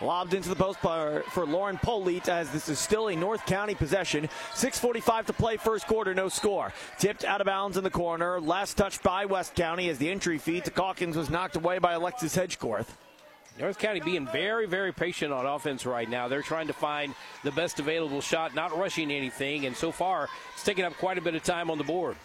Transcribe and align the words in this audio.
Lobbed 0.00 0.32
into 0.32 0.48
the 0.48 0.54
post 0.54 0.78
for, 0.78 1.24
for 1.30 1.44
Lauren 1.44 1.76
Polite 1.78 2.28
as 2.28 2.50
this 2.50 2.68
is 2.68 2.78
still 2.78 3.08
a 3.08 3.16
North 3.16 3.44
County 3.46 3.74
possession. 3.74 4.28
6.45 4.54 5.26
to 5.26 5.32
play, 5.32 5.56
first 5.56 5.88
quarter, 5.88 6.14
no 6.14 6.28
score. 6.28 6.72
Tipped 6.98 7.24
out 7.24 7.40
of 7.40 7.46
bounds 7.46 7.76
in 7.76 7.82
the 7.82 7.90
corner. 7.90 8.40
Last 8.40 8.76
touch 8.76 9.02
by 9.02 9.24
West 9.24 9.56
County 9.56 9.88
as 9.88 9.98
the 9.98 10.08
entry 10.08 10.38
feed 10.38 10.64
to 10.66 10.70
Calkins 10.70 11.16
was 11.16 11.30
knocked 11.30 11.56
away 11.56 11.78
by 11.78 11.94
Alexis 11.94 12.36
Hedgecorth. 12.36 12.86
North 13.58 13.78
County 13.80 13.98
being 13.98 14.24
very, 14.26 14.66
very 14.66 14.92
patient 14.92 15.32
on 15.32 15.44
offense 15.44 15.84
right 15.84 16.08
now. 16.08 16.28
They're 16.28 16.42
trying 16.42 16.68
to 16.68 16.72
find 16.72 17.12
the 17.42 17.50
best 17.50 17.80
available 17.80 18.20
shot, 18.20 18.54
not 18.54 18.76
rushing 18.78 19.10
anything, 19.10 19.66
and 19.66 19.76
so 19.76 19.90
far 19.90 20.28
it's 20.54 20.62
taking 20.62 20.84
up 20.84 20.94
quite 20.94 21.18
a 21.18 21.20
bit 21.20 21.34
of 21.34 21.42
time 21.42 21.68
on 21.68 21.76
the 21.76 21.82
board. 21.82 22.16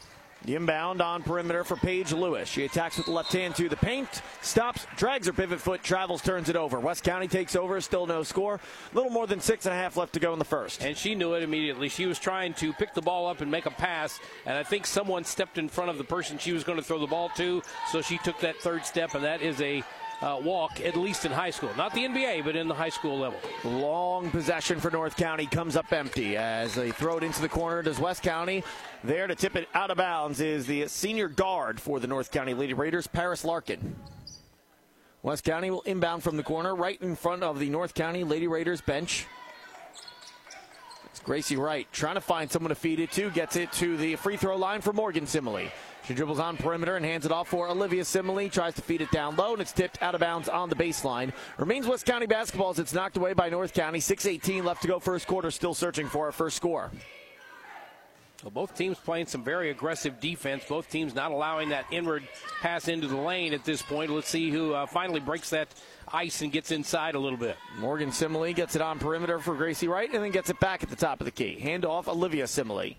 The 0.46 0.56
inbound 0.56 1.02
on 1.02 1.24
perimeter 1.24 1.64
for 1.64 1.78
Paige 1.78 2.12
Lewis. 2.12 2.50
She 2.50 2.66
attacks 2.66 2.98
with 2.98 3.06
the 3.06 3.14
left 3.14 3.32
hand 3.32 3.56
to 3.56 3.70
the 3.70 3.78
paint, 3.78 4.22
stops, 4.42 4.86
drags 4.98 5.28
her 5.28 5.34
pivot 5.34 5.62
foot, 5.62 5.82
travels, 5.84 6.22
turns 6.22 6.50
it 6.50 6.58
over. 6.58 6.82
West 6.82 7.06
County 7.06 7.30
takes 7.30 7.56
over, 7.56 7.80
still 7.80 8.06
no 8.06 8.24
score. 8.24 8.60
Little 8.94 9.10
more 9.10 9.26
than 9.26 9.40
six 9.40 9.66
and 9.66 9.74
a 9.74 9.78
half 9.78 9.96
left 9.96 10.12
to 10.14 10.20
go 10.20 10.34
in 10.34 10.40
the 10.40 10.46
first. 10.46 10.84
And 10.84 10.98
she 10.98 11.16
knew 11.16 11.34
it 11.34 11.44
immediately. 11.44 11.88
She 11.88 12.08
was 12.08 12.20
trying 12.20 12.54
to 12.56 12.74
pick 12.74 12.94
the 12.94 13.02
ball 13.02 13.26
up 13.26 13.40
and 13.40 13.50
make 13.50 13.66
a 13.68 13.72
pass, 13.72 14.20
and 14.46 14.58
I 14.58 14.64
think 14.64 14.86
someone 14.86 15.24
stepped 15.24 15.58
in 15.58 15.70
front 15.70 15.90
of 15.90 15.98
the 15.98 16.04
person 16.04 16.38
she 16.38 16.52
was 16.52 16.66
going 16.66 16.78
to 16.78 16.84
throw 16.84 17.00
the 17.00 17.08
ball 17.08 17.30
to, 17.38 17.62
so 17.90 18.02
she 18.02 18.18
took 18.18 18.40
that 18.42 18.58
third 18.58 18.86
step, 18.86 19.16
and 19.16 19.24
that 19.24 19.42
is 19.42 19.62
a 19.62 19.82
uh, 20.24 20.40
walk, 20.42 20.80
at 20.80 20.96
least 20.96 21.26
in 21.26 21.32
high 21.32 21.50
school. 21.50 21.70
Not 21.76 21.94
the 21.94 22.06
NBA, 22.06 22.46
but 22.46 22.56
in 22.56 22.70
the 22.70 22.74
high 22.74 22.90
school 22.90 23.20
level. 23.20 23.40
Long 23.66 24.32
possession 24.32 24.80
for 24.80 24.90
North 24.90 25.18
County 25.18 25.46
comes 25.46 25.76
up 25.76 25.92
empty 25.92 26.38
as 26.38 26.74
they 26.74 26.92
throw 26.92 27.18
it 27.18 27.24
into 27.24 27.42
the 27.42 27.50
corner. 27.50 27.82
Does 27.82 28.00
West 28.00 28.24
County 28.24 28.64
there 29.04 29.28
to 29.28 29.36
tip 29.36 29.58
it 29.58 29.68
out 29.74 29.92
of 29.92 29.98
bounds 29.98 30.40
is 30.40 30.66
the 30.66 30.88
senior 30.88 31.28
guard 31.28 31.80
for 31.82 32.00
the 32.00 32.08
North 32.08 32.32
County 32.32 32.54
Lady 32.54 32.74
Raiders, 32.74 33.06
Paris 33.06 33.44
Larkin. 33.44 33.96
West 35.24 35.44
County 35.44 35.70
will 35.70 35.82
inbound 35.82 36.24
from 36.24 36.38
the 36.38 36.44
corner 36.44 36.74
right 36.74 37.02
in 37.02 37.18
front 37.18 37.44
of 37.44 37.60
the 37.60 37.70
North 37.70 37.94
County 37.94 38.24
Lady 38.24 38.48
Raiders 38.48 38.80
bench. 38.80 39.26
It's 41.12 41.20
Gracie 41.20 41.58
Wright 41.58 41.88
trying 41.92 42.16
to 42.16 42.22
find 42.22 42.50
someone 42.50 42.70
to 42.70 42.76
feed 42.76 43.02
it 43.02 43.12
to. 43.12 43.30
Gets 43.30 43.58
it 43.58 43.74
to 43.74 43.98
the 43.98 44.16
free 44.16 44.38
throw 44.38 44.56
line 44.56 44.80
for 44.80 44.94
Morgan 44.94 45.28
Simile. 45.28 45.70
She 46.06 46.14
dribbles 46.14 46.40
on 46.40 46.58
perimeter 46.58 46.98
and 46.98 47.06
hands 47.06 47.26
it 47.26 47.32
off 47.32 47.48
for 47.48 47.70
Olivia 47.70 48.04
Simile. 48.04 48.50
Tries 48.50 48.74
to 48.76 48.82
feed 48.82 49.02
it 49.02 49.12
down 49.12 49.38
low, 49.38 49.54
and 49.54 49.62
it's 49.62 49.72
tipped 49.72 50.02
out 50.02 50.16
of 50.16 50.22
bounds 50.22 50.50
on 50.50 50.70
the 50.70 50.76
baseline. 50.76 51.32
Remains 51.58 51.88
West 51.88 52.06
County 52.06 52.26
basketball 52.26 52.72
as 52.72 52.80
it's 52.80 52.94
knocked 52.94 53.16
away 53.16 53.34
by 53.34 53.50
North 53.50 53.74
County. 53.74 54.00
6.18 54.00 54.66
left 54.66 54.82
to 54.82 54.88
go 54.90 55.00
first 55.00 55.28
quarter. 55.28 55.50
Still 55.50 55.74
searching 55.74 56.08
for 56.08 56.28
a 56.28 56.34
first 56.34 56.58
score. 56.58 56.92
Well, 58.44 58.52
both 58.52 58.76
teams 58.76 58.98
playing 58.98 59.28
some 59.28 59.42
very 59.42 59.70
aggressive 59.70 60.20
defense. 60.20 60.66
Both 60.68 60.90
teams 60.90 61.16
not 61.16 61.32
allowing 61.32 61.70
that 61.70 61.86
inward 61.90 62.28
pass 62.60 62.90
into 62.90 63.08
the 63.08 63.16
lane 63.16 63.54
at 63.54 63.64
this 63.64 63.82
point. 63.82 64.12
Let's 64.12 64.28
see 64.28 64.52
who 64.52 64.74
uh, 64.74 64.86
finally 64.86 65.22
breaks 65.22 65.52
that 65.52 65.70
ice 66.12 66.42
and 66.42 66.52
gets 66.52 66.72
inside 66.72 67.16
a 67.16 67.20
little 67.20 67.38
bit. 67.38 67.56
Morgan 67.80 68.12
Simile 68.12 68.52
gets 68.52 68.76
it 68.76 68.82
on 68.82 69.00
perimeter 69.00 69.40
for 69.40 69.56
Gracie 69.56 69.88
Wright 69.88 70.14
and 70.14 70.22
then 70.22 70.32
gets 70.32 70.50
it 70.50 70.60
back 70.60 70.84
at 70.84 70.90
the 70.90 70.98
top 70.98 71.22
of 71.22 71.26
the 71.26 71.32
key. 71.32 71.58
Hand 71.58 71.86
off 71.86 72.10
Olivia 72.10 72.46
Simile. 72.46 72.96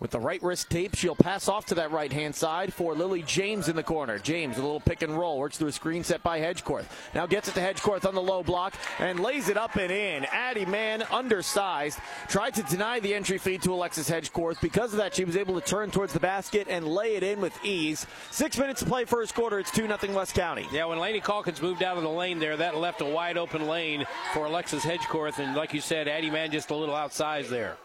With 0.00 0.12
the 0.12 0.20
right 0.20 0.40
wrist 0.44 0.70
tape, 0.70 0.94
she'll 0.94 1.16
pass 1.16 1.48
off 1.48 1.66
to 1.66 1.74
that 1.74 1.90
right 1.90 2.12
hand 2.12 2.32
side 2.32 2.72
for 2.72 2.94
Lily 2.94 3.22
James 3.22 3.68
in 3.68 3.74
the 3.74 3.82
corner. 3.82 4.20
James, 4.20 4.56
a 4.56 4.62
little 4.62 4.78
pick 4.78 5.02
and 5.02 5.18
roll, 5.18 5.38
works 5.38 5.58
through 5.58 5.68
a 5.68 5.72
screen 5.72 6.04
set 6.04 6.22
by 6.22 6.38
Hedgecorth. 6.38 6.84
Now 7.16 7.26
gets 7.26 7.48
it 7.48 7.54
to 7.54 7.60
Hedgecorth 7.60 8.06
on 8.06 8.14
the 8.14 8.22
low 8.22 8.44
block 8.44 8.74
and 9.00 9.18
lays 9.18 9.48
it 9.48 9.56
up 9.56 9.74
and 9.74 9.90
in. 9.90 10.24
Addie 10.26 10.66
Mann, 10.66 11.02
undersized, 11.10 11.98
tried 12.28 12.54
to 12.54 12.62
deny 12.62 13.00
the 13.00 13.12
entry 13.12 13.38
feed 13.38 13.60
to 13.62 13.74
Alexis 13.74 14.08
Hedgecorth. 14.08 14.60
Because 14.60 14.92
of 14.92 14.98
that, 14.98 15.16
she 15.16 15.24
was 15.24 15.36
able 15.36 15.60
to 15.60 15.66
turn 15.66 15.90
towards 15.90 16.12
the 16.12 16.20
basket 16.20 16.68
and 16.70 16.86
lay 16.86 17.16
it 17.16 17.24
in 17.24 17.40
with 17.40 17.58
ease. 17.64 18.06
Six 18.30 18.56
minutes 18.56 18.80
to 18.80 18.86
play 18.86 19.04
first 19.04 19.34
quarter. 19.34 19.58
It's 19.58 19.72
2 19.72 19.88
0 19.88 20.14
West 20.14 20.32
County. 20.32 20.68
Yeah, 20.70 20.84
when 20.84 21.00
Laney 21.00 21.20
Calkins 21.20 21.60
moved 21.60 21.82
out 21.82 21.96
of 21.96 22.04
the 22.04 22.08
lane 22.08 22.38
there, 22.38 22.56
that 22.56 22.76
left 22.76 23.00
a 23.00 23.04
wide 23.04 23.36
open 23.36 23.66
lane 23.66 24.06
for 24.32 24.46
Alexis 24.46 24.84
Hedgecorth. 24.84 25.40
And 25.40 25.56
like 25.56 25.74
you 25.74 25.80
said, 25.80 26.06
Addie 26.06 26.30
Mann 26.30 26.52
just 26.52 26.70
a 26.70 26.76
little 26.76 26.94
outsized 26.94 27.48
there. 27.48 27.78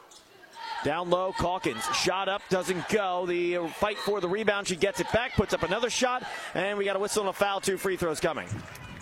Down 0.83 1.09
low, 1.09 1.31
Calkins. 1.31 1.83
Shot 1.95 2.27
up, 2.27 2.41
doesn't 2.49 2.89
go. 2.89 3.25
The 3.25 3.69
fight 3.75 3.97
for 3.97 4.19
the 4.19 4.27
rebound. 4.27 4.67
She 4.67 4.75
gets 4.75 4.99
it 4.99 5.11
back, 5.13 5.33
puts 5.33 5.53
up 5.53 5.63
another 5.63 5.89
shot, 5.89 6.23
and 6.53 6.77
we 6.77 6.83
got 6.83 6.97
a 6.97 6.99
whistle 6.99 7.21
and 7.21 7.29
a 7.29 7.33
foul. 7.33 7.61
Two 7.61 7.77
free 7.77 7.95
throws 7.95 8.19
coming. 8.19 8.47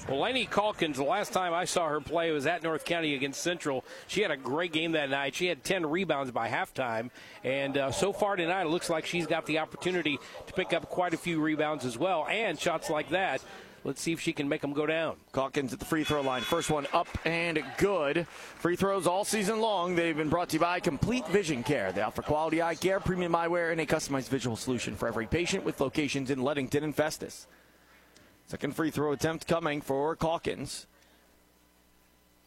Well, 0.07 0.19
Laney 0.19 0.45
Calkins, 0.45 0.97
the 0.97 1.03
last 1.03 1.31
time 1.31 1.53
I 1.53 1.65
saw 1.65 1.87
her 1.87 2.01
play 2.01 2.31
was 2.31 2.45
at 2.45 2.63
North 2.63 2.85
County 2.85 3.15
against 3.15 3.41
Central. 3.41 3.85
She 4.07 4.21
had 4.21 4.29
a 4.29 4.37
great 4.37 4.73
game 4.73 4.91
that 4.91 5.09
night. 5.09 5.35
She 5.35 5.47
had 5.47 5.63
10 5.63 5.85
rebounds 5.85 6.31
by 6.31 6.49
halftime. 6.49 7.11
And 7.43 7.77
uh, 7.77 7.91
so 7.91 8.11
far 8.11 8.35
tonight, 8.35 8.63
it 8.63 8.69
looks 8.69 8.89
like 8.89 9.05
she's 9.05 9.25
got 9.25 9.45
the 9.45 9.59
opportunity 9.59 10.19
to 10.47 10.53
pick 10.53 10.73
up 10.73 10.89
quite 10.89 11.13
a 11.13 11.17
few 11.17 11.39
rebounds 11.39 11.85
as 11.85 11.97
well 11.97 12.27
and 12.27 12.59
shots 12.59 12.89
like 12.89 13.09
that. 13.09 13.41
Let's 13.83 13.99
see 13.99 14.11
if 14.11 14.19
she 14.19 14.31
can 14.31 14.47
make 14.47 14.61
them 14.61 14.73
go 14.73 14.85
down. 14.85 15.15
Calkins 15.33 15.73
at 15.73 15.79
the 15.79 15.85
free 15.85 16.03
throw 16.03 16.21
line. 16.21 16.43
First 16.43 16.69
one 16.69 16.85
up 16.93 17.07
and 17.25 17.63
good. 17.77 18.27
Free 18.59 18.75
throws 18.75 19.07
all 19.07 19.25
season 19.25 19.59
long. 19.59 19.95
They've 19.95 20.15
been 20.15 20.29
brought 20.29 20.49
to 20.49 20.57
you 20.57 20.59
by 20.59 20.79
Complete 20.79 21.27
Vision 21.29 21.63
Care. 21.63 21.91
They 21.91 22.01
offer 22.01 22.21
quality 22.21 22.61
eye 22.61 22.75
care, 22.75 22.99
premium 22.99 23.33
eyewear, 23.33 23.71
and 23.71 23.81
a 23.81 23.85
customized 23.87 24.29
visual 24.29 24.55
solution 24.55 24.95
for 24.95 25.07
every 25.07 25.25
patient 25.25 25.63
with 25.63 25.81
locations 25.81 26.29
in 26.29 26.43
Leadington 26.43 26.83
and 26.83 26.95
Festus. 26.95 27.47
Second 28.45 28.75
free 28.75 28.91
throw 28.91 29.13
attempt 29.13 29.47
coming 29.47 29.81
for 29.81 30.15
Calkins. 30.15 30.85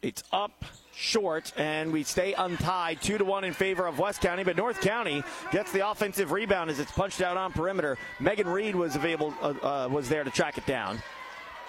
It's 0.01 0.23
up 0.31 0.63
short, 0.93 1.51
and 1.57 1.91
we 1.91 2.03
stay 2.03 2.33
untied, 2.33 3.01
two 3.01 3.17
to 3.17 3.25
one 3.25 3.43
in 3.43 3.53
favor 3.53 3.87
of 3.87 3.99
West 3.99 4.21
County. 4.21 4.43
But 4.43 4.55
North 4.55 4.79
County 4.79 5.23
gets 5.51 5.71
the 5.73 5.89
offensive 5.89 6.31
rebound 6.31 6.69
as 6.69 6.79
it's 6.79 6.91
punched 6.91 7.21
out 7.21 7.35
on 7.35 7.51
perimeter. 7.51 7.97
Megan 8.21 8.47
Reed 8.47 8.75
was 8.75 8.95
available, 8.95 9.33
uh, 9.41 9.53
uh, 9.63 9.89
was 9.89 10.07
there 10.07 10.23
to 10.23 10.29
track 10.29 10.57
it 10.57 10.65
down. 10.65 10.99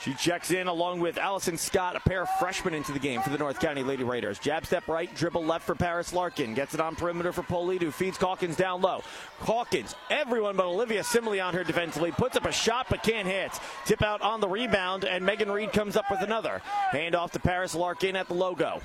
She 0.00 0.14
checks 0.14 0.50
in 0.50 0.66
along 0.66 1.00
with 1.00 1.18
Allison 1.18 1.56
Scott, 1.56 1.96
a 1.96 2.00
pair 2.00 2.22
of 2.22 2.28
freshmen 2.38 2.74
into 2.74 2.92
the 2.92 2.98
game 2.98 3.22
for 3.22 3.30
the 3.30 3.38
North 3.38 3.58
County 3.60 3.82
Lady 3.82 4.04
Raiders. 4.04 4.38
Jab 4.38 4.66
step 4.66 4.86
right, 4.88 5.12
dribble 5.14 5.44
left 5.44 5.64
for 5.64 5.74
Paris 5.74 6.12
Larkin. 6.12 6.54
Gets 6.54 6.74
it 6.74 6.80
on 6.80 6.94
perimeter 6.96 7.32
for 7.32 7.42
Polite, 7.42 7.82
who 7.82 7.90
feeds 7.90 8.18
Calkins 8.18 8.56
down 8.56 8.82
low. 8.82 9.02
Calkins, 9.44 9.94
everyone 10.10 10.56
but 10.56 10.66
Olivia 10.66 11.02
Simley 11.02 11.44
on 11.44 11.54
her 11.54 11.64
defensively, 11.64 12.12
puts 12.12 12.36
up 12.36 12.44
a 12.44 12.52
shot 12.52 12.86
but 12.90 13.02
can't 13.02 13.26
hit. 13.26 13.52
Tip 13.84 14.02
out 14.02 14.20
on 14.20 14.40
the 14.40 14.48
rebound, 14.48 15.04
and 15.04 15.24
Megan 15.24 15.50
Reed 15.50 15.72
comes 15.72 15.96
up 15.96 16.10
with 16.10 16.20
another. 16.20 16.60
Hand 16.90 17.14
off 17.14 17.32
to 17.32 17.40
Paris 17.40 17.74
Larkin 17.74 18.16
at 18.16 18.28
the 18.28 18.34
logo. 18.34 18.80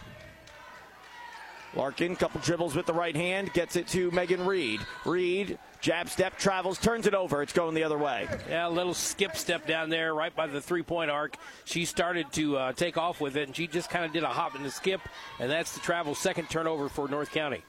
Larkin, 1.73 2.15
couple 2.15 2.41
dribbles 2.41 2.75
with 2.75 2.85
the 2.85 2.93
right 2.93 3.15
hand, 3.15 3.53
gets 3.53 3.75
it 3.75 3.87
to 3.89 4.11
Megan 4.11 4.45
Reed. 4.45 4.81
Reed, 5.05 5.57
jab 5.79 6.09
step, 6.09 6.37
travels, 6.37 6.77
turns 6.77 7.07
it 7.07 7.13
over. 7.13 7.41
It's 7.41 7.53
going 7.53 7.75
the 7.75 7.83
other 7.83 7.97
way. 7.97 8.27
Yeah, 8.49 8.67
a 8.67 8.69
little 8.69 8.93
skip 8.93 9.37
step 9.37 9.65
down 9.65 9.89
there 9.89 10.13
right 10.13 10.35
by 10.35 10.47
the 10.47 10.59
three 10.59 10.83
point 10.83 11.09
arc. 11.09 11.37
She 11.63 11.85
started 11.85 12.31
to 12.33 12.57
uh, 12.57 12.73
take 12.73 12.97
off 12.97 13.21
with 13.21 13.37
it, 13.37 13.47
and 13.47 13.55
she 13.55 13.67
just 13.67 13.89
kind 13.89 14.03
of 14.03 14.11
did 14.11 14.23
a 14.23 14.27
hop 14.27 14.55
and 14.55 14.65
a 14.65 14.71
skip, 14.71 15.01
and 15.39 15.49
that's 15.49 15.73
the 15.73 15.79
travel 15.79 16.13
second 16.13 16.49
turnover 16.49 16.89
for 16.89 17.07
North 17.07 17.31
County. 17.31 17.61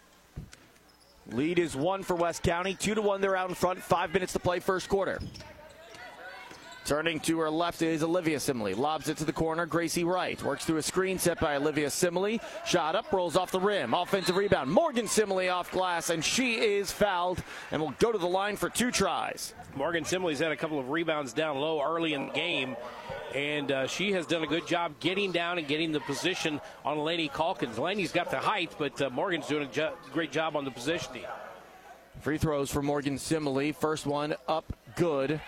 Lead 1.29 1.61
is 1.61 1.77
one 1.77 2.03
for 2.03 2.17
West 2.17 2.43
County. 2.43 2.75
Two 2.75 2.97
to 2.97 3.03
one, 3.03 3.21
they're 3.21 3.37
out 3.37 3.49
in 3.49 3.55
front. 3.55 3.81
Five 3.81 4.13
minutes 4.13 4.33
to 4.33 4.41
play 4.41 4.59
first 4.59 4.89
quarter. 4.89 5.21
Turning 6.85 7.21
to 7.21 7.39
her 7.39 7.49
left 7.49 7.81
is 7.81 8.03
Olivia 8.03 8.41
Simile. 8.41 8.75
Lobs 8.75 9.09
it 9.09 9.17
to 9.19 9.25
the 9.25 9.33
corner. 9.33 9.67
Gracie 9.67 10.03
Wright 10.03 10.43
works 10.43 10.65
through 10.65 10.79
a 10.79 10.83
screen 10.83 11.17
set 11.17 11.39
by 11.39 11.55
Olivia 11.55 11.89
Simile. 11.89 12.41
Shot 12.67 12.97
up, 12.97 13.13
rolls 13.13 13.37
off 13.37 13.53
the 13.53 13.61
rim. 13.61 13.95
Offensive 13.95 14.37
rebound. 14.37 14.69
Morgan 14.69 15.07
Simile 15.07 15.49
off 15.49 15.71
glass, 15.71 16.11
and 16.11 16.25
she 16.25 16.55
is 16.55 16.91
fouled 16.91 17.41
and 17.71 17.81
will 17.81 17.95
go 18.01 18.11
to 18.11 18.19
the 18.19 18.27
line 18.27 18.57
for 18.57 18.69
two 18.69 18.91
tries. 18.91 19.55
Morgan 19.77 20.05
Simile's 20.05 20.41
had 20.41 20.51
a 20.51 20.57
couple 20.57 20.79
of 20.81 20.91
rebounds 20.91 21.33
down 21.33 21.57
low 21.57 21.81
early 21.81 22.15
in 22.15 22.27
the 22.27 22.33
game, 22.33 22.77
and 23.33 23.71
uh, 23.71 23.87
she 23.87 24.13
has 24.13 24.27
done 24.27 24.43
a 24.43 24.47
good 24.47 24.67
job 24.67 24.93
getting 24.99 25.31
down 25.31 25.59
and 25.59 25.69
getting 25.69 25.93
the 25.93 26.01
position 26.01 26.61
on 26.85 26.99
Laney 26.99 27.29
Calkins. 27.29 27.79
Laney's 27.79 28.13
got 28.13 28.29
the 28.31 28.39
height, 28.39 28.75
but 28.77 29.01
uh, 29.01 29.09
Morgan's 29.09 29.47
doing 29.47 29.63
a 29.63 29.71
jo- 29.71 29.95
great 30.13 30.33
job 30.33 30.57
on 30.57 30.65
the 30.65 30.71
positioning. 30.71 31.25
Free 32.21 32.39
throws 32.39 32.71
for 32.73 32.83
Morgan 32.83 33.19
Simile. 33.19 33.73
First 33.73 34.05
one 34.05 34.35
up, 34.49 34.73
good. 34.97 35.41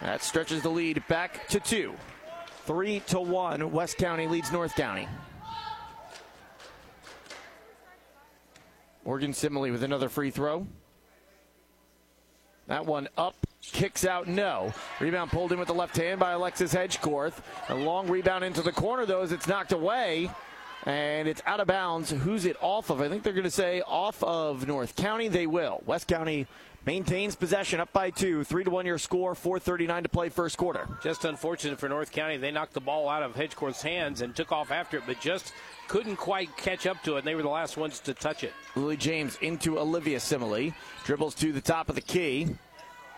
That 0.00 0.22
stretches 0.22 0.62
the 0.62 0.68
lead 0.68 1.02
back 1.08 1.48
to 1.48 1.60
two. 1.60 1.94
Three 2.64 3.00
to 3.08 3.20
one. 3.20 3.70
West 3.72 3.96
County 3.96 4.26
leads 4.26 4.52
North 4.52 4.74
County. 4.74 5.08
Morgan 9.04 9.32
Simile 9.32 9.70
with 9.70 9.84
another 9.84 10.08
free 10.08 10.30
throw. 10.30 10.66
That 12.66 12.84
one 12.84 13.08
up, 13.16 13.36
kicks 13.62 14.04
out, 14.04 14.26
no. 14.26 14.72
Rebound 14.98 15.30
pulled 15.30 15.52
in 15.52 15.58
with 15.60 15.68
the 15.68 15.74
left 15.74 15.96
hand 15.96 16.18
by 16.18 16.32
Alexis 16.32 16.74
Hedgecorth. 16.74 17.34
A 17.68 17.74
long 17.74 18.08
rebound 18.08 18.42
into 18.42 18.62
the 18.62 18.72
corner, 18.72 19.06
though, 19.06 19.22
as 19.22 19.30
it's 19.30 19.46
knocked 19.46 19.70
away. 19.70 20.28
And 20.84 21.28
it's 21.28 21.42
out 21.46 21.60
of 21.60 21.68
bounds. 21.68 22.10
Who's 22.10 22.44
it 22.44 22.56
off 22.60 22.90
of? 22.90 23.00
I 23.00 23.08
think 23.08 23.22
they're 23.22 23.32
going 23.32 23.44
to 23.44 23.50
say 23.50 23.82
off 23.86 24.22
of 24.24 24.66
North 24.66 24.96
County. 24.96 25.28
They 25.28 25.46
will. 25.46 25.82
West 25.86 26.08
County 26.08 26.46
maintains 26.86 27.34
possession 27.34 27.80
up 27.80 27.92
by 27.92 28.10
two. 28.10 28.44
Three 28.44 28.64
to 28.64 28.70
one 28.70 28.86
your 28.86 28.98
score, 28.98 29.34
439 29.34 30.04
to 30.04 30.08
play 30.08 30.28
first 30.28 30.56
quarter. 30.56 30.88
Just 31.02 31.24
unfortunate 31.24 31.78
for 31.78 31.88
North 31.88 32.12
County. 32.12 32.36
They 32.36 32.52
knocked 32.52 32.72
the 32.72 32.80
ball 32.80 33.08
out 33.08 33.22
of 33.22 33.34
Hedgecorth's 33.34 33.82
hands 33.82 34.22
and 34.22 34.34
took 34.34 34.52
off 34.52 34.70
after 34.70 34.96
it, 34.96 35.02
but 35.06 35.20
just 35.20 35.52
couldn't 35.88 36.16
quite 36.16 36.56
catch 36.56 36.86
up 36.86 37.02
to 37.02 37.16
it. 37.16 37.18
And 37.18 37.26
they 37.26 37.34
were 37.34 37.42
the 37.42 37.48
last 37.48 37.76
ones 37.76 38.00
to 38.00 38.14
touch 38.14 38.44
it. 38.44 38.52
Lily 38.76 38.96
James 38.96 39.36
into 39.42 39.78
Olivia 39.78 40.20
Simile. 40.20 40.72
Dribbles 41.04 41.34
to 41.36 41.52
the 41.52 41.60
top 41.60 41.88
of 41.88 41.96
the 41.96 42.00
key. 42.00 42.48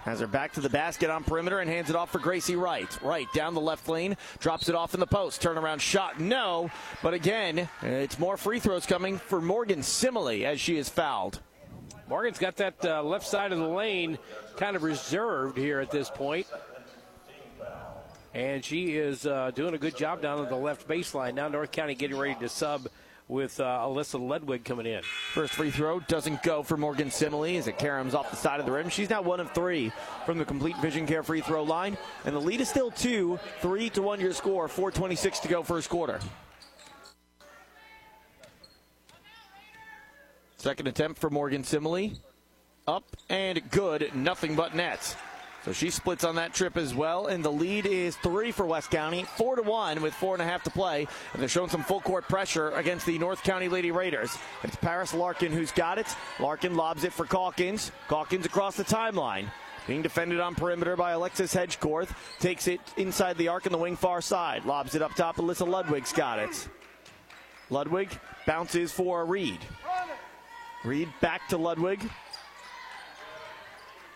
Has 0.03 0.21
her 0.21 0.27
back 0.27 0.53
to 0.53 0.61
the 0.61 0.71
basket 0.71 1.11
on 1.11 1.23
perimeter 1.23 1.59
and 1.59 1.69
hands 1.69 1.91
it 1.91 1.97
off 1.97 2.11
for 2.11 2.19
Gracie 2.19 2.57
Wright. 2.57 2.89
Wright 3.03 3.27
down 3.35 3.53
the 3.53 3.61
left 3.61 3.89
lane, 3.89 4.17
drops 4.39 4.69
it 4.69 4.75
off 4.75 4.95
in 4.95 5.01
the 5.01 5.07
post. 5.07 5.43
Turnaround 5.43 5.81
shot, 5.81 6.19
no. 6.19 6.71
But 7.03 7.13
again, 7.13 7.69
it's 7.83 8.19
more 8.19 8.39
free 8.39 8.59
throws 8.59 8.87
coming 8.87 9.19
for 9.19 9.41
Morgan 9.41 9.83
Simile 9.83 10.47
as 10.47 10.61
she 10.61 10.79
is 10.79 10.89
fouled. 10.89 11.41
Morgan's 12.09 12.39
got 12.39 12.57
that 12.57 12.83
uh, 12.85 13.03
left 13.03 13.27
side 13.27 13.53
of 13.53 13.59
the 13.59 13.69
lane 13.69 14.19
kind 14.57 14.77
of 14.77 14.83
reserved 14.83 15.59
here 15.59 15.79
at 15.81 15.91
this 15.91 16.09
point. 16.09 16.47
And 18.33 18.65
she 18.65 18.97
is 18.97 19.27
uh, 19.27 19.51
doing 19.55 19.75
a 19.75 19.79
good 19.79 19.97
job 19.97 20.23
down 20.23 20.43
at 20.43 20.49
the 20.49 20.57
left 20.57 20.89
baseline. 20.89 21.35
Now 21.35 21.49
North 21.49 21.71
County 21.71 21.95
getting 21.95 22.17
ready 22.17 22.35
to 22.37 22.49
sub 22.49 22.89
with 23.27 23.61
uh, 23.61 23.65
Alyssa 23.65 24.19
Ludwig 24.19 24.65
coming 24.65 24.87
in. 24.87 25.03
First 25.35 25.53
free 25.53 25.71
throw 25.71 26.01
doesn't 26.01 26.43
go 26.43 26.63
for 26.63 26.79
Morgan 26.79 27.11
Simile 27.11 27.59
as 27.59 27.69
it 27.69 27.79
caroms 27.79 28.15
off 28.15 28.31
the 28.31 28.37
side 28.37 28.59
of 28.59 28.65
the 28.65 28.73
rim. 28.73 28.89
She's 28.89 29.11
now 29.11 29.21
one 29.21 29.39
of 29.39 29.53
three 29.53 29.93
from 30.25 30.39
the 30.39 30.47
complete 30.47 30.79
vision 30.79 31.07
care 31.07 31.23
free 31.23 31.43
throw 31.43 31.63
line. 31.63 31.99
And 32.25 32.35
the 32.35 32.41
lead 32.41 32.63
is 32.63 32.71
still 32.71 32.91
two, 32.91 33.39
three 33.61 33.91
to 33.91 34.01
one 34.01 34.19
your 34.19 34.33
score, 34.33 34.67
426 34.67 35.41
to 35.41 35.49
go 35.49 35.63
first 35.63 35.91
quarter. 35.91 36.21
Second 40.59 40.89
attempt 40.89 41.21
for 41.21 41.31
Morgan 41.31 41.63
Simile. 41.63 42.11
Up 42.89 43.17
and 43.29 43.71
good, 43.71 44.11
nothing 44.13 44.57
but 44.57 44.75
nets. 44.75 45.15
So 45.65 45.73
she 45.73 45.91
splits 45.91 46.25
on 46.25 46.35
that 46.37 46.53
trip 46.53 46.77
as 46.77 46.95
well, 46.95 47.27
and 47.27 47.45
the 47.45 47.53
lead 47.53 47.87
is 47.87 48.17
three 48.17 48.51
for 48.51 48.67
West 48.67 48.91
County, 48.91 49.25
four 49.37 49.55
to 49.55 49.63
one 49.63 50.03
with 50.03 50.15
four 50.15 50.35
and 50.35 50.43
a 50.43 50.45
half 50.45 50.65
to 50.65 50.71
play. 50.71 51.07
And 51.33 51.41
they're 51.41 51.49
showing 51.49 51.71
some 51.71 51.85
full 51.85 52.01
court 52.01 52.29
pressure 52.29 52.71
against 52.71 53.07
the 53.07 53.19
North 53.19 53.43
County 53.45 53.69
Lady 53.69 53.93
Raiders. 53.93 54.37
It's 54.65 54.75
Paris 54.77 55.15
Larkin 55.15 55.53
who's 55.53 55.71
got 55.71 55.99
it. 55.99 56.07
Larkin 56.41 56.75
lobs 56.75 57.05
it 57.05 57.13
for 57.13 57.25
Calkins. 57.25 57.93
Calkins 58.09 58.47
across 58.47 58.77
the 58.77 58.85
timeline. 58.85 59.51
Being 59.87 60.03
defended 60.03 60.41
on 60.41 60.57
perimeter 60.57 60.97
by 60.97 61.13
Alexis 61.13 61.55
Hedgecorth. 61.55 62.11
Takes 62.41 62.67
it 62.67 62.81
inside 62.97 63.39
the 63.39 63.49
arc 63.49 63.67
in 63.67 63.73
the 63.73 63.79
wing 63.79 63.97
far 63.97 64.21
side. 64.21 64.65
Lobs 64.65 64.95
it 64.97 65.03
up 65.03 65.15
top. 65.15 65.37
Alyssa 65.37 65.69
Ludwig's 65.69 66.13
got 66.13 66.41
it. 66.41 66.69
Ludwig 67.71 68.11
bounces 68.45 68.91
for 68.91 69.25
Reed. 69.25 69.61
Reed 70.85 71.09
back 71.21 71.49
to 71.49 71.57
Ludwig. 71.57 72.09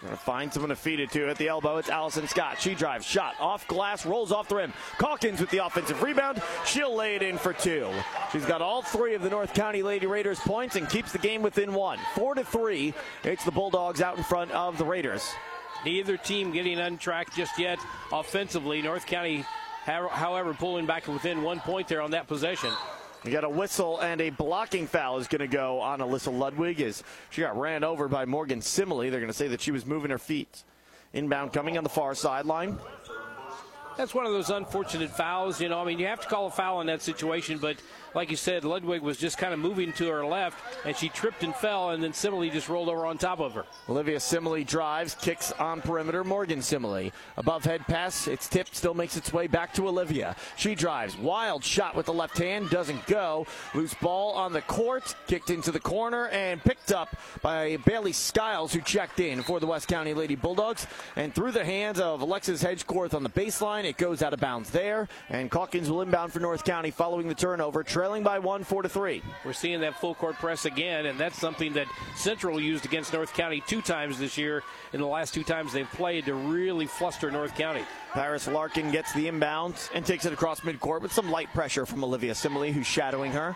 Gonna 0.03 0.17
find 0.17 0.53
someone 0.53 0.71
to 0.71 0.77
feed 0.77 0.99
it 0.99 1.13
to 1.13 1.29
at 1.29 1.37
the 1.37 1.47
elbow. 1.47 1.77
It's 1.77 1.89
Allison 1.89 2.27
Scott. 2.27 2.61
She 2.61 2.75
drives, 2.75 3.07
shot 3.07 3.37
off 3.39 3.69
glass, 3.69 4.05
rolls 4.05 4.33
off 4.33 4.49
the 4.49 4.57
rim. 4.57 4.73
Calkins 4.99 5.41
with 5.41 5.51
the 5.51 5.65
offensive 5.65 6.03
rebound. 6.03 6.43
She'll 6.67 6.93
lay 6.95 7.15
it 7.15 7.23
in 7.23 7.39
for 7.39 7.53
two. 7.53 7.89
She's 8.33 8.45
got 8.45 8.61
all 8.61 8.83
three 8.83 9.15
of 9.15 9.23
the 9.23 9.31
North 9.31 9.55
County 9.55 9.85
Lady 9.85 10.07
Raiders 10.07 10.41
points 10.41 10.75
and 10.75 10.89
keeps 10.89 11.13
the 11.13 11.19
game 11.19 11.41
within 11.41 11.73
one. 11.73 12.01
Four 12.17 12.35
to 12.35 12.45
three. 12.45 12.95
It's 13.23 13.45
the 13.45 13.53
Bulldogs 13.53 14.01
out 14.01 14.17
in 14.17 14.25
front 14.25 14.51
of 14.51 14.77
the 14.77 14.85
Raiders. 14.85 15.25
Neither 15.85 16.17
team 16.17 16.51
getting 16.51 16.81
untracked 16.81 17.37
just 17.37 17.57
yet 17.57 17.79
offensively. 18.13 18.83
North 18.83 19.07
County, 19.07 19.45
however, 19.85 20.53
pulling 20.53 20.85
back 20.85 21.07
within 21.07 21.43
one 21.43 21.61
point 21.61 21.87
there 21.87 22.01
on 22.01 22.11
that 22.11 22.27
possession. 22.27 22.73
We 23.25 23.31
got 23.31 23.45
a 23.45 23.49
whistle 23.49 24.01
and 24.01 24.21
a 24.21 24.31
blocking 24.31 24.89
foul 24.89 25.19
is 25.19 25.29
going 25.29 25.41
to 25.41 25.47
go 25.47 25.81
on 25.81 26.01
Alyssa 26.01 26.37
Ludwig 26.37 26.81
as 26.81 27.05
she 27.31 27.41
got 27.41 27.59
ran 27.59 27.85
over 27.85 28.09
by 28.09 28.25
Morgan 28.25 28.61
Simile. 28.61 29.11
They're 29.11 29.21
going 29.21 29.29
to 29.29 29.33
say 29.33 29.49
that 29.49 29.61
she 29.61 29.71
was 29.71 29.87
moving 29.87 30.11
her 30.11 30.19
feet. 30.19 30.65
Inbound 31.13 31.53
coming 31.53 31.79
on 31.79 31.85
the 31.85 31.91
far 31.91 32.17
sideline. 32.17 32.79
That's 33.97 34.13
one 34.15 34.27
of 34.27 34.33
those 34.33 34.51
unfortunate 34.51 35.11
fouls. 35.11 35.61
You 35.61 35.69
know, 35.69 35.81
I 35.81 35.85
mean, 35.85 36.01
you 36.01 36.07
have 36.07 36.21
to 36.23 36.29
call 36.29 36.47
a 36.47 36.51
foul 36.51 36.81
in 36.81 36.89
that 36.89 37.03
situation, 37.03 37.59
but 37.59 37.77
like 38.15 38.31
you 38.31 38.37
said, 38.37 38.65
Ludwig 38.65 39.03
was 39.03 39.19
just 39.19 39.39
kind 39.39 39.53
of 39.55 39.61
moving 39.61 39.93
to 39.95 40.09
her 40.09 40.25
left, 40.25 40.59
and 40.85 40.97
she 40.97 41.09
tripped 41.09 41.43
and 41.43 41.55
fell, 41.55 41.91
and 41.91 42.03
then 42.03 42.13
Simile 42.13 42.51
just 42.51 42.69
rolled 42.69 42.89
over 42.89 43.07
on 43.07 43.19
top 43.19 43.41
of 43.41 43.55
her. 43.55 43.65
Olivia 43.89 44.21
Simile 44.21 44.65
drives, 44.65 45.15
kicks 45.15 45.53
on 45.53 45.81
perimeter. 45.81 46.25
Morgan 46.25 46.63
Simile. 46.63 47.11
Above 47.37 47.65
head 47.65 47.81
pass, 47.83 48.27
it's 48.29 48.49
tipped, 48.49 48.77
still 48.77 48.95
makes 48.95 49.17
its 49.17 49.33
way 49.33 49.47
back 49.47 49.73
to 49.75 49.89
Olivia. 49.89 50.37
She 50.57 50.75
drives, 50.75 51.17
wild 51.17 51.65
shot 51.65 51.95
with 51.95 52.07
the 52.07 52.13
left 52.13 52.39
hand, 52.39 52.71
doesn't 52.71 53.07
go. 53.07 53.47
Loose 53.75 53.95
ball 53.95 54.33
on 54.33 54.53
the 54.53 54.63
court, 54.63 55.15
kicked 55.27 55.51
into 55.51 55.71
the 55.71 55.81
corner, 55.81 56.29
and 56.29 56.63
picked 56.63 56.93
up 56.93 57.17
by 57.43 57.77
Bailey 57.85 58.13
Skiles, 58.13 58.73
who 58.73 58.81
checked 58.81 59.21
in 59.21 59.43
for 59.43 59.61
the 59.61 59.67
West 59.67 59.89
County 59.89 60.15
Lady 60.15 60.37
Bulldogs. 60.37 60.87
And 61.17 61.35
through 61.35 61.53
the 61.53 61.65
hands 61.65 62.01
of 62.01 62.21
Alexis 62.21 62.63
Hedgecorth 62.63 63.15
on 63.15 63.23
the 63.23 63.31
baseline, 63.31 63.85
it 63.85 63.97
goes 63.97 64.23
out 64.23 64.33
of 64.33 64.41
bounds 64.41 64.71
there. 64.71 65.09
And 65.29 65.51
Calkins 65.51 65.91
will 65.91 66.03
inbound 66.03 66.33
for 66.33 66.41
North 66.41 66.65
County 66.65 66.91
following 66.91 67.29
the 67.29 67.35
turnover 67.35 67.83
trailing 68.03 68.25
by 68.25 68.41
one, 68.41 68.65
four 68.65 68.83
to 68.83 68.89
three. 68.89 69.23
We're 69.45 69.53
seeing 69.53 69.81
that 69.83 70.01
full 70.01 70.17
court 70.17 70.35
press 70.35 70.65
again, 70.65 71.07
and 71.07 71.17
that's 71.21 71.39
something 71.39 71.73
that 71.75 71.87
Central 72.17 72.59
used 72.59 72.85
against 72.85 73.13
North 73.13 73.33
County 73.33 73.63
two 73.69 73.81
times 73.81 74.19
this 74.19 74.37
year. 74.37 74.65
In 74.93 75.01
the 75.01 75.07
last 75.07 75.33
two 75.33 75.45
times 75.45 75.73
they've 75.73 75.89
played 75.89 76.25
to 76.25 76.35
really 76.35 76.87
fluster 76.87 77.31
North 77.31 77.55
County. 77.55 77.85
Paris 78.11 78.49
Larkin 78.49 78.91
gets 78.91 79.13
the 79.13 79.29
inbound 79.29 79.77
and 79.95 80.05
takes 80.05 80.25
it 80.25 80.33
across 80.33 80.63
midcourt 80.63 81.01
with 81.01 81.13
some 81.13 81.31
light 81.31 81.53
pressure 81.53 81.87
from 81.87 82.03
Olivia 82.03 82.35
Simile, 82.35 82.73
who's 82.73 82.89
shadowing 82.89 83.31
her. 83.31 83.55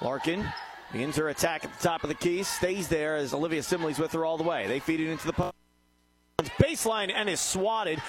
Larkin 0.00 0.42
begins 0.90 1.16
her 1.16 1.28
attack 1.28 1.66
at 1.66 1.78
the 1.78 1.82
top 1.86 2.02
of 2.02 2.08
the 2.08 2.14
key, 2.14 2.42
stays 2.44 2.88
there 2.88 3.16
as 3.16 3.34
Olivia 3.34 3.62
Simile's 3.62 3.98
with 3.98 4.12
her 4.12 4.24
all 4.24 4.38
the 4.38 4.42
way. 4.42 4.66
They 4.68 4.80
feed 4.80 5.00
it 5.00 5.10
into 5.10 5.26
the 5.26 5.34
post. 5.34 5.54
baseline 6.58 7.12
and 7.14 7.28
is 7.28 7.40
swatted 7.40 8.00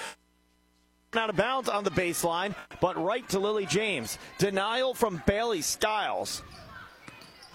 out 1.16 1.30
of 1.30 1.36
bounds 1.36 1.68
on 1.68 1.84
the 1.84 1.90
baseline, 1.90 2.54
but 2.80 3.02
right 3.02 3.28
to 3.28 3.38
Lily 3.38 3.66
James. 3.66 4.18
Denial 4.38 4.94
from 4.94 5.22
Bailey 5.26 5.62
Skiles. 5.62 6.42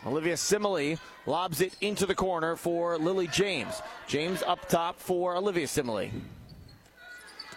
Olivia 0.06 0.38
Simile 0.38 0.98
lobs 1.26 1.62
it 1.62 1.76
into 1.82 2.06
the 2.06 2.16
corner 2.16 2.56
for 2.56 2.98
Lily 2.98 3.28
James. 3.28 3.82
James 4.08 4.42
up 4.44 4.68
top 4.70 5.00
for 5.00 5.36
Olivia 5.36 5.68
Simile. 5.68 6.10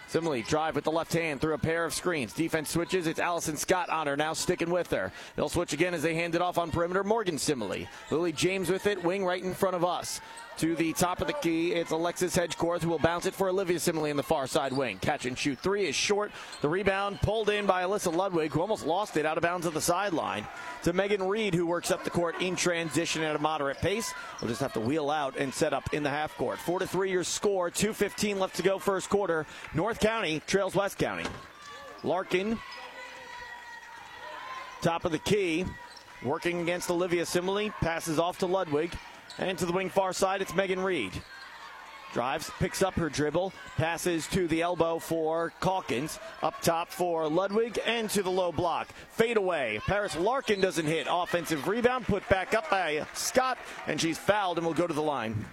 Simile 0.07 0.43
drive 0.43 0.75
with 0.75 0.83
the 0.83 0.91
left 0.91 1.13
hand 1.13 1.41
through 1.41 1.55
a 1.55 1.57
pair 1.57 1.85
of 1.85 1.93
screens. 1.93 2.33
Defense 2.33 2.69
switches. 2.69 3.07
It's 3.07 3.19
Allison 3.19 3.57
Scott 3.57 3.89
on 3.89 4.05
her 4.05 4.15
now, 4.15 4.33
sticking 4.33 4.69
with 4.69 4.91
her. 4.91 5.11
They'll 5.35 5.49
switch 5.49 5.73
again 5.73 5.95
as 5.95 6.03
they 6.03 6.13
hand 6.13 6.35
it 6.35 6.41
off 6.41 6.59
on 6.59 6.69
perimeter. 6.69 7.03
Morgan 7.03 7.39
Simile. 7.39 7.87
Lily 8.11 8.31
James 8.31 8.69
with 8.69 8.85
it, 8.85 9.03
wing 9.03 9.25
right 9.25 9.43
in 9.43 9.55
front 9.55 9.75
of 9.75 9.83
us 9.83 10.21
to 10.57 10.75
the 10.75 10.93
top 10.93 11.21
of 11.21 11.27
the 11.27 11.33
key. 11.33 11.73
It's 11.73 11.91
Alexis 11.91 12.35
Hedgecorth 12.35 12.81
who 12.81 12.89
will 12.89 12.99
bounce 12.99 13.25
it 13.25 13.33
for 13.33 13.49
Olivia 13.49 13.79
Simile 13.79 14.05
in 14.05 14.17
the 14.17 14.23
far 14.23 14.47
side 14.47 14.73
wing. 14.73 14.99
Catch 14.99 15.25
and 15.25 15.37
shoot 15.37 15.59
three 15.59 15.87
is 15.87 15.95
short. 15.95 16.31
The 16.61 16.69
rebound 16.69 17.21
pulled 17.21 17.49
in 17.49 17.65
by 17.65 17.83
Alyssa 17.83 18.13
Ludwig, 18.13 18.51
who 18.51 18.61
almost 18.61 18.85
lost 18.85 19.17
it 19.17 19.25
out 19.25 19.37
of 19.37 19.41
bounds 19.41 19.65
at 19.65 19.73
the 19.73 19.81
sideline. 19.81 20.47
To 20.83 20.93
Megan 20.93 21.23
Reed, 21.27 21.53
who 21.53 21.65
works 21.65 21.91
up 21.91 22.03
the 22.03 22.09
court 22.09 22.41
in 22.41 22.55
transition 22.55 23.23
at 23.23 23.35
a 23.35 23.39
moderate 23.39 23.77
pace. 23.77 24.13
We'll 24.41 24.49
just 24.49 24.61
have 24.61 24.73
to 24.73 24.79
wheel 24.79 25.09
out 25.09 25.37
and 25.37 25.53
set 25.53 25.73
up 25.73 25.93
in 25.93 26.03
the 26.03 26.09
half 26.09 26.35
court. 26.37 26.59
Four 26.59 26.79
to 26.79 26.87
three 26.87 27.11
your 27.11 27.23
score. 27.23 27.71
2.15 27.71 28.37
left 28.37 28.55
to 28.57 28.63
go 28.63 28.79
first 28.79 29.09
quarter. 29.09 29.45
North 29.73 29.99
County 29.99 30.41
trails 30.45 30.75
West 30.75 30.97
County. 30.97 31.25
Larkin, 32.03 32.59
top 34.81 35.05
of 35.05 35.13
the 35.13 35.19
key, 35.19 35.65
working 36.23 36.59
against 36.59 36.89
Olivia 36.91 37.25
Simile, 37.25 37.69
passes 37.81 38.19
off 38.19 38.37
to 38.39 38.45
Ludwig. 38.45 38.91
And 39.37 39.57
to 39.57 39.65
the 39.65 39.71
wing 39.71 39.89
far 39.89 40.13
side, 40.13 40.41
it's 40.41 40.53
Megan 40.53 40.79
Reed. 40.79 41.11
Drives, 42.13 42.51
picks 42.59 42.83
up 42.83 42.93
her 42.93 43.09
dribble, 43.09 43.53
passes 43.75 44.27
to 44.27 44.47
the 44.47 44.61
elbow 44.61 44.99
for 44.99 45.51
Calkins. 45.61 46.19
Up 46.43 46.61
top 46.61 46.91
for 46.91 47.27
Ludwig 47.27 47.79
and 47.87 48.07
to 48.11 48.21
the 48.21 48.29
low 48.29 48.51
block. 48.51 48.87
Fade 49.09 49.37
away. 49.37 49.81
Paris 49.87 50.15
Larkin 50.15 50.61
doesn't 50.61 50.85
hit. 50.85 51.07
Offensive 51.09 51.67
rebound 51.67 52.05
put 52.05 52.27
back 52.29 52.53
up 52.53 52.69
by 52.69 53.03
Scott, 53.15 53.57
and 53.87 53.99
she's 53.99 54.19
fouled 54.19 54.59
and 54.59 54.67
will 54.67 54.75
go 54.75 54.85
to 54.85 54.93
the 54.93 55.01
line. 55.01 55.43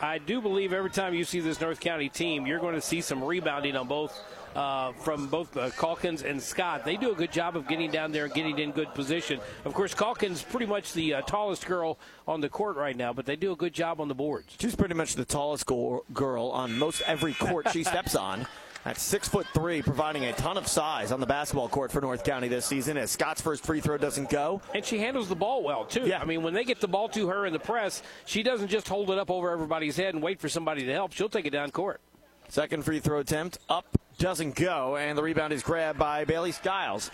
I 0.00 0.18
do 0.18 0.40
believe 0.40 0.72
every 0.72 0.90
time 0.90 1.12
you 1.12 1.24
see 1.24 1.40
this 1.40 1.60
North 1.60 1.80
County 1.80 2.08
team, 2.08 2.46
you're 2.46 2.60
going 2.60 2.76
to 2.76 2.80
see 2.80 3.00
some 3.00 3.24
rebounding 3.24 3.74
on 3.74 3.88
both 3.88 4.16
uh, 4.54 4.92
from 4.92 5.28
both 5.28 5.56
uh, 5.56 5.70
Calkins 5.70 6.22
and 6.22 6.42
Scott. 6.42 6.84
They 6.84 6.96
do 6.96 7.12
a 7.12 7.14
good 7.14 7.32
job 7.32 7.56
of 7.56 7.68
getting 7.68 7.90
down 7.90 8.12
there 8.12 8.24
and 8.24 8.34
getting 8.34 8.58
in 8.58 8.72
good 8.72 8.92
position. 8.94 9.40
Of 9.64 9.74
course, 9.74 9.94
Calkins 9.94 10.38
is 10.38 10.42
pretty 10.42 10.66
much 10.66 10.92
the 10.92 11.14
uh, 11.14 11.22
tallest 11.22 11.66
girl 11.66 11.98
on 12.26 12.40
the 12.40 12.48
court 12.48 12.76
right 12.76 12.96
now, 12.96 13.12
but 13.12 13.26
they 13.26 13.36
do 13.36 13.52
a 13.52 13.56
good 13.56 13.72
job 13.72 14.00
on 14.00 14.08
the 14.08 14.14
boards. 14.14 14.56
She's 14.58 14.74
pretty 14.74 14.94
much 14.94 15.14
the 15.14 15.24
tallest 15.24 15.66
go- 15.66 16.04
girl 16.12 16.48
on 16.48 16.78
most 16.78 17.02
every 17.06 17.34
court 17.34 17.70
she 17.70 17.84
steps 17.84 18.14
on. 18.14 18.46
At 18.86 18.96
six 18.96 19.28
foot 19.28 19.46
three, 19.52 19.82
providing 19.82 20.24
a 20.24 20.32
ton 20.32 20.56
of 20.56 20.66
size 20.66 21.12
on 21.12 21.20
the 21.20 21.26
basketball 21.26 21.68
court 21.68 21.92
for 21.92 22.00
North 22.00 22.24
County 22.24 22.48
this 22.48 22.64
season. 22.64 22.96
As 22.96 23.10
Scott's 23.10 23.42
first 23.42 23.62
free 23.62 23.78
throw 23.78 23.98
doesn't 23.98 24.30
go, 24.30 24.62
and 24.74 24.82
she 24.82 24.98
handles 24.98 25.28
the 25.28 25.36
ball 25.36 25.62
well 25.62 25.84
too. 25.84 26.06
Yeah. 26.06 26.18
I 26.18 26.24
mean, 26.24 26.42
when 26.42 26.54
they 26.54 26.64
get 26.64 26.80
the 26.80 26.88
ball 26.88 27.10
to 27.10 27.28
her 27.28 27.44
in 27.44 27.52
the 27.52 27.58
press, 27.58 28.02
she 28.24 28.42
doesn't 28.42 28.68
just 28.68 28.88
hold 28.88 29.10
it 29.10 29.18
up 29.18 29.30
over 29.30 29.50
everybody's 29.50 29.98
head 29.98 30.14
and 30.14 30.22
wait 30.22 30.40
for 30.40 30.48
somebody 30.48 30.86
to 30.86 30.92
help. 30.94 31.12
She'll 31.12 31.28
take 31.28 31.44
it 31.44 31.50
down 31.50 31.70
court. 31.72 32.00
Second 32.48 32.82
free 32.82 33.00
throw 33.00 33.18
attempt 33.20 33.58
up 33.68 33.84
doesn't 34.20 34.54
go, 34.54 34.96
and 34.96 35.16
the 35.16 35.22
rebound 35.22 35.52
is 35.52 35.62
grabbed 35.62 35.98
by 35.98 36.24
Bailey 36.24 36.52
Skiles. 36.52 37.10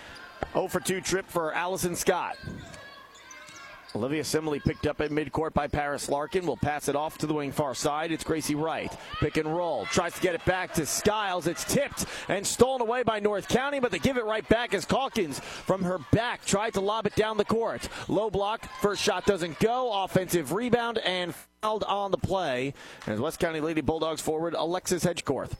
0 0.53 0.67
for 0.67 0.81
2 0.81 1.01
trip 1.01 1.25
for 1.29 1.55
Allison 1.55 1.95
Scott. 1.95 2.37
Olivia 3.95 4.25
Simley 4.25 4.63
picked 4.63 4.87
up 4.87 5.01
at 5.01 5.11
midcourt 5.11 5.55
by 5.55 5.69
Paris 5.69 6.09
Larkin. 6.09 6.45
Will 6.45 6.57
pass 6.57 6.89
it 6.89 6.97
off 6.97 7.17
to 7.19 7.27
the 7.27 7.33
wing 7.33 7.53
far 7.53 7.75
side. 7.75 8.11
It's 8.11 8.25
Gracie 8.25 8.57
Wright. 8.57 8.95
Pick 9.21 9.39
and 9.39 9.57
roll. 9.57 9.87
Tries 9.87 10.15
to 10.15 10.21
get 10.21 10.35
it 10.35 10.45
back 10.45 10.75
to 10.75 10.85
Skiles. 10.85 11.47
It's 11.47 11.65
tipped 11.65 12.05
and 12.29 12.45
stolen 12.47 12.83
away 12.83 13.05
by 13.05 13.21
North 13.21 13.49
County, 13.49 13.81
but 13.81 13.93
they 13.93 14.01
give 14.01 14.19
it 14.19 14.25
right 14.27 14.47
back 14.51 14.75
as 14.75 14.85
Calkins 14.85 15.39
from 15.39 15.83
her 15.85 15.99
back 16.13 16.45
tried 16.45 16.75
to 16.75 16.81
lob 16.81 17.07
it 17.07 17.15
down 17.15 17.39
the 17.39 17.45
court. 17.45 17.89
Low 18.09 18.29
block. 18.29 18.69
First 18.83 19.01
shot 19.01 19.25
doesn't 19.25 19.61
go. 19.61 20.05
Offensive 20.05 20.53
rebound 20.53 20.99
and 20.99 21.35
fouled 21.63 21.85
on 21.85 22.11
the 22.11 22.19
play. 22.19 22.75
As 23.07 23.21
West 23.21 23.39
County 23.39 23.61
Lady 23.61 23.81
Bulldogs 23.81 24.21
forward 24.21 24.55
Alexis 24.55 25.05
Hedgecorth. 25.05 25.53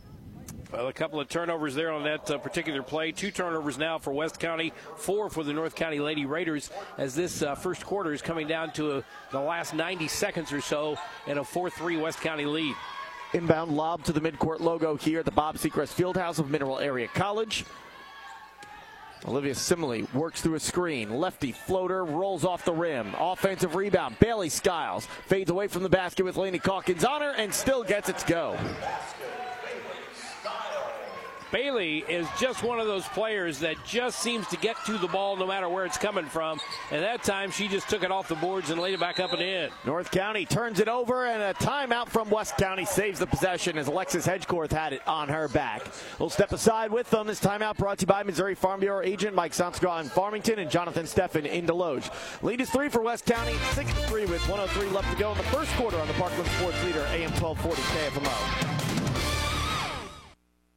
Well, 0.73 0.89
a 0.89 0.93
couple 0.93 1.21
of 1.21 1.29
turnovers 1.29 1.77
there 1.77 1.93
on 1.93 2.03
that 2.05 2.29
uh, 2.29 2.39
particular 2.39 2.83
play. 2.83 3.13
Two 3.13 3.31
turnovers 3.31 3.79
now 3.79 3.99
for 3.99 4.13
West 4.13 4.41
County, 4.41 4.73
four 4.97 5.31
for 5.31 5.45
the 5.45 5.53
North 5.53 5.77
County 5.77 6.01
Lady 6.01 6.27
Raiders, 6.27 6.71
as 6.99 7.15
this 7.15 7.43
uh, 7.43 7.55
first 7.55 7.87
quarter 7.87 8.13
is 8.13 8.21
coming 8.21 8.49
down 8.49 8.73
to 8.73 8.95
uh, 8.95 9.03
the 9.31 9.41
last 9.41 9.75
90 9.75 10.09
seconds 10.09 10.53
or 10.53 10.61
so 10.61 10.99
in 11.29 11.39
a 11.39 11.45
4 11.45 11.71
3 11.71 11.99
West 11.99 12.21
County 12.21 12.47
lead. 12.47 12.75
Inbound 13.33 13.77
lob 13.77 14.03
to 14.05 14.13
the 14.13 14.21
midcourt 14.21 14.59
logo 14.59 14.97
here 14.97 15.21
at 15.21 15.25
the 15.25 15.31
Bob 15.31 15.57
Sechrest 15.57 15.95
Fieldhouse 15.95 16.41
of 16.41 16.51
Mineral 16.51 16.81
Area 16.81 17.07
College. 17.09 17.65
Olivia 19.27 19.55
Simile 19.55 20.07
works 20.15 20.41
through 20.41 20.55
a 20.55 20.61
screen. 20.61 21.15
Lefty 21.15 21.53
floater 21.53 22.05
rolls 22.05 22.45
off 22.45 22.65
the 22.65 22.73
rim. 22.73 23.15
Offensive 23.19 23.75
rebound. 23.75 24.17
Bailey 24.19 24.49
Skiles 24.49 25.07
fades 25.27 25.51
away 25.51 25.69
from 25.69 25.83
the 25.83 25.89
basket 25.89 26.25
with 26.25 26.37
Laney 26.37 26.59
Calkins 26.59 27.05
on 27.05 27.23
her 27.23 27.33
and 27.33 27.53
still 27.53 27.83
gets 27.83 28.09
it 28.09 28.19
to 28.19 28.27
go. 28.27 28.59
Bailey 31.57 32.05
is 32.07 32.29
just 32.39 32.63
one 32.63 32.81
of 32.81 32.87
those 32.87 33.09
players 33.09 33.61
that 33.61 33.83
just 33.83 34.19
seems 34.19 34.47
to 34.49 34.59
get 34.59 34.77
to 34.85 34.99
the 34.99 35.09
ball 35.09 35.37
no 35.37 35.47
matter 35.47 35.71
where 35.71 35.87
it's 35.87 35.97
coming 35.97 36.27
from. 36.27 36.61
And 36.91 37.03
that 37.03 37.23
time 37.23 37.51
she 37.51 37.67
just 37.67 37.89
took 37.89 38.03
it 38.03 38.11
off 38.11 38.29
the 38.29 38.35
boards 38.35 38.69
and 38.69 38.79
laid 38.79 38.93
it 38.93 39.01
back 39.01 39.21
up 39.21 39.33
and 39.33 39.41
in. 39.41 39.71
North 39.87 40.11
County 40.11 40.45
turns 40.45 40.81
it 40.81 40.89
over 40.89 41.25
and 41.25 41.43
a 41.43 41.55
timeout 41.55 42.11
from 42.11 42.29
West 42.29 42.59
County 42.59 42.85
saves 42.85 43.19
the 43.19 43.27
possession 43.27 43.79
as 43.79 43.87
Alexis 43.87 44.27
Hedgecorth 44.27 44.71
had 44.71 44.93
it 44.93 45.01
on 45.09 45.31
her 45.31 45.49
back. 45.49 45.83
We'll 46.19 46.29
step 46.29 46.53
aside 46.53 46.93
with 46.93 47.09
them. 47.09 47.27
This 47.27 47.41
timeout 47.41 47.79
brought 47.79 48.01
to 48.01 48.03
you 48.03 48.09
by 48.09 48.23
Missouri 48.23 48.55
Farm 48.55 48.81
Bureau 48.81 49.01
agent 49.01 49.35
Mike 49.35 49.53
Sansagra 49.53 50.03
in 50.03 50.11
Farmington 50.11 50.59
and 50.59 50.71
Jonathan 50.71 51.07
Steffen 51.07 51.47
in 51.47 51.67
Desloge. 51.67 52.11
Lead 52.43 52.61
is 52.61 52.69
three 52.69 52.91
for 52.91 53.01
West 53.01 53.25
County, 53.25 53.55
6-3 53.73 54.29
with 54.29 54.47
103 54.47 54.91
left 54.91 55.11
to 55.11 55.19
go 55.19 55.33
in 55.33 55.39
the 55.39 55.45
first 55.45 55.73
quarter 55.77 55.97
on 55.97 56.07
the 56.07 56.15
Parkland 56.15 56.51
Sports 56.59 56.85
Leader 56.85 57.07
AM 57.13 57.33
1240 57.41 57.81
KFMO. 57.81 58.86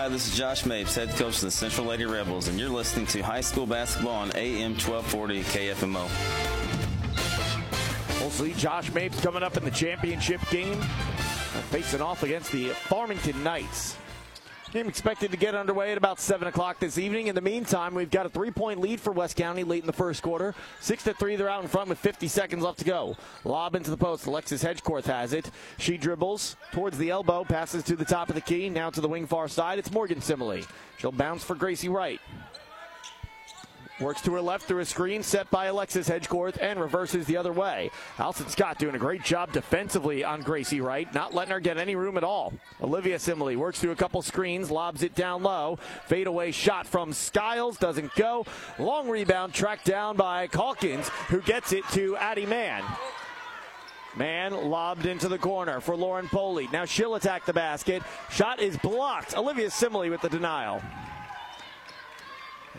Hi, 0.00 0.08
this 0.08 0.28
is 0.28 0.34
Josh 0.34 0.64
Mapes, 0.64 0.94
head 0.94 1.10
coach 1.10 1.34
of 1.34 1.40
the 1.42 1.50
Central 1.50 1.86
Lady 1.86 2.06
Rebels, 2.06 2.48
and 2.48 2.58
you're 2.58 2.70
listening 2.70 3.04
to 3.08 3.20
high 3.20 3.42
school 3.42 3.66
basketball 3.66 4.14
on 4.14 4.32
AM 4.34 4.70
1240 4.70 5.42
KFMO. 5.42 6.08
We'll 8.18 8.30
see 8.30 8.54
Josh 8.54 8.90
Mapes 8.94 9.20
coming 9.20 9.42
up 9.42 9.58
in 9.58 9.64
the 9.66 9.70
championship 9.70 10.40
game, 10.48 10.80
facing 11.68 12.00
off 12.00 12.22
against 12.22 12.50
the 12.50 12.70
Farmington 12.70 13.44
Knights. 13.44 13.98
Game 14.72 14.86
expected 14.86 15.32
to 15.32 15.36
get 15.36 15.56
underway 15.56 15.90
at 15.90 15.98
about 15.98 16.20
7 16.20 16.46
o'clock 16.46 16.78
this 16.78 16.96
evening. 16.96 17.26
In 17.26 17.34
the 17.34 17.40
meantime, 17.40 17.92
we've 17.92 18.10
got 18.10 18.24
a 18.24 18.28
three 18.28 18.52
point 18.52 18.80
lead 18.80 19.00
for 19.00 19.12
West 19.12 19.36
County 19.36 19.64
late 19.64 19.82
in 19.82 19.86
the 19.88 19.92
first 19.92 20.22
quarter. 20.22 20.54
6 20.78 21.02
to 21.04 21.14
3, 21.14 21.34
they're 21.34 21.48
out 21.48 21.62
in 21.62 21.68
front 21.68 21.88
with 21.88 21.98
50 21.98 22.28
seconds 22.28 22.62
left 22.62 22.78
to 22.78 22.84
go. 22.84 23.16
Lob 23.42 23.74
into 23.74 23.90
the 23.90 23.96
post. 23.96 24.26
Alexis 24.26 24.62
Hedgecorth 24.62 25.06
has 25.06 25.32
it. 25.32 25.50
She 25.78 25.96
dribbles 25.96 26.54
towards 26.70 26.98
the 26.98 27.10
elbow, 27.10 27.42
passes 27.42 27.82
to 27.84 27.96
the 27.96 28.04
top 28.04 28.28
of 28.28 28.36
the 28.36 28.40
key, 28.40 28.68
now 28.68 28.90
to 28.90 29.00
the 29.00 29.08
wing 29.08 29.26
far 29.26 29.48
side. 29.48 29.80
It's 29.80 29.90
Morgan 29.90 30.20
Simile. 30.20 30.62
She'll 30.98 31.10
bounce 31.10 31.42
for 31.42 31.56
Gracie 31.56 31.88
Wright. 31.88 32.20
Works 34.00 34.22
to 34.22 34.32
her 34.32 34.40
left 34.40 34.64
through 34.64 34.80
a 34.80 34.84
screen 34.86 35.22
set 35.22 35.50
by 35.50 35.66
Alexis 35.66 36.08
Hedgecorth 36.08 36.56
and 36.58 36.80
reverses 36.80 37.26
the 37.26 37.36
other 37.36 37.52
way. 37.52 37.90
Allison 38.18 38.48
Scott 38.48 38.78
doing 38.78 38.94
a 38.94 38.98
great 38.98 39.22
job 39.22 39.52
defensively 39.52 40.24
on 40.24 40.40
Gracie 40.40 40.80
Wright, 40.80 41.12
not 41.14 41.34
letting 41.34 41.52
her 41.52 41.60
get 41.60 41.76
any 41.76 41.96
room 41.96 42.16
at 42.16 42.24
all. 42.24 42.54
Olivia 42.82 43.18
Simile 43.18 43.56
works 43.56 43.78
through 43.78 43.90
a 43.90 43.96
couple 43.96 44.22
screens, 44.22 44.70
lobs 44.70 45.02
it 45.02 45.14
down 45.14 45.42
low. 45.42 45.78
Fadeaway 46.06 46.50
shot 46.50 46.86
from 46.86 47.12
Skiles 47.12 47.76
doesn't 47.76 48.14
go. 48.14 48.46
Long 48.78 49.08
rebound 49.08 49.52
tracked 49.52 49.84
down 49.84 50.16
by 50.16 50.46
Calkins, 50.46 51.08
who 51.28 51.42
gets 51.42 51.72
it 51.72 51.84
to 51.90 52.16
Addie 52.16 52.46
Mann. 52.46 52.82
Man 54.16 54.70
lobbed 54.70 55.06
into 55.06 55.28
the 55.28 55.38
corner 55.38 55.80
for 55.80 55.94
Lauren 55.94 56.26
Poley. 56.26 56.68
Now 56.72 56.84
she'll 56.84 57.16
attack 57.16 57.44
the 57.44 57.52
basket. 57.52 58.02
Shot 58.30 58.60
is 58.60 58.76
blocked. 58.78 59.36
Olivia 59.36 59.70
Simile 59.70 60.08
with 60.08 60.22
the 60.22 60.28
denial. 60.28 60.82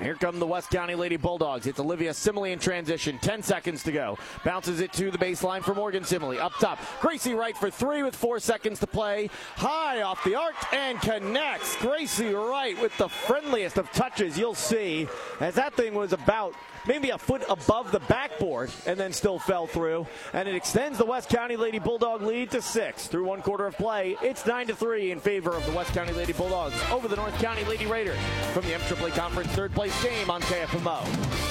Here 0.02 0.16
come 0.16 0.40
the 0.40 0.48
West 0.48 0.72
County 0.72 0.96
Lady 0.96 1.16
Bulldogs. 1.16 1.68
It's 1.68 1.80
Olivia 1.80 2.12
Simile 2.12 2.46
in 2.46 2.58
transition. 2.58 3.20
10 3.20 3.44
seconds 3.44 3.84
to 3.84 3.92
go. 3.92 4.18
Bounces 4.44 4.80
it 4.80 4.92
to 4.94 5.12
the 5.12 5.18
baseline 5.18 5.62
for 5.62 5.76
Morgan 5.76 6.04
Simile. 6.04 6.42
Up 6.42 6.54
top, 6.60 6.80
Gracie 7.02 7.36
Wright 7.36 7.56
for 7.56 7.70
three 7.70 8.02
with 8.02 8.16
four 8.16 8.40
seconds 8.40 8.80
to 8.80 8.88
play. 8.88 9.30
High 9.58 10.02
off 10.02 10.24
the 10.24 10.34
arc 10.34 10.56
and 10.74 11.00
connects. 11.02 11.76
Gracie 11.76 12.34
Wright 12.34 12.82
with 12.82 12.98
the 12.98 13.10
friendliest 13.10 13.78
of 13.78 13.92
touches 13.92 14.40
you'll 14.40 14.56
see 14.56 15.08
as 15.40 15.54
that 15.54 15.76
thing 15.76 15.94
was 15.94 16.14
about 16.14 16.56
maybe 16.88 17.10
a 17.10 17.18
foot 17.18 17.44
above 17.50 17.92
the 17.92 18.00
backboard 18.02 18.72
and 18.86 19.00
then 19.00 19.14
still 19.14 19.40
fell 19.40 19.68
through. 19.68 20.08
And 20.34 20.48
it 20.48 20.56
extends 20.56 20.98
the 20.98 21.06
West 21.06 21.30
County 21.30 21.56
Lady 21.56 21.80
Bulldog 21.80 22.22
lead 22.22 22.52
to 22.52 22.62
six 22.62 23.08
through 23.08 23.26
one 23.26 23.42
quarter 23.42 23.66
of 23.66 23.76
play. 23.78 24.16
It's 24.22 24.46
nine 24.46 24.68
to 24.68 24.76
three 24.76 25.12
in 25.12 25.20
favor 25.20 25.52
of 25.52 25.66
the 25.66 25.72
West 25.72 25.94
County 25.94 26.14
Lady 26.14 26.34
Bulldogs 26.34 26.76
over 26.92 27.08
the 27.08 27.16
North 27.16 27.38
County 27.40 27.64
Lady 27.66 27.86
Raiders 27.86 28.20
from 28.54 28.64
the 28.66 28.72
MAAA 28.72 29.12
Conference 29.12 29.52
third 29.52 29.74
place 29.74 30.04
game 30.04 30.30
on 30.30 30.42
KFMO. 30.42 31.51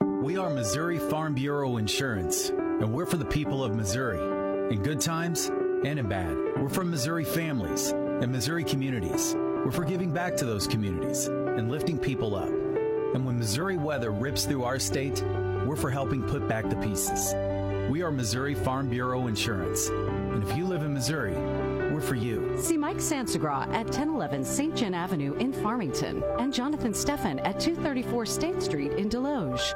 We 0.00 0.36
are 0.36 0.50
Missouri 0.50 0.98
Farm 0.98 1.34
Bureau 1.34 1.76
Insurance, 1.76 2.48
and 2.48 2.92
we're 2.92 3.06
for 3.06 3.16
the 3.16 3.24
people 3.24 3.62
of 3.62 3.74
Missouri. 3.74 4.18
In 4.74 4.82
good 4.82 5.00
times 5.00 5.46
and 5.84 5.98
in 5.98 6.08
bad. 6.08 6.36
We're 6.56 6.68
for 6.68 6.84
Missouri 6.84 7.24
families 7.24 7.90
and 7.90 8.32
Missouri 8.32 8.64
communities. 8.64 9.34
We're 9.36 9.70
for 9.70 9.84
giving 9.84 10.12
back 10.12 10.36
to 10.36 10.44
those 10.44 10.66
communities 10.66 11.26
and 11.26 11.70
lifting 11.70 11.98
people 11.98 12.34
up. 12.34 12.48
And 12.48 13.24
when 13.24 13.38
Missouri 13.38 13.76
weather 13.76 14.10
rips 14.10 14.44
through 14.46 14.64
our 14.64 14.78
state, 14.78 15.22
we're 15.66 15.76
for 15.76 15.90
helping 15.90 16.22
put 16.22 16.48
back 16.48 16.68
the 16.68 16.76
pieces. 16.76 17.34
We 17.90 18.02
are 18.02 18.10
Missouri 18.10 18.54
Farm 18.54 18.88
Bureau 18.88 19.26
Insurance. 19.26 19.88
And 19.88 20.42
if 20.42 20.56
you 20.56 20.66
live 20.66 20.82
in 20.82 20.94
Missouri, 20.94 21.34
we're 21.94 22.00
for 22.00 22.16
you. 22.16 22.52
See 22.58 22.76
Mike 22.76 22.96
Sansagra 22.96 23.62
at 23.68 23.86
1011 23.86 24.44
St. 24.44 24.74
John 24.74 24.94
Avenue 24.94 25.34
in 25.34 25.52
Farmington 25.52 26.22
and 26.38 26.52
Jonathan 26.52 26.92
Steffen 26.92 27.40
at 27.46 27.60
234 27.60 28.26
State 28.26 28.62
Street 28.62 28.92
in 28.92 29.08
Desloge. 29.08 29.74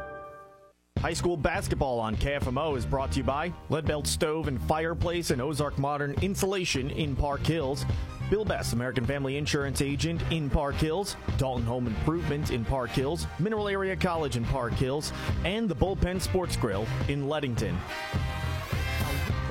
High 0.99 1.13
school 1.13 1.37
basketball 1.37 2.01
on 2.01 2.17
KFMO 2.17 2.77
is 2.77 2.85
brought 2.85 3.13
to 3.13 3.19
you 3.19 3.25
by 3.25 3.53
Leadbelt 3.71 4.09
Stove 4.09 4.49
and 4.49 4.61
Fireplace 4.63 5.31
and 5.31 5.41
Ozark 5.41 5.79
Modern 5.79 6.13
Insulation 6.23 6.91
in 6.91 7.15
Park 7.15 7.47
Hills. 7.47 7.87
Bill 8.31 8.45
Best, 8.45 8.73
American 8.73 9.07
Family 9.07 9.37
Insurance 9.37 9.81
Agent 9.81 10.21
in 10.31 10.51
Park 10.51 10.75
Hills, 10.75 11.17
Dalton 11.39 11.65
Home 11.65 11.87
Improvement 11.87 12.51
in 12.51 12.65
Park 12.65 12.91
Hills, 12.91 13.27
Mineral 13.39 13.69
Area 13.69 13.97
College 13.97 14.37
in 14.37 14.45
Park 14.47 14.73
Hills, 14.75 15.13
and 15.45 15.69
the 15.69 15.77
Bullpen 15.77 16.21
Sports 16.21 16.57
Grill 16.57 16.85
in 17.07 17.29
Leadington. 17.29 17.79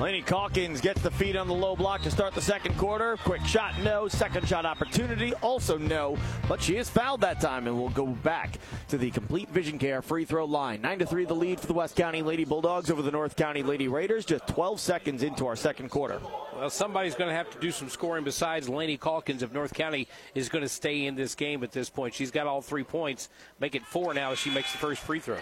Laney 0.00 0.22
Calkins 0.22 0.80
gets 0.80 1.02
the 1.02 1.10
feed 1.10 1.34
on 1.34 1.48
the 1.48 1.54
low 1.54 1.74
block 1.74 2.02
to 2.02 2.10
start 2.10 2.32
the 2.32 2.40
second 2.40 2.78
quarter. 2.78 3.16
Quick 3.24 3.44
shot, 3.44 3.74
no. 3.82 4.06
Second 4.06 4.46
shot 4.46 4.64
opportunity, 4.64 5.34
also 5.34 5.76
no. 5.76 6.16
But 6.48 6.62
she 6.62 6.76
is 6.76 6.88
fouled 6.88 7.20
that 7.22 7.40
time 7.40 7.66
and 7.66 7.76
will 7.76 7.88
go 7.88 8.06
back 8.06 8.60
to 8.90 8.96
the 8.96 9.10
complete 9.10 9.48
vision 9.50 9.76
care 9.76 10.00
free 10.00 10.24
throw 10.24 10.44
line. 10.44 10.82
9 10.82 11.00
to 11.00 11.06
3 11.06 11.24
the 11.24 11.34
lead 11.34 11.58
for 11.58 11.66
the 11.66 11.72
West 11.72 11.96
County 11.96 12.22
Lady 12.22 12.44
Bulldogs 12.44 12.92
over 12.92 13.02
the 13.02 13.10
North 13.10 13.34
County 13.34 13.64
Lady 13.64 13.88
Raiders. 13.88 14.24
Just 14.24 14.46
12 14.46 14.78
seconds 14.78 15.24
into 15.24 15.48
our 15.48 15.56
second 15.56 15.88
quarter. 15.88 16.20
Well, 16.54 16.70
somebody's 16.70 17.16
going 17.16 17.30
to 17.30 17.34
have 17.34 17.50
to 17.50 17.58
do 17.58 17.72
some 17.72 17.88
scoring 17.88 18.22
besides 18.22 18.68
Laney 18.68 18.98
Calkins 18.98 19.42
if 19.42 19.52
North 19.52 19.74
County 19.74 20.06
is 20.32 20.48
going 20.48 20.62
to 20.62 20.68
stay 20.68 21.06
in 21.06 21.16
this 21.16 21.34
game 21.34 21.64
at 21.64 21.72
this 21.72 21.90
point. 21.90 22.14
She's 22.14 22.30
got 22.30 22.46
all 22.46 22.62
three 22.62 22.84
points. 22.84 23.30
Make 23.58 23.74
it 23.74 23.82
four 23.82 24.14
now 24.14 24.30
as 24.30 24.38
she 24.38 24.50
makes 24.50 24.70
the 24.70 24.78
first 24.78 25.02
free 25.02 25.18
throw. 25.18 25.38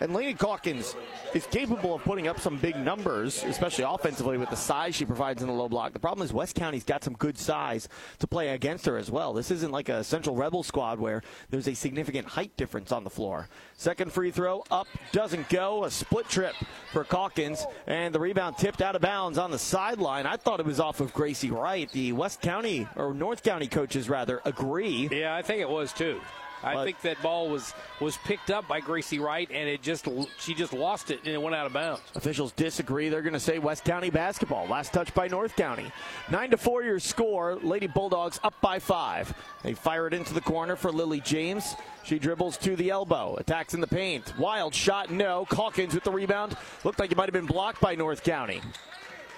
And 0.00 0.14
Laney 0.14 0.32
Calkins 0.32 0.96
is 1.34 1.46
capable 1.46 1.94
of 1.94 2.02
putting 2.02 2.26
up 2.26 2.40
some 2.40 2.56
big 2.56 2.74
numbers, 2.76 3.44
especially 3.44 3.84
offensively 3.84 4.38
with 4.38 4.48
the 4.48 4.56
size 4.56 4.94
she 4.94 5.04
provides 5.04 5.42
in 5.42 5.48
the 5.48 5.54
low 5.54 5.68
block. 5.68 5.92
The 5.92 5.98
problem 5.98 6.24
is 6.24 6.32
West 6.32 6.54
County's 6.54 6.84
got 6.84 7.04
some 7.04 7.12
good 7.14 7.36
size 7.36 7.86
to 8.18 8.26
play 8.26 8.48
against 8.48 8.86
her 8.86 8.96
as 8.96 9.10
well. 9.10 9.34
This 9.34 9.50
isn't 9.50 9.70
like 9.70 9.90
a 9.90 10.02
Central 10.02 10.36
Rebel 10.36 10.62
squad 10.62 10.98
where 10.98 11.22
there's 11.50 11.68
a 11.68 11.74
significant 11.74 12.26
height 12.28 12.56
difference 12.56 12.92
on 12.92 13.04
the 13.04 13.10
floor. 13.10 13.48
Second 13.76 14.10
free 14.10 14.30
throw 14.30 14.64
up, 14.70 14.86
doesn't 15.12 15.48
go. 15.50 15.84
A 15.84 15.90
split 15.90 16.28
trip 16.28 16.54
for 16.92 17.04
Calkins, 17.04 17.66
and 17.86 18.14
the 18.14 18.20
rebound 18.20 18.56
tipped 18.56 18.80
out 18.80 18.96
of 18.96 19.02
bounds 19.02 19.36
on 19.36 19.50
the 19.50 19.58
sideline. 19.58 20.24
I 20.24 20.36
thought 20.36 20.60
it 20.60 20.66
was 20.66 20.80
off 20.80 21.00
of 21.00 21.12
Gracie 21.12 21.50
Wright. 21.50 21.90
The 21.92 22.12
West 22.12 22.40
County, 22.40 22.88
or 22.96 23.12
North 23.12 23.42
County 23.42 23.68
coaches 23.68 24.08
rather, 24.08 24.40
agree. 24.46 25.08
Yeah, 25.12 25.36
I 25.36 25.42
think 25.42 25.60
it 25.60 25.68
was 25.68 25.92
too. 25.92 26.20
I 26.62 26.74
But- 26.74 26.84
think 26.84 27.00
that 27.02 27.22
ball 27.22 27.48
was 27.48 27.72
was 28.00 28.16
picked 28.18 28.50
up 28.50 28.68
by 28.68 28.80
Gracie 28.80 29.18
Wright, 29.18 29.48
and 29.50 29.68
it 29.68 29.82
just 29.82 30.06
she 30.38 30.54
just 30.54 30.72
lost 30.72 31.10
it 31.10 31.20
and 31.24 31.34
it 31.34 31.40
went 31.40 31.54
out 31.56 31.66
of 31.66 31.72
bounds. 31.72 32.02
Officials 32.14 32.52
disagree. 32.52 33.08
They're 33.08 33.22
going 33.22 33.32
to 33.32 33.40
say 33.40 33.58
West 33.58 33.84
County 33.84 34.10
basketball. 34.10 34.66
Last 34.68 34.92
touch 34.92 35.12
by 35.14 35.28
North 35.28 35.56
County. 35.56 35.90
Nine 36.30 36.50
to 36.50 36.56
four 36.56 36.82
your 36.82 36.98
score. 36.98 37.56
Lady 37.62 37.86
Bulldogs 37.86 38.38
up 38.44 38.54
by 38.60 38.78
five. 38.78 39.32
They 39.62 39.74
fire 39.74 40.06
it 40.06 40.14
into 40.14 40.34
the 40.34 40.40
corner 40.40 40.76
for 40.76 40.92
Lily 40.92 41.20
James. 41.20 41.74
She 42.04 42.18
dribbles 42.18 42.56
to 42.58 42.76
the 42.76 42.90
elbow. 42.90 43.36
Attacks 43.36 43.74
in 43.74 43.80
the 43.80 43.86
paint. 43.86 44.32
Wild 44.38 44.74
shot, 44.74 45.10
no. 45.10 45.44
Calkins 45.50 45.94
with 45.94 46.04
the 46.04 46.10
rebound. 46.10 46.56
Looked 46.84 46.98
like 46.98 47.10
it 47.12 47.16
might 47.16 47.26
have 47.26 47.34
been 47.34 47.46
blocked 47.46 47.80
by 47.80 47.94
North 47.94 48.22
County. 48.24 48.60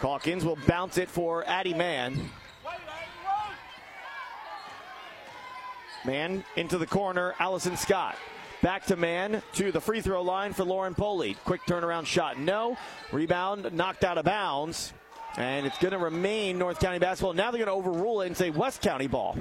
Calkins 0.01 0.45
will 0.45 0.59
bounce 0.67 0.99
it 0.99 1.09
for 1.09 1.45
Addie 1.47 1.75
Mann. 1.75 2.31
Mann 6.05 6.45
into 6.57 6.79
the 6.79 6.87
corner. 6.87 7.35
Allison 7.39 7.77
Scott. 7.77 8.17
Back 8.63 8.87
to 8.87 8.97
Mann 8.97 9.43
to 9.55 9.73
the 9.73 9.81
free 9.81 10.01
throw 10.01 10.23
line 10.23 10.53
for 10.53 10.65
Lauren 10.65 10.95
Poley. 10.95 11.37
Quick 11.45 11.63
turnaround 11.63 12.07
shot, 12.07 12.39
no. 12.39 12.77
Rebound 13.11 13.73
knocked 13.73 14.05
out 14.05 14.19
of 14.19 14.25
bounds. 14.25 14.93
And 15.37 15.67
it's 15.67 15.79
going 15.79 15.93
to 15.93 15.99
remain 15.99 16.59
North 16.59 16.79
County 16.79 16.99
basketball. 16.99 17.33
Now 17.33 17.51
they're 17.51 17.65
going 17.65 17.83
to 17.83 17.89
overrule 17.89 18.21
it 18.21 18.27
and 18.27 18.37
say 18.37 18.51
West 18.51 18.83
County 18.83 19.07
ball. 19.07 19.37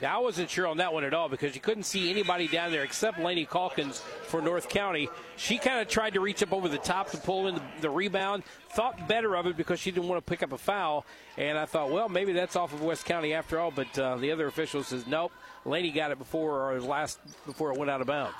Yeah, 0.00 0.16
I 0.16 0.18
wasn't 0.18 0.48
sure 0.48 0.66
on 0.66 0.78
that 0.78 0.94
one 0.94 1.04
at 1.04 1.12
all 1.12 1.28
because 1.28 1.54
you 1.54 1.60
couldn't 1.60 1.82
see 1.82 2.10
anybody 2.10 2.48
down 2.48 2.72
there 2.72 2.84
except 2.84 3.18
Laney 3.18 3.44
Calkins 3.44 4.02
for 4.24 4.40
North 4.40 4.70
County. 4.70 5.10
She 5.36 5.58
kind 5.58 5.78
of 5.80 5.88
tried 5.88 6.14
to 6.14 6.20
reach 6.20 6.42
up 6.42 6.54
over 6.54 6.68
the 6.68 6.78
top 6.78 7.10
to 7.10 7.18
pull 7.18 7.48
in 7.48 7.56
the, 7.56 7.62
the 7.82 7.90
rebound. 7.90 8.42
Thought 8.70 9.08
better 9.08 9.36
of 9.36 9.46
it 9.46 9.58
because 9.58 9.78
she 9.78 9.90
didn't 9.90 10.08
want 10.08 10.24
to 10.24 10.28
pick 10.28 10.42
up 10.42 10.52
a 10.52 10.58
foul. 10.58 11.04
And 11.36 11.58
I 11.58 11.66
thought, 11.66 11.90
well, 11.90 12.08
maybe 12.08 12.32
that's 12.32 12.56
off 12.56 12.72
of 12.72 12.82
West 12.82 13.04
County 13.04 13.34
after 13.34 13.58
all. 13.60 13.70
But 13.70 13.98
uh, 13.98 14.16
the 14.16 14.32
other 14.32 14.46
official 14.46 14.82
says, 14.82 15.06
nope, 15.06 15.32
Laney 15.64 15.90
got 15.90 16.10
it 16.10 16.18
before 16.18 16.70
or 16.70 16.80
last 16.80 17.18
before 17.46 17.72
it 17.72 17.78
went 17.78 17.90
out 17.90 18.00
of 18.00 18.06
bounds. 18.06 18.36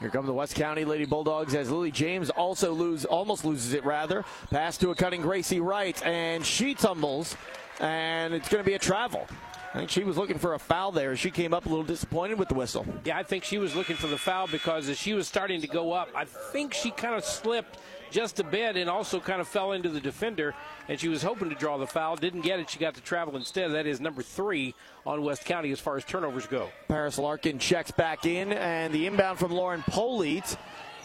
Here 0.00 0.10
come 0.10 0.26
the 0.26 0.32
West 0.32 0.54
County 0.54 0.84
Lady 0.84 1.04
Bulldogs 1.04 1.54
as 1.54 1.70
Lily 1.70 1.90
James 1.90 2.28
also 2.28 2.72
lose, 2.72 3.04
almost 3.04 3.44
loses 3.44 3.74
it 3.74 3.84
rather. 3.84 4.24
Pass 4.50 4.76
to 4.78 4.90
a 4.90 4.94
cutting 4.94 5.22
Gracie 5.22 5.60
Wright, 5.60 6.04
and 6.04 6.44
she 6.44 6.74
tumbles, 6.74 7.36
and 7.80 8.34
it's 8.34 8.48
going 8.48 8.62
to 8.62 8.68
be 8.68 8.74
a 8.74 8.78
travel. 8.78 9.26
I 9.74 9.78
think 9.78 9.90
she 9.90 10.04
was 10.04 10.16
looking 10.16 10.38
for 10.38 10.54
a 10.54 10.58
foul 10.58 10.92
there. 10.92 11.16
She 11.16 11.32
came 11.32 11.52
up 11.52 11.66
a 11.66 11.68
little 11.68 11.84
disappointed 11.84 12.38
with 12.38 12.46
the 12.48 12.54
whistle. 12.54 12.86
Yeah, 13.04 13.18
I 13.18 13.24
think 13.24 13.42
she 13.42 13.58
was 13.58 13.74
looking 13.74 13.96
for 13.96 14.06
the 14.06 14.16
foul 14.16 14.46
because 14.46 14.88
as 14.88 14.96
she 14.96 15.14
was 15.14 15.26
starting 15.26 15.60
to 15.62 15.66
go 15.66 15.90
up, 15.90 16.08
I 16.14 16.26
think 16.26 16.72
she 16.72 16.92
kind 16.92 17.16
of 17.16 17.24
slipped 17.24 17.78
just 18.12 18.38
a 18.38 18.44
bit 18.44 18.76
and 18.76 18.88
also 18.88 19.18
kind 19.18 19.40
of 19.40 19.48
fell 19.48 19.72
into 19.72 19.88
the 19.88 20.00
defender. 20.00 20.54
And 20.88 21.00
she 21.00 21.08
was 21.08 21.24
hoping 21.24 21.48
to 21.48 21.56
draw 21.56 21.76
the 21.76 21.88
foul, 21.88 22.14
didn't 22.14 22.42
get 22.42 22.60
it. 22.60 22.70
She 22.70 22.78
got 22.78 22.94
to 22.94 23.00
travel 23.00 23.34
instead. 23.34 23.72
That 23.72 23.88
is 23.88 24.00
number 24.00 24.22
three 24.22 24.76
on 25.04 25.22
West 25.22 25.44
County 25.44 25.72
as 25.72 25.80
far 25.80 25.96
as 25.96 26.04
turnovers 26.04 26.46
go. 26.46 26.68
Paris 26.86 27.18
Larkin 27.18 27.58
checks 27.58 27.90
back 27.90 28.26
in, 28.26 28.52
and 28.52 28.94
the 28.94 29.08
inbound 29.08 29.40
from 29.40 29.50
Lauren 29.50 29.82
Polite 29.88 30.56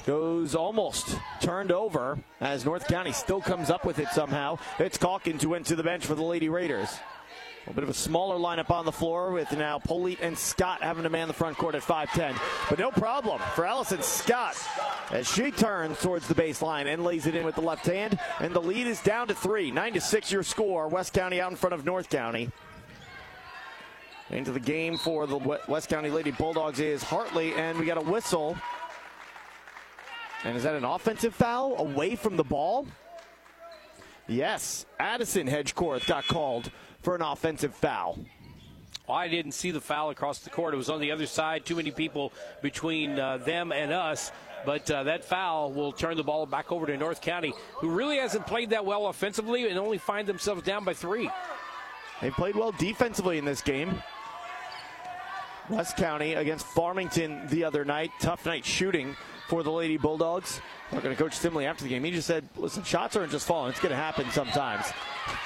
goes 0.05 0.53
almost 0.53 1.17
turned 1.41 1.71
over 1.71 2.19
as 2.39 2.65
North 2.65 2.87
County 2.87 3.13
still 3.13 3.41
comes 3.41 3.71
up 3.71 3.83
with 3.83 3.97
it 3.97 4.09
somehow. 4.09 4.59
It's 4.77 4.99
Calkins 4.99 5.41
who 5.41 5.49
went 5.49 5.65
to 5.65 5.75
the 5.75 5.83
bench 5.83 6.05
for 6.05 6.13
the 6.13 6.23
Lady 6.23 6.49
Raiders. 6.49 6.89
A 7.67 7.73
bit 7.73 7.83
of 7.83 7.89
a 7.89 7.93
smaller 7.93 8.37
lineup 8.37 8.71
on 8.71 8.85
the 8.85 8.91
floor 8.91 9.31
with 9.31 9.51
now 9.51 9.77
Polite 9.79 10.19
and 10.21 10.37
Scott 10.37 10.81
having 10.81 11.03
to 11.03 11.09
man 11.09 11.27
the 11.27 11.33
front 11.33 11.57
court 11.57 11.75
at 11.75 11.81
5'10. 11.81 12.39
But 12.69 12.79
no 12.79 12.89
problem 12.89 13.41
for 13.53 13.65
Allison 13.65 14.01
Scott 14.01 14.57
as 15.11 15.27
she 15.27 15.51
turns 15.51 15.99
towards 15.99 16.27
the 16.27 16.33
baseline 16.33 16.91
and 16.91 17.03
lays 17.03 17.27
it 17.27 17.35
in 17.35 17.45
with 17.45 17.55
the 17.55 17.61
left 17.61 17.85
hand. 17.85 18.17
And 18.39 18.53
the 18.53 18.61
lead 18.61 18.87
is 18.87 19.01
down 19.01 19.27
to 19.27 19.35
three. 19.35 19.71
9 19.71 19.93
to 19.93 20.01
6 20.01 20.31
your 20.31 20.43
score. 20.43 20.87
West 20.87 21.13
County 21.13 21.41
out 21.41 21.51
in 21.51 21.57
front 21.57 21.73
of 21.73 21.85
North 21.85 22.09
County. 22.09 22.49
Into 24.31 24.51
the 24.51 24.59
game 24.59 24.97
for 24.97 25.27
the 25.27 25.37
West 25.67 25.89
County 25.89 26.09
Lady 26.09 26.31
Bulldogs 26.31 26.79
is 26.79 27.01
Hartley, 27.01 27.53
and 27.55 27.79
we 27.79 27.85
got 27.85 27.97
a 27.97 28.01
whistle. 28.01 28.55
And 30.43 30.55
is 30.55 30.63
that 30.63 30.75
an 30.75 30.85
offensive 30.85 31.35
foul 31.35 31.77
away 31.77 32.15
from 32.15 32.37
the 32.37 32.43
ball? 32.43 32.85
Yes, 34.27 34.85
Addison 34.99 35.47
Hedgecorth 35.47 36.05
got 36.05 36.27
called 36.27 36.71
for 37.01 37.15
an 37.15 37.21
offensive 37.21 37.73
foul. 37.75 38.17
I 39.07 39.27
didn't 39.27 39.53
see 39.53 39.71
the 39.71 39.81
foul 39.81 40.11
across 40.11 40.39
the 40.39 40.49
court. 40.49 40.73
It 40.73 40.77
was 40.77 40.89
on 40.89 40.99
the 40.99 41.11
other 41.11 41.25
side. 41.25 41.65
Too 41.65 41.75
many 41.75 41.91
people 41.91 42.31
between 42.61 43.19
uh, 43.19 43.37
them 43.37 43.71
and 43.71 43.91
us. 43.91 44.31
But 44.65 44.89
uh, 44.91 45.03
that 45.03 45.23
foul 45.23 45.71
will 45.71 45.91
turn 45.91 46.17
the 46.17 46.23
ball 46.23 46.45
back 46.45 46.71
over 46.71 46.85
to 46.85 46.97
North 46.97 47.21
County, 47.21 47.53
who 47.75 47.89
really 47.89 48.17
hasn't 48.17 48.45
played 48.45 48.71
that 48.71 48.85
well 48.85 49.07
offensively 49.07 49.69
and 49.69 49.79
only 49.79 49.97
find 49.97 50.27
themselves 50.27 50.63
down 50.63 50.83
by 50.83 50.93
three. 50.93 51.29
They 52.21 52.29
played 52.29 52.55
well 52.55 52.73
defensively 52.73 53.37
in 53.37 53.45
this 53.45 53.61
game. 53.61 54.03
West 55.69 55.97
County 55.97 56.33
against 56.33 56.65
Farmington 56.65 57.47
the 57.47 57.63
other 57.63 57.85
night. 57.85 58.11
Tough 58.19 58.45
night 58.45 58.65
shooting 58.65 59.15
for 59.49 59.63
the 59.63 59.71
Lady 59.71 59.97
Bulldogs. 59.97 60.61
We're 60.91 61.01
going 61.01 61.15
to 61.15 61.21
coach 61.21 61.33
Simley 61.33 61.65
after 61.65 61.83
the 61.83 61.89
game. 61.89 62.03
He 62.03 62.11
just 62.11 62.27
said, 62.27 62.47
listen, 62.55 62.83
shots 62.83 63.15
aren't 63.15 63.31
just 63.31 63.47
falling. 63.47 63.71
It's 63.71 63.79
going 63.79 63.91
to 63.91 63.95
happen 63.95 64.29
sometimes. 64.31 64.85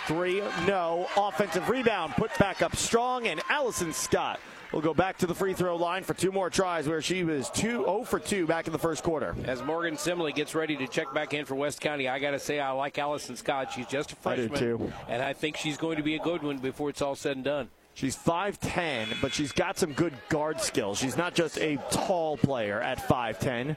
Three, 0.08 0.42
no. 0.68 1.08
Offensive 1.18 1.70
rebound 1.70 2.14
put 2.14 2.38
back 2.38 2.62
up 2.62 2.76
strong, 2.76 3.28
and 3.28 3.42
Allison 3.50 3.94
Scott 3.94 4.40
will 4.74 4.82
go 4.82 4.94
back 4.94 5.18
to 5.20 5.28
the 5.28 5.34
free 5.36 5.54
throw 5.54 5.76
line 5.78 6.04
for 6.04 6.14
two 6.14 6.32
more 6.32 6.50
tries 6.50 6.88
where 6.88 7.02
she 7.02 7.24
was 7.24 7.50
2 7.52 7.62
0 7.62 8.04
for 8.04 8.20
2 8.20 8.46
back 8.46 8.68
in 8.68 8.74
the 8.74 8.80
first 8.80 9.04
quarter. 9.04 9.36
As 9.46 9.62
Morgan 9.64 9.96
Simley 9.96 10.34
gets 10.36 10.54
ready 10.56 10.76
to 10.78 10.88
check 10.88 11.14
back 11.14 11.34
in 11.34 11.46
for 11.46 11.56
West 11.56 11.80
County, 11.80 12.10
I 12.10 12.20
got 12.20 12.32
to 12.32 12.40
say 12.40 12.60
I 12.60 12.72
like 12.72 12.98
Allison 12.98 13.36
Scott. 13.38 13.72
She's 13.74 13.88
just 13.88 14.12
a 14.14 14.30
I 14.30 14.36
do 14.36 14.48
freshman. 14.50 14.78
too. 14.78 14.94
And 15.08 15.22
I 15.22 15.34
think 15.34 15.58
she's 15.58 15.78
going 15.78 15.98
to 15.98 16.04
be 16.04 16.16
a 16.16 16.20
good 16.20 16.44
one 16.44 16.58
before 16.58 16.90
it's 16.90 17.02
all 17.02 17.16
said 17.16 17.38
and 17.38 17.46
done. 17.46 17.70
She's 17.96 18.18
5'10, 18.18 19.22
but 19.22 19.34
she's 19.34 19.52
got 19.52 19.78
some 19.78 19.94
good 19.94 20.14
guard 20.30 20.60
skills. 20.60 20.98
She's 20.98 21.16
not 21.16 21.36
just 21.36 21.60
a 21.60 21.78
tall 21.92 22.38
player 22.38 22.82
at 22.82 22.98
5'10. 22.98 23.76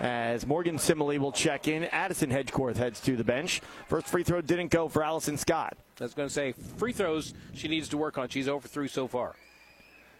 As 0.00 0.46
Morgan 0.46 0.78
Simile 0.78 1.18
will 1.18 1.32
check 1.32 1.68
in, 1.68 1.84
Addison 1.84 2.30
Hedgecorth 2.30 2.76
heads 2.76 3.00
to 3.00 3.16
the 3.16 3.24
bench. 3.24 3.60
First 3.88 4.06
free 4.06 4.22
throw 4.22 4.40
didn't 4.40 4.70
go 4.70 4.88
for 4.88 5.02
Allison 5.02 5.36
Scott. 5.36 5.76
I 6.00 6.04
was 6.04 6.14
going 6.14 6.28
to 6.28 6.34
say, 6.34 6.52
free 6.52 6.92
throws 6.92 7.34
she 7.54 7.68
needs 7.68 7.88
to 7.88 7.96
work 7.96 8.16
on. 8.16 8.28
She's 8.28 8.48
over 8.48 8.66
three 8.66 8.88
so 8.88 9.08
far. 9.08 9.34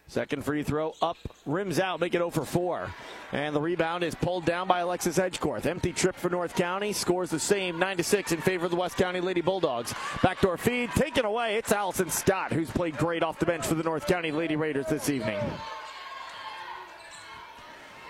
Second 0.08 0.42
free 0.42 0.62
throw 0.62 0.94
up, 1.02 1.18
rims 1.44 1.78
out, 1.78 2.00
make 2.00 2.14
it 2.14 2.18
0 2.18 2.30
for 2.30 2.46
4. 2.46 2.88
And 3.32 3.54
the 3.54 3.60
rebound 3.60 4.02
is 4.02 4.14
pulled 4.14 4.46
down 4.46 4.66
by 4.66 4.80
Alexis 4.80 5.18
Hedgecorth. 5.18 5.66
Empty 5.66 5.92
trip 5.92 6.16
for 6.16 6.30
North 6.30 6.54
County, 6.54 6.94
scores 6.94 7.28
the 7.28 7.38
same 7.38 7.78
9 7.78 7.98
to 7.98 8.02
6 8.02 8.32
in 8.32 8.40
favor 8.40 8.64
of 8.64 8.70
the 8.70 8.76
West 8.76 8.96
County 8.96 9.20
Lady 9.20 9.42
Bulldogs. 9.42 9.94
Backdoor 10.22 10.56
feed 10.56 10.90
taken 10.92 11.26
away. 11.26 11.56
It's 11.56 11.72
Allison 11.72 12.08
Scott, 12.08 12.52
who's 12.52 12.70
played 12.70 12.96
great 12.96 13.22
off 13.22 13.38
the 13.38 13.44
bench 13.44 13.66
for 13.66 13.74
the 13.74 13.82
North 13.82 14.06
County 14.06 14.32
Lady 14.32 14.56
Raiders 14.56 14.86
this 14.86 15.10
evening. 15.10 15.38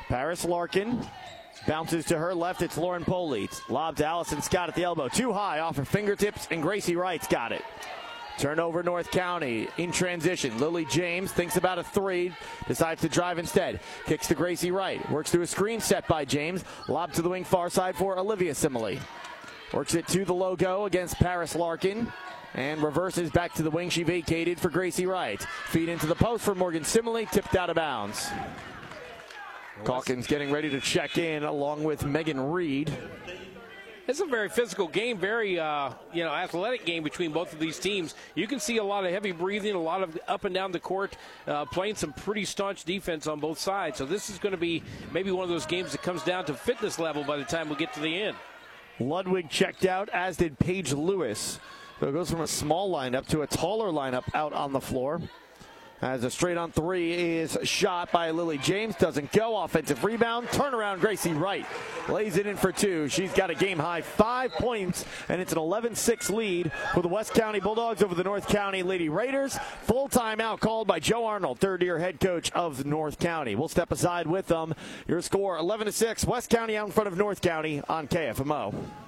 Paris 0.07 0.45
Larkin 0.45 1.05
bounces 1.67 2.05
to 2.07 2.17
her 2.17 2.33
left. 2.33 2.63
It's 2.63 2.79
Lauren 2.79 3.05
Polite. 3.05 3.61
Lob 3.69 3.97
to 3.97 4.07
Allison 4.07 4.41
Scott 4.41 4.69
at 4.69 4.77
the 4.77 4.85
elbow. 4.85 5.09
Too 5.09 5.33
high 5.33 5.59
off 5.59 5.77
her 5.77 5.85
fingertips, 5.85 6.47
and 6.53 6.63
Gracie 6.63 6.95
Wright's 6.95 7.27
got 7.27 7.51
it. 7.51 7.65
Turnover 8.39 8.83
North 8.83 9.11
County 9.11 9.69
in 9.79 9.91
transition. 9.91 10.59
Lily 10.59 10.85
James 10.85 11.33
thinks 11.33 11.57
about 11.57 11.79
a 11.79 11.85
three, 11.85 12.33
decides 12.69 13.01
to 13.03 13.09
drive 13.09 13.39
instead. 13.39 13.81
Kicks 14.07 14.29
to 14.29 14.35
Gracie 14.35 14.71
Wright. 14.71 15.11
Works 15.11 15.31
through 15.31 15.43
a 15.43 15.47
screen 15.47 15.81
set 15.81 16.07
by 16.07 16.25
James. 16.25 16.65
Lob 16.89 17.13
to 17.15 17.23
the 17.23 17.29
wing 17.29 17.45
far 17.45 17.69
side 17.69 17.97
for 17.97 18.17
Olivia 18.19 18.55
Simile. 18.55 18.99
Works 19.73 19.95
it 19.95 20.07
to 20.09 20.25
the 20.25 20.33
logo 20.33 20.85
against 20.85 21.17
Paris 21.17 21.55
Larkin. 21.55 22.11
And 22.55 22.83
reverses 22.83 23.31
back 23.31 23.53
to 23.55 23.63
the 23.63 23.71
wing 23.71 23.91
she 23.91 24.05
vacated 24.05 24.59
for 24.59 24.71
Gracie 24.71 25.05
Wright. 25.05 25.45
Feed 25.67 25.89
into 25.89 26.07
the 26.07 26.15
post 26.15 26.45
for 26.45 26.55
Morgan 26.55 26.83
Simile, 26.83 27.27
tipped 27.27 27.55
out 27.57 27.69
of 27.69 27.77
bounds. 27.77 28.31
Calkins 29.85 30.27
getting 30.27 30.51
ready 30.51 30.71
to 30.71 30.81
check 30.81 31.19
in 31.19 31.45
along 31.45 31.85
with 31.85 32.07
Megan 32.07 32.41
Reed. 32.41 32.97
It's 34.09 34.21
a 34.21 34.25
very 34.25 34.49
physical 34.49 34.89
game, 34.89 35.19
very 35.19 35.61
uh, 35.61 35.91
you 36.15 36.25
know 36.25 36.31
athletic 36.31 36.87
game 36.87 37.03
between 37.03 37.31
both 37.31 37.53
of 37.53 37.59
these 37.59 37.79
teams. 37.79 38.15
You 38.35 38.47
can 38.47 38.59
see 38.59 38.79
a 38.79 38.85
lot 38.85 39.05
of 39.05 39.13
heavy 39.13 39.33
breathing, 39.33 39.75
a 39.75 39.81
lot 39.81 40.03
of 40.03 40.19
up 40.27 40.45
and 40.45 40.55
down 40.55 40.73
the 40.73 40.81
court, 40.81 41.17
uh, 41.47 41.67
playing 41.67 41.97
some 41.97 42.15
pretty 42.15 42.47
staunch 42.47 42.85
defense 42.85 43.27
on 43.27 43.39
both 43.39 43.59
sides. 43.59 43.99
So 43.99 44.07
this 44.07 44.31
is 44.31 44.39
going 44.39 44.53
to 44.53 44.59
be 44.59 44.83
maybe 45.13 45.31
one 45.31 45.45
of 45.45 45.51
those 45.51 45.67
games 45.67 45.93
that 45.93 46.03
comes 46.03 46.25
down 46.25 46.47
to 46.47 46.55
fitness 46.55 46.99
level 46.99 47.23
by 47.23 47.37
the 47.37 47.45
time 47.45 47.69
we 47.69 47.77
get 47.77 47.93
to 47.95 48.01
the 48.01 48.23
end. 48.23 48.37
Ludwig 48.99 49.51
checked 49.51 49.85
out, 49.85 50.09
as 50.09 50.39
did 50.39 50.59
Paige 50.59 50.93
Lewis. 50.95 51.61
So 52.01 52.09
it 52.09 52.13
goes 52.13 52.31
from 52.31 52.41
a 52.41 52.47
small 52.47 52.91
lineup 52.91 53.27
to 53.29 53.43
a 53.43 53.47
taller 53.47 53.93
lineup 53.93 54.25
out 54.35 54.53
on 54.55 54.73
the 54.73 54.81
floor. 54.81 55.21
As 56.01 56.23
a 56.23 56.31
straight 56.31 56.57
on 56.57 56.71
three 56.71 57.13
is 57.13 57.59
shot 57.65 58.13
by 58.13 58.31
Lily 58.31 58.59
James. 58.59 58.95
Doesn't 58.95 59.33
go. 59.33 59.61
Offensive 59.61 60.05
rebound. 60.05 60.47
Turnaround. 60.49 61.01
Gracie 61.01 61.33
Wright 61.33 61.67
lays 62.09 62.37
it 62.37 62.47
in 62.47 62.57
for 62.57 62.71
two. 62.71 63.09
She's 63.09 63.33
got 63.33 63.51
a 63.51 63.55
game 63.55 63.79
high 63.79 64.03
five 64.03 64.53
points, 64.53 65.05
and 65.29 65.41
it's 65.41 65.53
an 65.53 65.59
11 65.59 65.97
6 65.97 66.31
lead 66.31 66.71
for 66.95 67.03
the 67.03 67.09
West 67.09 67.35
County 67.35 67.59
Bulldogs 67.59 68.03
over 68.03 68.15
the 68.15 68.23
North 68.23 68.47
County 68.47 68.85
Lady 68.85 69.09
Raiders. 69.09 69.59
Full 69.83 70.09
timeout 70.09 70.61
called 70.61 70.87
by 70.87 71.01
Joe 71.01 71.27
Arnold, 71.27 71.59
third 71.59 71.83
year 71.83 71.99
head 71.99 72.21
coach 72.21 72.53
of 72.53 72.87
North 72.87 73.19
County. 73.19 73.57
We'll 73.57 73.69
step 73.69 73.91
aside 73.91 74.29
with 74.29 74.47
them. 74.47 74.75
Your 75.09 75.21
score 75.21 75.59
11 75.59 75.91
6. 75.91 76.25
West 76.27 76.49
County 76.49 76.77
out 76.77 76.87
in 76.87 76.93
front 76.93 77.09
of 77.09 77.17
North 77.17 77.41
County 77.41 77.83
on 77.89 78.07
KFMO. 78.07 79.08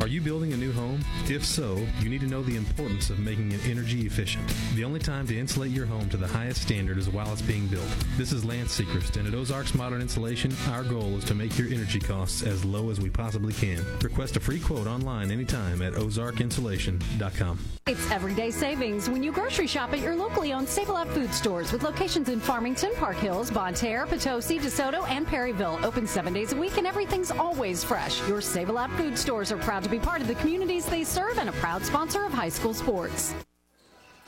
Are 0.00 0.08
you 0.08 0.22
building 0.22 0.54
a 0.54 0.56
new 0.56 0.72
home? 0.72 1.04
If 1.28 1.44
so, 1.44 1.86
you 2.00 2.08
need 2.08 2.22
to 2.22 2.26
know 2.26 2.42
the 2.42 2.56
importance 2.56 3.10
of 3.10 3.18
making 3.18 3.52
it 3.52 3.66
energy 3.66 4.06
efficient. 4.06 4.42
The 4.74 4.82
only 4.82 4.98
time 4.98 5.26
to 5.26 5.38
insulate 5.38 5.72
your 5.72 5.84
home 5.84 6.08
to 6.08 6.16
the 6.16 6.26
highest 6.26 6.62
standard 6.62 6.96
is 6.96 7.10
while 7.10 7.30
it's 7.30 7.42
being 7.42 7.66
built. 7.66 7.86
This 8.16 8.32
is 8.32 8.42
Lance 8.42 8.80
Sechrist, 8.80 9.18
and 9.18 9.28
at 9.28 9.34
Ozarks 9.34 9.74
Modern 9.74 10.00
Insulation, 10.00 10.54
our 10.70 10.84
goal 10.84 11.18
is 11.18 11.24
to 11.24 11.34
make 11.34 11.58
your 11.58 11.68
energy 11.68 12.00
costs 12.00 12.42
as 12.42 12.64
low 12.64 12.88
as 12.88 12.98
we 12.98 13.10
possibly 13.10 13.52
can. 13.52 13.84
Request 14.00 14.38
a 14.38 14.40
free 14.40 14.58
quote 14.58 14.86
online 14.86 15.30
anytime 15.30 15.82
at 15.82 15.92
ozarkinsulation.com. 15.92 17.58
It's 17.86 18.10
everyday 18.10 18.50
savings 18.50 19.10
when 19.10 19.22
you 19.22 19.32
grocery 19.32 19.66
shop 19.66 19.92
at 19.92 19.98
your 19.98 20.16
locally 20.16 20.54
owned 20.54 20.68
Save 20.68 20.88
a 20.88 21.04
food 21.06 21.34
stores 21.34 21.72
with 21.72 21.82
locations 21.82 22.30
in 22.30 22.40
Farmington, 22.40 22.92
Park 22.94 23.16
Hills, 23.16 23.50
Bonne 23.50 23.74
Terre, 23.74 24.06
Potosi, 24.06 24.58
DeSoto, 24.58 25.06
and 25.10 25.26
Perryville. 25.26 25.78
Open 25.84 26.06
seven 26.06 26.32
days 26.32 26.52
a 26.52 26.56
week 26.56 26.78
and 26.78 26.86
everything's 26.86 27.30
always 27.30 27.84
fresh. 27.84 28.26
Your 28.28 28.40
Save 28.40 28.70
a 28.70 28.88
food 28.96 29.18
stores 29.18 29.52
are 29.52 29.58
proud 29.58 29.82
to 29.82 29.89
be 29.90 29.98
part 29.98 30.20
of 30.20 30.28
the 30.28 30.34
communities 30.36 30.86
they 30.86 31.04
serve 31.04 31.38
and 31.38 31.48
a 31.48 31.52
proud 31.52 31.84
sponsor 31.84 32.24
of 32.24 32.32
high 32.32 32.48
school 32.48 32.72
sports. 32.72 33.34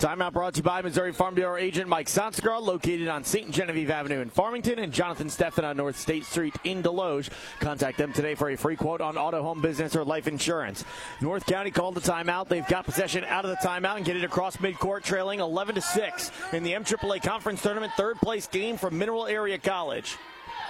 Timeout 0.03 0.33
brought 0.33 0.55
to 0.55 0.59
you 0.59 0.65
by 0.65 0.83
Missouri 0.83 1.13
Farm 1.13 1.37
Bureau 1.37 1.57
agent 1.57 1.89
Mike 1.89 2.09
Sansegraw, 2.09 2.61
located 2.61 3.07
on 3.07 3.23
St. 3.23 3.53
Genevieve 3.53 3.89
Avenue 3.89 4.21
in 4.21 4.31
Farmington, 4.31 4.81
and 4.81 4.93
Jonathan 4.93 5.29
Steffen 5.29 5.63
on 5.63 5.77
North 5.77 5.97
State 5.97 6.25
Street 6.25 6.57
in 6.65 6.83
Desloge. 6.83 7.31
Contact 7.61 7.99
them 7.99 8.13
today 8.13 8.35
for 8.35 8.51
a 8.51 8.57
free 8.57 8.75
quote 8.75 9.01
on 9.01 9.17
auto, 9.17 9.43
home 9.45 9.61
business, 9.61 9.95
or 9.95 10.05
life 10.05 10.27
insurance. 10.27 10.85
North 11.21 11.47
County 11.47 11.71
called 11.71 11.95
the 11.95 12.01
timeout. 12.01 12.49
They've 12.49 12.67
got 12.67 12.85
possession 12.85 13.23
out 13.27 13.45
of 13.45 13.53
the 13.53 13.57
timeout 13.59 13.95
and 13.95 14.05
get 14.05 14.17
it 14.17 14.25
across 14.25 14.57
midcourt, 14.57 15.05
trailing 15.05 15.39
11 15.39 15.77
to 15.77 15.81
6 15.81 16.33
in 16.53 16.65
the 16.65 16.73
MAAA 16.73 17.23
Conference 17.23 17.63
Tournament 17.63 17.93
third 17.97 18.17
place 18.17 18.49
game 18.49 18.77
from 18.77 18.99
Mineral 18.99 19.29
Area 19.29 19.59
College. 19.59 20.17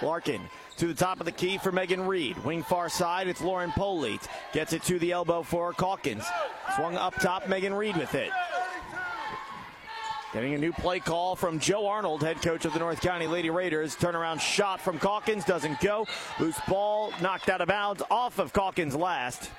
Larkin 0.03 0.43
to 0.77 0.87
the 0.87 0.95
top 0.95 1.21
of 1.21 1.27
the 1.27 1.33
key 1.33 1.59
for 1.59 1.73
Megan 1.73 2.07
Reed. 2.07 2.37
Wing 2.45 2.63
far 2.63 2.89
side, 2.89 3.29
it's 3.29 3.41
Lauren 3.41 3.73
Polite. 3.73 4.27
Gets 4.53 4.73
it 4.73 4.83
to 4.85 4.99
the 4.99 5.13
elbow 5.13 5.43
for 5.43 5.73
Calkins. 5.73 6.25
Swung 6.77 6.97
up 6.97 7.15
top, 7.17 7.49
Megan 7.49 7.75
Reed 7.75 7.97
with 7.97 8.15
it. 8.15 8.31
Getting 10.33 10.55
a 10.55 10.59
new 10.59 10.73
play 10.73 10.99
call 10.99 11.37
from 11.37 11.59
Joe 11.59 11.87
Arnold, 11.87 12.23
head 12.23 12.41
coach 12.41 12.65
of 12.65 12.73
the 12.73 12.79
North 12.79 13.03
County 13.03 13.27
Lady 13.27 13.51
Raiders. 13.51 13.95
Turnaround 13.95 14.41
shot 14.41 14.81
from 14.81 14.99
Calkins 14.99 15.45
doesn't 15.45 15.79
go. 15.81 16.07
Loose 16.41 16.59
ball 16.67 17.13
knocked 17.21 17.51
out 17.51 17.61
of 17.61 17.69
bounds 17.69 18.03
off 18.11 18.39
of 18.39 18.55
Calkins 18.55 18.97
last. 18.97 19.51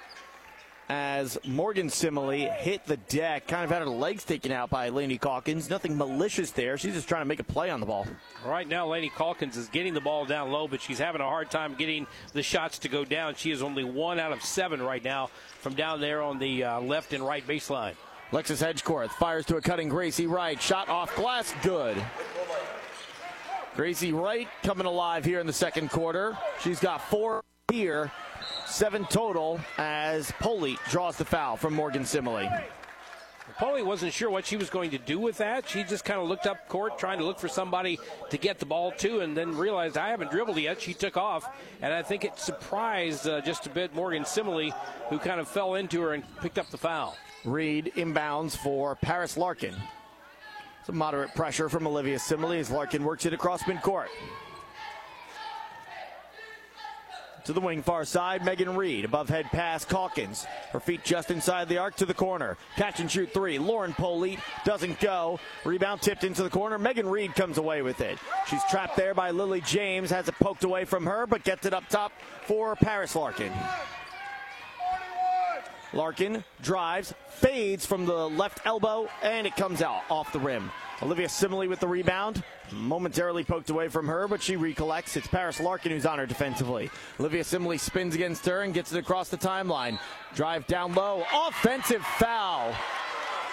As 0.95 1.39
Morgan 1.43 1.89
Simile 1.89 2.51
hit 2.51 2.85
the 2.85 2.97
deck, 2.97 3.47
kind 3.47 3.63
of 3.63 3.71
had 3.71 3.79
her 3.79 3.89
legs 3.89 4.23
taken 4.23 4.51
out 4.51 4.69
by 4.69 4.89
Laney 4.89 5.17
Calkins. 5.17 5.67
Nothing 5.67 5.97
malicious 5.97 6.51
there. 6.51 6.77
She's 6.77 6.93
just 6.93 7.07
trying 7.07 7.21
to 7.21 7.25
make 7.25 7.39
a 7.39 7.43
play 7.43 7.71
on 7.71 7.79
the 7.79 7.87
ball. 7.87 8.05
Right 8.45 8.67
now, 8.67 8.85
Laney 8.85 9.09
Calkins 9.09 9.57
is 9.57 9.69
getting 9.69 9.95
the 9.95 10.01
ball 10.01 10.23
down 10.25 10.51
low, 10.51 10.67
but 10.67 10.81
she's 10.81 10.99
having 10.99 11.19
a 11.19 11.25
hard 11.25 11.49
time 11.49 11.73
getting 11.73 12.05
the 12.33 12.43
shots 12.43 12.77
to 12.77 12.89
go 12.89 13.03
down. 13.05 13.33
She 13.33 13.49
is 13.49 13.63
only 13.63 13.83
one 13.83 14.19
out 14.19 14.33
of 14.33 14.43
seven 14.43 14.83
right 14.83 15.03
now 15.03 15.31
from 15.61 15.73
down 15.73 15.99
there 15.99 16.21
on 16.21 16.37
the 16.37 16.63
uh, 16.63 16.79
left 16.81 17.13
and 17.13 17.25
right 17.25 17.45
baseline. 17.47 17.95
Lexus 18.31 18.63
Hedgecorth 18.63 19.09
fires 19.13 19.47
to 19.47 19.55
a 19.55 19.61
cutting 19.61 19.89
Gracie 19.89 20.27
Wright. 20.27 20.61
Shot 20.61 20.89
off 20.89 21.15
glass, 21.15 21.55
good. 21.63 21.97
Gracie 23.75 24.13
Wright 24.13 24.47
coming 24.61 24.85
alive 24.85 25.25
here 25.25 25.39
in 25.39 25.47
the 25.47 25.53
second 25.53 25.89
quarter. 25.89 26.37
She's 26.61 26.79
got 26.79 27.01
four 27.01 27.43
here, 27.71 28.11
seven 28.73 29.05
total 29.05 29.59
as 29.77 30.31
Polite 30.39 30.79
draws 30.89 31.15
the 31.15 31.25
foul 31.25 31.55
from 31.55 31.75
Morgan 31.75 32.03
Simile. 32.03 32.49
Polly 33.59 33.83
wasn't 33.83 34.11
sure 34.11 34.31
what 34.31 34.47
she 34.47 34.57
was 34.57 34.71
going 34.71 34.89
to 34.89 34.97
do 34.97 35.19
with 35.19 35.37
that. 35.37 35.69
She 35.69 35.83
just 35.83 36.03
kind 36.03 36.19
of 36.19 36.27
looked 36.27 36.47
up 36.47 36.67
court, 36.67 36.97
trying 36.97 37.19
to 37.19 37.23
look 37.23 37.37
for 37.37 37.47
somebody 37.47 37.99
to 38.31 38.37
get 38.37 38.57
the 38.57 38.65
ball 38.65 38.91
to, 38.93 39.19
and 39.19 39.37
then 39.37 39.55
realized 39.55 39.95
I 39.95 40.09
haven't 40.09 40.31
dribbled 40.31 40.57
yet. 40.57 40.81
She 40.81 40.95
took 40.95 41.17
off, 41.17 41.47
and 41.83 41.93
I 41.93 42.01
think 42.01 42.25
it 42.25 42.39
surprised 42.39 43.27
uh, 43.27 43.41
just 43.41 43.67
a 43.67 43.69
bit 43.69 43.93
Morgan 43.93 44.25
Simile, 44.25 44.71
who 45.09 45.19
kind 45.19 45.39
of 45.39 45.47
fell 45.47 45.75
into 45.75 46.01
her 46.01 46.13
and 46.13 46.23
picked 46.41 46.57
up 46.57 46.71
the 46.71 46.77
foul. 46.77 47.15
Reed 47.45 47.91
inbounds 47.95 48.57
for 48.57 48.95
Paris 48.95 49.37
Larkin. 49.37 49.75
Some 50.87 50.97
moderate 50.97 51.35
pressure 51.35 51.69
from 51.69 51.85
Olivia 51.85 52.17
Simile 52.17 52.53
as 52.53 52.71
Larkin 52.71 53.03
works 53.03 53.27
it 53.27 53.33
across 53.33 53.61
midcourt. 53.63 54.07
To 57.45 57.51
the 57.53 57.59
wing 57.59 57.83
far 57.83 58.05
side, 58.05 58.45
Megan 58.45 58.77
Reed. 58.77 59.03
Above 59.03 59.27
head 59.27 59.47
pass, 59.47 59.83
Calkins. 59.83 60.45
Her 60.71 60.79
feet 60.79 61.03
just 61.03 61.29
inside 61.29 61.67
the 61.67 61.77
arc 61.77 61.95
to 61.97 62.05
the 62.05 62.13
corner. 62.13 62.57
Catch 62.77 63.01
and 63.01 63.11
shoot 63.11 63.33
three. 63.33 63.59
Lauren 63.59 63.93
Polite 63.93 64.39
doesn't 64.63 64.99
go. 65.01 65.39
Rebound 65.65 66.01
tipped 66.01 66.23
into 66.23 66.43
the 66.43 66.49
corner. 66.49 66.77
Megan 66.77 67.07
Reed 67.07 67.35
comes 67.35 67.57
away 67.57 67.81
with 67.81 67.99
it. 67.99 68.17
She's 68.47 68.63
trapped 68.69 68.95
there 68.95 69.13
by 69.13 69.31
Lily 69.31 69.59
James. 69.59 70.09
Has 70.09 70.29
it 70.29 70.35
poked 70.35 70.63
away 70.63 70.85
from 70.85 71.05
her, 71.05 71.27
but 71.27 71.43
gets 71.43 71.65
it 71.65 71.73
up 71.73 71.87
top 71.89 72.13
for 72.45 72.77
Paris 72.77 73.13
Larkin. 73.13 73.51
Larkin 75.91 76.43
drives, 76.61 77.13
fades 77.27 77.85
from 77.85 78.05
the 78.05 78.29
left 78.29 78.65
elbow, 78.65 79.07
and 79.21 79.45
it 79.45 79.55
comes 79.55 79.81
out 79.81 80.01
off 80.09 80.31
the 80.31 80.39
rim. 80.39 80.71
Olivia 81.01 81.27
Simile 81.27 81.67
with 81.67 81.79
the 81.79 81.87
rebound. 81.87 82.43
Momentarily 82.71 83.43
poked 83.43 83.69
away 83.69 83.87
from 83.89 84.07
her, 84.07 84.27
but 84.27 84.41
she 84.41 84.55
recollects. 84.55 85.17
It's 85.17 85.27
Paris 85.27 85.59
Larkin 85.59 85.91
who's 85.91 86.05
on 86.05 86.19
her 86.19 86.25
defensively. 86.25 86.89
Olivia 87.19 87.43
Simile 87.43 87.77
spins 87.77 88.15
against 88.15 88.45
her 88.45 88.61
and 88.61 88.73
gets 88.73 88.93
it 88.93 88.99
across 88.99 89.29
the 89.29 89.37
timeline. 89.37 89.99
Drive 90.35 90.65
down 90.67 90.93
low. 90.93 91.25
Offensive 91.47 92.03
foul. 92.03 92.73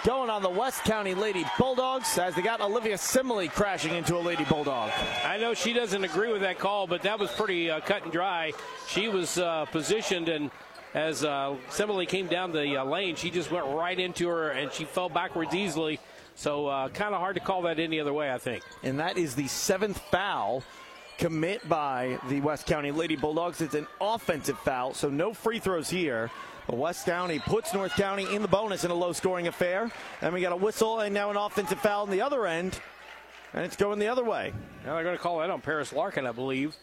Going 0.03 0.31
on 0.31 0.41
the 0.41 0.49
West 0.49 0.83
County 0.83 1.13
Lady 1.13 1.45
Bulldogs 1.59 2.17
as 2.17 2.33
they 2.33 2.41
got 2.41 2.59
Olivia 2.59 2.97
Simile 2.97 3.47
crashing 3.49 3.93
into 3.93 4.15
a 4.15 4.19
Lady 4.19 4.43
Bulldog. 4.45 4.91
I 5.23 5.37
know 5.37 5.53
she 5.53 5.73
doesn't 5.73 6.03
agree 6.03 6.31
with 6.31 6.41
that 6.41 6.57
call, 6.57 6.87
but 6.87 7.03
that 7.03 7.19
was 7.19 7.29
pretty 7.31 7.69
uh, 7.69 7.81
cut 7.81 8.03
and 8.03 8.11
dry. 8.11 8.51
She 8.87 9.09
was 9.09 9.37
uh, 9.37 9.65
positioned 9.65 10.27
and 10.27 10.49
as 10.93 11.23
uh, 11.23 11.55
Simile 11.69 12.05
came 12.05 12.27
down 12.27 12.51
the 12.51 12.77
uh, 12.77 12.83
lane, 12.83 13.15
she 13.15 13.29
just 13.29 13.51
went 13.51 13.65
right 13.67 13.97
into 13.97 14.27
her 14.27 14.49
and 14.49 14.71
she 14.73 14.85
fell 14.85 15.07
backwards 15.07 15.53
easily. 15.53 15.99
So 16.35 16.67
uh, 16.67 16.89
kind 16.89 17.13
of 17.13 17.19
hard 17.19 17.35
to 17.35 17.41
call 17.41 17.63
that 17.63 17.79
any 17.79 17.99
other 17.99 18.13
way, 18.13 18.31
I 18.31 18.37
think. 18.37 18.63
And 18.83 18.99
that 18.99 19.17
is 19.17 19.35
the 19.35 19.47
seventh 19.47 19.99
foul 20.11 20.63
commit 21.17 21.67
by 21.69 22.19
the 22.29 22.41
West 22.41 22.65
County 22.65 22.91
Lady 22.91 23.15
Bulldogs. 23.15 23.61
It's 23.61 23.75
an 23.75 23.87
offensive 23.99 24.57
foul, 24.59 24.93
so 24.93 25.09
no 25.09 25.33
free 25.33 25.59
throws 25.59 25.89
here. 25.89 26.31
But 26.67 26.77
West 26.77 27.05
County 27.05 27.39
puts 27.39 27.73
North 27.73 27.93
County 27.93 28.33
in 28.33 28.41
the 28.41 28.47
bonus 28.47 28.83
in 28.83 28.91
a 28.91 28.95
low 28.95 29.13
scoring 29.13 29.47
affair. 29.47 29.91
And 30.21 30.33
we 30.33 30.41
got 30.41 30.51
a 30.51 30.55
whistle 30.55 30.99
and 30.99 31.13
now 31.13 31.29
an 31.29 31.37
offensive 31.37 31.79
foul 31.79 32.03
on 32.03 32.09
the 32.09 32.21
other 32.21 32.45
end. 32.45 32.79
And 33.53 33.65
it's 33.65 33.75
going 33.75 33.99
the 33.99 34.07
other 34.07 34.23
way. 34.23 34.53
Now 34.85 34.95
they're 34.95 35.03
going 35.03 35.17
to 35.17 35.21
call 35.21 35.39
that 35.39 35.49
on 35.49 35.61
Paris 35.61 35.91
Larkin, 35.91 36.25
I 36.25 36.31
believe. 36.31 36.75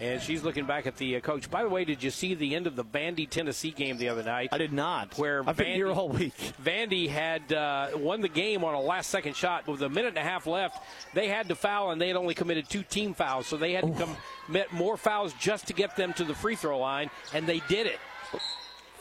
And 0.00 0.22
she's 0.22 0.44
looking 0.44 0.64
back 0.64 0.86
at 0.86 0.96
the 0.96 1.16
uh, 1.16 1.20
coach. 1.20 1.50
By 1.50 1.64
the 1.64 1.68
way, 1.68 1.84
did 1.84 2.04
you 2.04 2.10
see 2.10 2.34
the 2.34 2.54
end 2.54 2.68
of 2.68 2.76
the 2.76 2.84
Vandy 2.84 3.28
Tennessee 3.28 3.72
game 3.72 3.98
the 3.98 4.08
other 4.08 4.22
night? 4.22 4.50
I 4.52 4.58
did 4.58 4.72
not. 4.72 5.18
Where 5.18 5.40
I've 5.40 5.56
Vandy, 5.56 5.58
been 5.58 5.74
here 5.74 5.90
all 5.90 6.08
week. 6.08 6.36
Vandy 6.64 7.08
had 7.08 7.52
uh, 7.52 7.88
won 7.96 8.20
the 8.20 8.28
game 8.28 8.62
on 8.62 8.74
a 8.74 8.80
last 8.80 9.10
second 9.10 9.34
shot 9.34 9.66
with 9.66 9.82
a 9.82 9.88
minute 9.88 10.10
and 10.10 10.18
a 10.18 10.22
half 10.22 10.46
left. 10.46 10.84
They 11.14 11.26
had 11.26 11.48
to 11.48 11.56
foul, 11.56 11.90
and 11.90 12.00
they 12.00 12.06
had 12.06 12.16
only 12.16 12.34
committed 12.34 12.68
two 12.68 12.84
team 12.84 13.12
fouls, 13.12 13.48
so 13.48 13.56
they 13.56 13.72
had 13.72 13.84
to 13.96 14.16
commit 14.46 14.72
more 14.72 14.96
fouls 14.96 15.34
just 15.40 15.66
to 15.66 15.72
get 15.72 15.96
them 15.96 16.12
to 16.12 16.22
the 16.24 16.34
free 16.34 16.54
throw 16.54 16.78
line, 16.78 17.10
and 17.34 17.44
they 17.46 17.60
did 17.68 17.86
it. 17.86 17.98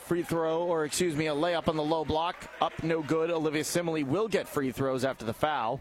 free 0.06 0.24
throw, 0.24 0.64
or 0.64 0.86
excuse 0.86 1.16
me, 1.16 1.28
a 1.28 1.36
layup 1.36 1.68
on 1.68 1.76
the 1.78 1.84
low 1.84 2.06
block. 2.06 2.50
Up, 2.60 2.74
no 2.82 3.04
good. 3.04 3.30
Olivia 3.30 3.64
Simile 3.64 4.04
will 4.04 4.28
get 4.28 4.48
free 4.48 4.72
throws 4.72 5.06
after 5.06 5.26
the 5.26 5.34
foul. 5.34 5.80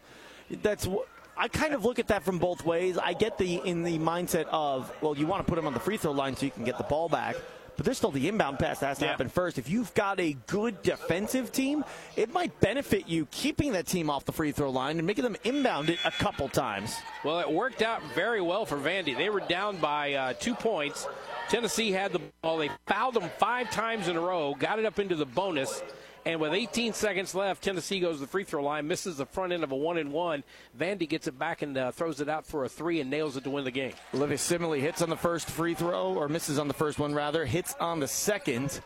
That's 0.62 0.86
what. 0.86 1.08
I 1.36 1.48
kind 1.48 1.74
of 1.74 1.84
look 1.84 1.98
at 1.98 2.08
that 2.08 2.22
from 2.24 2.38
both 2.38 2.64
ways. 2.64 2.96
I 2.98 3.12
get 3.12 3.36
the 3.38 3.56
in 3.56 3.82
the 3.82 3.98
mindset 3.98 4.46
of, 4.50 4.90
well, 5.02 5.16
you 5.16 5.26
want 5.26 5.44
to 5.46 5.48
put 5.50 5.56
them 5.56 5.66
on 5.66 5.74
the 5.74 5.80
free 5.80 5.96
throw 5.96 6.12
line 6.12 6.34
so 6.36 6.46
you 6.46 6.52
can 6.52 6.64
get 6.64 6.78
the 6.78 6.84
ball 6.84 7.08
back. 7.08 7.36
But 7.76 7.84
there's 7.84 7.98
still 7.98 8.10
the 8.10 8.26
inbound 8.26 8.58
pass 8.58 8.78
that 8.78 8.86
has 8.86 8.98
to 9.00 9.04
Yeah. 9.04 9.10
happen 9.10 9.28
first. 9.28 9.58
If 9.58 9.68
you've 9.68 9.92
got 9.92 10.18
a 10.18 10.32
good 10.46 10.82
defensive 10.82 11.52
team, 11.52 11.84
it 12.16 12.32
might 12.32 12.58
benefit 12.60 13.06
you 13.06 13.26
keeping 13.30 13.72
that 13.72 13.86
team 13.86 14.08
off 14.08 14.24
the 14.24 14.32
free 14.32 14.50
throw 14.50 14.70
line 14.70 14.96
and 14.96 15.06
making 15.06 15.24
them 15.24 15.36
inbound 15.44 15.90
it 15.90 15.98
a 16.06 16.10
couple 16.10 16.48
times. 16.48 16.96
Well, 17.22 17.38
it 17.40 17.50
worked 17.52 17.82
out 17.82 18.00
very 18.14 18.40
well 18.40 18.64
for 18.64 18.78
Vandy. 18.78 19.14
They 19.14 19.28
were 19.28 19.40
down 19.40 19.76
by 19.76 20.14
uh, 20.14 20.32
two 20.32 20.54
points. 20.54 21.06
Tennessee 21.50 21.92
had 21.92 22.12
the 22.14 22.20
ball. 22.40 22.56
They 22.56 22.70
fouled 22.86 23.12
them 23.12 23.30
five 23.36 23.70
times 23.70 24.08
in 24.08 24.16
a 24.16 24.20
row, 24.20 24.54
got 24.58 24.78
it 24.78 24.86
up 24.86 24.98
into 24.98 25.14
the 25.14 25.26
bonus. 25.26 25.82
And 26.26 26.40
with 26.40 26.54
18 26.54 26.92
seconds 26.92 27.36
left, 27.36 27.62
Tennessee 27.62 28.00
goes 28.00 28.16
to 28.16 28.22
the 28.22 28.26
free 28.26 28.42
throw 28.42 28.60
line, 28.60 28.88
misses 28.88 29.18
the 29.18 29.26
front 29.26 29.52
end 29.52 29.62
of 29.62 29.70
a 29.70 29.76
one 29.76 29.96
and 29.96 30.12
one. 30.12 30.42
Vandy 30.76 31.08
gets 31.08 31.28
it 31.28 31.38
back 31.38 31.62
and 31.62 31.78
uh, 31.78 31.92
throws 31.92 32.20
it 32.20 32.28
out 32.28 32.44
for 32.44 32.64
a 32.64 32.68
three 32.68 33.00
and 33.00 33.08
nails 33.08 33.36
it 33.36 33.44
to 33.44 33.50
win 33.50 33.62
the 33.62 33.70
game. 33.70 33.92
Olivia 34.12 34.36
Simile 34.36 34.72
hits 34.72 35.02
on 35.02 35.08
the 35.08 35.16
first 35.16 35.48
free 35.48 35.74
throw, 35.74 36.14
or 36.14 36.28
misses 36.28 36.58
on 36.58 36.66
the 36.66 36.74
first 36.74 36.98
one 36.98 37.14
rather, 37.14 37.46
hits 37.46 37.76
on 37.78 38.00
the 38.00 38.08
second. 38.08 38.80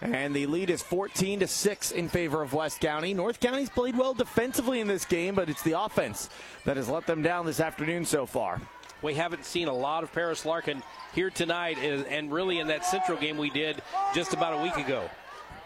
And 0.00 0.34
the 0.34 0.46
lead 0.46 0.70
is 0.70 0.82
14 0.82 1.40
to 1.40 1.46
6 1.46 1.90
in 1.90 2.08
favor 2.08 2.40
of 2.40 2.54
West 2.54 2.80
County. 2.80 3.12
North 3.12 3.38
County's 3.38 3.68
played 3.68 3.96
well 3.96 4.14
defensively 4.14 4.80
in 4.80 4.88
this 4.88 5.04
game, 5.04 5.34
but 5.34 5.50
it's 5.50 5.62
the 5.62 5.78
offense 5.78 6.30
that 6.64 6.78
has 6.78 6.88
let 6.88 7.06
them 7.06 7.20
down 7.20 7.44
this 7.44 7.60
afternoon 7.60 8.06
so 8.06 8.24
far. 8.24 8.58
We 9.02 9.12
haven't 9.12 9.44
seen 9.44 9.68
a 9.68 9.74
lot 9.74 10.04
of 10.04 10.12
Paris 10.12 10.46
Larkin 10.46 10.82
here 11.14 11.28
tonight, 11.28 11.76
and 11.78 12.06
and 12.06 12.32
really 12.32 12.60
in 12.60 12.68
that 12.68 12.86
Central 12.86 13.18
game 13.18 13.36
we 13.36 13.50
did 13.50 13.82
just 14.14 14.32
about 14.32 14.58
a 14.58 14.62
week 14.62 14.76
ago. 14.76 15.10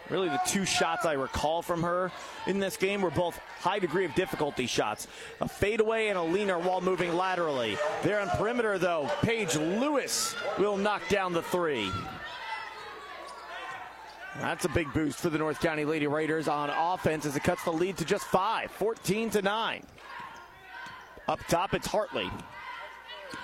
Really, 0.09 0.29
the 0.29 0.39
two 0.45 0.63
shots 0.63 1.05
I 1.05 1.13
recall 1.13 1.61
from 1.61 1.83
her 1.83 2.11
in 2.45 2.59
this 2.59 2.77
game 2.77 3.01
were 3.01 3.11
both 3.11 3.37
high 3.59 3.79
degree 3.79 4.05
of 4.05 4.15
difficulty 4.15 4.65
shots. 4.65 5.07
A 5.41 5.47
fadeaway 5.47 6.07
and 6.07 6.17
a 6.17 6.23
leaner 6.23 6.57
while 6.57 6.79
moving 6.79 7.13
laterally. 7.15 7.77
There 8.03 8.21
on 8.21 8.29
perimeter, 8.29 8.77
though, 8.77 9.09
Paige 9.21 9.55
Lewis 9.55 10.35
will 10.57 10.77
knock 10.77 11.01
down 11.09 11.33
the 11.33 11.41
three. 11.41 11.91
That's 14.39 14.65
a 14.65 14.69
big 14.69 14.93
boost 14.93 15.19
for 15.19 15.29
the 15.29 15.37
North 15.37 15.59
County 15.59 15.83
Lady 15.83 16.07
Raiders 16.07 16.47
on 16.47 16.69
offense 16.69 17.25
as 17.25 17.35
it 17.35 17.43
cuts 17.43 17.63
the 17.63 17.73
lead 17.73 17.97
to 17.97 18.05
just 18.05 18.25
five, 18.25 18.71
14 18.71 19.31
to 19.31 19.41
9. 19.41 19.83
Up 21.27 21.39
top, 21.49 21.73
it's 21.73 21.87
Hartley. 21.87 22.29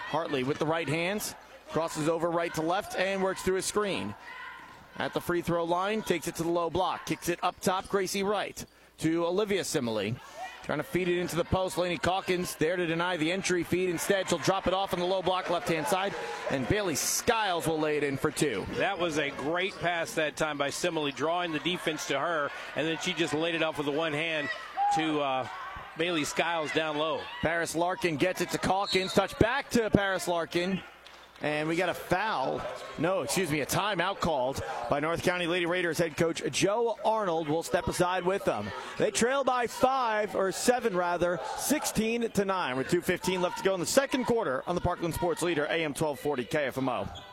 Hartley 0.10 0.44
with 0.44 0.60
the 0.60 0.66
right 0.66 0.88
hands, 0.88 1.36
crosses 1.70 2.08
over 2.08 2.30
right 2.30 2.54
to 2.54 2.62
left, 2.62 2.96
and 2.98 3.22
works 3.22 3.42
through 3.42 3.58
a 3.58 3.62
screen. 3.62 4.14
At 4.98 5.14
the 5.14 5.22
free 5.22 5.42
throw 5.42 5.64
line, 5.64 6.02
takes 6.02 6.28
it 6.28 6.36
to 6.36 6.44
the 6.44 6.50
low 6.50 6.70
block, 6.70 7.06
kicks 7.06 7.30
it 7.30 7.40
up 7.42 7.60
top, 7.60 7.90
Gracie 7.90 8.24
Wright 8.24 8.64
to 9.00 9.26
Olivia 9.26 9.64
Simile. 9.64 10.16
Trying 10.64 10.78
to 10.78 10.84
feed 10.86 11.10
it 11.10 11.20
into 11.20 11.36
the 11.36 11.44
post. 11.44 11.78
Laney 11.78 11.98
Calkins 11.98 12.56
there 12.56 12.78
to 12.78 12.88
deny 12.88 13.18
the 13.18 13.34
entry 13.34 13.64
feed. 13.64 13.90
Instead, 13.90 14.30
she'll 14.30 14.38
drop 14.38 14.66
it 14.66 14.74
off 14.74 14.94
on 14.94 15.02
the 15.02 15.06
low 15.06 15.22
block 15.22 15.50
left 15.50 15.68
hand 15.68 15.86
side, 15.86 16.14
and 16.52 16.66
Bailey 16.70 16.96
Skiles 16.96 17.68
will 17.68 17.80
lay 17.80 17.98
it 17.98 18.04
in 18.06 18.16
for 18.16 18.32
two. 18.32 18.66
That 18.78 18.98
was 18.98 19.18
a 19.18 19.30
great 19.32 19.78
pass 19.82 20.14
that 20.14 20.38
time 20.38 20.58
by 20.58 20.70
Simile, 20.70 21.12
drawing 21.12 21.52
the 21.52 21.60
defense 21.60 22.08
to 22.08 22.18
her, 22.18 22.50
and 22.78 22.88
then 22.88 22.98
she 23.02 23.12
just 23.12 23.34
laid 23.34 23.56
it 23.56 23.62
off 23.62 23.78
with 23.78 23.88
the 23.88 23.92
one 23.92 24.14
hand 24.14 24.48
to 24.96 25.20
uh, 25.20 25.48
Bailey 25.98 26.24
Skiles 26.24 26.72
down 26.72 26.98
low. 26.98 27.20
Paris 27.42 27.76
Larkin 27.76 28.16
gets 28.16 28.40
it 28.40 28.50
to 28.52 28.58
Calkins. 28.58 29.14
Touch 29.14 29.38
back 29.40 29.70
to 29.72 29.90
Paris 29.90 30.30
Larkin. 30.30 30.80
And 31.42 31.68
we 31.68 31.76
got 31.76 31.90
a 31.90 31.94
foul. 31.94 32.62
No, 32.98 33.22
excuse 33.22 33.52
me, 33.52 33.62
a 33.62 33.66
timeout 33.66 34.20
called 34.20 34.64
by 34.90 35.00
North 35.02 35.24
County 35.24 35.46
Lady 35.46 35.66
Raiders 35.66 35.98
head 35.98 36.16
coach 36.16 36.42
Joe 36.52 36.98
Arnold 37.04 37.50
will 37.50 37.64
step 37.64 37.88
aside 37.88 38.24
with 38.24 38.46
them. 38.46 38.68
They 38.98 39.12
trail 39.12 39.44
by 39.44 39.68
five, 39.68 40.36
or 40.36 40.52
seven 40.52 40.96
rather, 40.96 41.40
16 41.58 42.30
to 42.32 42.46
9, 42.46 42.78
with 42.78 42.88
2.15 42.88 43.42
left 43.42 43.58
to 43.58 43.64
go 43.64 43.74
in 43.74 43.80
the 43.80 43.86
second 43.86 44.26
quarter 44.26 44.64
on 44.68 44.76
the 44.76 44.82
Parkland 44.82 45.14
Sports 45.14 45.42
Leader, 45.42 45.66
AM 45.66 45.94
1240 45.94 46.46
KFMO. 46.46 47.33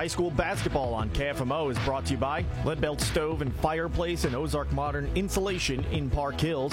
High 0.00 0.06
school 0.06 0.30
basketball 0.30 0.94
on 0.94 1.10
KFMO 1.10 1.70
is 1.70 1.78
brought 1.80 2.06
to 2.06 2.12
you 2.12 2.16
by 2.16 2.42
Leadbelt 2.64 3.02
Stove 3.02 3.42
and 3.42 3.54
Fireplace 3.56 4.24
and 4.24 4.34
Ozark 4.34 4.72
Modern 4.72 5.10
Insulation 5.14 5.84
in 5.92 6.08
Park 6.08 6.40
Hills, 6.40 6.72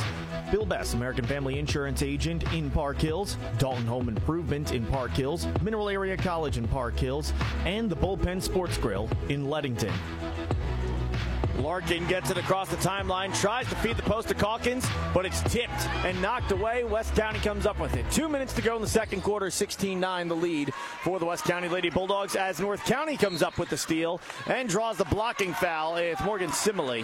Bill 0.49 0.65
Best, 0.65 0.93
American 0.93 1.25
Family 1.25 1.59
Insurance 1.59 2.01
Agent 2.03 2.49
in 2.53 2.71
Park 2.71 3.01
Hills, 3.01 3.35
Dalton 3.57 3.85
Home 3.85 4.07
Improvement 4.07 4.71
in 4.71 4.85
Park 4.85 5.11
Hills, 5.11 5.45
Mineral 5.61 5.89
Area 5.89 6.15
College 6.15 6.57
in 6.57 6.69
Park 6.69 6.97
Hills, 6.97 7.33
and 7.65 7.89
the 7.89 7.97
Bullpen 7.97 8.41
Sports 8.41 8.77
Grill 8.77 9.09
in 9.27 9.49
Leadington. 9.49 9.91
Larkin 11.59 12.05
gets 12.07 12.29
it 12.29 12.37
across 12.37 12.69
the 12.69 12.77
timeline, 12.77 13.37
tries 13.39 13.67
to 13.69 13.75
feed 13.75 13.97
the 13.97 14.03
post 14.03 14.27
to 14.27 14.33
Calkins, 14.33 14.85
but 15.13 15.25
it's 15.25 15.41
tipped 15.43 15.87
and 16.05 16.21
knocked 16.21 16.51
away. 16.51 16.83
West 16.83 17.15
County 17.15 17.39
comes 17.39 17.65
up 17.65 17.79
with 17.79 17.95
it. 17.95 18.09
Two 18.11 18.29
minutes 18.29 18.53
to 18.53 18.61
go 18.61 18.75
in 18.75 18.81
the 18.81 18.87
second 18.87 19.21
quarter, 19.21 19.49
16 19.49 19.99
9 19.99 20.27
the 20.27 20.35
lead 20.35 20.73
for 21.01 21.19
the 21.19 21.25
West 21.25 21.45
County 21.45 21.67
Lady 21.67 21.89
Bulldogs 21.89 22.35
as 22.35 22.59
North 22.59 22.83
County 22.85 23.17
comes 23.17 23.41
up 23.41 23.57
with 23.57 23.69
the 23.69 23.77
steal 23.77 24.21
and 24.47 24.69
draws 24.69 24.97
the 24.97 25.05
blocking 25.05 25.53
foul. 25.53 25.97
It's 25.97 26.21
Morgan 26.23 26.51
Simile. 26.51 27.03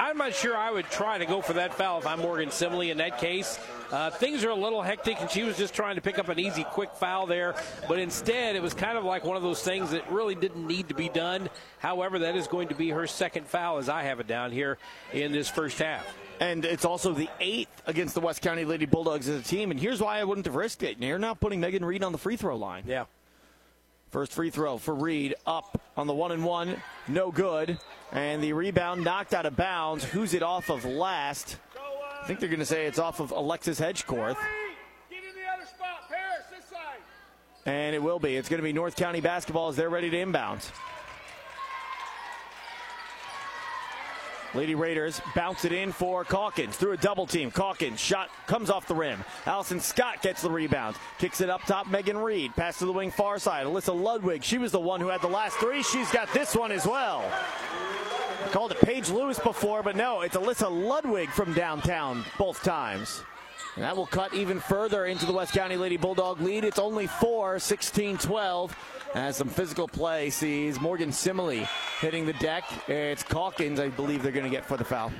I'm 0.00 0.16
not 0.16 0.34
sure 0.34 0.56
I 0.56 0.70
would 0.70 0.86
try 0.86 1.18
to 1.18 1.26
go 1.26 1.42
for 1.42 1.52
that 1.52 1.74
foul 1.74 1.98
if 1.98 2.06
I'm 2.06 2.20
Morgan 2.20 2.48
Simley 2.48 2.90
in 2.90 2.96
that 2.96 3.18
case. 3.18 3.58
Uh, 3.92 4.08
things 4.08 4.42
are 4.44 4.48
a 4.48 4.54
little 4.54 4.80
hectic, 4.80 5.20
and 5.20 5.30
she 5.30 5.42
was 5.42 5.58
just 5.58 5.74
trying 5.74 5.96
to 5.96 6.00
pick 6.00 6.18
up 6.18 6.30
an 6.30 6.38
easy, 6.38 6.64
quick 6.64 6.94
foul 6.94 7.26
there. 7.26 7.54
But 7.86 7.98
instead, 7.98 8.56
it 8.56 8.62
was 8.62 8.72
kind 8.72 8.96
of 8.96 9.04
like 9.04 9.24
one 9.24 9.36
of 9.36 9.42
those 9.42 9.62
things 9.62 9.90
that 9.90 10.10
really 10.10 10.34
didn't 10.34 10.66
need 10.66 10.88
to 10.88 10.94
be 10.94 11.10
done. 11.10 11.50
However, 11.80 12.20
that 12.20 12.34
is 12.34 12.46
going 12.46 12.68
to 12.68 12.74
be 12.74 12.88
her 12.88 13.06
second 13.06 13.46
foul, 13.46 13.76
as 13.76 13.90
I 13.90 14.04
have 14.04 14.20
it 14.20 14.26
down 14.26 14.52
here 14.52 14.78
in 15.12 15.32
this 15.32 15.50
first 15.50 15.78
half. 15.78 16.06
And 16.40 16.64
it's 16.64 16.86
also 16.86 17.12
the 17.12 17.28
eighth 17.38 17.82
against 17.86 18.14
the 18.14 18.22
West 18.22 18.40
County 18.40 18.64
Lady 18.64 18.86
Bulldogs 18.86 19.28
as 19.28 19.38
a 19.38 19.44
team. 19.44 19.70
And 19.70 19.78
here's 19.78 20.00
why 20.00 20.18
I 20.18 20.24
wouldn't 20.24 20.46
have 20.46 20.54
risked 20.54 20.82
it. 20.82 20.96
You're 20.98 21.18
now 21.18 21.34
putting 21.34 21.60
Megan 21.60 21.84
Reed 21.84 22.02
on 22.02 22.12
the 22.12 22.18
free 22.18 22.36
throw 22.36 22.56
line. 22.56 22.84
Yeah. 22.86 23.04
First 24.08 24.32
free 24.32 24.48
throw 24.48 24.78
for 24.78 24.94
Reed 24.94 25.34
up 25.46 25.78
on 25.94 26.06
the 26.06 26.14
one 26.14 26.32
and 26.32 26.42
one, 26.42 26.82
no 27.06 27.30
good. 27.30 27.78
And 28.12 28.42
the 28.42 28.52
rebound 28.52 29.04
knocked 29.04 29.34
out 29.34 29.46
of 29.46 29.56
bounds. 29.56 30.04
Who's 30.04 30.34
it 30.34 30.42
off 30.42 30.68
of 30.68 30.84
last? 30.84 31.56
I 32.22 32.26
think 32.26 32.40
they're 32.40 32.48
going 32.48 32.60
to 32.60 32.66
say 32.66 32.86
it's 32.86 32.98
off 32.98 33.20
of 33.20 33.30
Alexis 33.30 33.80
Hedgecorth. 33.80 34.36
And 37.66 37.94
it 37.94 38.02
will 38.02 38.18
be. 38.18 38.36
It's 38.36 38.48
going 38.48 38.58
to 38.58 38.64
be 38.64 38.72
North 38.72 38.96
County 38.96 39.20
basketball 39.20 39.68
as 39.68 39.76
they're 39.76 39.90
ready 39.90 40.10
to 40.10 40.18
inbound. 40.18 40.66
Lady 44.52 44.74
Raiders 44.74 45.20
bounce 45.36 45.64
it 45.64 45.70
in 45.70 45.92
for 45.92 46.24
Calkins 46.24 46.76
through 46.76 46.92
a 46.92 46.96
double 46.96 47.24
team. 47.24 47.52
Calkins 47.52 48.00
shot 48.00 48.30
comes 48.48 48.68
off 48.68 48.88
the 48.88 48.94
rim. 48.94 49.22
Allison 49.46 49.78
Scott 49.78 50.22
gets 50.22 50.42
the 50.42 50.50
rebound. 50.50 50.96
Kicks 51.18 51.40
it 51.40 51.48
up 51.48 51.62
top. 51.66 51.86
Megan 51.88 52.18
Reed. 52.18 52.52
Pass 52.56 52.78
to 52.80 52.86
the 52.86 52.92
wing 52.92 53.12
far 53.12 53.38
side. 53.38 53.66
Alyssa 53.66 53.94
Ludwig. 53.94 54.42
She 54.42 54.58
was 54.58 54.72
the 54.72 54.80
one 54.80 55.00
who 55.00 55.06
had 55.06 55.22
the 55.22 55.28
last 55.28 55.56
three. 55.58 55.84
She's 55.84 56.10
got 56.10 56.32
this 56.32 56.56
one 56.56 56.72
as 56.72 56.84
well. 56.84 57.22
Called 58.52 58.72
it 58.72 58.80
Paige 58.80 59.10
Lewis 59.10 59.38
before, 59.38 59.80
but 59.84 59.94
no, 59.94 60.22
it's 60.22 60.34
Alyssa 60.34 60.68
Ludwig 60.68 61.30
from 61.30 61.54
downtown 61.54 62.24
both 62.36 62.64
times. 62.64 63.22
And 63.76 63.84
that 63.84 63.96
will 63.96 64.06
cut 64.06 64.34
even 64.34 64.58
further 64.58 65.06
into 65.06 65.24
the 65.24 65.32
West 65.32 65.52
County 65.52 65.76
Lady 65.76 65.96
Bulldog 65.96 66.40
lead. 66.40 66.64
It's 66.64 66.80
only 66.80 67.06
four, 67.06 67.60
16 67.60 68.18
12. 68.18 68.76
As 69.14 69.36
some 69.36 69.48
physical 69.48 69.86
play 69.86 70.30
sees 70.30 70.80
Morgan 70.80 71.12
Simile 71.12 71.64
hitting 72.00 72.26
the 72.26 72.32
deck. 72.34 72.64
It's 72.88 73.22
Calkins, 73.22 73.78
I 73.78 73.88
believe 73.88 74.24
they're 74.24 74.32
going 74.32 74.44
to 74.44 74.50
get 74.50 74.66
for 74.66 74.76
the 74.76 74.84
foul. 74.84 75.12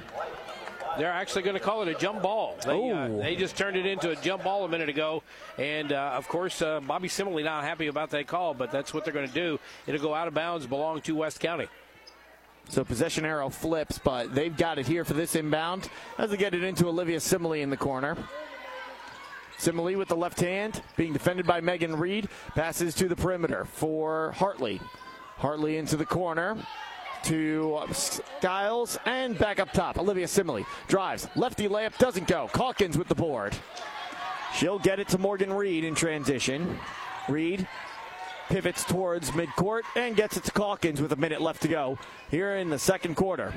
They're 0.99 1.13
actually 1.13 1.43
going 1.43 1.55
to 1.55 1.61
call 1.61 1.83
it 1.83 1.89
a 1.89 1.95
jump 1.95 2.23
ball. 2.23 2.57
They, 2.67 2.91
uh, 2.91 3.09
they 3.19 3.37
just 3.37 3.57
turned 3.57 3.77
it 3.77 3.87
into 3.87 4.11
a 4.11 4.17
jump 4.17 4.43
ball 4.43 4.65
a 4.65 4.69
minute 4.69 4.89
ago. 4.89 5.23
And, 5.57 5.93
uh, 5.93 6.15
of 6.17 6.27
course, 6.27 6.63
uh, 6.63 6.81
Bobby 6.81 7.07
Simile 7.07 7.45
not 7.45 7.63
happy 7.63 7.87
about 7.87 8.11
that 8.11 8.27
call, 8.27 8.55
but 8.55 8.73
that's 8.73 8.93
what 8.93 9.05
they're 9.05 9.15
going 9.15 9.29
to 9.29 9.35
do. 9.35 9.61
It'll 9.87 10.03
go 10.03 10.15
out 10.15 10.27
of 10.27 10.35
bounds, 10.35 10.67
belong 10.67 11.01
to 11.03 11.15
West 11.15 11.39
County. 11.39 11.69
So 12.69 12.85
possession 12.85 13.25
arrow 13.25 13.49
flips, 13.49 13.99
but 13.99 14.35
they've 14.35 14.57
got 14.57 14.79
it 14.79 14.87
here 14.87 15.05
for 15.05 15.15
this 15.15 15.35
inbound 15.35 15.89
as 16.19 16.31
they 16.31 16.37
get 16.37 16.55
it 16.55 16.63
into 16.63 16.87
Olivia 16.87 17.19
Simile 17.19 17.55
in 17.55 17.71
the 17.71 17.77
corner. 17.77 18.17
Simile 19.59 19.97
with 19.97 20.09
the 20.09 20.17
left 20.17 20.41
hand, 20.41 20.81
being 20.97 21.13
defended 21.13 21.47
by 21.47 21.61
Megan 21.61 21.97
Reed. 21.97 22.29
Passes 22.55 22.95
to 22.95 23.09
the 23.09 23.17
perimeter 23.17 23.65
for 23.65 24.33
Hartley. 24.33 24.81
Hartley 25.37 25.77
into 25.79 25.97
the 25.97 26.07
corner. 26.07 26.57
to 27.25 27.81
Skiles 27.93 28.99
and 29.05 29.39
back 29.39 29.61
up 29.61 29.73
top. 29.73 29.99
Olivia 29.99 30.27
Simile 30.29 30.65
drives. 30.89 31.29
Lefty 31.37 31.69
layup 31.69 31.97
doesn't 31.99 32.27
go. 32.27 32.49
Calkins 32.53 32.97
with 32.97 33.09
the 33.09 33.15
board. 33.15 33.55
She'll 34.55 34.79
get 34.79 34.99
it 34.99 35.09
to 35.09 35.19
Morgan 35.19 35.53
Reed 35.53 35.85
in 35.85 35.95
transition. 35.95 36.79
Reed 37.29 37.69
pivots 38.51 38.85
towards 38.85 39.31
midcourt 39.31 39.83
and 39.95 40.17
gets 40.17 40.37
it 40.37 40.43
to 40.45 40.51
Calkins 40.51 41.01
with 41.01 41.13
a 41.13 41.17
minute 41.17 41.41
left 41.41 41.63
to 41.63 41.69
go 41.69 41.97
here 42.31 42.57
in 42.57 42.69
the 42.69 42.79
second 42.79 43.15
quarter. 43.15 43.55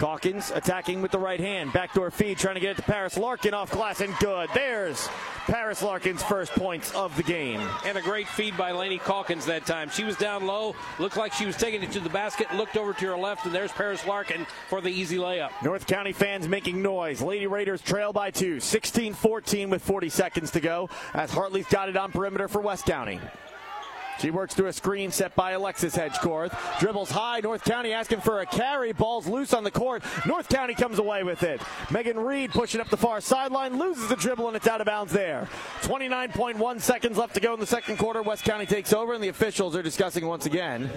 Calkins 0.00 0.50
attacking 0.50 1.02
with 1.02 1.10
the 1.10 1.18
right 1.18 1.38
hand. 1.38 1.74
Backdoor 1.74 2.10
feed, 2.10 2.38
trying 2.38 2.54
to 2.54 2.60
get 2.60 2.70
it 2.70 2.76
to 2.78 2.82
Paris 2.82 3.18
Larkin 3.18 3.52
off 3.52 3.70
glass, 3.70 4.00
and 4.00 4.16
good. 4.16 4.48
There's 4.54 5.10
Paris 5.44 5.82
Larkin's 5.82 6.22
first 6.22 6.52
points 6.52 6.90
of 6.94 7.14
the 7.18 7.22
game. 7.22 7.60
And 7.84 7.98
a 7.98 8.00
great 8.00 8.26
feed 8.26 8.56
by 8.56 8.72
Laney 8.72 8.96
Calkins 8.96 9.44
that 9.44 9.66
time. 9.66 9.90
She 9.90 10.04
was 10.04 10.16
down 10.16 10.46
low, 10.46 10.74
looked 10.98 11.18
like 11.18 11.34
she 11.34 11.44
was 11.44 11.54
taking 11.58 11.82
it 11.82 11.92
to 11.92 12.00
the 12.00 12.08
basket, 12.08 12.50
looked 12.54 12.78
over 12.78 12.94
to 12.94 13.06
her 13.08 13.16
left, 13.18 13.44
and 13.44 13.54
there's 13.54 13.72
Paris 13.72 14.06
Larkin 14.06 14.46
for 14.70 14.80
the 14.80 14.88
easy 14.88 15.18
layup. 15.18 15.50
North 15.62 15.86
County 15.86 16.12
fans 16.12 16.48
making 16.48 16.80
noise. 16.80 17.20
Lady 17.20 17.46
Raiders 17.46 17.82
trail 17.82 18.10
by 18.10 18.30
two, 18.30 18.58
16 18.58 19.12
14 19.12 19.68
with 19.68 19.82
40 19.82 20.08
seconds 20.08 20.50
to 20.52 20.60
go, 20.60 20.88
as 21.12 21.30
Hartley's 21.30 21.66
got 21.66 21.90
it 21.90 21.96
on 21.98 22.10
perimeter 22.10 22.48
for 22.48 22.62
West 22.62 22.86
County. 22.86 23.20
She 24.20 24.30
works 24.30 24.54
through 24.54 24.66
a 24.66 24.72
screen 24.72 25.10
set 25.10 25.34
by 25.34 25.52
Alexis 25.52 25.96
Hedgecorth. 25.96 26.54
Dribbles 26.78 27.10
high. 27.10 27.40
North 27.40 27.64
County 27.64 27.92
asking 27.92 28.20
for 28.20 28.40
a 28.40 28.46
carry. 28.46 28.92
Ball's 28.92 29.26
loose 29.26 29.54
on 29.54 29.64
the 29.64 29.70
court. 29.70 30.02
North 30.26 30.48
County 30.48 30.74
comes 30.74 30.98
away 30.98 31.22
with 31.22 31.42
it. 31.42 31.62
Megan 31.90 32.18
Reed 32.18 32.50
pushing 32.50 32.82
up 32.82 32.90
the 32.90 32.98
far 32.98 33.22
sideline. 33.22 33.78
Loses 33.78 34.08
the 34.08 34.16
dribble 34.16 34.48
and 34.48 34.56
it's 34.56 34.66
out 34.66 34.82
of 34.82 34.86
bounds 34.86 35.12
there. 35.12 35.48
29.1 35.82 36.80
seconds 36.80 37.16
left 37.16 37.34
to 37.34 37.40
go 37.40 37.54
in 37.54 37.60
the 37.60 37.66
second 37.66 37.96
quarter. 37.96 38.20
West 38.20 38.44
County 38.44 38.66
takes 38.66 38.92
over 38.92 39.14
and 39.14 39.24
the 39.24 39.28
officials 39.28 39.74
are 39.74 39.82
discussing 39.82 40.26
once 40.26 40.44
again. 40.44 40.90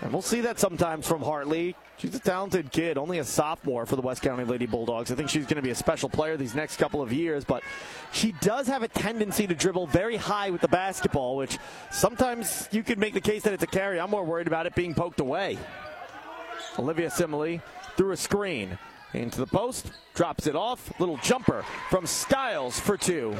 And 0.00 0.12
we'll 0.12 0.22
see 0.22 0.42
that 0.42 0.60
sometimes 0.60 1.08
from 1.08 1.22
Hartley. 1.22 1.74
She's 2.04 2.16
a 2.16 2.20
talented 2.20 2.70
kid, 2.70 2.98
only 2.98 3.18
a 3.18 3.24
sophomore 3.24 3.86
for 3.86 3.96
the 3.96 4.02
West 4.02 4.20
County 4.20 4.44
Lady 4.44 4.66
Bulldogs. 4.66 5.10
I 5.10 5.14
think 5.14 5.30
she's 5.30 5.46
going 5.46 5.56
to 5.56 5.62
be 5.62 5.70
a 5.70 5.74
special 5.74 6.10
player 6.10 6.36
these 6.36 6.54
next 6.54 6.76
couple 6.76 7.00
of 7.00 7.14
years, 7.14 7.46
but 7.46 7.62
she 8.12 8.32
does 8.42 8.66
have 8.66 8.82
a 8.82 8.88
tendency 8.88 9.46
to 9.46 9.54
dribble 9.54 9.86
very 9.86 10.16
high 10.16 10.50
with 10.50 10.60
the 10.60 10.68
basketball, 10.68 11.34
which 11.34 11.56
sometimes 11.90 12.68
you 12.70 12.82
could 12.82 12.98
make 12.98 13.14
the 13.14 13.22
case 13.22 13.44
that 13.44 13.54
it's 13.54 13.62
a 13.62 13.66
carry. 13.66 13.98
I'm 13.98 14.10
more 14.10 14.22
worried 14.22 14.46
about 14.46 14.66
it 14.66 14.74
being 14.74 14.92
poked 14.94 15.20
away. 15.20 15.56
Olivia 16.78 17.08
Simile 17.08 17.62
through 17.96 18.10
a 18.10 18.18
screen 18.18 18.78
into 19.14 19.38
the 19.38 19.46
post, 19.46 19.90
drops 20.12 20.46
it 20.46 20.54
off. 20.54 20.92
Little 21.00 21.16
jumper 21.22 21.64
from 21.88 22.04
Skiles 22.04 22.78
for 22.78 22.98
two. 22.98 23.34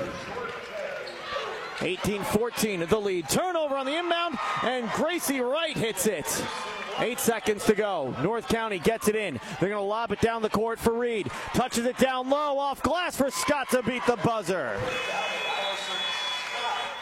18-14 1.81 2.89
the 2.89 2.99
lead. 2.99 3.29
Turnover 3.29 3.77
on 3.77 3.85
the 3.85 3.95
inbound, 3.95 4.39
and 4.63 4.89
Gracie 4.93 5.41
Wright 5.41 5.77
hits 5.77 6.07
it. 6.07 6.25
Eight 7.01 7.19
seconds 7.19 7.65
to 7.65 7.75
go. 7.75 8.15
North 8.23 8.49
County 8.49 8.79
gets 8.79 9.09
it 9.09 9.17
in. 9.17 9.41
They're 9.61 9.69
going 9.69 9.81
to 9.81 9.89
lob 9.89 10.13
it 10.13 10.21
down 10.21 10.43
the 10.43 10.51
court 10.51 10.79
for 10.79 10.93
Reed. 10.93 11.31
Touches 11.53 11.87
it 11.87 11.99
down 11.99 12.31
low 12.31 12.59
off 12.59 12.83
glass 12.83 13.17
for 13.17 13.31
Scott 13.31 13.69
to 13.71 13.83
beat 13.83 14.05
the 14.07 14.17
buzzer. 14.17 14.79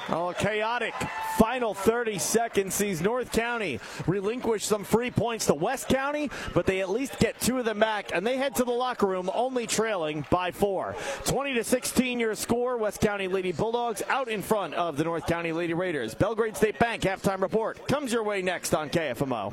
Oh, 0.08 0.34
chaotic 0.38 0.94
final 1.38 1.74
30 1.74 2.18
seconds 2.18 2.74
sees 2.74 3.00
North 3.00 3.32
County 3.32 3.80
relinquish 4.06 4.64
some 4.64 4.84
free 4.84 5.10
points 5.10 5.46
to 5.46 5.54
West 5.54 5.88
County, 5.88 6.30
but 6.54 6.66
they 6.66 6.80
at 6.80 6.90
least 6.90 7.18
get 7.18 7.40
two 7.40 7.58
of 7.58 7.64
them 7.64 7.80
back, 7.80 8.10
and 8.14 8.26
they 8.26 8.36
head 8.36 8.54
to 8.56 8.64
the 8.64 8.70
locker 8.70 9.06
room 9.06 9.30
only 9.34 9.66
trailing 9.66 10.24
by 10.30 10.50
four. 10.50 10.94
20 11.24 11.54
to 11.54 11.64
16 11.64 12.20
your 12.20 12.34
score. 12.34 12.76
West 12.76 13.00
County 13.00 13.28
Lady 13.28 13.52
Bulldogs 13.52 14.02
out 14.08 14.28
in 14.28 14.42
front 14.42 14.74
of 14.74 14.96
the 14.96 15.04
North 15.04 15.26
County 15.26 15.52
Lady 15.52 15.74
Raiders. 15.74 16.14
Belgrade 16.14 16.56
State 16.56 16.78
Bank 16.78 17.02
halftime 17.02 17.40
report 17.40 17.86
comes 17.88 18.12
your 18.12 18.22
way 18.22 18.42
next 18.42 18.74
on 18.74 18.90
KFMO. 18.90 19.52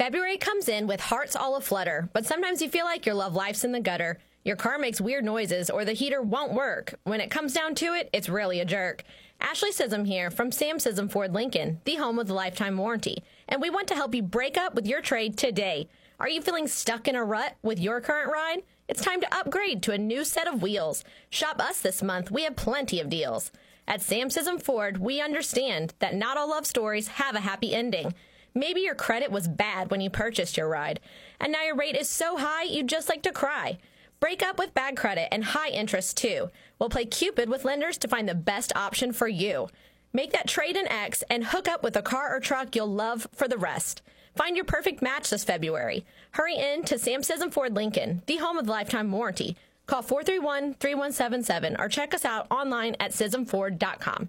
February 0.00 0.38
comes 0.38 0.70
in 0.70 0.86
with 0.86 0.98
hearts 0.98 1.36
all 1.36 1.56
aflutter, 1.56 2.08
but 2.14 2.24
sometimes 2.24 2.62
you 2.62 2.70
feel 2.70 2.86
like 2.86 3.04
your 3.04 3.14
love 3.14 3.34
life's 3.34 3.64
in 3.64 3.72
the 3.72 3.80
gutter. 3.80 4.16
Your 4.46 4.56
car 4.56 4.78
makes 4.78 4.98
weird 4.98 5.26
noises 5.26 5.68
or 5.68 5.84
the 5.84 5.92
heater 5.92 6.22
won't 6.22 6.54
work. 6.54 6.94
When 7.04 7.20
it 7.20 7.30
comes 7.30 7.52
down 7.52 7.74
to 7.74 7.92
it, 7.92 8.08
it's 8.10 8.30
really 8.30 8.60
a 8.60 8.64
jerk. 8.64 9.04
Ashley 9.42 9.72
Scism 9.72 10.06
here 10.06 10.30
from 10.30 10.52
Sam 10.52 10.78
Scism 10.78 11.10
Ford 11.12 11.34
Lincoln, 11.34 11.82
the 11.84 11.96
home 11.96 12.18
of 12.18 12.28
the 12.28 12.32
lifetime 12.32 12.78
warranty. 12.78 13.22
And 13.46 13.60
we 13.60 13.68
want 13.68 13.88
to 13.88 13.94
help 13.94 14.14
you 14.14 14.22
break 14.22 14.56
up 14.56 14.74
with 14.74 14.86
your 14.86 15.02
trade 15.02 15.36
today. 15.36 15.86
Are 16.18 16.30
you 16.30 16.40
feeling 16.40 16.66
stuck 16.66 17.06
in 17.06 17.14
a 17.14 17.22
rut 17.22 17.56
with 17.62 17.78
your 17.78 18.00
current 18.00 18.32
ride? 18.32 18.62
It's 18.88 19.04
time 19.04 19.20
to 19.20 19.36
upgrade 19.36 19.82
to 19.82 19.92
a 19.92 19.98
new 19.98 20.24
set 20.24 20.48
of 20.48 20.62
wheels. 20.62 21.04
Shop 21.28 21.60
us 21.60 21.82
this 21.82 22.02
month. 22.02 22.30
We 22.30 22.44
have 22.44 22.56
plenty 22.56 23.00
of 23.00 23.10
deals. 23.10 23.52
At 23.86 24.00
Sam 24.00 24.30
Scism 24.30 24.62
Ford, 24.62 24.96
we 24.96 25.20
understand 25.20 25.92
that 25.98 26.14
not 26.14 26.38
all 26.38 26.48
love 26.48 26.66
stories 26.66 27.08
have 27.08 27.34
a 27.34 27.40
happy 27.40 27.74
ending. 27.74 28.14
Maybe 28.54 28.80
your 28.80 28.94
credit 28.94 29.30
was 29.30 29.48
bad 29.48 29.90
when 29.90 30.00
you 30.00 30.10
purchased 30.10 30.56
your 30.56 30.68
ride, 30.68 31.00
and 31.40 31.52
now 31.52 31.62
your 31.62 31.76
rate 31.76 31.96
is 31.96 32.08
so 32.08 32.36
high 32.36 32.64
you'd 32.64 32.88
just 32.88 33.08
like 33.08 33.22
to 33.22 33.32
cry. 33.32 33.78
Break 34.18 34.42
up 34.42 34.58
with 34.58 34.74
bad 34.74 34.96
credit 34.96 35.28
and 35.32 35.44
high 35.44 35.70
interest 35.70 36.16
too. 36.16 36.50
We'll 36.78 36.90
play 36.90 37.06
Cupid 37.06 37.48
with 37.48 37.64
lenders 37.64 37.96
to 37.98 38.08
find 38.08 38.28
the 38.28 38.34
best 38.34 38.74
option 38.76 39.12
for 39.12 39.28
you. 39.28 39.68
Make 40.12 40.32
that 40.32 40.48
trade 40.48 40.76
in 40.76 40.86
X 40.88 41.22
and 41.30 41.44
hook 41.44 41.68
up 41.68 41.82
with 41.82 41.96
a 41.96 42.02
car 42.02 42.34
or 42.34 42.40
truck 42.40 42.74
you'll 42.74 42.92
love 42.92 43.28
for 43.34 43.48
the 43.48 43.56
rest. 43.56 44.02
Find 44.36 44.56
your 44.56 44.64
perfect 44.64 45.02
match 45.02 45.30
this 45.30 45.44
February. 45.44 46.04
Hurry 46.32 46.56
in 46.56 46.84
to 46.84 46.98
Sam 46.98 47.22
Scism 47.22 47.52
Ford 47.52 47.74
Lincoln, 47.74 48.22
the 48.26 48.36
home 48.36 48.58
of 48.58 48.68
lifetime 48.68 49.10
warranty. 49.10 49.56
Call 49.86 50.02
431 50.02 50.74
3177 50.74 51.76
or 51.78 51.88
check 51.88 52.14
us 52.14 52.24
out 52.24 52.46
online 52.50 52.96
at 53.00 53.12
ScismFord.com. 53.12 54.28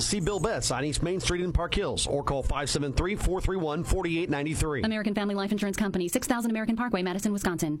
See 0.00 0.20
Bill 0.20 0.40
Betts 0.40 0.70
on 0.70 0.84
East 0.84 1.02
Main 1.02 1.20
Street 1.20 1.42
in 1.42 1.52
Park 1.52 1.74
Hills 1.74 2.06
or 2.06 2.22
call 2.22 2.42
573 2.42 3.16
431 3.16 3.84
4893. 3.84 4.82
American 4.82 5.14
Family 5.14 5.34
Life 5.34 5.52
Insurance 5.52 5.76
Company, 5.76 6.08
6000 6.08 6.50
American 6.50 6.76
Parkway, 6.76 7.02
Madison, 7.02 7.32
Wisconsin. 7.32 7.80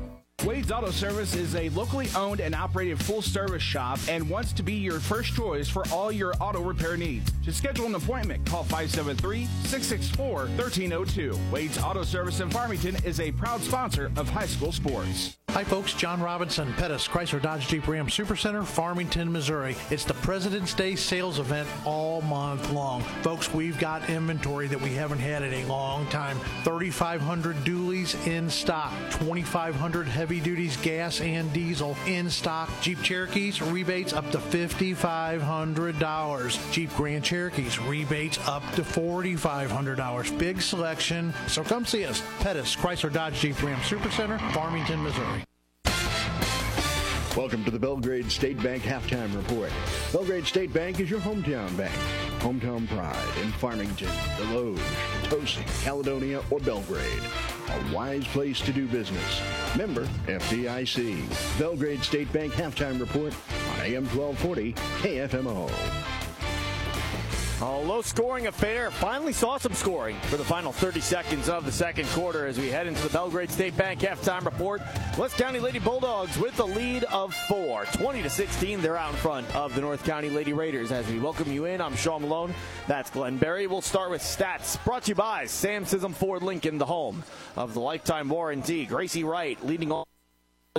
Wade's 0.45 0.71
Auto 0.71 0.89
Service 0.89 1.35
is 1.35 1.55
a 1.55 1.69
locally 1.69 2.09
owned 2.15 2.39
and 2.39 2.55
operated 2.55 2.99
full 2.99 3.21
service 3.21 3.61
shop 3.61 3.99
and 4.09 4.27
wants 4.27 4.53
to 4.53 4.63
be 4.63 4.73
your 4.73 4.99
first 4.99 5.35
choice 5.35 5.69
for 5.69 5.87
all 5.89 6.11
your 6.11 6.33
auto 6.39 6.61
repair 6.61 6.97
needs. 6.97 7.31
To 7.45 7.53
schedule 7.53 7.85
an 7.85 7.93
appointment, 7.93 8.43
call 8.47 8.63
573 8.63 9.45
664 9.65 10.33
1302. 10.57 11.39
Wade's 11.51 11.77
Auto 11.77 12.01
Service 12.01 12.39
in 12.39 12.49
Farmington 12.49 12.97
is 13.05 13.19
a 13.19 13.31
proud 13.31 13.61
sponsor 13.61 14.11
of 14.15 14.29
high 14.29 14.47
school 14.47 14.71
sports. 14.71 15.37
Hi, 15.51 15.65
folks. 15.65 15.93
John 15.93 16.21
Robinson, 16.21 16.71
Pettis, 16.73 17.09
Chrysler 17.09 17.41
Dodge 17.41 17.67
Jeep 17.67 17.85
Ram 17.85 18.07
Supercenter, 18.07 18.65
Farmington, 18.65 19.29
Missouri. 19.29 19.75
It's 19.89 20.05
the 20.05 20.13
President's 20.13 20.73
Day 20.73 20.95
sales 20.95 21.39
event 21.39 21.67
all 21.83 22.21
month 22.21 22.71
long. 22.71 23.01
Folks, 23.21 23.53
we've 23.53 23.77
got 23.77 24.09
inventory 24.09 24.67
that 24.67 24.79
we 24.79 24.91
haven't 24.91 25.19
had 25.19 25.43
in 25.43 25.53
a 25.53 25.65
long 25.65 26.07
time. 26.07 26.39
3,500 26.63 27.57
dualies 27.57 28.15
in 28.27 28.49
stock, 28.49 28.93
2,500 29.19 30.07
heavy 30.07 30.30
duties, 30.39 30.77
gas 30.77 31.19
and 31.21 31.51
diesel 31.53 31.95
in 32.07 32.29
stock. 32.29 32.69
Jeep 32.81 33.01
Cherokees, 33.01 33.61
rebates 33.61 34.13
up 34.13 34.29
to 34.31 34.37
$5,500. 34.37 36.71
Jeep 36.71 36.95
Grand 36.95 37.23
Cherokees, 37.23 37.79
rebates 37.79 38.37
up 38.47 38.63
to 38.73 38.83
$4,500. 38.83 40.37
Big 40.37 40.61
selection. 40.61 41.33
So 41.47 41.63
come 41.63 41.85
see 41.85 42.05
us. 42.05 42.21
Pettis, 42.39 42.75
Chrysler 42.75 43.11
Dodge 43.11 43.33
Jeep 43.35 43.61
Ram 43.61 43.79
Supercenter, 43.79 44.39
Farmington, 44.53 45.03
Missouri. 45.03 45.43
Welcome 47.37 47.63
to 47.63 47.71
the 47.71 47.79
Belgrade 47.79 48.29
State 48.29 48.61
Bank 48.61 48.83
Halftime 48.83 49.33
Report. 49.33 49.71
Belgrade 50.11 50.45
State 50.45 50.73
Bank 50.73 50.99
is 50.99 51.09
your 51.09 51.21
hometown 51.21 51.75
bank. 51.77 51.93
Hometown 52.39 52.85
pride 52.89 53.15
in 53.41 53.53
Farmington, 53.53 54.09
Desloge, 54.35 54.77
Potosi, 55.23 55.63
Caledonia, 55.81 56.43
or 56.49 56.59
Belgrade. 56.59 57.23
A 57.69 57.95
wise 57.95 58.27
place 58.27 58.59
to 58.59 58.73
do 58.73 58.85
business. 58.85 59.41
Member 59.77 60.03
FDIC. 60.27 61.57
Belgrade 61.57 62.03
State 62.03 62.31
Bank 62.33 62.51
Halftime 62.51 62.99
Report 62.99 63.33
on 63.75 63.79
AM 63.79 64.05
1240 64.09 64.73
KFMO. 64.73 66.20
A 67.63 67.77
low 67.77 68.01
scoring 68.01 68.47
affair. 68.47 68.89
Finally 68.89 69.33
saw 69.33 69.59
some 69.59 69.75
scoring 69.75 70.15
for 70.23 70.37
the 70.37 70.43
final 70.43 70.71
30 70.71 70.99
seconds 70.99 71.47
of 71.47 71.63
the 71.63 71.71
second 71.71 72.07
quarter 72.07 72.47
as 72.47 72.57
we 72.57 72.69
head 72.69 72.87
into 72.87 73.03
the 73.03 73.09
Belgrade 73.09 73.51
State 73.51 73.77
Bank 73.77 73.99
halftime 73.99 74.43
report. 74.45 74.81
West 75.15 75.37
County 75.37 75.59
Lady 75.59 75.77
Bulldogs 75.77 76.39
with 76.39 76.59
a 76.59 76.65
lead 76.65 77.03
of 77.03 77.35
four. 77.47 77.85
20 77.93 78.23
to 78.23 78.31
16, 78.31 78.81
they're 78.81 78.97
out 78.97 79.11
in 79.11 79.17
front 79.17 79.55
of 79.55 79.75
the 79.75 79.81
North 79.81 80.03
County 80.03 80.31
Lady 80.31 80.53
Raiders. 80.53 80.91
As 80.91 81.07
we 81.07 81.19
welcome 81.19 81.51
you 81.51 81.65
in, 81.65 81.81
I'm 81.81 81.95
Sean 81.95 82.23
Malone. 82.23 82.51
That's 82.87 83.11
Glenn 83.11 83.37
Berry. 83.37 83.67
We'll 83.67 83.81
start 83.81 84.09
with 84.09 84.23
stats 84.23 84.83
brought 84.83 85.03
to 85.03 85.09
you 85.09 85.15
by 85.15 85.45
Sam 85.45 85.85
Scism 85.85 86.15
Ford 86.15 86.41
Lincoln, 86.41 86.79
the 86.79 86.87
home 86.87 87.23
of 87.55 87.75
the 87.75 87.79
lifetime 87.79 88.27
warranty. 88.27 88.87
Gracie 88.87 89.23
Wright 89.23 89.63
leading 89.63 89.91
all 89.91 90.07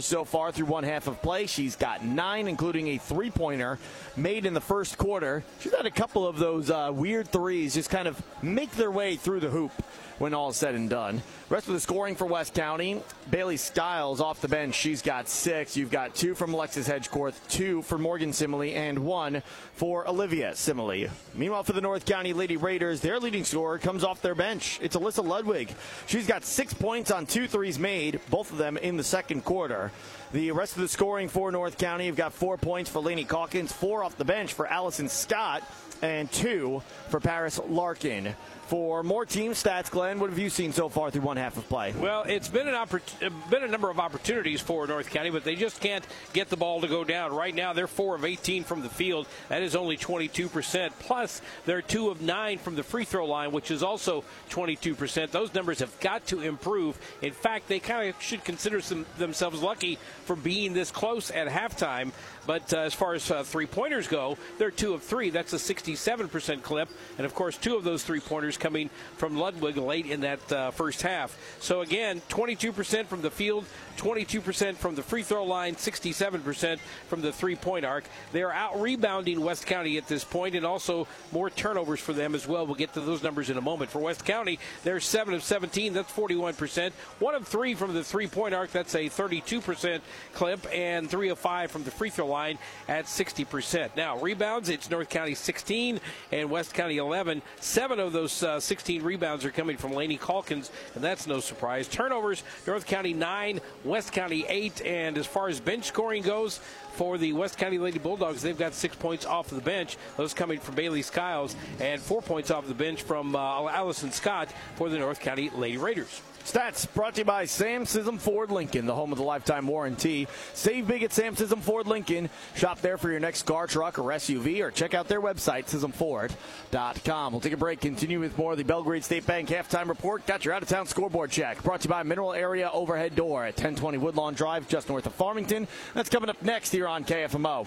so 0.01 0.25
far 0.25 0.51
through 0.51 0.65
one 0.65 0.85
half 0.85 1.07
of 1.07 1.21
play. 1.21 1.45
She's 1.45 1.77
got 1.77 2.03
nine, 2.03 2.49
including 2.49 2.89
a 2.89 2.97
three 2.97 3.31
pointer 3.31 3.79
made 4.17 4.47
in 4.47 4.55
the 4.55 4.61
first 4.61 4.97
quarter. 4.97 5.45
She's 5.61 5.75
had 5.75 5.85
a 5.85 5.91
couple 5.91 6.27
of 6.27 6.39
those 6.39 6.71
uh, 6.71 6.91
weird 6.95 7.29
threes 7.29 7.75
just 7.75 7.91
kind 7.91 8.09
of 8.09 8.19
make 8.43 8.71
their 8.71 8.91
way 8.91 9.17
through 9.17 9.41
the 9.41 9.51
hoop 9.51 9.71
when 10.19 10.35
all 10.35 10.51
is 10.51 10.57
said 10.57 10.75
and 10.75 10.89
done. 10.91 11.23
Rest 11.49 11.69
of 11.69 11.75
the 11.75 11.81
scoring 11.81 12.17
for 12.17 12.27
West 12.27 12.55
County 12.55 13.03
Bailey 13.31 13.57
Skiles 13.57 14.21
off 14.21 14.41
the 14.41 14.49
bench. 14.49 14.75
She's 14.75 15.03
got 15.03 15.29
six. 15.29 15.77
You've 15.77 15.91
got 15.91 16.15
two 16.15 16.35
from 16.35 16.55
Alexis 16.55 16.89
Hedgecorth, 16.89 17.35
two 17.49 17.83
for 17.83 17.99
Morgan 17.99 18.33
Simile, 18.33 18.75
and 18.75 18.99
one 19.01 19.43
for 19.75 20.09
Olivia 20.09 20.55
Simile. 20.55 21.09
Meanwhile, 21.35 21.65
for 21.65 21.73
the 21.73 21.81
North 21.81 22.05
County 22.05 22.33
Lady 22.33 22.57
Raiders, 22.57 23.01
their 23.01 23.21
leading 23.21 23.45
scorer 23.45 23.79
comes 23.79 24.05
off 24.05 24.23
their 24.23 24.35
bench. 24.35 24.79
It's 24.83 24.97
Alyssa 24.97 25.25
Ludwig. 25.25 25.75
She's 26.07 26.27
got 26.27 26.45
six 26.45 26.75
points 26.75 27.11
on 27.11 27.27
two 27.27 27.47
threes 27.47 27.79
made, 27.79 28.21
both 28.31 28.51
of 28.51 28.59
them 28.59 28.77
in 28.77 28.97
the 28.97 29.05
second 29.05 29.45
quarter. 29.45 29.91
The 30.33 30.51
rest 30.53 30.77
of 30.77 30.83
the 30.83 30.89
scoring 30.89 31.29
for 31.29 31.53
North 31.53 31.77
County, 31.77 32.07
you've 32.07 32.17
got 32.17 32.33
four 32.33 32.57
points 32.57 32.89
for 32.89 33.01
Laney 33.01 33.25
Calkins, 33.25 33.71
four 33.71 34.03
off 34.03 34.17
the 34.17 34.25
bench 34.25 34.55
for 34.55 34.67
Allison 34.67 35.09
Scott, 35.09 35.63
and 36.01 36.33
two 36.33 36.83
for 37.09 37.21
Paris 37.21 37.61
Larkin. 37.69 38.35
For 38.73 39.03
more 39.03 39.27
team 39.27 39.53
stats, 39.53 39.91
Glenn, 39.91 40.19
what 40.19 40.31
have 40.31 40.39
you 40.39 40.49
seen 40.49 40.73
so 40.73 40.89
far 40.89 41.11
through 41.11 41.21
one 41.21 41.37
half 41.37 41.59
of 41.59 41.69
play? 41.69 41.93
Well, 41.93 42.23
it's 42.23 42.49
been 42.49 42.67
an 42.67 42.73
oppor- 42.73 43.03
been 43.51 43.65
a 43.65 43.69
number 43.69 43.91
of 43.91 44.01
opportunities 44.01 44.63
for 44.63 44.87
North 44.87 45.11
County, 45.11 45.29
but 45.29 45.45
they 45.45 45.57
just 45.57 45.79
can't 45.79 46.03
get 46.33 46.49
the 46.49 46.57
ball 46.57 46.81
to 46.81 46.89
go 46.89 47.05
down. 47.05 47.35
Right 47.35 47.55
now, 47.55 47.75
they're 47.75 47.87
four 47.87 48.15
of 48.15 48.25
18 48.25 48.65
from 48.65 48.81
the 48.81 48.89
field. 48.89 49.27
That 49.51 49.63
is 49.63 49.77
only 49.77 49.99
22 49.99 50.49
percent. 50.49 50.99
Plus, 51.01 51.43
they're 51.67 51.83
two 51.83 52.09
of 52.09 52.23
nine 52.23 52.57
from 52.57 52.75
the 52.75 52.83
free 52.83 53.05
throw 53.05 53.27
line, 53.27 53.53
which 53.53 53.71
is 53.71 53.83
also 53.83 54.25
22 54.49 54.95
percent. 54.95 55.33
Those 55.33 55.53
numbers 55.53 55.81
have 55.81 56.01
got 56.01 56.25
to 56.29 56.41
improve. 56.41 56.99
In 57.21 57.33
fact, 57.35 57.69
they 57.69 57.79
kind 57.79 58.09
of 58.09 58.23
should 58.23 58.43
consider 58.43 58.81
some, 58.81 59.05
themselves 59.19 59.61
lucky 59.61 59.99
for 60.25 60.35
being 60.35 60.73
this 60.73 60.91
close 60.91 61.31
at 61.31 61.47
halftime. 61.47 62.11
But 62.47 62.73
uh, 62.73 62.79
as 62.79 62.95
far 62.95 63.13
as 63.13 63.31
uh, 63.31 63.45
three 63.45 63.67
pointers 63.67 64.09
go, 64.09 64.39
they're 64.57 64.71
two 64.71 64.95
of 64.95 65.03
three. 65.03 65.29
That's 65.29 65.53
a 65.53 65.57
67% 65.57 66.63
clip. 66.63 66.89
And 67.19 67.27
of 67.27 67.35
course, 67.35 67.59
two 67.59 67.77
of 67.77 67.85
those 67.85 68.03
three 68.03 68.21
pointers 68.21 68.57
coming 68.63 68.89
from 69.17 69.37
Ludwig 69.37 69.77
late 69.77 70.07
in 70.07 70.21
that 70.21 70.53
uh, 70.53 70.71
first 70.71 71.03
half. 71.03 71.37
So 71.61 71.81
again, 71.81 72.23
22% 72.29 73.07
from 73.07 73.21
the 73.21 73.31
field, 73.31 73.65
22% 73.97 74.77
from 74.77 74.95
the 74.95 75.03
free 75.03 75.23
throw 75.23 75.45
line, 75.45 75.75
67% 75.75 76.79
from 77.09 77.21
the 77.21 77.33
three 77.33 77.57
point 77.57 77.85
arc. 77.85 78.05
They 78.33 78.43
are 78.43 78.53
out 78.53 78.81
rebounding 78.81 79.41
West 79.41 79.67
County 79.67 79.99
at 79.99 80.09
this 80.09 80.25
point, 80.25 80.55
and 80.55 80.67
also 80.67 81.07
more 81.31 81.51
turnovers 81.51 82.01
for 82.01 82.13
them 82.13 82.35
as 82.35 82.47
well. 82.47 82.67
We'll 82.67 82.75
get 82.75 82.95
to 82.95 83.01
those 83.01 83.23
numbers 83.23 83.51
in 83.51 83.57
a 83.57 83.61
moment. 83.61 83.91
For 83.91 83.99
West 83.99 84.25
County, 84.25 84.59
they're 84.85 85.01
7 85.01 85.35
of 85.35 85.43
17, 85.43 85.93
that's 85.93 86.13
41%. 86.13 86.93
1 86.93 87.35
of 87.35 87.47
3 87.47 87.75
from 87.75 87.95
the 87.95 88.05
three 88.05 88.27
point 88.27 88.55
arc, 88.55 88.71
that's 88.71 88.95
a 88.95 89.09
32% 89.09 90.01
clip, 90.35 90.67
and 90.73 91.11
3 91.11 91.29
of 91.29 91.39
5 91.39 91.71
from 91.71 91.85
the 91.85 91.91
free 91.91 92.11
throw 92.11 92.27
line 92.27 92.59
at 92.89 93.07
60%. 93.07 93.91
Now, 93.97 94.19
rebounds, 94.19 94.69
it's 94.69 94.91
North 94.91 95.09
County 95.09 95.35
16 95.35 96.01
and 96.31 96.51
West 96.51 96.75
County 96.75 96.99
11. 96.99 97.43
Seven 97.61 98.01
of 98.01 98.13
those 98.13 98.43
uh, 98.43 98.61
16 98.61 99.03
rebounds 99.03 99.45
are 99.45 99.51
coming 99.51 99.77
from 99.77 99.93
Laney 99.93 100.17
Calkins, 100.17 100.71
and 100.95 101.03
that's 101.03 101.27
no 101.27 101.41
surprise. 101.41 101.89
Turnovers, 101.89 102.43
North 102.67 102.87
County 102.87 103.13
9, 103.13 103.61
West 103.85 104.13
County 104.13 104.45
8, 104.49 104.83
and 104.83 105.19
as 105.19 105.27
far 105.27 105.49
as 105.49 105.61
bench 105.61 105.85
scoring 105.85 106.23
goes, 106.23 106.61
for 106.93 107.19
the 107.19 107.33
West 107.33 107.59
County 107.59 107.79
Lady 107.79 107.99
Bulldogs, 107.99 108.43
they've 108.43 108.59
got 108.59 108.75
six 108.75 108.95
points 108.95 109.25
off 109.25 109.49
the 109.49 109.61
bench. 109.61 109.97
Those 110.17 110.35
coming 110.35 110.61
from 110.61 110.75
Bailey 110.75 111.03
Skiles, 111.03 111.57
and 111.81 112.01
four 112.01 112.23
points 112.23 112.51
off 112.51 112.67
the 112.67 112.75
bench 112.75 113.03
from 113.03 113.35
uh, 113.35 113.69
Allison 113.69 114.13
Scott 114.13 114.49
for 114.77 114.89
the 114.89 114.99
North 114.99 115.21
County 115.21 115.51
Lady 115.51 115.79
Raiders. 115.79 116.21
Stats 116.45 116.93
brought 116.93 117.15
to 117.15 117.21
you 117.21 117.25
by 117.25 117.45
Sam 117.45 117.85
Scism 117.85 118.19
Ford 118.19 118.51
Lincoln, 118.51 118.87
the 118.87 118.95
home 118.95 119.13
of 119.13 119.19
the 119.19 119.25
lifetime 119.25 119.67
warranty. 119.67 120.27
Save 120.55 120.89
big 120.89 121.03
at 121.03 121.13
Sam 121.13 121.37
Scism 121.37 121.61
Ford 121.61 121.87
Lincoln. 121.87 122.29
Shop 122.55 122.81
there 122.81 122.99
for 122.99 123.11
your 123.11 123.21
next 123.21 123.43
car, 123.43 123.67
truck, 123.67 123.99
or 123.99 124.03
SUV, 124.03 124.61
or 124.61 124.71
check 124.71 124.93
out 124.93 125.09
their 125.09 125.21
website, 125.21 125.67
ScismFord.com. 125.67 127.33
We'll 127.33 127.41
take 127.41 127.53
a 127.53 127.57
break, 127.57 127.81
continue 127.81 128.21
with 128.21 128.37
more 128.37 128.53
of 128.53 128.59
the 128.59 128.65
Belgrade 128.65 129.05
State 129.05 129.27
Bank 129.27 129.49
halftime 129.49 129.89
report. 129.89 130.27
Got 130.27 130.45
your 130.45 130.55
out 130.55 130.63
of 130.63 130.69
town 130.69 130.87
scoreboard 130.87 131.31
check. 131.31 131.63
Brought 131.63 131.83
to 131.83 131.89
you 131.89 131.91
by 131.91 132.03
Mineral 132.03 132.33
Area 132.33 132.71
Overhead 132.73 133.15
Door 133.15 133.45
at 133.45 133.55
1020 133.55 133.99
Woodlawn 133.99 134.35
Drive, 134.35 134.69
just 134.69 134.89
north 134.89 135.07
of 135.07 135.15
Farmington. 135.15 135.69
That's 135.95 136.11
coming 136.11 136.29
up 136.29 136.43
next 136.43 136.73
here 136.73 136.89
on 136.89 137.05
KFMO. 137.05 137.67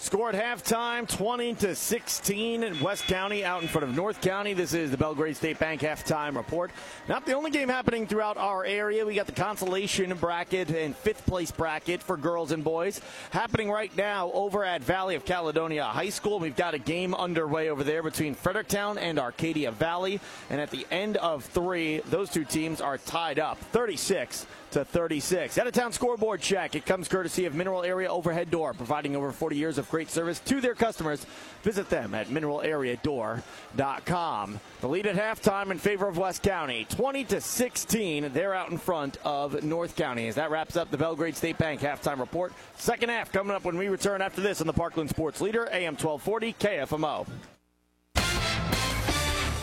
Score 0.00 0.30
at 0.30 0.36
halftime, 0.36 1.08
20 1.08 1.54
to 1.54 1.74
16 1.74 2.62
in 2.62 2.80
West 2.80 3.08
County 3.08 3.44
out 3.44 3.62
in 3.62 3.68
front 3.68 3.82
of 3.82 3.96
North 3.96 4.20
County. 4.20 4.52
This 4.54 4.72
is 4.72 4.92
the 4.92 4.96
Belgrade 4.96 5.36
State 5.36 5.58
Bank 5.58 5.80
halftime 5.80 6.36
report. 6.36 6.70
Not 7.08 7.26
the 7.26 7.32
only 7.32 7.50
game 7.50 7.68
happening 7.68 8.06
throughout 8.06 8.36
our 8.36 8.64
area. 8.64 9.04
We 9.04 9.16
got 9.16 9.26
the 9.26 9.32
consolation 9.32 10.16
bracket 10.16 10.70
and 10.70 10.94
fifth 10.94 11.26
place 11.26 11.50
bracket 11.50 12.00
for 12.00 12.16
girls 12.16 12.52
and 12.52 12.62
boys 12.62 13.00
happening 13.30 13.72
right 13.72 13.94
now 13.96 14.30
over 14.34 14.64
at 14.64 14.84
Valley 14.84 15.16
of 15.16 15.24
Caledonia 15.24 15.82
High 15.82 16.10
School. 16.10 16.38
We've 16.38 16.54
got 16.54 16.74
a 16.74 16.78
game 16.78 17.12
underway 17.12 17.68
over 17.68 17.82
there 17.82 18.04
between 18.04 18.36
Fredericktown 18.36 18.98
and 18.98 19.18
Arcadia 19.18 19.72
Valley. 19.72 20.20
And 20.48 20.60
at 20.60 20.70
the 20.70 20.86
end 20.92 21.16
of 21.16 21.44
three, 21.44 22.02
those 22.06 22.30
two 22.30 22.44
teams 22.44 22.80
are 22.80 22.98
tied 22.98 23.40
up 23.40 23.58
36 23.72 24.46
to 24.72 24.84
36. 24.84 25.56
Out 25.58 25.66
of 25.66 25.72
town 25.72 25.92
scoreboard 25.92 26.40
check. 26.40 26.74
It 26.74 26.86
comes 26.86 27.08
courtesy 27.08 27.46
of 27.46 27.54
Mineral 27.54 27.84
Area 27.84 28.10
Overhead 28.10 28.50
Door, 28.50 28.74
providing 28.74 29.16
over 29.16 29.32
40 29.32 29.56
years 29.56 29.78
of 29.78 29.90
great 29.90 30.10
service 30.10 30.40
to 30.40 30.60
their 30.60 30.74
customers. 30.74 31.24
Visit 31.62 31.88
them 31.90 32.14
at 32.14 32.28
mineralareadoor.com. 32.28 34.60
The 34.80 34.88
lead 34.88 35.06
at 35.06 35.16
halftime 35.16 35.70
in 35.70 35.78
favor 35.78 36.08
of 36.08 36.18
West 36.18 36.42
County, 36.42 36.86
20 36.90 37.24
to 37.24 37.40
16. 37.40 38.32
They're 38.32 38.54
out 38.54 38.70
in 38.70 38.78
front 38.78 39.18
of 39.24 39.62
North 39.62 39.94
County. 39.96 40.28
As 40.28 40.34
that 40.36 40.50
wraps 40.50 40.76
up 40.76 40.90
the 40.90 40.98
Belgrade 40.98 41.36
State 41.36 41.58
Bank 41.58 41.80
halftime 41.80 42.20
report. 42.20 42.52
Second 42.76 43.10
half 43.10 43.32
coming 43.32 43.54
up 43.54 43.64
when 43.64 43.76
we 43.76 43.88
return 43.88 44.22
after 44.22 44.40
this 44.40 44.60
on 44.60 44.66
the 44.66 44.72
Parkland 44.72 45.10
Sports 45.10 45.40
Leader, 45.40 45.68
AM 45.72 45.96
1240 45.96 46.52
KFMO. 46.54 47.26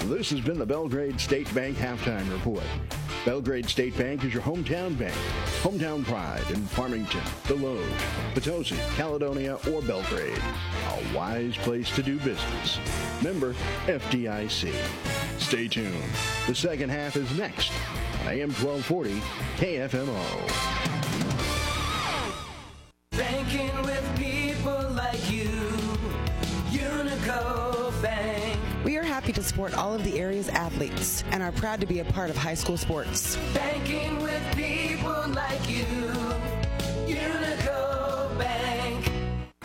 This 0.07 0.29
has 0.29 0.39
been 0.39 0.59
the 0.59 0.65
Belgrade 0.67 1.19
State 1.19 1.51
Bank 1.55 1.77
halftime 1.77 2.31
report. 2.31 2.63
Belgrade 3.25 3.67
State 3.67 3.97
Bank 3.97 4.23
is 4.23 4.31
your 4.35 4.43
hometown 4.43 4.95
bank. 4.95 5.15
Hometown 5.63 6.05
pride 6.05 6.43
in 6.51 6.63
Farmington, 6.67 7.21
Desloge, 7.45 7.83
Potosi, 8.35 8.77
Caledonia, 8.95 9.57
or 9.71 9.81
Belgrade. 9.81 10.37
A 10.89 11.15
wise 11.15 11.57
place 11.57 11.89
to 11.95 12.03
do 12.03 12.19
business. 12.19 12.77
Member 13.23 13.55
FDIC. 13.87 14.75
Stay 15.39 15.67
tuned. 15.67 15.95
The 16.45 16.53
second 16.53 16.91
half 16.91 17.15
is 17.15 17.35
next 17.35 17.71
on 18.21 18.27
AM 18.27 18.51
1240 18.51 19.19
KFMO. 19.57 20.21
Banking 23.09 23.81
with 23.81 24.17
people 24.19 24.87
like 24.91 25.31
you. 25.31 25.49
Unico 26.69 28.01
Bank. 28.03 28.34
We 29.25 29.31
are 29.31 29.33
happy 29.33 29.41
to 29.41 29.47
support 29.47 29.75
all 29.75 29.91
of 29.91 30.03
the 30.03 30.19
area's 30.19 30.49
athletes 30.49 31.23
and 31.31 31.41
are 31.41 31.51
proud 31.51 31.81
to 31.81 31.87
be 31.87 31.97
a 31.97 32.05
part 32.05 32.29
of 32.29 32.37
high 32.37 32.53
school 32.53 32.77
sports. 32.77 33.37
Banking 33.55 34.21
with 34.21 34.55
people 34.55 35.25
like 35.29 35.67
you. 35.67 35.83
Unico 37.07 38.37
Bank. 38.37 39.09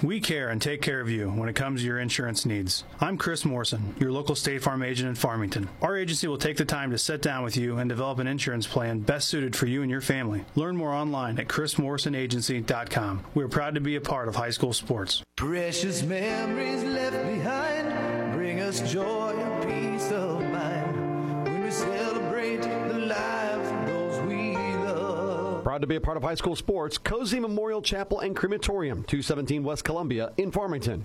We 0.03 0.19
care 0.19 0.49
and 0.49 0.63
take 0.63 0.81
care 0.81 1.03
of 1.03 1.11
you 1.11 1.29
when 1.29 1.51
it 1.51 1.57
comes 1.57 1.83
to 1.83 1.87
your 1.87 1.99
insurance 1.99 2.47
needs. 2.47 2.85
I'm 3.03 3.19
Chris 3.19 3.45
Morrison, 3.45 3.95
your 3.99 4.13
local 4.13 4.35
State 4.35 4.63
Farm 4.63 4.83
agent 4.83 5.11
in 5.11 5.15
Farmington. 5.15 5.69
Our 5.83 5.95
agency 5.95 6.27
will 6.27 6.39
take 6.39 6.57
the 6.57 6.65
time 6.65 6.91
to 6.93 6.97
sit 6.97 7.21
down 7.21 7.45
with 7.45 7.59
you 7.59 7.77
and 7.77 7.89
develop 7.91 8.19
an 8.19 8.27
insurance 8.27 8.67
plan 8.67 9.01
best 9.01 9.29
suited 9.29 9.55
for 9.55 9.67
you 9.67 9.83
and 9.83 9.91
your 9.91 10.01
family. 10.01 10.43
Learn 10.55 10.75
more 10.75 10.95
online 10.95 11.39
at 11.39 11.49
chrismorrisonagency.com. 11.49 13.27
We 13.35 13.45
are 13.45 13.49
proud 13.49 13.75
to 13.75 13.83
be 13.83 13.97
a 13.97 14.01
part 14.01 14.29
of 14.29 14.37
high 14.37 14.51
school 14.51 14.73
sports. 14.73 15.23
Precious 15.37 16.03
memories 16.03 16.83
left 16.83 17.27
behind 17.27 18.10
bring 18.51 18.63
us 18.63 18.81
joy 18.91 19.33
and 19.39 19.63
peace 19.63 20.11
of 20.11 20.41
mind 20.51 21.45
when 21.45 21.63
we 21.63 21.71
celebrate 21.71 22.61
the 22.63 22.99
lives 22.99 23.71
of 23.71 23.87
those 23.87 24.21
we 24.27 24.57
love. 24.57 25.63
Proud 25.63 25.81
to 25.83 25.87
be 25.87 25.95
a 25.95 26.01
part 26.01 26.17
of 26.17 26.25
high 26.25 26.35
school 26.35 26.57
sports, 26.57 26.99
Cozean 26.99 27.43
Memorial 27.43 27.81
Chapel 27.81 28.19
and 28.19 28.35
Crematorium, 28.35 29.05
217 29.05 29.63
West 29.63 29.85
Columbia 29.85 30.33
in 30.37 30.51
Farmington. 30.51 31.05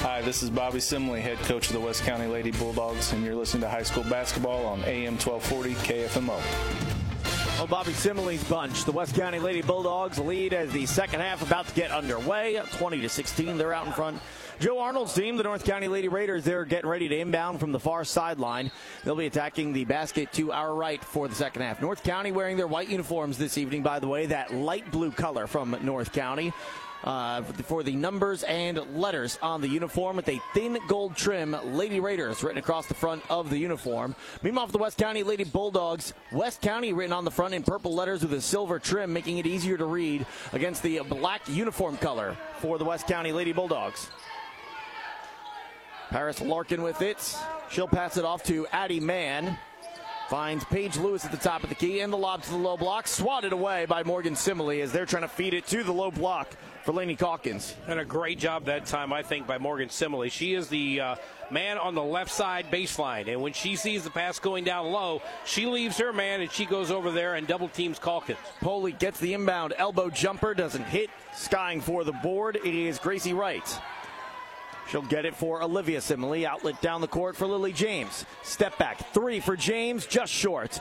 Hi, 0.00 0.20
this 0.20 0.42
is 0.42 0.50
Bobby 0.50 0.78
Simley, 0.78 1.22
head 1.22 1.38
coach 1.38 1.68
of 1.68 1.72
the 1.72 1.80
West 1.80 2.02
County 2.02 2.26
Lady 2.26 2.50
Bulldogs, 2.50 3.14
and 3.14 3.24
you're 3.24 3.34
listening 3.34 3.62
to 3.62 3.70
high 3.70 3.82
school 3.82 4.04
basketball 4.04 4.66
on 4.66 4.80
AM 4.84 5.16
1240 5.16 5.74
KFMO. 5.76 6.38
Well, 7.56 7.66
Bobby 7.66 7.92
Simile's 7.92 8.44
bunch. 8.44 8.84
The 8.84 8.92
West 8.92 9.14
County 9.14 9.38
Lady 9.38 9.62
Bulldogs 9.62 10.18
lead 10.18 10.52
as 10.52 10.70
the 10.72 10.84
second 10.84 11.20
half 11.20 11.40
about 11.40 11.68
to 11.68 11.74
get 11.74 11.90
underway. 11.90 12.60
20 12.72 13.00
to 13.00 13.08
16, 13.08 13.56
they're 13.56 13.72
out 13.72 13.86
in 13.86 13.92
front. 13.92 14.20
Joe 14.64 14.78
Arnold's 14.78 15.12
team, 15.12 15.36
the 15.36 15.42
North 15.42 15.62
County 15.62 15.88
Lady 15.88 16.08
Raiders, 16.08 16.42
they're 16.42 16.64
getting 16.64 16.88
ready 16.88 17.06
to 17.06 17.18
inbound 17.18 17.60
from 17.60 17.70
the 17.70 17.78
far 17.78 18.02
sideline. 18.02 18.70
They'll 19.04 19.14
be 19.14 19.26
attacking 19.26 19.74
the 19.74 19.84
basket 19.84 20.32
to 20.32 20.52
our 20.52 20.74
right 20.74 21.04
for 21.04 21.28
the 21.28 21.34
second 21.34 21.60
half. 21.60 21.82
North 21.82 22.02
County 22.02 22.32
wearing 22.32 22.56
their 22.56 22.66
white 22.66 22.88
uniforms 22.88 23.36
this 23.36 23.58
evening, 23.58 23.82
by 23.82 23.98
the 23.98 24.08
way, 24.08 24.24
that 24.24 24.54
light 24.54 24.90
blue 24.90 25.10
color 25.10 25.46
from 25.46 25.76
North 25.82 26.14
County. 26.14 26.50
Uh, 27.02 27.42
for 27.42 27.82
the 27.82 27.94
numbers 27.94 28.42
and 28.44 28.78
letters 28.96 29.38
on 29.42 29.60
the 29.60 29.68
uniform 29.68 30.16
with 30.16 30.30
a 30.30 30.40
thin 30.54 30.78
gold 30.88 31.14
trim, 31.14 31.54
Lady 31.76 32.00
Raiders 32.00 32.42
written 32.42 32.56
across 32.56 32.86
the 32.86 32.94
front 32.94 33.22
of 33.28 33.50
the 33.50 33.58
uniform. 33.58 34.16
Meanwhile, 34.42 34.68
for 34.68 34.72
the 34.72 34.78
West 34.78 34.96
County 34.96 35.22
Lady 35.22 35.44
Bulldogs, 35.44 36.14
West 36.32 36.62
County 36.62 36.94
written 36.94 37.12
on 37.12 37.26
the 37.26 37.30
front 37.30 37.52
in 37.52 37.62
purple 37.62 37.94
letters 37.94 38.22
with 38.22 38.32
a 38.32 38.40
silver 38.40 38.78
trim, 38.78 39.12
making 39.12 39.36
it 39.36 39.44
easier 39.44 39.76
to 39.76 39.84
read 39.84 40.24
against 40.54 40.82
the 40.82 41.00
black 41.00 41.46
uniform 41.50 41.98
color 41.98 42.34
for 42.60 42.78
the 42.78 42.84
West 42.86 43.06
County 43.06 43.30
Lady 43.32 43.52
Bulldogs. 43.52 44.08
Paris 46.10 46.40
Larkin 46.40 46.82
with 46.82 47.02
it. 47.02 47.36
She'll 47.70 47.88
pass 47.88 48.16
it 48.16 48.24
off 48.24 48.42
to 48.44 48.66
Addie 48.68 49.00
Mann. 49.00 49.58
Finds 50.28 50.64
Paige 50.64 50.96
Lewis 50.96 51.24
at 51.24 51.30
the 51.30 51.36
top 51.36 51.62
of 51.62 51.68
the 51.68 51.74
key 51.74 52.00
and 52.00 52.10
the 52.12 52.16
lob 52.16 52.42
to 52.42 52.50
the 52.50 52.56
low 52.56 52.76
block. 52.76 53.06
Swatted 53.06 53.52
away 53.52 53.84
by 53.84 54.02
Morgan 54.02 54.34
Simile 54.34 54.80
as 54.80 54.90
they're 54.90 55.04
trying 55.04 55.22
to 55.22 55.28
feed 55.28 55.52
it 55.52 55.66
to 55.66 55.82
the 55.82 55.92
low 55.92 56.10
block 56.10 56.56
for 56.82 56.92
Laney 56.92 57.14
Calkins. 57.14 57.74
And 57.86 58.00
a 58.00 58.04
great 58.06 58.38
job 58.38 58.64
that 58.64 58.86
time, 58.86 59.12
I 59.12 59.22
think, 59.22 59.46
by 59.46 59.58
Morgan 59.58 59.90
Simile. 59.90 60.30
She 60.30 60.54
is 60.54 60.68
the 60.68 61.00
uh, 61.00 61.16
man 61.50 61.76
on 61.76 61.94
the 61.94 62.02
left 62.02 62.30
side 62.30 62.70
baseline. 62.70 63.28
And 63.28 63.42
when 63.42 63.52
she 63.52 63.76
sees 63.76 64.02
the 64.02 64.10
pass 64.10 64.38
going 64.38 64.64
down 64.64 64.86
low, 64.86 65.20
she 65.44 65.66
leaves 65.66 65.98
her 65.98 66.12
man 66.12 66.40
and 66.40 66.50
she 66.50 66.64
goes 66.64 66.90
over 66.90 67.10
there 67.10 67.34
and 67.34 67.46
double 67.46 67.68
teams 67.68 67.98
Calkins. 67.98 68.38
Poley 68.60 68.92
gets 68.92 69.20
the 69.20 69.34
inbound 69.34 69.74
elbow 69.76 70.08
jumper, 70.08 70.54
doesn't 70.54 70.84
hit. 70.84 71.10
Skying 71.34 71.82
for 71.82 72.02
the 72.02 72.12
board, 72.12 72.56
it 72.56 72.74
is 72.74 72.98
Gracie 72.98 73.34
Wright. 73.34 73.78
She'll 74.88 75.02
get 75.02 75.24
it 75.24 75.34
for 75.34 75.62
Olivia 75.62 76.00
Simile. 76.00 76.46
Outlet 76.46 76.80
down 76.80 77.00
the 77.00 77.08
court 77.08 77.36
for 77.36 77.46
Lily 77.46 77.72
James. 77.72 78.24
Step 78.42 78.76
back. 78.78 79.12
Three 79.12 79.40
for 79.40 79.56
James, 79.56 80.06
just 80.06 80.32
short. 80.32 80.78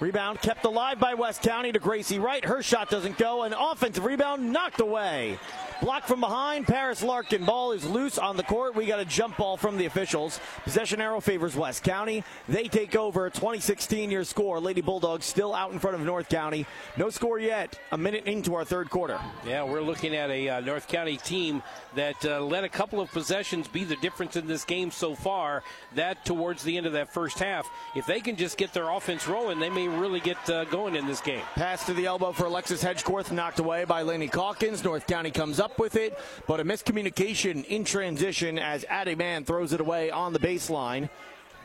Rebound 0.00 0.40
kept 0.40 0.64
alive 0.64 0.98
by 0.98 1.14
West 1.14 1.42
County 1.42 1.70
to 1.70 1.78
Gracie 1.78 2.18
Wright. 2.18 2.44
Her 2.44 2.62
shot 2.62 2.90
doesn't 2.90 3.16
go. 3.16 3.44
An 3.44 3.52
offensive 3.52 4.04
rebound 4.04 4.52
knocked 4.52 4.80
away. 4.80 5.38
Blocked 5.82 6.06
from 6.06 6.20
behind. 6.20 6.66
Paris 6.66 7.02
Larkin. 7.02 7.44
Ball 7.44 7.72
is 7.72 7.84
loose 7.84 8.16
on 8.18 8.36
the 8.36 8.42
court. 8.42 8.74
We 8.74 8.86
got 8.86 9.00
a 9.00 9.04
jump 9.04 9.36
ball 9.36 9.56
from 9.56 9.76
the 9.76 9.86
officials. 9.86 10.40
Possession 10.62 11.00
arrow 11.00 11.20
favors 11.20 11.56
West 11.56 11.82
County. 11.82 12.24
They 12.48 12.68
take 12.68 12.96
over. 12.96 13.28
2016 13.28 14.10
year 14.10 14.24
score. 14.24 14.60
Lady 14.60 14.80
Bulldogs 14.80 15.26
still 15.26 15.54
out 15.54 15.72
in 15.72 15.78
front 15.78 15.96
of 15.96 16.02
North 16.02 16.28
County. 16.28 16.66
No 16.96 17.10
score 17.10 17.38
yet. 17.38 17.78
A 17.92 17.98
minute 17.98 18.24
into 18.26 18.54
our 18.54 18.64
third 18.64 18.88
quarter. 18.88 19.18
Yeah, 19.46 19.64
we're 19.64 19.82
looking 19.82 20.14
at 20.14 20.30
a 20.30 20.48
uh, 20.48 20.60
North 20.60 20.88
County 20.88 21.16
team 21.16 21.62
that 21.94 22.24
uh, 22.24 22.40
let 22.40 22.64
a 22.64 22.68
couple 22.68 23.00
of 23.00 23.10
possessions 23.10 23.68
be 23.68 23.84
the 23.84 23.96
difference 23.96 24.36
in 24.36 24.46
this 24.46 24.64
game 24.64 24.90
so 24.90 25.14
far. 25.14 25.62
That 25.94 26.24
towards 26.24 26.62
the 26.62 26.76
end 26.76 26.86
of 26.86 26.92
that 26.92 27.12
first 27.12 27.38
half, 27.38 27.68
if 27.94 28.06
they 28.06 28.20
can 28.20 28.36
just 28.36 28.56
get 28.56 28.72
their 28.72 28.90
offense 28.90 29.26
rolling, 29.26 29.58
they 29.58 29.70
may 29.70 29.88
really 29.88 30.20
get 30.20 30.38
uh, 30.48 30.64
going 30.64 30.96
in 30.96 31.06
this 31.06 31.20
game. 31.20 31.42
Pass 31.54 31.84
to 31.86 31.94
the 31.94 32.06
elbow 32.06 32.32
for 32.32 32.46
Alexis 32.46 32.82
Hedgecorth, 32.82 33.32
knocked 33.32 33.58
away 33.58 33.84
by 33.84 34.02
Laney 34.02 34.28
Calkins. 34.28 34.84
North 34.84 35.06
County 35.06 35.30
comes 35.30 35.60
up 35.60 35.63
with 35.78 35.96
it, 35.96 36.18
but 36.46 36.60
a 36.60 36.64
miscommunication 36.64 37.64
in 37.66 37.84
transition 37.84 38.58
as 38.58 38.84
Addie 38.88 39.14
Mann 39.14 39.44
throws 39.44 39.72
it 39.72 39.80
away 39.80 40.10
on 40.10 40.32
the 40.32 40.38
baseline. 40.38 41.08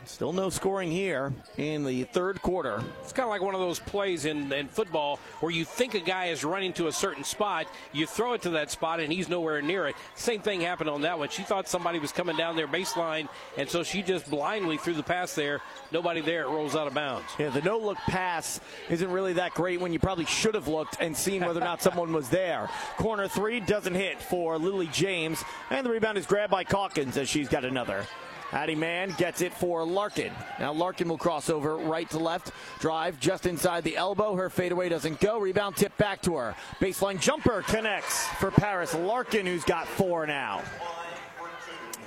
Still 0.05 0.33
no 0.33 0.49
scoring 0.49 0.91
here 0.91 1.31
in 1.57 1.83
the 1.83 2.03
third 2.05 2.41
quarter. 2.41 2.83
It's 3.01 3.13
kind 3.13 3.25
of 3.25 3.29
like 3.29 3.41
one 3.41 3.53
of 3.53 3.61
those 3.61 3.79
plays 3.79 4.25
in, 4.25 4.51
in 4.51 4.67
football 4.67 5.19
where 5.39 5.51
you 5.51 5.63
think 5.63 5.93
a 5.93 5.99
guy 5.99 6.25
is 6.25 6.43
running 6.43 6.73
to 6.73 6.87
a 6.87 6.91
certain 6.91 7.23
spot, 7.23 7.67
you 7.93 8.05
throw 8.05 8.33
it 8.33 8.41
to 8.41 8.49
that 8.51 8.71
spot, 8.71 8.99
and 8.99 9.13
he's 9.13 9.29
nowhere 9.29 9.61
near 9.61 9.87
it. 9.87 9.95
Same 10.15 10.41
thing 10.41 10.61
happened 10.61 10.89
on 10.89 11.01
that 11.01 11.17
one. 11.17 11.29
She 11.29 11.43
thought 11.43 11.67
somebody 11.67 11.99
was 11.99 12.11
coming 12.11 12.35
down 12.35 12.55
their 12.55 12.67
baseline, 12.67 13.29
and 13.57 13.69
so 13.69 13.83
she 13.83 14.01
just 14.01 14.29
blindly 14.29 14.77
threw 14.77 14.93
the 14.93 15.03
pass 15.03 15.35
there. 15.35 15.61
Nobody 15.91 16.21
there, 16.21 16.43
it 16.43 16.47
rolls 16.47 16.75
out 16.75 16.87
of 16.87 16.93
bounds. 16.93 17.27
Yeah, 17.37 17.49
the 17.49 17.61
no 17.61 17.77
look 17.77 17.97
pass 17.97 18.59
isn't 18.89 19.11
really 19.11 19.33
that 19.33 19.53
great 19.53 19.79
when 19.79 19.93
you 19.93 19.99
probably 19.99 20.25
should 20.25 20.55
have 20.55 20.67
looked 20.67 20.97
and 20.99 21.15
seen 21.15 21.45
whether 21.45 21.61
or 21.61 21.65
not 21.65 21.81
someone 21.81 22.11
was 22.13 22.29
there. 22.29 22.69
Corner 22.97 23.27
three 23.27 23.59
doesn't 23.59 23.95
hit 23.95 24.21
for 24.21 24.57
Lily 24.57 24.87
James, 24.87 25.43
and 25.69 25.85
the 25.85 25.89
rebound 25.89 26.17
is 26.17 26.25
grabbed 26.25 26.51
by 26.51 26.63
Calkins 26.63 27.15
as 27.17 27.29
she's 27.29 27.47
got 27.47 27.63
another. 27.63 28.05
Addie 28.51 28.75
Mann 28.75 29.13
gets 29.17 29.41
it 29.41 29.53
for 29.53 29.83
Larkin. 29.83 30.33
Now 30.59 30.73
Larkin 30.73 31.07
will 31.07 31.17
cross 31.17 31.49
over 31.49 31.77
right 31.77 32.09
to 32.09 32.17
left. 32.17 32.51
Drive 32.79 33.19
just 33.19 33.45
inside 33.45 33.83
the 33.83 33.95
elbow. 33.95 34.35
Her 34.35 34.49
fadeaway 34.49 34.89
doesn't 34.89 35.19
go. 35.19 35.39
Rebound 35.39 35.75
tip 35.75 35.95
back 35.97 36.21
to 36.23 36.35
her. 36.35 36.55
Baseline 36.79 37.19
jumper 37.19 37.61
connects 37.63 38.27
for 38.39 38.51
Paris 38.51 38.93
Larkin, 38.93 39.45
who's 39.45 39.63
got 39.63 39.87
four 39.87 40.25
now. 40.25 40.63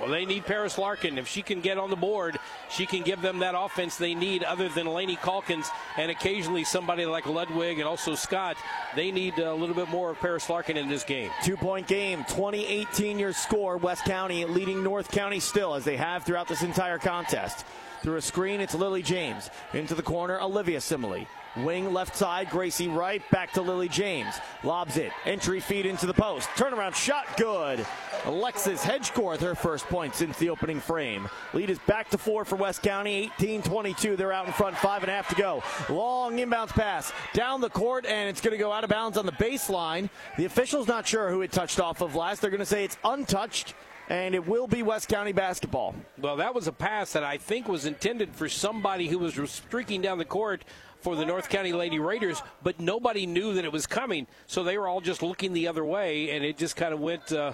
Well, 0.03 0.11
they 0.11 0.25
need 0.25 0.45
Paris 0.45 0.77
Larkin. 0.77 1.17
If 1.17 1.29
she 1.29 1.41
can 1.41 1.61
get 1.61 1.77
on 1.77 1.89
the 1.89 1.95
board, 1.95 2.37
she 2.69 2.85
can 2.85 3.03
give 3.03 3.21
them 3.21 3.39
that 3.39 3.55
offense 3.57 3.95
they 3.95 4.13
need, 4.13 4.43
other 4.43 4.67
than 4.67 4.85
Laney 4.85 5.15
Calkins 5.15 5.69
and 5.97 6.11
occasionally 6.11 6.65
somebody 6.65 7.05
like 7.05 7.25
Ludwig 7.25 7.79
and 7.79 7.87
also 7.87 8.13
Scott. 8.13 8.57
They 8.97 9.11
need 9.11 9.39
a 9.39 9.53
little 9.53 9.75
bit 9.75 9.87
more 9.87 10.09
of 10.09 10.19
Paris 10.19 10.49
Larkin 10.49 10.75
in 10.75 10.89
this 10.89 11.05
game. 11.05 11.31
Two 11.41 11.55
point 11.55 11.87
game, 11.87 12.25
2018 12.27 13.17
your 13.17 13.31
score. 13.31 13.77
West 13.77 14.03
County 14.03 14.43
leading 14.43 14.83
North 14.83 15.09
County 15.09 15.39
still, 15.39 15.73
as 15.73 15.85
they 15.85 15.95
have 15.95 16.25
throughout 16.25 16.49
this 16.49 16.63
entire 16.63 16.99
contest. 16.99 17.65
Through 18.01 18.17
a 18.17 18.21
screen, 18.21 18.59
it's 18.59 18.75
Lily 18.75 19.03
James. 19.03 19.49
Into 19.73 19.95
the 19.95 20.03
corner, 20.03 20.37
Olivia 20.41 20.81
Simile. 20.81 21.27
Wing 21.57 21.93
left 21.93 22.15
side, 22.15 22.49
Gracie 22.49 22.87
Wright, 22.87 23.21
back 23.29 23.53
to 23.53 23.61
Lily 23.61 23.87
James. 23.87 24.35
Lobs 24.63 24.97
it. 24.97 25.11
Entry 25.25 25.59
feed 25.59 25.85
into 25.85 26.07
the 26.07 26.13
post. 26.13 26.49
Turnaround 26.49 26.95
shot, 26.95 27.37
good. 27.37 27.85
Alexis 28.25 28.83
Hedgecorth, 28.83 29.39
her 29.41 29.53
first 29.53 29.85
point 29.85 30.15
since 30.15 30.37
the 30.39 30.49
opening 30.49 30.79
frame. 30.79 31.29
Lead 31.53 31.69
is 31.69 31.77
back 31.79 32.09
to 32.09 32.17
four 32.17 32.43
for 32.43 32.55
West 32.55 32.81
County, 32.81 33.31
18 33.37 33.61
22. 33.61 34.15
They're 34.15 34.31
out 34.31 34.47
in 34.47 34.53
front, 34.53 34.75
five 34.77 35.03
and 35.03 35.11
a 35.11 35.13
half 35.13 35.29
to 35.29 35.35
go. 35.35 35.61
Long 35.89 36.37
inbounds 36.37 36.69
pass 36.69 37.11
down 37.33 37.61
the 37.61 37.69
court, 37.69 38.05
and 38.05 38.29
it's 38.29 38.41
going 38.41 38.53
to 38.53 38.57
go 38.57 38.71
out 38.71 38.83
of 38.83 38.89
bounds 38.89 39.17
on 39.17 39.25
the 39.25 39.31
baseline. 39.33 40.09
The 40.37 40.45
official's 40.45 40.87
not 40.87 41.05
sure 41.05 41.29
who 41.29 41.41
it 41.43 41.51
touched 41.51 41.79
off 41.79 42.01
of 42.01 42.15
last. 42.15 42.41
They're 42.41 42.49
going 42.49 42.59
to 42.59 42.65
say 42.65 42.83
it's 42.83 42.97
untouched 43.03 43.75
and 44.09 44.35
it 44.35 44.45
will 44.45 44.67
be 44.67 44.83
West 44.83 45.07
County 45.07 45.31
basketball. 45.31 45.95
Well, 46.17 46.35
that 46.37 46.53
was 46.53 46.67
a 46.67 46.73
pass 46.73 47.13
that 47.13 47.23
I 47.23 47.37
think 47.37 47.67
was 47.67 47.85
intended 47.85 48.35
for 48.35 48.49
somebody 48.49 49.07
who 49.07 49.17
was 49.17 49.33
streaking 49.49 50.01
down 50.01 50.17
the 50.17 50.25
court 50.25 50.65
for 51.03 51.15
the 51.17 51.25
North 51.25 51.49
County 51.49 51.73
Lady 51.73 51.99
Raiders, 51.99 52.41
but 52.63 52.79
nobody 52.79 53.25
knew 53.25 53.53
that 53.53 53.65
it 53.65 53.71
was 53.71 53.85
coming, 53.85 54.25
so 54.47 54.63
they 54.63 54.77
were 54.77 54.87
all 54.87 55.01
just 55.01 55.21
looking 55.21 55.51
the 55.51 55.67
other 55.67 55.83
way, 55.83 56.31
and 56.31 56.45
it 56.45 56.57
just 56.57 56.77
kind 56.77 56.93
of 56.93 57.01
went, 57.01 57.31
uh, 57.33 57.51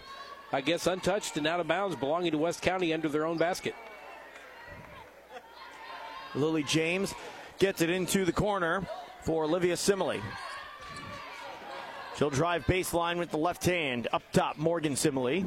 I 0.54 0.62
guess, 0.62 0.86
untouched 0.86 1.36
and 1.36 1.48
out 1.48 1.60
of 1.60 1.68
bounds, 1.68 1.96
belonging 1.96 2.32
to 2.32 2.38
West 2.38 2.62
County 2.62 2.94
under 2.94 3.10
their 3.10 3.26
own 3.26 3.38
basket. 3.38 3.76
Lily 6.36 6.64
James 6.64 7.14
gets 7.58 7.82
it 7.82 7.90
into 7.90 8.24
the 8.24 8.32
corner 8.32 8.88
for 9.24 9.46
Olivia 9.46 9.76
Simile. 9.76 10.22
She'll 12.16 12.30
drive 12.30 12.66
baseline 12.66 13.18
with 13.18 13.32
the 13.32 13.38
left 13.38 13.66
hand. 13.66 14.08
Up 14.14 14.24
top, 14.32 14.58
Morgan 14.58 14.96
Simile 14.96 15.46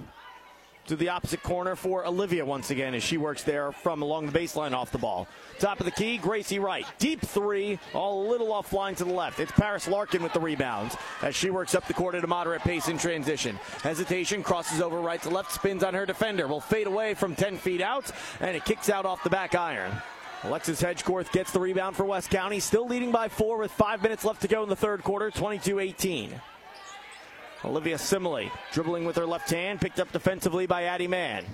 to 0.87 0.97
the 0.97 1.09
opposite 1.09 1.43
corner 1.43 1.77
for 1.77 2.07
Olivia 2.07 2.45
once 2.45 2.71
again 2.71 2.95
as 2.95 3.03
she 3.03 3.17
works 3.17 3.43
there 3.43 3.73
from 3.73 4.03
along 4.03 4.27
the 4.27 4.39
baseline 4.39 4.73
off 4.73 4.91
the 4.91 4.99
ball. 4.99 5.29
Top 5.59 5.81
of 5.81 5.87
the 5.87 5.93
key, 5.93 6.19
Gracie 6.19 6.59
Wright. 6.59 6.87
Deep 6.99 7.21
three, 7.21 7.79
all 7.95 8.27
a 8.27 8.29
little 8.29 8.49
offline 8.49 8.97
to 8.97 9.05
the 9.05 9.13
left. 9.13 9.41
It's 9.41 9.53
Paris 9.53 9.87
Larkin 9.87 10.23
with 10.23 10.33
the 10.33 10.41
rebound 10.41 10.93
as 11.23 11.37
she 11.37 11.51
works 11.51 11.75
up 11.75 11.87
the 11.87 11.95
court 11.95 12.15
at 12.15 12.25
a 12.25 12.27
moderate 12.27 12.63
pace 12.63 12.89
in 12.89 12.99
transition. 12.99 13.57
Hesitation, 13.83 14.43
crosses 14.43 14.81
over 14.81 15.01
right 15.01 15.23
to 15.23 15.31
left, 15.31 15.53
spins 15.53 15.85
on 15.85 15.95
her 15.95 16.07
defender. 16.07 16.49
Will 16.49 16.61
fade 16.61 16.87
away 16.87 17.15
from 17.15 17.37
10 17.37 17.57
feet 17.59 17.81
out, 17.81 18.11
and 18.41 18.57
it 18.57 18.65
kicks 18.65 18.91
out 18.91 19.07
off 19.07 19.23
the 19.23 19.31
back 19.31 19.55
iron. 19.55 19.93
Alexis 20.45 20.83
Hedgecorth 20.83 21.31
gets 21.31 21.53
the 21.53 21.61
rebound 21.61 21.95
for 21.95 22.05
West 22.05 22.29
County, 22.29 22.59
still 22.59 22.87
leading 22.87 23.13
by 23.13 23.29
four 23.29 23.59
with 23.59 23.71
five 23.71 24.03
minutes 24.03 24.25
left 24.25 24.43
to 24.43 24.49
go 24.49 24.65
in 24.65 24.69
the 24.69 24.75
third 24.75 25.05
quarter, 25.05 25.31
22 25.31 25.79
18. 25.79 26.41
Olivia 27.65 27.99
Simile 27.99 28.51
dribbling 28.73 29.05
with 29.05 29.17
her 29.17 29.27
left 29.27 29.51
hand, 29.51 29.81
picked 29.81 30.01
up 30.01 30.11
defensively 30.13 30.67
by 30.67 30.85
Addie 30.85 31.09
Mann. 31.09 31.45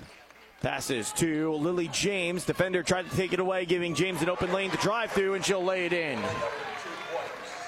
Passes 0.61 1.11
to 1.13 1.53
Lily 1.53 1.87
James. 1.89 2.43
Defender 2.43 2.83
tried 2.83 3.09
to 3.09 3.15
take 3.15 3.31
it 3.31 3.39
away, 3.39 3.65
giving 3.65 3.95
James 3.95 4.21
an 4.21 4.29
open 4.29 4.51
lane 4.51 4.71
to 4.71 4.77
drive 4.77 5.11
through, 5.11 5.35
and 5.35 5.45
she'll 5.45 5.63
lay 5.63 5.85
it 5.85 5.93
in. 5.93 6.19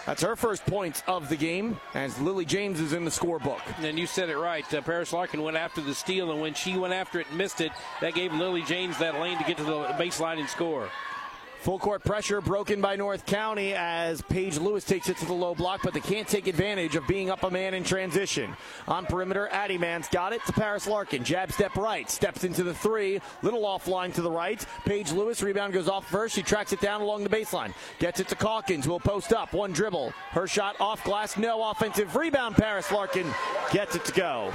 That's 0.06 0.24
her 0.24 0.36
first 0.36 0.66
points 0.66 1.04
of 1.08 1.30
the 1.30 1.36
game 1.36 1.80
as 1.94 2.20
Lily 2.20 2.44
James 2.44 2.80
is 2.80 2.92
in 2.92 3.06
the 3.06 3.12
scorebook. 3.12 3.62
And 3.84 4.00
you 4.00 4.08
said 4.08 4.30
it 4.30 4.38
right. 4.38 4.66
Uh, 4.74 4.82
Paris 4.82 5.14
Larkin 5.14 5.44
went 5.44 5.58
after 5.58 5.80
the 5.80 5.94
steal, 5.94 6.32
and 6.32 6.42
when 6.42 6.56
she 6.56 6.76
went 6.76 6.94
after 6.94 7.20
it 7.20 7.28
and 7.30 7.38
missed 7.38 7.62
it, 7.62 7.72
that 8.02 8.16
gave 8.16 8.34
Lily 8.34 8.64
James 8.64 8.98
that 8.98 9.20
lane 9.20 9.38
to 9.38 9.44
get 9.44 9.58
to 9.58 9.64
the 9.64 9.84
baseline 10.00 10.39
and 10.39 10.50
score. 10.50 10.89
Full 11.62 11.78
court 11.78 12.03
pressure 12.03 12.41
broken 12.41 12.82
by 12.82 12.95
North 12.95 13.28
County 13.28 13.76
as 13.76 14.20
Paige 14.24 14.57
Lewis 14.57 14.84
takes 14.84 15.09
it 15.09 15.18
to 15.18 15.26
the 15.28 15.34
low 15.34 15.53
block, 15.53 15.82
but 15.84 15.93
they 15.93 15.99
can't 15.99 16.28
take 16.28 16.47
advantage 16.47 16.95
of 16.95 17.05
being 17.05 17.30
up 17.30 17.43
a 17.43 17.51
man 17.51 17.76
in 17.76 17.84
transition. 17.84 18.55
On 18.88 19.05
perimeter, 19.05 19.47
Addie 19.49 19.78
Mann's 19.78 20.07
got 20.07 20.34
it 20.34 20.43
to 20.47 20.53
Paris 20.53 20.88
Larkin. 20.88 21.24
Jab 21.24 21.51
step 21.51 21.76
right, 21.76 22.09
steps 22.09 22.45
into 22.45 22.64
the 22.64 22.74
three, 22.74 23.22
little 23.43 23.62
offline 23.62 24.12
to 24.16 24.24
the 24.24 24.32
right. 24.32 24.66
Paige 24.86 25.12
Lewis, 25.12 25.43
rebound 25.43 25.72
goes 25.72 25.88
off 25.88 26.09
first. 26.09 26.34
She 26.34 26.41
tracks 26.41 26.74
it 26.74 26.82
down 26.82 27.01
along 27.01 27.24
the 27.24 27.30
baseline. 27.30 27.76
Gets 27.99 28.20
it 28.20 28.28
to 28.30 28.36
Calkins, 28.36 28.88
will 28.88 28.99
post 28.99 29.32
up. 29.32 29.53
One 29.53 29.72
dribble. 29.72 30.14
Her 30.32 30.47
shot 30.47 30.82
off 30.82 31.03
glass, 31.03 31.38
no 31.38 31.70
offensive 31.70 32.16
rebound. 32.16 32.55
Paris 32.55 32.91
Larkin 32.91 33.28
gets 33.72 33.95
it 33.95 34.03
to 34.05 34.12
go. 34.14 34.51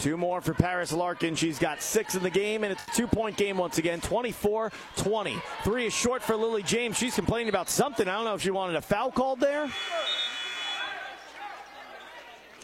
Two 0.00 0.16
more 0.16 0.40
for 0.40 0.54
Paris 0.54 0.94
Larkin. 0.94 1.34
She's 1.34 1.58
got 1.58 1.82
six 1.82 2.14
in 2.14 2.22
the 2.22 2.30
game, 2.30 2.64
and 2.64 2.72
it's 2.72 2.82
a 2.88 2.90
two 2.92 3.06
point 3.06 3.36
game 3.36 3.58
once 3.58 3.76
again 3.76 4.00
24 4.00 4.72
20. 4.96 5.36
Three 5.62 5.86
is 5.86 5.92
short 5.92 6.22
for 6.22 6.36
Lily 6.36 6.62
James. 6.62 6.96
She's 6.96 7.14
complaining 7.14 7.50
about 7.50 7.68
something. 7.68 8.08
I 8.08 8.12
don't 8.12 8.24
know 8.24 8.34
if 8.34 8.40
she 8.40 8.50
wanted 8.50 8.76
a 8.76 8.80
foul 8.80 9.10
called 9.10 9.40
there. 9.40 9.70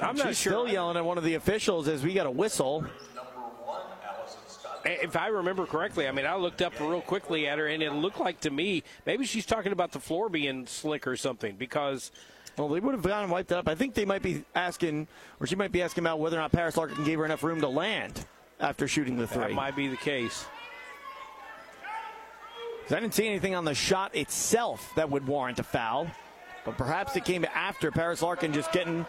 I'm 0.01 0.15
She's 0.17 0.25
not 0.25 0.35
sure. 0.35 0.53
still 0.53 0.69
yelling 0.69 0.97
at 0.97 1.05
one 1.05 1.19
of 1.19 1.25
the 1.25 1.35
officials 1.35 1.89
as 1.89 2.03
we 2.03 2.15
got 2.15 2.27
a 2.27 2.31
whistle. 2.31 2.87
If 4.87 5.15
I 5.17 5.27
remember 5.27 5.67
correctly, 5.67 6.09
I 6.09 6.13
mean, 6.13 6.25
I 6.27 6.37
looked 6.37 6.63
up 6.63 6.79
real 6.81 7.03
quickly 7.03 7.49
at 7.49 7.59
her, 7.59 7.67
and 7.67 7.83
it 7.83 7.93
looked 7.93 8.21
like 8.21 8.41
to 8.41 8.51
me 8.51 8.83
maybe 9.05 9.27
she's 9.27 9.45
talking 9.45 9.73
about 9.73 9.93
the 9.93 10.01
floor 10.01 10.31
being 10.31 10.67
slick 10.67 11.07
or 11.07 11.17
something 11.17 11.57
because 11.57 12.13
Well, 12.57 12.69
they 12.69 12.81
would 12.81 12.95
have 12.95 13.03
gone 13.03 13.23
and 13.23 13.31
wiped 13.31 13.53
it 13.53 13.59
up. 13.59 13.69
I 13.69 13.75
think 13.75 13.95
they 13.95 14.07
might 14.07 14.23
be 14.23 14.45
asking, 14.55 15.09
or 15.41 15.47
she 15.47 15.57
might 15.57 15.73
be 15.73 15.83
asking 15.83 16.05
about 16.05 16.21
whether 16.21 16.37
or 16.37 16.41
not 16.41 16.53
Paris 16.53 16.77
Larkin 16.77 17.05
gave 17.05 17.19
her 17.19 17.25
enough 17.25 17.43
room 17.43 17.61
to 17.61 17.69
land 17.69 18.25
after 18.61 18.89
shooting 18.89 19.17
the 19.19 19.27
three. 19.27 19.43
that 19.49 19.53
might 19.53 19.77
be 19.77 19.89
the 19.89 19.97
case. 19.97 20.47
I 22.89 23.01
didn't 23.01 23.15
see 23.15 23.27
anything 23.27 23.55
on 23.55 23.65
the 23.65 23.75
shot 23.75 24.15
itself 24.15 24.93
that 24.95 25.11
would 25.11 25.27
warrant 25.27 25.59
a 25.59 25.65
foul, 25.65 26.07
but 26.65 26.79
perhaps 26.79 27.17
it 27.17 27.25
came 27.25 27.45
after 27.45 27.91
Paris 27.91 28.23
Larkin 28.23 28.53
just 28.53 28.71
getting 28.73 29.05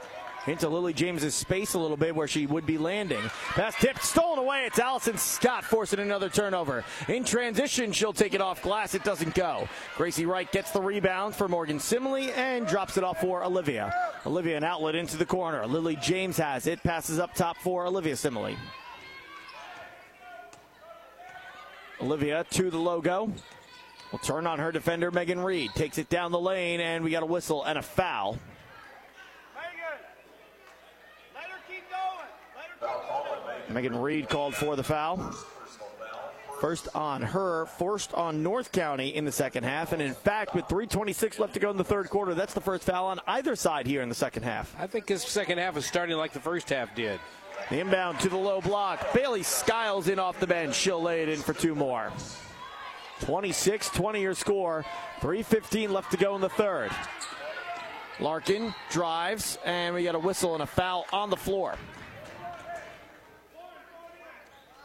into 0.47 0.69
Lily 0.69 0.93
James's 0.93 1.35
space 1.35 1.73
a 1.73 1.79
little 1.79 1.97
bit 1.97 2.15
where 2.15 2.27
she 2.27 2.45
would 2.45 2.65
be 2.65 2.77
landing. 2.77 3.21
Pass 3.49 3.75
tipped, 3.75 4.03
stolen 4.03 4.39
away. 4.39 4.65
It's 4.65 4.79
Allison 4.79 5.17
Scott 5.17 5.63
forcing 5.63 5.99
another 5.99 6.29
turnover. 6.29 6.83
In 7.07 7.23
transition, 7.23 7.91
she'll 7.91 8.13
take 8.13 8.33
it 8.33 8.41
off 8.41 8.61
glass. 8.61 8.95
It 8.95 9.03
doesn't 9.03 9.35
go. 9.35 9.67
Gracie 9.97 10.25
Wright 10.25 10.51
gets 10.51 10.71
the 10.71 10.81
rebound 10.81 11.35
for 11.35 11.47
Morgan 11.47 11.79
Simile 11.79 12.31
and 12.35 12.65
drops 12.65 12.97
it 12.97 13.03
off 13.03 13.19
for 13.19 13.43
Olivia. 13.43 13.93
Olivia 14.25 14.57
an 14.57 14.63
outlet 14.63 14.95
into 14.95 15.17
the 15.17 15.25
corner. 15.25 15.65
Lily 15.67 15.97
James 15.97 16.37
has 16.37 16.67
it. 16.67 16.81
Passes 16.83 17.19
up 17.19 17.33
top 17.33 17.57
for 17.57 17.85
Olivia 17.85 18.15
Simile. 18.15 18.55
Olivia 22.01 22.45
to 22.51 22.69
the 22.69 22.77
logo. 22.77 23.31
Will 24.11 24.19
turn 24.19 24.47
on 24.47 24.59
her 24.59 24.71
defender, 24.71 25.11
Megan 25.11 25.39
Reed. 25.39 25.71
Takes 25.75 25.97
it 25.97 26.07
down 26.07 26.31
the 26.31 26.39
lane, 26.39 26.79
and 26.79 27.03
we 27.03 27.11
got 27.11 27.23
a 27.23 27.25
whistle 27.25 27.63
and 27.63 27.77
a 27.77 27.81
foul. 27.81 28.37
Megan 33.69 33.97
Reed 33.97 34.29
called 34.29 34.55
for 34.55 34.75
the 34.75 34.83
foul. 34.83 35.33
First 36.59 36.87
on 36.95 37.21
her, 37.21 37.67
first 37.77 38.13
on 38.15 38.41
North 38.41 38.71
County 38.71 39.15
in 39.15 39.25
the 39.25 39.31
second 39.31 39.63
half. 39.63 39.93
And 39.93 40.01
in 40.01 40.15
fact, 40.15 40.55
with 40.55 40.65
3.26 40.65 41.37
left 41.37 41.53
to 41.53 41.59
go 41.59 41.69
in 41.69 41.77
the 41.77 41.83
third 41.83 42.09
quarter, 42.09 42.33
that's 42.33 42.55
the 42.55 42.61
first 42.61 42.83
foul 42.83 43.07
on 43.07 43.19
either 43.27 43.55
side 43.55 43.85
here 43.85 44.01
in 44.01 44.09
the 44.09 44.15
second 44.15 44.43
half. 44.43 44.75
I 44.79 44.87
think 44.87 45.05
this 45.05 45.23
second 45.23 45.59
half 45.59 45.77
is 45.77 45.85
starting 45.85 46.17
like 46.17 46.33
the 46.33 46.39
first 46.39 46.69
half 46.69 46.95
did. 46.95 47.19
The 47.69 47.79
inbound 47.79 48.19
to 48.21 48.29
the 48.29 48.37
low 48.37 48.61
block. 48.61 49.13
Bailey 49.13 49.43
Skiles 49.43 50.07
in 50.07 50.17
off 50.17 50.39
the 50.39 50.47
bench. 50.47 50.73
She'll 50.73 51.01
lay 51.01 51.21
it 51.21 51.29
in 51.29 51.39
for 51.39 51.53
two 51.53 51.75
more. 51.75 52.11
26 53.21 53.89
20 53.89 54.21
your 54.21 54.33
score. 54.33 54.85
3.15 55.19 55.89
left 55.89 56.11
to 56.11 56.17
go 56.17 56.35
in 56.35 56.41
the 56.41 56.49
third. 56.49 56.91
Larkin 58.19 58.73
drives, 58.89 59.59
and 59.63 59.93
we 59.93 60.03
got 60.03 60.15
a 60.15 60.19
whistle 60.19 60.53
and 60.53 60.63
a 60.63 60.67
foul 60.67 61.05
on 61.13 61.29
the 61.29 61.37
floor. 61.37 61.75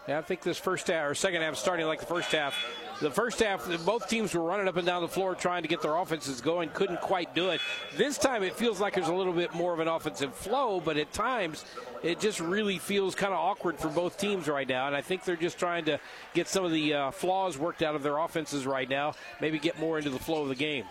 Yeah, 0.09 0.19
I 0.19 0.23
think 0.23 0.43
this 0.43 0.59
first 0.59 0.89
half 0.89 1.09
or 1.09 1.15
second 1.15 1.43
half 1.43 1.57
starting 1.57 1.87
like 1.87 2.01
the 2.01 2.07
first 2.07 2.33
half. 2.33 2.55
The 3.01 3.11
first 3.11 3.41
half, 3.41 3.69
both 3.85 4.09
teams 4.09 4.35
were 4.35 4.43
running 4.43 4.69
up 4.69 4.77
and 4.77 4.87
down 4.87 5.03
the 5.03 5.09
floor 5.09 5.35
trying 5.35 5.63
to 5.63 5.69
get 5.69 5.83
their 5.83 5.97
offenses 5.97 6.41
going, 6.41 6.69
couldn't 6.71 7.01
quite 7.01 7.35
do 7.35 7.51
it. 7.51 7.61
This 7.97 8.17
time 8.17 8.45
it 8.45 8.55
feels 8.55 8.81
like 8.81 8.95
there's 8.95 9.09
a 9.09 9.15
little 9.15 9.33
bit 9.33 9.55
more 9.55 9.73
of 9.73 9.81
an 9.81 9.89
offensive 9.89 10.35
flow, 10.35 10.81
but 10.81 10.97
at 10.97 11.13
times 11.13 11.65
it 12.03 12.21
just 12.21 12.39
really 12.39 12.79
feels 12.79 13.15
kind 13.17 13.33
of 13.33 13.41
awkward 13.41 13.79
for 13.79 13.89
both 13.89 14.19
teams 14.19 14.47
right 14.49 14.69
now. 14.69 14.87
And 14.87 14.95
I 14.95 15.03
think 15.03 15.25
they're 15.25 15.35
just 15.35 15.59
trying 15.59 15.85
to 15.87 15.99
get 16.33 16.47
some 16.47 16.65
of 16.65 16.71
the 16.71 16.95
uh, 16.95 17.11
flaws 17.11 17.59
worked 17.59 17.83
out 17.83 17.97
of 17.97 18.03
their 18.05 18.19
offenses 18.19 18.67
right 18.67 18.89
now, 18.89 19.15
maybe 19.41 19.59
get 19.59 19.81
more 19.81 19.99
into 19.99 20.11
the 20.11 20.19
flow 20.19 20.43
of 20.43 20.49
the 20.49 20.55
game. 20.55 20.85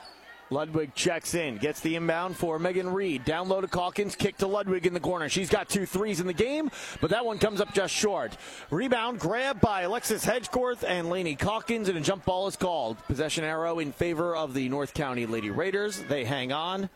Ludwig 0.52 0.94
checks 0.96 1.34
in, 1.34 1.58
gets 1.58 1.80
the 1.80 1.96
inbound 1.96 2.36
for 2.36 2.60
Megan 2.60 2.92
Reed. 2.92 3.24
Down 3.24 3.48
low 3.48 3.62
to 3.62 3.70
Calkins, 3.70 4.18
kick 4.18 4.36
to 4.38 4.48
Ludwig 4.48 4.86
in 4.86 4.94
the 4.94 5.00
corner. 5.00 5.30
She's 5.30 5.50
got 5.50 5.70
two 5.70 5.86
threes 5.86 6.20
in 6.20 6.28
the 6.28 6.34
game, 6.34 6.70
but 7.00 7.10
that 7.12 7.26
one 7.26 7.40
comes 7.40 7.62
up 7.62 7.74
just 7.74 7.94
short. 7.94 8.36
Rebound 8.70 9.20
grab 9.20 9.62
by 9.62 9.84
Alexis 9.84 10.26
Hedgecorth 10.26 10.84
and 10.86 11.10
Laney 11.10 11.38
Calkins, 11.38 11.88
and 11.88 11.98
a 11.98 12.02
jump 12.02 12.26
ball 12.26 12.48
is 12.48 12.58
called. 12.58 12.98
Possession 13.08 13.46
arrow 13.46 13.80
in 13.80 13.94
favor 13.94 14.36
of 14.36 14.54
the 14.54 14.68
North 14.68 14.94
County 14.94 15.26
Lady 15.26 15.50
Raiders. 15.50 16.04
They 16.10 16.26
hang 16.26 16.52
on, 16.52 16.90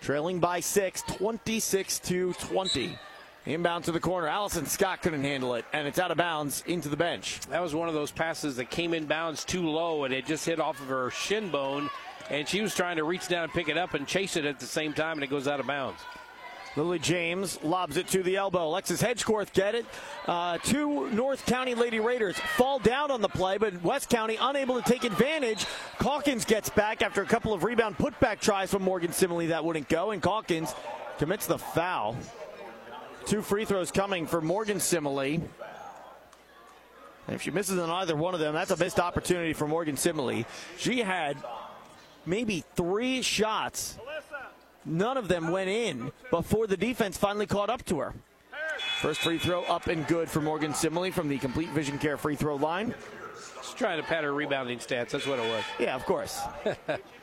trailing 0.00 0.40
by 0.40 0.58
six, 0.58 1.02
26 1.02 2.00
to 2.00 2.32
20. 2.32 2.98
Inbound 3.46 3.84
to 3.84 3.92
the 3.92 4.00
corner. 4.00 4.26
Allison 4.26 4.66
Scott 4.66 5.02
couldn't 5.02 5.22
handle 5.22 5.54
it, 5.54 5.64
and 5.72 5.86
it's 5.86 6.00
out 6.00 6.10
of 6.10 6.18
bounds 6.18 6.64
into 6.66 6.88
the 6.88 6.96
bench. 6.96 7.38
That 7.48 7.62
was 7.62 7.76
one 7.76 7.88
of 7.88 7.94
those 7.94 8.10
passes 8.10 8.56
that 8.56 8.70
came 8.70 8.92
in 8.92 9.06
bounds 9.06 9.44
too 9.44 9.66
low, 9.68 10.02
and 10.02 10.12
it 10.12 10.26
just 10.26 10.44
hit 10.44 10.58
off 10.58 10.80
of 10.82 10.88
her 10.88 11.10
shin 11.10 11.48
bone 11.48 11.88
and 12.30 12.48
she 12.48 12.60
was 12.60 12.74
trying 12.74 12.96
to 12.96 13.04
reach 13.04 13.28
down 13.28 13.44
and 13.44 13.52
pick 13.52 13.68
it 13.68 13.78
up 13.78 13.94
and 13.94 14.06
chase 14.06 14.36
it 14.36 14.44
at 14.44 14.58
the 14.60 14.66
same 14.66 14.92
time, 14.92 15.18
and 15.18 15.24
it 15.24 15.30
goes 15.30 15.48
out 15.48 15.60
of 15.60 15.66
bounds. 15.66 16.00
Lily 16.76 16.98
James 16.98 17.60
lobs 17.64 17.96
it 17.96 18.06
to 18.08 18.22
the 18.22 18.36
elbow. 18.36 18.68
Alexis 18.68 19.02
Hedgecorth 19.02 19.52
get 19.52 19.74
it. 19.74 19.84
Uh, 20.26 20.58
two 20.58 21.10
North 21.10 21.44
County 21.46 21.74
Lady 21.74 21.98
Raiders 21.98 22.38
fall 22.38 22.78
down 22.78 23.10
on 23.10 23.20
the 23.20 23.28
play, 23.28 23.58
but 23.58 23.82
West 23.82 24.08
County 24.08 24.38
unable 24.40 24.80
to 24.80 24.88
take 24.88 25.02
advantage. 25.02 25.66
Calkins 25.98 26.44
gets 26.44 26.68
back 26.68 27.02
after 27.02 27.22
a 27.22 27.26
couple 27.26 27.52
of 27.52 27.64
rebound 27.64 27.98
putback 27.98 28.38
tries 28.38 28.70
from 28.70 28.82
Morgan 28.82 29.12
Simile 29.12 29.48
that 29.48 29.64
wouldn't 29.64 29.88
go, 29.88 30.12
and 30.12 30.22
Calkins 30.22 30.72
commits 31.18 31.46
the 31.46 31.58
foul. 31.58 32.16
Two 33.26 33.42
free 33.42 33.64
throws 33.64 33.90
coming 33.90 34.26
for 34.26 34.40
Morgan 34.40 34.78
Simile. 34.78 35.40
If 37.26 37.42
she 37.42 37.50
misses 37.50 37.78
on 37.78 37.90
either 37.90 38.16
one 38.16 38.34
of 38.34 38.40
them, 38.40 38.54
that's 38.54 38.70
a 38.70 38.76
missed 38.76 39.00
opportunity 39.00 39.52
for 39.52 39.66
Morgan 39.66 39.96
Simile. 39.96 40.44
She 40.78 41.00
had 41.00 41.36
maybe 42.28 42.62
three 42.76 43.22
shots 43.22 43.98
None 44.88 45.18
of 45.18 45.28
them 45.28 45.50
went 45.50 45.68
in 45.68 46.12
before 46.30 46.66
the 46.66 46.76
defense 46.76 47.18
finally 47.18 47.46
caught 47.46 47.68
up 47.68 47.84
to 47.86 47.98
her. 47.98 48.14
First 49.00 49.20
free 49.20 49.38
throw 49.38 49.62
up 49.64 49.86
and 49.86 50.06
good 50.06 50.30
for 50.30 50.40
Morgan 50.40 50.72
Simile 50.72 51.10
from 51.10 51.28
the 51.28 51.38
complete 51.38 51.68
vision 51.70 51.98
care 51.98 52.16
free 52.16 52.36
throw 52.36 52.56
line. 52.56 52.94
Just 53.56 53.76
trying 53.76 54.00
to 54.00 54.06
pad 54.06 54.24
her 54.24 54.32
rebounding 54.32 54.78
stats. 54.78 55.10
That's 55.10 55.26
what 55.26 55.38
it 55.38 55.48
was. 55.48 55.64
Yeah, 55.78 55.94
of 55.94 56.04
course. 56.06 56.40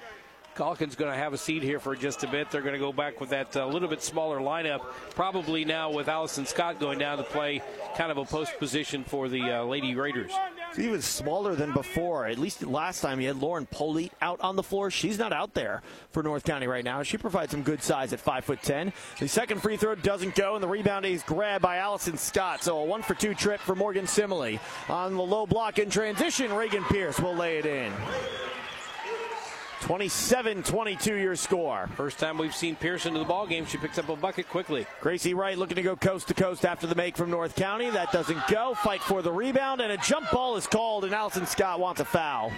Calkins 0.56 0.96
going 0.96 1.12
to 1.12 1.18
have 1.18 1.34
a 1.34 1.38
seat 1.38 1.64
here 1.64 1.80
for 1.80 1.96
just 1.96 2.24
a 2.24 2.28
bit. 2.28 2.50
They're 2.50 2.62
going 2.62 2.74
to 2.74 2.80
go 2.80 2.94
back 2.94 3.20
with 3.20 3.30
that 3.30 3.56
uh, 3.56 3.68
little 3.68 3.90
bit 3.90 4.02
smaller 4.02 4.40
lineup. 4.40 4.82
Probably 5.12 5.66
now 5.66 5.92
with 5.92 6.08
Allison 6.08 6.46
Scott 6.46 6.80
going 6.80 6.98
down 6.98 7.18
to 7.18 7.24
play 7.24 7.62
kind 7.98 8.12
of 8.12 8.18
a 8.18 8.26
post 8.26 8.58
position 8.58 9.04
for 9.04 9.28
the 9.28 9.42
uh, 9.42 9.64
Lady 9.64 9.96
Raiders. 9.96 10.32
Was 10.78 11.06
smaller 11.06 11.56
than 11.56 11.72
before. 11.72 12.28
At 12.28 12.38
least 12.38 12.62
last 12.64 13.00
time 13.00 13.18
he 13.18 13.26
had 13.26 13.38
Lauren 13.38 13.66
Polite 13.66 14.12
out 14.22 14.42
on 14.42 14.58
the 14.58 14.64
floor. 14.64 14.92
She's 14.92 15.18
not 15.18 15.32
out 15.32 15.54
there 15.54 15.82
for 16.12 16.22
North 16.22 16.44
County 16.44 16.68
right 16.68 16.84
now. 16.84 17.02
She 17.02 17.18
provides 17.18 17.52
some 17.52 17.64
good 17.64 17.82
size 17.82 18.12
at 18.12 18.20
five 18.20 18.44
foot 18.44 18.62
ten. 18.62 18.92
The 19.20 19.28
second 19.30 19.62
free 19.62 19.78
throw 19.78 19.96
doesn't 19.96 20.36
go, 20.36 20.56
and 20.56 20.62
the 20.64 20.68
rebound 20.68 21.06
is 21.06 21.24
grabbed 21.24 21.62
by 21.62 21.78
Allison 21.78 22.18
Scott. 22.18 22.62
So 22.62 22.80
a 22.80 22.84
one 22.84 23.04
for 23.04 23.14
two 23.14 23.34
trip 23.34 23.62
for 23.62 23.74
Morgan 23.74 24.06
Simile. 24.06 24.60
On 24.90 25.16
the 25.16 25.24
low 25.24 25.46
block 25.46 25.80
in 25.80 25.90
transition, 25.90 26.52
Reagan 26.52 26.84
Pierce 26.84 27.22
will 27.22 27.36
lay 27.36 27.58
it 27.58 27.66
in. 27.66 27.94
27 29.82 30.64
22 30.64 31.16
your 31.16 31.36
score. 31.36 31.88
First 31.96 32.20
time 32.20 32.38
we've 32.38 32.56
seen 32.56 32.76
Pearson 32.76 33.14
to 33.14 33.20
the 33.20 33.26
ball 33.26 33.46
game. 33.48 33.66
She 33.66 33.78
picks 33.78 33.98
up 33.98 34.10
a 34.10 34.16
bucket 34.16 34.50
quickly. 34.50 34.86
Gracie 35.02 35.34
Wright 35.34 35.58
looking 35.58 35.76
to 35.76 35.82
go 35.82 35.96
coast 35.96 36.28
to 36.30 36.34
coast 36.34 36.66
after 36.66 36.88
the 36.88 36.96
make 36.96 37.16
from 37.18 37.30
North 37.30 37.56
County. 37.56 37.90
That 37.90 38.12
doesn't 38.12 38.48
go. 38.48 38.74
Fight 38.76 39.02
for 39.02 39.22
the 39.22 39.32
rebound, 39.32 39.82
and 39.82 39.92
a 39.92 39.98
jump 39.98 40.32
ball 40.32 40.56
is 40.56 40.68
called, 40.68 41.06
and 41.06 41.14
Allison 41.14 41.46
Scott 41.46 41.80
wants 41.80 42.02
a 42.02 42.06
foul. 42.06 42.52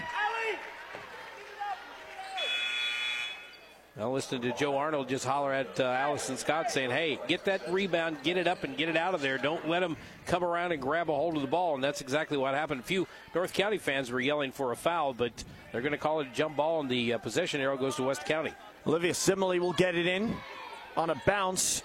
Now 3.97 4.11
listen 4.11 4.39
to 4.41 4.51
Joe 4.53 4.77
Arnold 4.77 5.09
just 5.09 5.25
holler 5.25 5.51
at 5.51 5.79
uh, 5.79 5.85
Allison 5.85 6.37
Scott 6.37 6.69
saying, 6.69 6.91
hey, 6.91 7.17
get 7.27 7.45
that 7.45 7.73
rebound, 7.73 8.17
get 8.21 8.37
it 8.37 8.45
up 8.45 8.63
and 8.63 8.77
get 8.77 8.89
it 8.89 8.95
out 8.95 9.15
of 9.15 9.21
there. 9.21 9.39
Don't 9.39 9.67
let 9.67 9.79
them 9.79 9.97
come 10.27 10.43
around 10.43 10.71
and 10.71 10.79
grab 10.79 11.09
a 11.09 11.15
hold 11.15 11.35
of 11.35 11.41
the 11.41 11.47
ball. 11.47 11.73
And 11.73 11.83
that's 11.83 11.99
exactly 11.99 12.37
what 12.37 12.53
happened. 12.53 12.81
A 12.81 12.83
few 12.83 13.07
North 13.33 13.53
County 13.53 13.79
fans 13.79 14.11
were 14.11 14.19
yelling 14.19 14.51
for 14.51 14.71
a 14.71 14.75
foul, 14.75 15.13
but 15.13 15.43
they're 15.71 15.81
going 15.81 15.93
to 15.93 15.97
call 15.97 16.19
it 16.19 16.27
a 16.27 16.35
jump 16.35 16.57
ball, 16.57 16.79
and 16.79 16.89
the 16.89 17.13
uh, 17.13 17.17
possession 17.17 17.59
arrow 17.59 17.75
goes 17.75 17.95
to 17.95 18.03
West 18.03 18.23
County. 18.25 18.53
Olivia 18.85 19.15
Simile 19.15 19.57
will 19.59 19.73
get 19.73 19.95
it 19.95 20.05
in 20.05 20.35
on 20.95 21.09
a 21.09 21.19
bounce 21.25 21.81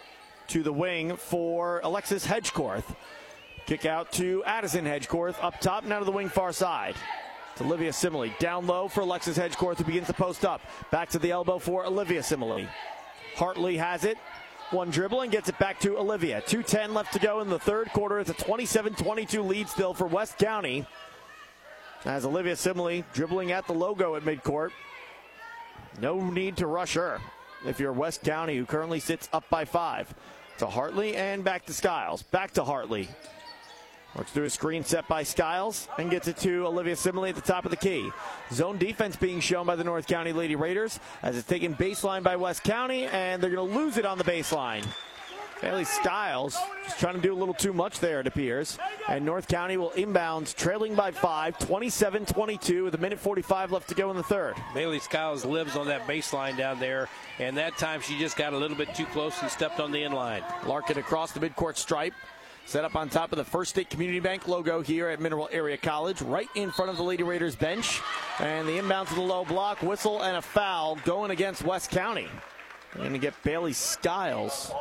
to 0.48 0.62
the 0.62 0.72
wing 0.72 1.16
for 1.16 1.80
Alexis 1.82 2.26
Hedgecorth. 2.26 2.94
Kick 3.64 3.86
out 3.86 4.12
to 4.12 4.44
Addison 4.44 4.84
Hedgecorth 4.84 5.42
up 5.42 5.60
top 5.60 5.84
and 5.84 5.92
out 5.94 6.00
of 6.00 6.06
the 6.06 6.12
wing 6.12 6.28
far 6.28 6.52
side. 6.52 6.94
It's 7.52 7.60
Olivia 7.60 7.92
Simile. 7.92 8.30
Down 8.38 8.66
low 8.66 8.88
for 8.88 9.02
Alexis 9.02 9.36
Hedgecorth 9.36 9.76
who 9.76 9.84
begins 9.84 10.06
to 10.06 10.14
post 10.14 10.44
up. 10.44 10.62
Back 10.90 11.10
to 11.10 11.18
the 11.18 11.30
elbow 11.30 11.58
for 11.58 11.84
Olivia 11.84 12.22
Simile. 12.22 12.66
Hartley 13.36 13.76
has 13.76 14.04
it. 14.04 14.16
One 14.70 14.90
dribble 14.90 15.20
and 15.20 15.30
gets 15.30 15.50
it 15.50 15.58
back 15.58 15.78
to 15.80 15.98
Olivia. 15.98 16.40
2.10 16.46 16.94
left 16.94 17.12
to 17.12 17.18
go 17.18 17.40
in 17.40 17.50
the 17.50 17.58
third 17.58 17.90
quarter. 17.90 18.18
It's 18.20 18.30
a 18.30 18.34
27 18.34 18.94
22 18.94 19.42
lead 19.42 19.68
still 19.68 19.92
for 19.92 20.06
West 20.06 20.38
County. 20.38 20.86
As 22.06 22.24
Olivia 22.24 22.56
Simile 22.56 23.04
dribbling 23.12 23.52
at 23.52 23.66
the 23.66 23.74
logo 23.74 24.16
at 24.16 24.22
midcourt. 24.22 24.70
No 26.00 26.18
need 26.30 26.56
to 26.56 26.66
rush 26.66 26.94
her 26.94 27.20
if 27.66 27.78
you're 27.78 27.92
West 27.92 28.22
County, 28.22 28.56
who 28.56 28.64
currently 28.64 28.98
sits 28.98 29.28
up 29.30 29.44
by 29.50 29.66
five. 29.66 30.12
To 30.58 30.66
Hartley 30.66 31.16
and 31.16 31.44
back 31.44 31.66
to 31.66 31.74
Skiles. 31.74 32.22
Back 32.22 32.52
to 32.52 32.64
Hartley. 32.64 33.08
Works 34.16 34.30
through 34.30 34.44
a 34.44 34.50
screen 34.50 34.84
set 34.84 35.08
by 35.08 35.22
Skiles 35.22 35.88
and 35.98 36.10
gets 36.10 36.28
it 36.28 36.36
to 36.38 36.66
Olivia 36.66 36.96
Simile 36.96 37.26
at 37.26 37.34
the 37.34 37.40
top 37.40 37.64
of 37.64 37.70
the 37.70 37.78
key. 37.78 38.10
Zone 38.52 38.76
defense 38.76 39.16
being 39.16 39.40
shown 39.40 39.66
by 39.66 39.74
the 39.74 39.84
North 39.84 40.06
County 40.06 40.32
Lady 40.32 40.54
Raiders 40.54 41.00
as 41.22 41.36
it's 41.36 41.48
taken 41.48 41.74
baseline 41.74 42.22
by 42.22 42.36
West 42.36 42.62
County, 42.62 43.06
and 43.06 43.42
they're 43.42 43.50
going 43.50 43.70
to 43.70 43.74
lose 43.74 43.96
it 43.96 44.04
on 44.04 44.18
the 44.18 44.24
baseline. 44.24 44.84
Bailey 45.62 45.84
Skiles 45.84 46.58
just 46.84 46.98
trying 46.98 47.14
to 47.14 47.20
do 47.20 47.32
a 47.32 47.38
little 47.38 47.54
too 47.54 47.72
much 47.72 48.00
there, 48.00 48.18
it 48.18 48.26
appears. 48.26 48.78
And 49.08 49.24
North 49.24 49.46
County 49.46 49.76
will 49.76 49.92
inbound, 49.92 50.54
trailing 50.56 50.96
by 50.96 51.12
five, 51.12 51.56
27 51.60 52.26
22, 52.26 52.84
with 52.84 52.94
a 52.96 52.98
minute 52.98 53.20
45 53.20 53.70
left 53.70 53.88
to 53.88 53.94
go 53.94 54.10
in 54.10 54.16
the 54.16 54.24
third. 54.24 54.56
Bailey 54.74 54.98
Skiles 54.98 55.44
lives 55.44 55.76
on 55.76 55.86
that 55.86 56.06
baseline 56.08 56.56
down 56.56 56.80
there, 56.80 57.08
and 57.38 57.56
that 57.56 57.78
time 57.78 58.00
she 58.00 58.18
just 58.18 58.36
got 58.36 58.52
a 58.52 58.58
little 58.58 58.76
bit 58.76 58.92
too 58.94 59.06
close 59.06 59.40
and 59.40 59.50
stepped 59.50 59.78
on 59.78 59.92
the 59.92 60.02
inline. 60.02 60.42
Larkin 60.66 60.98
across 60.98 61.30
the 61.30 61.40
midcourt 61.40 61.76
stripe. 61.76 62.14
Set 62.64 62.84
up 62.84 62.96
on 62.96 63.08
top 63.08 63.32
of 63.32 63.38
the 63.38 63.44
First 63.44 63.70
State 63.70 63.90
Community 63.90 64.20
Bank 64.20 64.48
logo 64.48 64.80
here 64.80 65.08
at 65.08 65.20
Mineral 65.20 65.48
Area 65.52 65.76
College, 65.76 66.22
right 66.22 66.48
in 66.54 66.70
front 66.70 66.90
of 66.90 66.96
the 66.96 67.02
Lady 67.02 67.22
Raiders 67.22 67.56
bench. 67.56 68.00
And 68.38 68.66
the 68.66 68.78
inbound 68.78 69.08
to 69.08 69.14
the 69.14 69.20
low 69.20 69.44
block, 69.44 69.82
whistle 69.82 70.22
and 70.22 70.36
a 70.36 70.42
foul 70.42 70.96
going 71.04 71.30
against 71.30 71.64
West 71.64 71.90
County. 71.90 72.28
They're 72.92 73.02
going 73.02 73.12
to 73.12 73.18
get 73.18 73.34
Bailey 73.42 73.72
Skiles. 73.72 74.72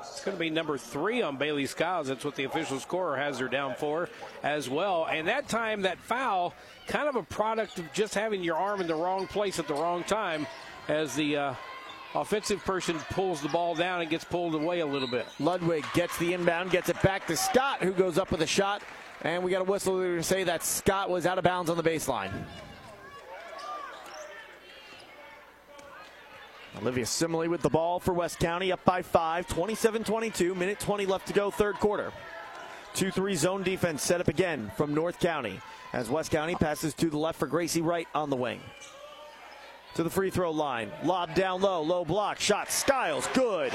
It's 0.00 0.24
going 0.26 0.36
to 0.36 0.40
be 0.40 0.50
number 0.50 0.76
three 0.76 1.22
on 1.22 1.36
Bailey 1.36 1.64
Skiles. 1.66 2.08
That's 2.08 2.24
what 2.24 2.36
the 2.36 2.44
official 2.44 2.78
scorer 2.78 3.16
has 3.16 3.38
her 3.38 3.48
down 3.48 3.74
for 3.74 4.08
as 4.42 4.68
well. 4.68 5.06
And 5.10 5.28
that 5.28 5.48
time, 5.48 5.82
that 5.82 5.98
foul, 5.98 6.54
kind 6.86 7.08
of 7.08 7.16
a 7.16 7.22
product 7.22 7.78
of 7.78 7.90
just 7.94 8.14
having 8.14 8.42
your 8.42 8.56
arm 8.56 8.82
in 8.82 8.86
the 8.86 8.94
wrong 8.94 9.26
place 9.26 9.58
at 9.58 9.66
the 9.66 9.72
wrong 9.72 10.04
time 10.04 10.46
as 10.88 11.14
the 11.14 11.36
uh, 11.36 11.54
offensive 12.14 12.64
person 12.64 12.98
pulls 13.10 13.40
the 13.40 13.48
ball 13.48 13.74
down 13.74 14.00
and 14.00 14.10
gets 14.10 14.24
pulled 14.24 14.54
away 14.54 14.80
a 14.80 14.86
little 14.86 15.08
bit. 15.08 15.26
Ludwig 15.38 15.84
gets 15.94 16.16
the 16.18 16.34
inbound, 16.34 16.70
gets 16.70 16.88
it 16.88 17.00
back 17.02 17.26
to 17.26 17.36
Scott, 17.36 17.82
who 17.82 17.92
goes 17.92 18.18
up 18.18 18.30
with 18.30 18.42
a 18.42 18.46
shot. 18.46 18.82
And 19.22 19.42
we 19.42 19.50
got 19.50 19.60
a 19.60 19.64
whistle 19.64 19.98
to 19.98 20.22
say 20.22 20.44
that 20.44 20.64
Scott 20.64 21.10
was 21.10 21.26
out 21.26 21.38
of 21.38 21.44
bounds 21.44 21.70
on 21.70 21.76
the 21.76 21.82
baseline. 21.82 22.30
Olivia 26.80 27.04
Simile 27.04 27.48
with 27.48 27.60
the 27.60 27.68
ball 27.68 28.00
for 28.00 28.14
West 28.14 28.38
County, 28.38 28.72
up 28.72 28.82
by 28.84 29.02
five, 29.02 29.46
27 29.48 30.04
22, 30.04 30.54
minute 30.54 30.80
20 30.80 31.04
left 31.04 31.26
to 31.26 31.32
go, 31.32 31.50
third 31.50 31.74
quarter. 31.76 32.12
2 32.94 33.10
3 33.10 33.34
zone 33.34 33.62
defense 33.62 34.02
set 34.02 34.20
up 34.20 34.28
again 34.28 34.70
from 34.76 34.94
North 34.94 35.20
County 35.20 35.60
as 35.92 36.08
West 36.08 36.30
County 36.30 36.54
passes 36.54 36.94
to 36.94 37.10
the 37.10 37.18
left 37.18 37.38
for 37.38 37.46
Gracie 37.46 37.82
Wright 37.82 38.08
on 38.14 38.30
the 38.30 38.36
wing. 38.36 38.60
To 39.94 40.02
the 40.02 40.10
free 40.10 40.30
throw 40.30 40.50
line. 40.50 40.90
Lob 41.04 41.34
down 41.34 41.60
low, 41.60 41.82
low 41.82 42.04
block, 42.04 42.38
shot. 42.38 42.70
Skiles, 42.70 43.28
good. 43.34 43.72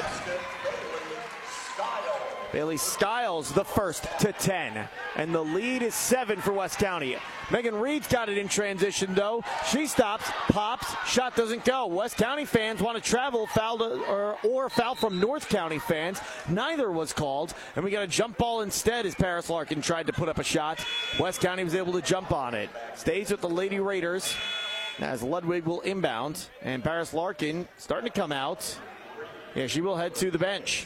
Bailey 2.56 2.78
Skiles, 2.78 3.52
the 3.52 3.66
first 3.66 4.08
to 4.20 4.32
10. 4.32 4.88
And 5.18 5.36
the 5.36 5.44
lead 5.44 5.82
is 5.82 5.94
seven 5.94 6.40
for 6.40 6.54
West 6.54 6.80
County. 6.80 7.18
Megan 7.52 7.76
Reed's 7.76 8.08
got 8.08 8.30
it 8.30 8.38
in 8.38 8.48
transition, 8.48 9.14
though. 9.14 9.44
She 9.70 9.88
stops, 9.88 10.24
pops, 10.48 10.88
shot 11.06 11.36
doesn't 11.36 11.66
go. 11.66 11.86
West 11.88 12.16
County 12.16 12.46
fans 12.46 12.82
want 12.82 12.96
to 12.96 13.04
travel, 13.04 13.46
foul 13.48 13.80
to, 13.80 14.02
or, 14.06 14.38
or 14.44 14.70
foul 14.70 14.96
from 14.96 15.20
North 15.20 15.50
County 15.50 15.80
fans. 15.80 16.22
Neither 16.48 16.90
was 16.90 17.12
called. 17.12 17.54
And 17.76 17.84
we 17.84 17.92
got 17.92 18.04
a 18.04 18.08
jump 18.08 18.38
ball 18.38 18.62
instead 18.62 19.06
as 19.06 19.16
Paris 19.16 19.50
Larkin 19.50 19.82
tried 19.82 20.08
to 20.08 20.14
put 20.14 20.30
up 20.30 20.40
a 20.40 20.44
shot. 20.44 20.80
West 21.20 21.42
County 21.42 21.66
was 21.66 21.76
able 21.76 21.92
to 21.92 22.02
jump 22.02 22.32
on 22.32 22.54
it. 22.54 22.70
Stays 22.96 23.32
with 23.32 23.42
the 23.42 23.50
Lady 23.50 23.82
Raiders 23.82 24.34
as 25.00 25.22
Ludwig 25.24 25.66
will 25.66 25.82
inbound. 25.82 26.48
And 26.62 26.84
Paris 26.84 27.14
Larkin 27.14 27.68
starting 27.78 28.12
to 28.12 28.20
come 28.20 28.32
out. 28.32 28.78
Yeah, 29.56 29.68
she 29.68 29.82
will 29.82 29.96
head 29.96 30.16
to 30.16 30.32
the 30.32 30.38
bench. 30.38 30.86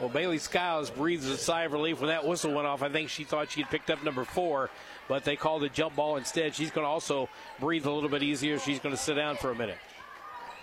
Well, 0.00 0.08
Bailey 0.08 0.38
Skiles 0.38 0.90
breathes 0.90 1.26
a 1.26 1.36
sigh 1.36 1.62
of 1.62 1.72
relief 1.72 2.00
when 2.00 2.08
that 2.08 2.26
whistle 2.26 2.52
went 2.52 2.66
off. 2.66 2.82
I 2.82 2.88
think 2.88 3.08
she 3.08 3.22
thought 3.24 3.52
she 3.52 3.60
had 3.60 3.70
picked 3.70 3.90
up 3.90 4.02
number 4.02 4.24
four, 4.24 4.70
but 5.08 5.24
they 5.24 5.36
called 5.36 5.62
a 5.62 5.68
jump 5.68 5.94
ball 5.94 6.16
instead. 6.16 6.54
She's 6.54 6.72
going 6.72 6.84
to 6.84 6.88
also 6.88 7.28
breathe 7.60 7.86
a 7.86 7.90
little 7.90 8.08
bit 8.08 8.22
easier. 8.22 8.58
She's 8.58 8.80
going 8.80 8.94
to 8.94 9.00
sit 9.00 9.14
down 9.14 9.36
for 9.36 9.52
a 9.52 9.54
minute. 9.54 9.78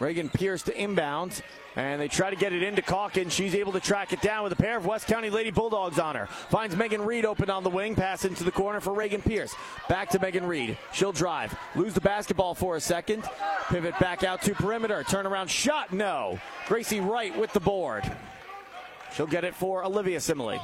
Reagan 0.01 0.29
Pierce 0.29 0.63
to 0.63 0.75
inbound, 0.75 1.43
and 1.75 2.01
they 2.01 2.07
try 2.07 2.31
to 2.31 2.35
get 2.35 2.53
it 2.53 2.63
into 2.63 2.81
Calkins. 2.81 3.33
She's 3.33 3.53
able 3.53 3.71
to 3.73 3.79
track 3.79 4.13
it 4.13 4.21
down 4.21 4.43
with 4.43 4.51
a 4.51 4.55
pair 4.55 4.75
of 4.75 4.87
West 4.87 5.05
County 5.05 5.29
Lady 5.29 5.51
Bulldogs 5.51 5.99
on 5.99 6.15
her. 6.15 6.25
Finds 6.25 6.75
Megan 6.75 7.03
Reed 7.03 7.23
open 7.23 7.51
on 7.51 7.63
the 7.63 7.69
wing, 7.69 7.93
pass 7.93 8.25
into 8.25 8.43
the 8.43 8.51
corner 8.51 8.79
for 8.79 8.93
Reagan 8.93 9.21
Pierce. 9.21 9.53
Back 9.87 10.09
to 10.09 10.19
Megan 10.19 10.45
Reed. 10.45 10.75
She'll 10.91 11.11
drive, 11.11 11.55
lose 11.75 11.93
the 11.93 12.01
basketball 12.01 12.55
for 12.55 12.77
a 12.77 12.81
second, 12.81 13.23
pivot 13.69 13.97
back 13.99 14.23
out 14.23 14.41
to 14.41 14.55
perimeter, 14.55 15.03
turnaround 15.03 15.49
shot, 15.49 15.93
no. 15.93 16.39
Gracie 16.67 16.99
Wright 16.99 17.37
with 17.37 17.53
the 17.53 17.59
board. 17.59 18.03
She'll 19.13 19.27
get 19.27 19.43
it 19.43 19.53
for 19.53 19.85
Olivia 19.85 20.19
Simile. 20.19 20.59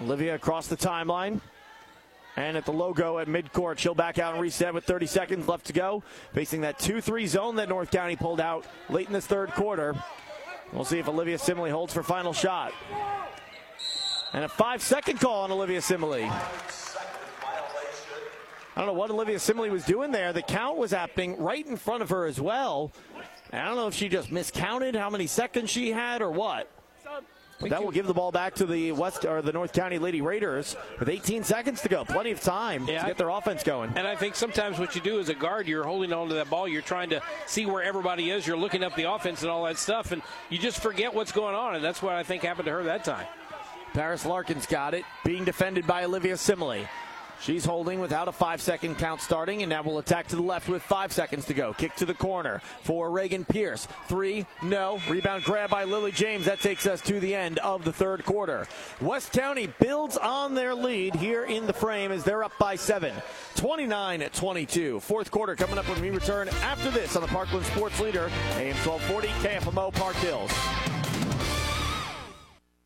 Olivia 0.00 0.36
across 0.36 0.68
the 0.68 0.76
timeline. 0.76 1.40
And 2.36 2.56
at 2.56 2.64
the 2.64 2.72
logo 2.72 3.18
at 3.18 3.26
midcourt, 3.26 3.78
she'll 3.78 3.94
back 3.94 4.18
out 4.18 4.32
and 4.34 4.42
reset 4.42 4.72
with 4.72 4.84
30 4.84 5.06
seconds 5.06 5.48
left 5.48 5.66
to 5.66 5.72
go. 5.72 6.02
Facing 6.32 6.60
that 6.62 6.78
2 6.78 7.00
3 7.00 7.26
zone 7.26 7.56
that 7.56 7.68
North 7.68 7.90
County 7.90 8.16
pulled 8.16 8.40
out 8.40 8.64
late 8.88 9.08
in 9.08 9.12
this 9.12 9.26
third 9.26 9.50
quarter. 9.50 9.94
We'll 10.72 10.84
see 10.84 10.98
if 10.98 11.08
Olivia 11.08 11.38
Simile 11.38 11.70
holds 11.70 11.92
for 11.92 12.02
final 12.02 12.32
shot. 12.32 12.72
And 14.32 14.44
a 14.44 14.48
five 14.48 14.80
second 14.80 15.18
call 15.18 15.42
on 15.42 15.50
Olivia 15.50 15.82
Simile. 15.82 16.30
I 18.76 18.84
don't 18.84 18.86
know 18.86 18.92
what 18.92 19.10
Olivia 19.10 19.40
Simile 19.40 19.68
was 19.68 19.84
doing 19.84 20.12
there. 20.12 20.32
The 20.32 20.42
count 20.42 20.78
was 20.78 20.92
happening 20.92 21.36
right 21.38 21.66
in 21.66 21.76
front 21.76 22.02
of 22.02 22.10
her 22.10 22.24
as 22.26 22.40
well. 22.40 22.92
I 23.52 23.64
don't 23.64 23.74
know 23.74 23.88
if 23.88 23.94
she 23.94 24.08
just 24.08 24.30
miscounted 24.30 24.94
how 24.94 25.10
many 25.10 25.26
seconds 25.26 25.70
she 25.70 25.90
had 25.90 26.22
or 26.22 26.30
what. 26.30 26.70
But 27.60 27.70
that 27.70 27.84
will 27.84 27.90
give 27.90 28.06
the 28.06 28.14
ball 28.14 28.32
back 28.32 28.54
to 28.56 28.66
the 28.66 28.92
West 28.92 29.24
or 29.24 29.42
the 29.42 29.52
North 29.52 29.72
County 29.72 29.98
Lady 29.98 30.22
Raiders 30.22 30.76
with 30.98 31.08
18 31.08 31.44
seconds 31.44 31.82
to 31.82 31.88
go. 31.88 32.04
Plenty 32.04 32.30
of 32.30 32.40
time 32.40 32.86
Yeah, 32.86 33.02
to 33.02 33.08
get 33.08 33.18
their 33.18 33.28
offense 33.28 33.62
going. 33.62 33.92
And 33.96 34.06
I 34.06 34.16
think 34.16 34.34
sometimes 34.34 34.78
what 34.78 34.94
you 34.94 35.02
do 35.02 35.20
as 35.20 35.28
a 35.28 35.34
guard, 35.34 35.68
you're 35.68 35.84
holding 35.84 36.12
on 36.12 36.28
to 36.28 36.34
that 36.34 36.48
ball. 36.48 36.66
You're 36.66 36.80
trying 36.80 37.10
to 37.10 37.20
see 37.46 37.66
where 37.66 37.82
everybody 37.82 38.30
is. 38.30 38.46
You're 38.46 38.56
looking 38.56 38.82
up 38.82 38.96
the 38.96 39.12
offense 39.12 39.42
and 39.42 39.50
all 39.50 39.64
that 39.64 39.76
stuff, 39.76 40.12
and 40.12 40.22
you 40.48 40.58
just 40.58 40.80
forget 40.80 41.12
what's 41.14 41.32
going 41.32 41.54
on. 41.54 41.74
And 41.74 41.84
that's 41.84 42.02
what 42.02 42.14
I 42.14 42.22
think 42.22 42.42
happened 42.42 42.66
to 42.66 42.72
her 42.72 42.82
that 42.84 43.04
time. 43.04 43.26
Paris 43.92 44.24
Larkins 44.24 44.66
got 44.66 44.94
it, 44.94 45.04
being 45.24 45.44
defended 45.44 45.86
by 45.86 46.04
Olivia 46.04 46.36
Simile. 46.36 46.86
She's 47.40 47.64
holding 47.64 48.00
without 48.00 48.28
a 48.28 48.32
five 48.32 48.60
second 48.60 48.98
count 48.98 49.22
starting, 49.22 49.62
and 49.62 49.70
now 49.70 49.82
will 49.82 49.98
attack 49.98 50.28
to 50.28 50.36
the 50.36 50.42
left 50.42 50.68
with 50.68 50.82
five 50.82 51.12
seconds 51.12 51.46
to 51.46 51.54
go. 51.54 51.72
Kick 51.72 51.94
to 51.96 52.04
the 52.04 52.14
corner 52.14 52.60
for 52.82 53.10
Reagan 53.10 53.46
Pierce. 53.46 53.88
Three, 54.08 54.44
no. 54.62 55.00
Rebound 55.08 55.44
grab 55.44 55.70
by 55.70 55.84
Lily 55.84 56.12
James. 56.12 56.44
That 56.44 56.60
takes 56.60 56.86
us 56.86 57.00
to 57.02 57.18
the 57.18 57.34
end 57.34 57.58
of 57.60 57.84
the 57.84 57.92
third 57.92 58.24
quarter. 58.24 58.66
West 59.00 59.32
County 59.32 59.72
builds 59.78 60.18
on 60.18 60.54
their 60.54 60.74
lead 60.74 61.14
here 61.14 61.44
in 61.44 61.66
the 61.66 61.72
frame 61.72 62.12
as 62.12 62.24
they're 62.24 62.44
up 62.44 62.52
by 62.58 62.76
seven. 62.76 63.14
29 63.56 64.22
at 64.22 64.34
22. 64.34 65.00
Fourth 65.00 65.30
quarter 65.30 65.56
coming 65.56 65.78
up 65.78 65.88
when 65.88 66.00
we 66.00 66.10
return 66.10 66.48
after 66.62 66.90
this 66.90 67.16
on 67.16 67.22
the 67.22 67.28
Parkland 67.28 67.64
Sports 67.66 67.98
Leader, 68.00 68.30
AM 68.56 68.76
1240, 68.84 69.28
KFMO 69.28 69.92
Park 69.94 70.16
Hills. 70.16 70.50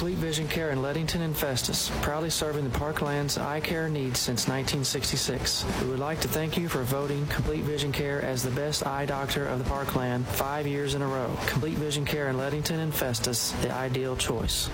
Complete 0.00 0.18
Vision 0.18 0.48
Care 0.48 0.70
in 0.70 0.80
Leadington 0.80 1.20
and 1.20 1.36
Festus, 1.36 1.90
proudly 2.00 2.30
serving 2.30 2.64
the 2.64 2.78
Parkland's 2.78 3.36
eye 3.36 3.60
care 3.60 3.88
needs 3.88 4.18
since 4.18 4.48
1966. 4.48 5.64
We 5.82 5.90
would 5.90 5.98
like 5.98 6.20
to 6.20 6.28
thank 6.28 6.56
you 6.56 6.70
for 6.70 6.82
voting 6.84 7.26
Complete 7.26 7.64
Vision 7.64 7.92
Care 7.92 8.22
as 8.22 8.42
the 8.42 8.50
best 8.52 8.86
eye 8.86 9.04
doctor 9.04 9.46
of 9.46 9.58
the 9.58 9.64
Parkland 9.68 10.26
five 10.26 10.66
years 10.66 10.94
in 10.94 11.02
a 11.02 11.06
row. 11.06 11.30
Complete 11.46 11.76
Vision 11.76 12.06
Care 12.06 12.30
in 12.30 12.38
Leadington 12.38 12.80
and 12.80 12.94
Festus, 12.94 13.50
the 13.60 13.70
ideal 13.72 14.16
choice. 14.16 14.70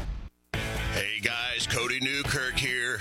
Hey 0.92 1.18
guys, 1.20 1.66
Cody 1.66 1.98
Newkirk 1.98 2.56
here. 2.56 3.00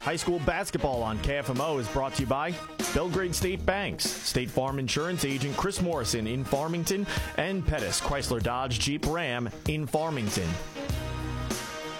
High 0.00 0.16
school 0.16 0.38
basketball 0.46 1.02
on 1.02 1.18
KFMO 1.18 1.80
is 1.80 1.88
brought 1.88 2.14
to 2.14 2.20
you 2.20 2.28
by 2.28 2.54
Belgrade 2.94 3.34
State 3.34 3.66
Banks, 3.66 4.08
State 4.08 4.48
Farm 4.48 4.78
Insurance 4.78 5.24
Agent 5.24 5.56
Chris 5.56 5.82
Morrison 5.82 6.28
in 6.28 6.44
Farmington, 6.44 7.04
and 7.36 7.66
Pettis 7.66 8.00
Chrysler 8.00 8.40
Dodge 8.40 8.78
Jeep 8.78 9.04
Ram 9.06 9.50
in 9.66 9.88
Farmington. 9.88 10.48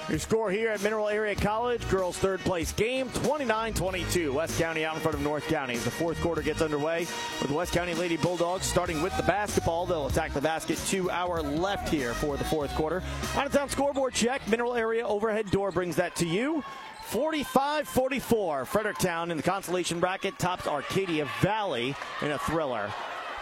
Your 0.09 0.19
score 0.19 0.51
here 0.51 0.71
at 0.71 0.81
Mineral 0.81 1.09
Area 1.09 1.35
College, 1.35 1.87
girls 1.91 2.17
third 2.17 2.41
place 2.41 2.73
game, 2.73 3.11
29-22. 3.11 4.33
West 4.33 4.59
County 4.59 4.87
out 4.87 4.95
in 4.95 5.01
front 5.03 5.17
of 5.17 5.21
North 5.21 5.47
County 5.49 5.75
as 5.75 5.85
the 5.85 5.91
fourth 5.91 6.19
quarter 6.23 6.41
gets 6.41 6.63
underway 6.63 7.01
with 7.43 7.51
West 7.51 7.73
County 7.73 7.93
Lady 7.93 8.17
Bulldogs 8.17 8.65
starting 8.65 9.03
with 9.03 9.15
the 9.19 9.23
basketball. 9.25 9.85
They'll 9.85 10.07
attack 10.07 10.33
the 10.33 10.41
basket 10.41 10.81
two 10.87 11.11
hour 11.11 11.43
left 11.43 11.91
here 11.91 12.15
for 12.15 12.39
the 12.39 12.45
fourth 12.45 12.75
quarter. 12.75 13.03
Out 13.35 13.45
of 13.45 13.53
town 13.53 13.69
scoreboard 13.69 14.15
check. 14.15 14.41
Mineral 14.49 14.75
Area 14.75 15.07
overhead 15.07 15.51
door 15.51 15.71
brings 15.71 15.97
that 15.97 16.17
to 16.17 16.27
you. 16.27 16.65
45-44. 17.11 18.67
Fredericktown 18.67 19.31
in 19.31 19.37
the 19.37 19.43
consolation 19.43 19.99
bracket 19.99 20.39
tops 20.39 20.67
Arcadia 20.67 21.27
Valley 21.41 21.95
in 22.23 22.33
a 22.33 22.39
thriller. 22.39 22.91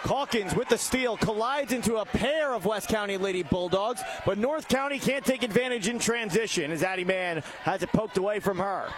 Calkins 0.04 0.54
with 0.54 0.68
the 0.68 0.78
steal 0.78 1.16
collides 1.16 1.72
into 1.72 1.96
a 1.96 2.04
pair 2.04 2.54
of 2.54 2.64
West 2.64 2.88
County 2.88 3.16
Lady 3.16 3.42
Bulldogs, 3.42 4.02
but 4.24 4.38
North 4.38 4.68
County 4.68 5.00
can't 5.00 5.24
take 5.24 5.42
advantage 5.42 5.88
in 5.88 5.98
transition 5.98 6.70
as 6.70 6.84
Addie 6.84 7.04
Mann 7.04 7.42
has 7.62 7.82
it 7.82 7.90
poked 7.90 8.16
away 8.16 8.38
from 8.38 8.58
her. 8.58 8.88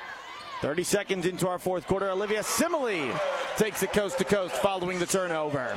30 0.60 0.84
seconds 0.84 1.24
into 1.24 1.48
our 1.48 1.58
fourth 1.58 1.86
quarter, 1.86 2.10
Olivia 2.10 2.42
Simile 2.42 3.18
takes 3.56 3.82
it 3.82 3.92
coast 3.92 4.18
to 4.18 4.24
coast 4.24 4.54
following 4.56 4.98
the 4.98 5.06
turnover. 5.06 5.74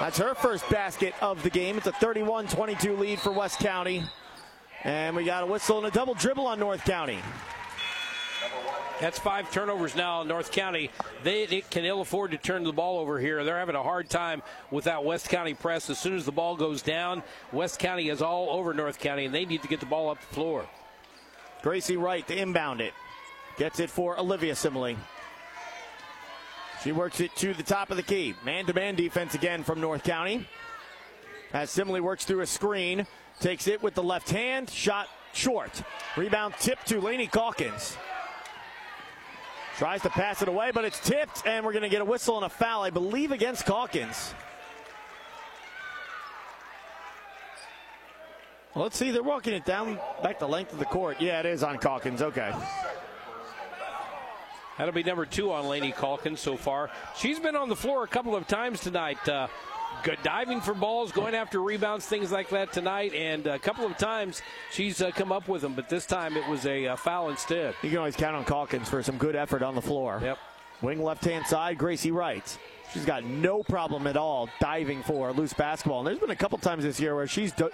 That's 0.00 0.18
her 0.18 0.34
first 0.34 0.68
basket 0.68 1.14
of 1.20 1.40
the 1.44 1.50
game. 1.50 1.76
It's 1.76 1.86
a 1.86 1.92
31 1.92 2.48
22 2.48 2.96
lead 2.96 3.20
for 3.20 3.30
West 3.30 3.60
County. 3.60 4.02
And 4.82 5.14
we 5.14 5.24
got 5.24 5.44
a 5.44 5.46
whistle 5.46 5.78
and 5.78 5.86
a 5.86 5.90
double 5.90 6.14
dribble 6.14 6.46
on 6.46 6.58
North 6.58 6.84
County. 6.84 7.20
That's 9.00 9.18
five 9.18 9.50
turnovers 9.50 9.96
now 9.96 10.22
in 10.22 10.28
North 10.28 10.52
County. 10.52 10.90
They, 11.24 11.46
they 11.46 11.62
can 11.62 11.84
ill 11.84 12.00
afford 12.00 12.30
to 12.30 12.38
turn 12.38 12.62
the 12.62 12.72
ball 12.72 12.98
over 13.00 13.18
here. 13.18 13.42
They're 13.44 13.58
having 13.58 13.74
a 13.74 13.82
hard 13.82 14.08
time 14.08 14.40
without 14.70 15.04
West 15.04 15.28
County 15.28 15.54
press. 15.54 15.90
As 15.90 15.98
soon 15.98 16.16
as 16.16 16.24
the 16.24 16.32
ball 16.32 16.56
goes 16.56 16.80
down, 16.80 17.22
West 17.52 17.80
County 17.80 18.08
is 18.08 18.22
all 18.22 18.50
over 18.50 18.72
North 18.72 19.00
County, 19.00 19.24
and 19.24 19.34
they 19.34 19.44
need 19.44 19.62
to 19.62 19.68
get 19.68 19.80
the 19.80 19.86
ball 19.86 20.10
up 20.10 20.20
the 20.20 20.34
floor. 20.34 20.64
Gracie 21.62 21.96
Wright 21.96 22.26
to 22.28 22.36
inbound 22.36 22.80
it. 22.80 22.92
Gets 23.58 23.80
it 23.80 23.90
for 23.90 24.18
Olivia 24.18 24.54
Simile. 24.54 24.96
She 26.82 26.92
works 26.92 27.20
it 27.20 27.34
to 27.36 27.54
the 27.54 27.62
top 27.62 27.90
of 27.90 27.96
the 27.96 28.02
key. 28.02 28.34
Man 28.44 28.66
to 28.66 28.74
man 28.74 28.94
defense 28.94 29.34
again 29.34 29.64
from 29.64 29.80
North 29.80 30.04
County. 30.04 30.46
As 31.52 31.70
Simile 31.70 32.00
works 32.00 32.24
through 32.24 32.40
a 32.40 32.46
screen, 32.46 33.06
takes 33.40 33.66
it 33.66 33.82
with 33.82 33.94
the 33.94 34.02
left 34.02 34.30
hand, 34.30 34.70
shot 34.70 35.08
short. 35.32 35.82
Rebound 36.16 36.54
tip 36.60 36.82
to 36.84 37.00
Laney 37.00 37.26
Calkins. 37.26 37.96
Tries 39.78 40.02
to 40.02 40.10
pass 40.10 40.40
it 40.40 40.48
away, 40.48 40.70
but 40.72 40.84
it's 40.84 41.00
tipped, 41.00 41.44
and 41.46 41.64
we're 41.64 41.72
going 41.72 41.82
to 41.82 41.88
get 41.88 42.00
a 42.00 42.04
whistle 42.04 42.36
and 42.36 42.44
a 42.44 42.48
foul, 42.48 42.82
I 42.82 42.90
believe, 42.90 43.32
against 43.32 43.66
Calkins. 43.66 44.32
Well, 48.74 48.84
let's 48.84 48.96
see. 48.96 49.10
They're 49.10 49.22
walking 49.22 49.52
it 49.52 49.64
down 49.64 49.98
back 50.22 50.38
the 50.38 50.48
length 50.48 50.72
of 50.72 50.78
the 50.78 50.84
court. 50.84 51.20
Yeah, 51.20 51.40
it 51.40 51.46
is 51.46 51.62
on 51.62 51.78
Calkins. 51.78 52.22
Okay. 52.22 52.52
That'll 54.78 54.94
be 54.94 55.04
number 55.04 55.26
two 55.26 55.52
on 55.52 55.66
Laney 55.66 55.92
Calkins 55.92 56.40
so 56.40 56.56
far. 56.56 56.90
She's 57.16 57.38
been 57.38 57.54
on 57.54 57.68
the 57.68 57.76
floor 57.76 58.02
a 58.02 58.08
couple 58.08 58.34
of 58.34 58.48
times 58.48 58.80
tonight. 58.80 59.28
Uh, 59.28 59.46
good 60.04 60.18
diving 60.22 60.60
for 60.60 60.74
balls, 60.74 61.10
going 61.10 61.34
after 61.34 61.60
rebounds, 61.60 62.06
things 62.06 62.30
like 62.30 62.50
that 62.50 62.72
tonight. 62.72 63.14
And 63.14 63.46
a 63.46 63.58
couple 63.58 63.86
of 63.86 63.96
times 63.96 64.42
she's 64.70 65.00
uh, 65.00 65.10
come 65.10 65.32
up 65.32 65.48
with 65.48 65.62
them, 65.62 65.74
but 65.74 65.88
this 65.88 66.04
time 66.04 66.36
it 66.36 66.46
was 66.46 66.66
a 66.66 66.88
uh, 66.88 66.96
foul 66.96 67.30
instead. 67.30 67.74
You 67.82 67.88
can 67.88 67.98
always 67.98 68.14
count 68.14 68.36
on 68.36 68.44
Calkins 68.44 68.88
for 68.88 69.02
some 69.02 69.16
good 69.16 69.34
effort 69.34 69.62
on 69.62 69.74
the 69.74 69.82
floor. 69.82 70.20
Yep. 70.22 70.38
Wing 70.82 71.02
left 71.02 71.24
hand 71.24 71.46
side, 71.46 71.78
Gracie 71.78 72.10
Wright. 72.10 72.58
She's 72.92 73.06
got 73.06 73.24
no 73.24 73.62
problem 73.62 74.06
at 74.06 74.16
all 74.16 74.48
diving 74.60 75.02
for 75.02 75.32
loose 75.32 75.54
basketball. 75.54 76.00
And 76.00 76.06
there's 76.06 76.18
been 76.18 76.30
a 76.30 76.36
couple 76.36 76.58
times 76.58 76.84
this 76.84 77.00
year 77.00 77.16
where 77.16 77.26
she's 77.26 77.52
d- 77.52 77.68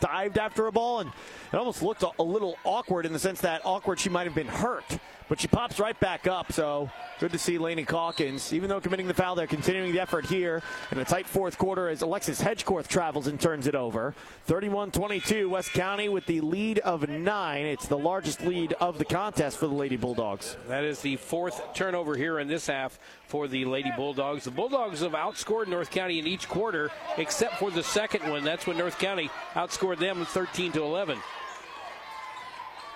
dived 0.00 0.38
after 0.38 0.68
a 0.68 0.72
ball 0.72 1.00
and 1.00 1.10
it 1.52 1.56
almost 1.56 1.82
looked 1.82 2.04
a, 2.04 2.10
a 2.20 2.22
little 2.22 2.56
awkward 2.62 3.04
in 3.04 3.12
the 3.12 3.18
sense 3.18 3.40
that 3.40 3.62
awkward 3.64 3.98
she 3.98 4.08
might 4.08 4.26
have 4.26 4.34
been 4.34 4.46
hurt. 4.46 4.84
But 5.28 5.40
she 5.40 5.48
pops 5.48 5.80
right 5.80 5.98
back 6.00 6.26
up, 6.26 6.52
so 6.52 6.90
good 7.18 7.32
to 7.32 7.38
see 7.38 7.56
Laney 7.56 7.84
Calkins. 7.84 8.52
Even 8.52 8.68
though 8.68 8.80
committing 8.80 9.08
the 9.08 9.14
foul, 9.14 9.34
they're 9.34 9.46
continuing 9.46 9.92
the 9.92 10.00
effort 10.00 10.26
here 10.26 10.62
in 10.92 10.98
a 10.98 11.04
tight 11.04 11.26
fourth 11.26 11.56
quarter 11.56 11.88
as 11.88 12.02
Alexis 12.02 12.42
Hedgecorth 12.42 12.88
travels 12.88 13.26
and 13.26 13.40
turns 13.40 13.66
it 13.66 13.74
over. 13.74 14.14
31-22, 14.48 15.48
West 15.48 15.72
County 15.72 16.10
with 16.10 16.26
the 16.26 16.42
lead 16.42 16.78
of 16.80 17.08
nine. 17.08 17.64
It's 17.64 17.88
the 17.88 17.96
largest 17.96 18.42
lead 18.42 18.74
of 18.74 18.98
the 18.98 19.04
contest 19.06 19.56
for 19.56 19.66
the 19.66 19.74
Lady 19.74 19.96
Bulldogs. 19.96 20.58
That 20.68 20.84
is 20.84 21.00
the 21.00 21.16
fourth 21.16 21.72
turnover 21.72 22.16
here 22.16 22.38
in 22.38 22.46
this 22.46 22.66
half 22.66 22.98
for 23.26 23.48
the 23.48 23.64
Lady 23.64 23.92
Bulldogs. 23.96 24.44
The 24.44 24.50
Bulldogs 24.50 25.00
have 25.00 25.12
outscored 25.12 25.68
North 25.68 25.90
County 25.90 26.18
in 26.18 26.26
each 26.26 26.48
quarter, 26.48 26.90
except 27.16 27.54
for 27.58 27.70
the 27.70 27.82
second 27.82 28.28
one. 28.30 28.44
That's 28.44 28.66
when 28.66 28.76
North 28.76 28.98
County 28.98 29.30
outscored 29.54 29.98
them 29.98 30.26
13 30.26 30.72
to 30.72 30.82
11. 30.82 31.18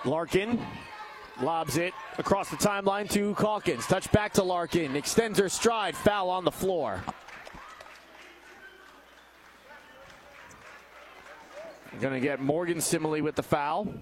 Larkin 0.05 0.59
Lobs 1.41 1.77
it 1.77 1.93
across 2.17 2.49
the 2.49 2.57
timeline 2.57 3.09
to 3.11 3.33
Calkins. 3.35 3.87
Touch 3.87 4.11
back 4.11 4.33
to 4.33 4.43
Larkin. 4.43 4.95
Extends 4.95 5.39
her 5.39 5.47
stride. 5.47 5.95
Foul 5.95 6.29
on 6.29 6.43
the 6.43 6.51
floor. 6.51 7.01
Going 12.01 12.13
to 12.13 12.21
get 12.21 12.39
Morgan 12.39 12.79
Simile 12.79 13.21
with 13.21 13.35
the 13.35 13.43
foul. 13.43 13.93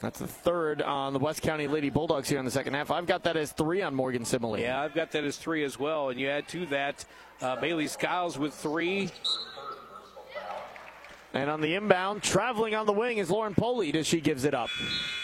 That's 0.00 0.18
the 0.18 0.26
third 0.26 0.80
on 0.80 1.12
the 1.12 1.18
West 1.18 1.42
County 1.42 1.66
Lady 1.66 1.90
Bulldogs 1.90 2.30
here 2.30 2.38
in 2.38 2.46
the 2.46 2.50
second 2.50 2.72
half. 2.72 2.90
I've 2.90 3.04
got 3.04 3.24
that 3.24 3.36
as 3.36 3.52
three 3.52 3.82
on 3.82 3.94
Morgan 3.94 4.24
Simile. 4.24 4.58
Yeah, 4.58 4.80
I've 4.80 4.94
got 4.94 5.10
that 5.10 5.24
as 5.24 5.36
three 5.36 5.64
as 5.64 5.78
well. 5.78 6.08
And 6.08 6.18
you 6.18 6.28
add 6.28 6.48
to 6.48 6.64
that 6.66 7.04
uh, 7.42 7.56
Bailey 7.56 7.88
Skiles 7.88 8.38
with 8.38 8.54
three. 8.54 9.10
And 11.34 11.50
on 11.50 11.60
the 11.60 11.74
inbound, 11.74 12.22
traveling 12.22 12.74
on 12.74 12.86
the 12.86 12.92
wing 12.92 13.18
is 13.18 13.30
Lauren 13.30 13.54
Polite 13.54 13.96
as 13.96 14.06
she 14.06 14.20
gives 14.20 14.44
it 14.44 14.54
up. 14.54 14.70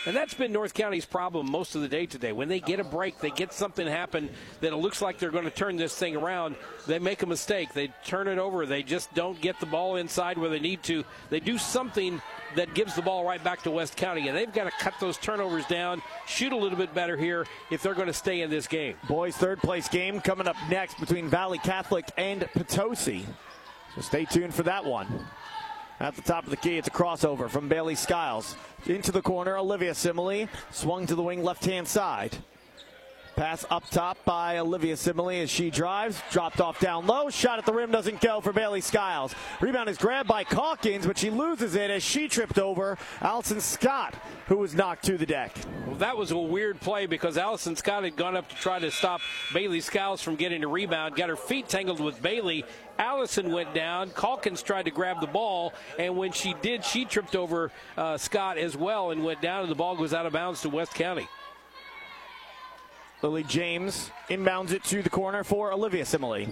And 0.07 0.15
that's 0.15 0.35
been 0.35 0.53
North 0.53 0.75
County's 0.75 1.07
problem 1.07 1.51
most 1.51 1.75
of 1.75 1.81
the 1.81 1.89
day 1.89 2.05
today. 2.05 2.33
When 2.33 2.49
they 2.49 2.61
get 2.61 2.79
a 2.79 2.85
break, 2.85 3.19
they 3.21 3.31
get 3.31 3.55
something 3.55 3.87
happen 3.87 4.29
that 4.61 4.75
it 4.75 4.77
looks 4.77 5.01
like 5.01 5.19
they're 5.19 5.31
going 5.31 5.45
to 5.45 5.51
turn 5.51 5.77
this 5.77 5.97
thing 5.97 6.15
around. 6.15 6.57
They 6.87 6.99
make 6.99 7.23
a 7.23 7.27
mistake. 7.27 7.73
They 7.73 7.91
turn 8.05 8.29
it 8.29 8.37
over. 8.37 8.67
They 8.67 8.83
just 8.83 9.15
don't 9.15 9.41
get 9.41 9.59
the 9.61 9.67
ball 9.67 9.97
inside 9.97 10.37
where 10.37 10.51
they 10.51 10.61
need 10.61 10.83
to. 10.85 11.05
They 11.31 11.41
do 11.41 11.57
something 11.57 12.21
that 12.55 12.75
gives 12.75 12.95
the 12.95 13.03
ball 13.03 13.25
right 13.25 13.43
back 13.43 13.63
to 13.63 13.71
West 13.71 13.97
County. 13.97 14.29
And 14.29 14.37
they've 14.37 14.53
got 14.53 14.65
to 14.65 14.73
cut 14.73 14.95
those 15.01 15.17
turnovers 15.17 15.65
down, 15.67 16.03
shoot 16.27 16.53
a 16.53 16.57
little 16.57 16.79
bit 16.79 16.93
better 16.95 17.17
here 17.17 17.47
if 17.71 17.83
they're 17.83 17.95
going 17.95 18.09
to 18.09 18.13
stay 18.13 18.43
in 18.43 18.51
this 18.51 18.67
game. 18.67 18.97
Boys' 19.09 19.37
third 19.37 19.59
place 19.61 19.89
game 19.89 20.21
coming 20.21 20.47
up 20.47 20.57
next 20.69 21.01
between 21.01 21.29
Valley 21.29 21.59
Catholic 21.59 22.05
and 22.19 22.43
Potosi. 22.53 23.25
So 23.95 24.03
stay 24.03 24.27
tuned 24.27 24.55
for 24.55 24.65
that 24.65 24.85
one. 24.85 25.07
At 26.01 26.17
the 26.17 26.23
top 26.23 26.45
of 26.45 26.51
the 26.51 26.57
key, 26.57 26.77
it's 26.77 26.89
a 26.89 26.91
crossover 26.91 27.49
from 27.49 27.69
Bailey 27.69 27.95
Skiles. 27.95 28.57
Into 28.87 29.13
the 29.13 29.23
corner, 29.23 29.57
Olivia 29.57 29.95
Simile. 29.95 30.49
Swung 30.71 31.07
to 31.07 31.15
the 31.15 31.23
wing 31.23 31.45
left 31.45 31.65
hand 31.65 31.87
side. 31.87 32.37
Pass 33.37 33.67
up 33.69 33.89
top 33.91 34.25
by 34.25 34.59
Olivia 34.59 34.97
Simile 34.97 35.43
as 35.43 35.51
she 35.51 35.69
drives. 35.69 36.23
Dropped 36.31 36.61
off 36.61 36.79
down 36.79 37.07
low. 37.07 37.31
Shot 37.31 37.59
at 37.59 37.67
the 37.67 37.73
rim 37.73 37.91
doesn't 37.91 38.21
go 38.21 38.41
for 38.41 38.53
Bailey 38.53 38.81
Skiles. 38.81 39.35
Rebound 39.61 39.89
is 39.89 39.99
grabbed 39.99 40.29
by 40.29 40.45
Calkins, 40.45 41.05
but 41.05 41.19
she 41.19 41.31
loses 41.31 41.75
it 41.75 41.91
as 41.91 42.05
she 42.05 42.29
tripped 42.29 42.61
over 42.61 42.97
Allison 43.21 43.61
Scott, 43.61 44.15
who 44.47 44.59
was 44.59 44.75
knocked 44.75 45.05
to 45.07 45.19
the 45.19 45.27
deck. 45.27 45.53
Well, 45.87 45.97
that 45.97 46.17
was 46.17 46.31
a 46.31 46.39
weird 46.39 46.81
play 46.81 47.07
because 47.07 47.37
Allison 47.37 47.75
Scott 47.75 48.05
had 48.05 48.15
gone 48.15 48.37
up 48.37 48.49
to 48.51 48.55
try 48.55 48.79
to 48.79 48.91
stop 48.93 49.21
Bailey 49.53 49.81
Skiles 49.81 50.23
from 50.23 50.37
getting 50.37 50.63
a 50.63 50.69
rebound. 50.69 51.17
Got 51.17 51.29
her 51.29 51.37
feet 51.37 51.69
tangled 51.69 51.99
with 51.99 52.23
Bailey. 52.23 52.65
Allison 53.01 53.51
went 53.51 53.75
down. 53.75 54.11
Calkins 54.11 54.63
tried 54.63 54.85
to 54.85 54.93
grab 54.93 55.21
the 55.21 55.27
ball, 55.27 55.73
and 55.99 56.17
when 56.17 56.31
she 56.31 56.55
did, 56.63 56.85
she 56.85 57.05
tripped 57.05 57.35
over 57.35 57.73
uh, 57.97 58.17
Scott 58.17 58.59
as 58.59 58.77
well 58.77 59.11
and 59.11 59.25
went 59.25 59.43
down, 59.43 59.63
and 59.63 59.71
the 59.71 59.75
ball 59.75 59.97
goes 59.97 60.15
out 60.15 60.25
of 60.25 60.33
bounds 60.33 60.63
to 60.63 60.69
West 60.69 60.95
County. 60.95 61.27
Lily 63.25 63.43
James 63.45 64.11
inbounds 64.29 64.73
it 64.73 64.85
to 64.85 65.03
the 65.03 65.09
corner 65.09 65.45
for 65.45 65.73
Olivia 65.73 66.05
Simile. 66.05 66.47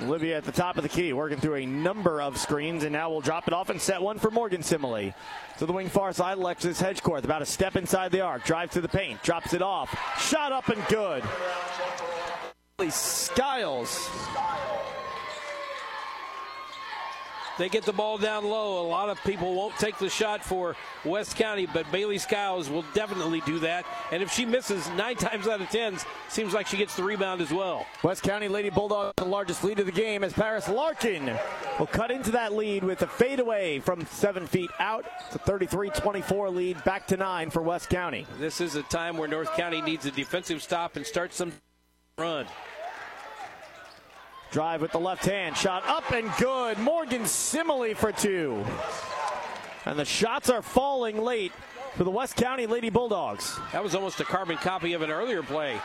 Olivia 0.00 0.38
at 0.38 0.44
the 0.44 0.52
top 0.52 0.78
of 0.78 0.82
the 0.82 0.88
key, 0.88 1.12
working 1.12 1.36
through 1.36 1.56
a 1.56 1.66
number 1.66 2.22
of 2.22 2.38
screens, 2.38 2.82
and 2.82 2.94
now 2.94 3.10
we'll 3.10 3.20
drop 3.20 3.46
it 3.46 3.52
off 3.52 3.68
and 3.68 3.78
set 3.78 4.00
one 4.00 4.18
for 4.18 4.30
Morgan 4.30 4.62
Simile. 4.62 5.12
To 5.58 5.66
the 5.66 5.72
wing 5.74 5.90
far 5.90 6.14
side, 6.14 6.38
Alexis 6.38 6.80
Hedgecorth, 6.80 7.24
about 7.24 7.42
a 7.42 7.46
step 7.46 7.76
inside 7.76 8.10
the 8.10 8.22
arc, 8.22 8.42
drives 8.46 8.72
to 8.72 8.80
the 8.80 8.88
paint, 8.88 9.22
drops 9.22 9.52
it 9.52 9.60
off, 9.60 9.94
shot 10.18 10.50
up 10.50 10.70
and 10.70 10.82
good. 10.86 11.22
Lily 12.78 12.90
Skiles 12.90 14.08
They 17.58 17.68
get 17.68 17.84
the 17.84 17.92
ball 17.92 18.18
down 18.18 18.44
low. 18.44 18.84
A 18.84 18.88
lot 18.88 19.08
of 19.10 19.22
people 19.24 19.54
won't 19.54 19.76
take 19.76 19.98
the 19.98 20.08
shot 20.08 20.42
for 20.42 20.74
West 21.04 21.36
County, 21.36 21.66
but 21.66 21.90
Bailey 21.92 22.18
Skiles 22.18 22.70
will 22.70 22.84
definitely 22.94 23.42
do 23.42 23.58
that. 23.60 23.84
And 24.10 24.22
if 24.22 24.32
she 24.32 24.46
misses 24.46 24.88
nine 24.90 25.16
times 25.16 25.46
out 25.46 25.60
of 25.60 25.68
ten, 25.68 25.98
seems 26.28 26.54
like 26.54 26.66
she 26.66 26.76
gets 26.76 26.96
the 26.96 27.02
rebound 27.02 27.40
as 27.40 27.52
well. 27.52 27.86
West 28.02 28.22
County 28.22 28.48
Lady 28.48 28.70
Bulldogs 28.70 29.12
the 29.16 29.24
largest 29.24 29.64
lead 29.64 29.78
of 29.80 29.86
the 29.86 29.92
game 29.92 30.24
as 30.24 30.32
Paris 30.32 30.68
Larkin 30.68 31.38
will 31.78 31.86
cut 31.86 32.10
into 32.10 32.30
that 32.30 32.54
lead 32.54 32.84
with 32.84 33.02
a 33.02 33.06
fadeaway 33.06 33.78
from 33.80 34.06
seven 34.06 34.46
feet 34.46 34.70
out. 34.78 35.04
It's 35.26 35.36
a 35.36 35.38
33-24 35.38 36.54
lead, 36.54 36.82
back 36.84 37.06
to 37.08 37.16
nine 37.16 37.50
for 37.50 37.62
West 37.62 37.90
County. 37.90 38.26
This 38.38 38.60
is 38.60 38.76
a 38.76 38.82
time 38.84 39.16
where 39.16 39.28
North 39.28 39.54
County 39.56 39.82
needs 39.82 40.06
a 40.06 40.10
defensive 40.10 40.62
stop 40.62 40.96
and 40.96 41.06
start 41.06 41.32
some 41.34 41.52
run. 42.18 42.46
Drive 44.52 44.82
with 44.82 44.92
the 44.92 45.00
left 45.00 45.24
hand. 45.24 45.56
Shot 45.56 45.82
up 45.86 46.12
and 46.12 46.30
good. 46.38 46.78
Morgan 46.78 47.24
Simile 47.24 47.94
for 47.94 48.12
two. 48.12 48.62
And 49.86 49.98
the 49.98 50.04
shots 50.04 50.50
are 50.50 50.60
falling 50.60 51.16
late 51.22 51.52
for 51.96 52.04
the 52.04 52.10
West 52.10 52.36
County 52.36 52.66
Lady 52.66 52.90
Bulldogs. 52.90 53.58
That 53.72 53.82
was 53.82 53.94
almost 53.94 54.20
a 54.20 54.24
carbon 54.24 54.58
copy 54.58 54.92
of 54.92 55.00
an 55.00 55.10
earlier 55.10 55.42
play. 55.42 55.80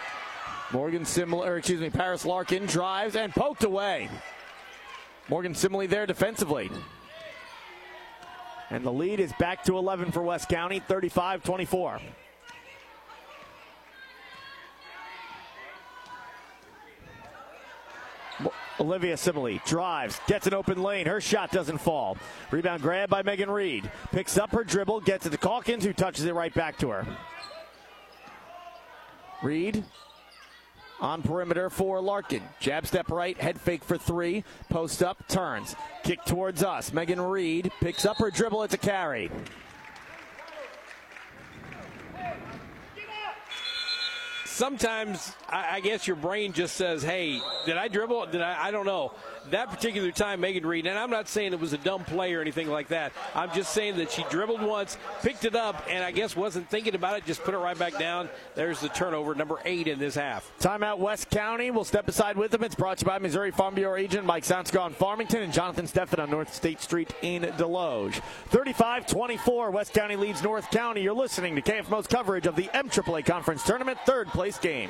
Morgan 0.73 1.05
Simile, 1.05 1.45
or 1.45 1.57
excuse 1.57 1.79
me, 1.79 1.89
Paris 1.89 2.25
Larkin 2.25 2.65
drives 2.65 3.15
and 3.15 3.31
poked 3.33 3.63
away. 3.63 4.09
Morgan 5.29 5.55
Simile 5.55 5.87
there 5.87 6.05
defensively. 6.05 6.69
And 8.69 8.83
the 8.83 8.91
lead 8.91 9.21
is 9.21 9.31
back 9.39 9.63
to 9.63 9.77
11 9.77 10.11
for 10.11 10.21
West 10.21 10.49
County, 10.49 10.81
35 10.81 11.41
24. 11.41 12.01
Olivia 18.87 19.17
Simile 19.17 19.59
drives, 19.65 20.21
gets 20.27 20.47
an 20.47 20.53
open 20.53 20.81
lane. 20.81 21.07
Her 21.07 21.19
shot 21.19 21.51
doesn't 21.51 21.79
fall. 21.79 22.17
Rebound 22.51 22.81
grab 22.81 23.09
by 23.09 23.21
Megan 23.21 23.49
Reed. 23.49 23.91
Picks 24.13 24.37
up 24.37 24.51
her 24.51 24.63
dribble, 24.63 25.01
gets 25.01 25.25
it 25.25 25.31
to 25.31 25.37
Calkins, 25.37 25.83
who 25.83 25.91
touches 25.91 26.23
it 26.23 26.33
right 26.33 26.53
back 26.53 26.77
to 26.77 26.89
her. 26.91 27.05
Reed 29.43 29.83
on 31.01 31.21
perimeter 31.21 31.69
for 31.69 31.99
Larkin. 31.99 32.41
Jab 32.61 32.87
step 32.87 33.11
right, 33.11 33.37
head 33.37 33.59
fake 33.59 33.83
for 33.83 33.97
three. 33.97 34.45
Post 34.69 35.03
up, 35.03 35.27
turns. 35.27 35.75
Kick 36.03 36.23
towards 36.23 36.63
us. 36.63 36.93
Megan 36.93 37.19
Reed 37.19 37.69
picks 37.81 38.05
up 38.05 38.15
her 38.17 38.31
dribble. 38.31 38.63
It's 38.63 38.73
a 38.73 38.77
carry. 38.77 39.29
Sometimes 44.57 45.31
I, 45.47 45.75
I, 45.75 45.79
guess 45.79 46.07
your 46.07 46.15
brain 46.15 46.51
just 46.51 46.75
says, 46.75 47.03
"Hey, 47.03 47.39
did 47.65 47.77
I 47.77 47.87
dribble? 47.87 48.27
Did 48.27 48.41
I? 48.41 48.67
I 48.67 48.71
don't 48.71 48.85
know." 48.85 49.13
That 49.51 49.69
particular 49.69 50.11
time, 50.11 50.41
Megan 50.41 50.65
Reed, 50.65 50.87
and 50.87 50.97
I'm 50.97 51.09
not 51.09 51.27
saying 51.27 51.53
it 51.53 51.59
was 51.59 51.73
a 51.73 51.77
dumb 51.77 52.03
play 52.03 52.33
or 52.33 52.41
anything 52.41 52.67
like 52.67 52.89
that. 52.89 53.13
I'm 53.33 53.51
just 53.53 53.73
saying 53.73 53.97
that 53.97 54.11
she 54.11 54.23
dribbled 54.29 54.61
once, 54.61 54.97
picked 55.21 55.45
it 55.45 55.55
up, 55.55 55.85
and 55.89 56.03
I 56.03 56.11
guess 56.11 56.35
wasn't 56.35 56.69
thinking 56.69 56.95
about 56.95 57.17
it. 57.17 57.25
Just 57.25 57.43
put 57.43 57.53
it 57.53 57.57
right 57.57 57.77
back 57.77 57.97
down. 57.97 58.29
There's 58.55 58.79
the 58.81 58.89
turnover, 58.89 59.35
number 59.35 59.59
eight 59.63 59.87
in 59.87 59.99
this 59.99 60.15
half. 60.15 60.51
Timeout, 60.59 60.99
West 60.99 61.29
County. 61.29 61.71
We'll 61.71 61.85
step 61.85 62.07
aside 62.07 62.37
with 62.37 62.51
them. 62.51 62.63
It's 62.63 62.75
brought 62.75 62.97
to 62.99 63.05
you 63.05 63.07
by 63.07 63.19
Missouri 63.19 63.51
Farm 63.51 63.75
Bureau 63.75 63.95
agent 63.95 64.25
Mike 64.25 64.43
Sansko 64.43 64.81
on 64.81 64.93
Farmington 64.93 65.43
and 65.43 65.53
Jonathan 65.53 65.85
Steffen 65.85 66.19
on 66.19 66.29
North 66.29 66.53
State 66.53 66.81
Street 66.81 67.13
in 67.21 67.43
Desloge. 67.43 68.21
35-24, 68.51 69.71
West 69.71 69.93
County 69.93 70.15
leads 70.15 70.43
North 70.43 70.69
County. 70.71 71.01
You're 71.01 71.13
listening 71.13 71.55
to 71.55 71.61
KFMO's 71.61 72.07
coverage 72.07 72.47
of 72.47 72.55
the 72.55 72.69
MAAA 72.73 73.25
Conference 73.25 73.63
Tournament 73.63 73.97
third 74.05 74.27
place 74.27 74.57
game. 74.57 74.89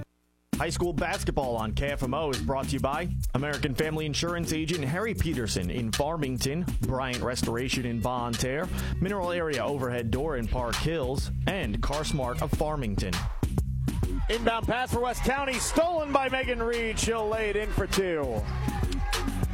High 0.61 0.69
school 0.69 0.93
basketball 0.93 1.55
on 1.55 1.71
KFMO 1.71 2.31
is 2.31 2.39
brought 2.39 2.65
to 2.65 2.73
you 2.73 2.79
by 2.79 3.09
American 3.33 3.73
Family 3.73 4.05
Insurance 4.05 4.53
agent 4.53 4.85
Harry 4.85 5.15
Peterson 5.15 5.71
in 5.71 5.91
Farmington, 5.91 6.67
Bryant 6.81 7.23
Restoration 7.23 7.87
in 7.87 7.99
Bonne 7.99 8.33
Terre, 8.33 8.69
Mineral 8.99 9.31
Area 9.31 9.65
Overhead 9.65 10.11
Door 10.11 10.37
in 10.37 10.47
Park 10.47 10.75
Hills, 10.75 11.31
and 11.47 11.81
CarSmart 11.81 12.43
of 12.43 12.51
Farmington. 12.51 13.11
Inbound 14.29 14.67
pass 14.67 14.93
for 14.93 14.99
West 14.99 15.23
County, 15.23 15.53
stolen 15.53 16.11
by 16.11 16.29
Megan 16.29 16.61
Reed. 16.61 16.99
She'll 16.99 17.27
lay 17.27 17.49
it 17.49 17.55
in 17.55 17.69
for 17.71 17.87
two. 17.87 18.39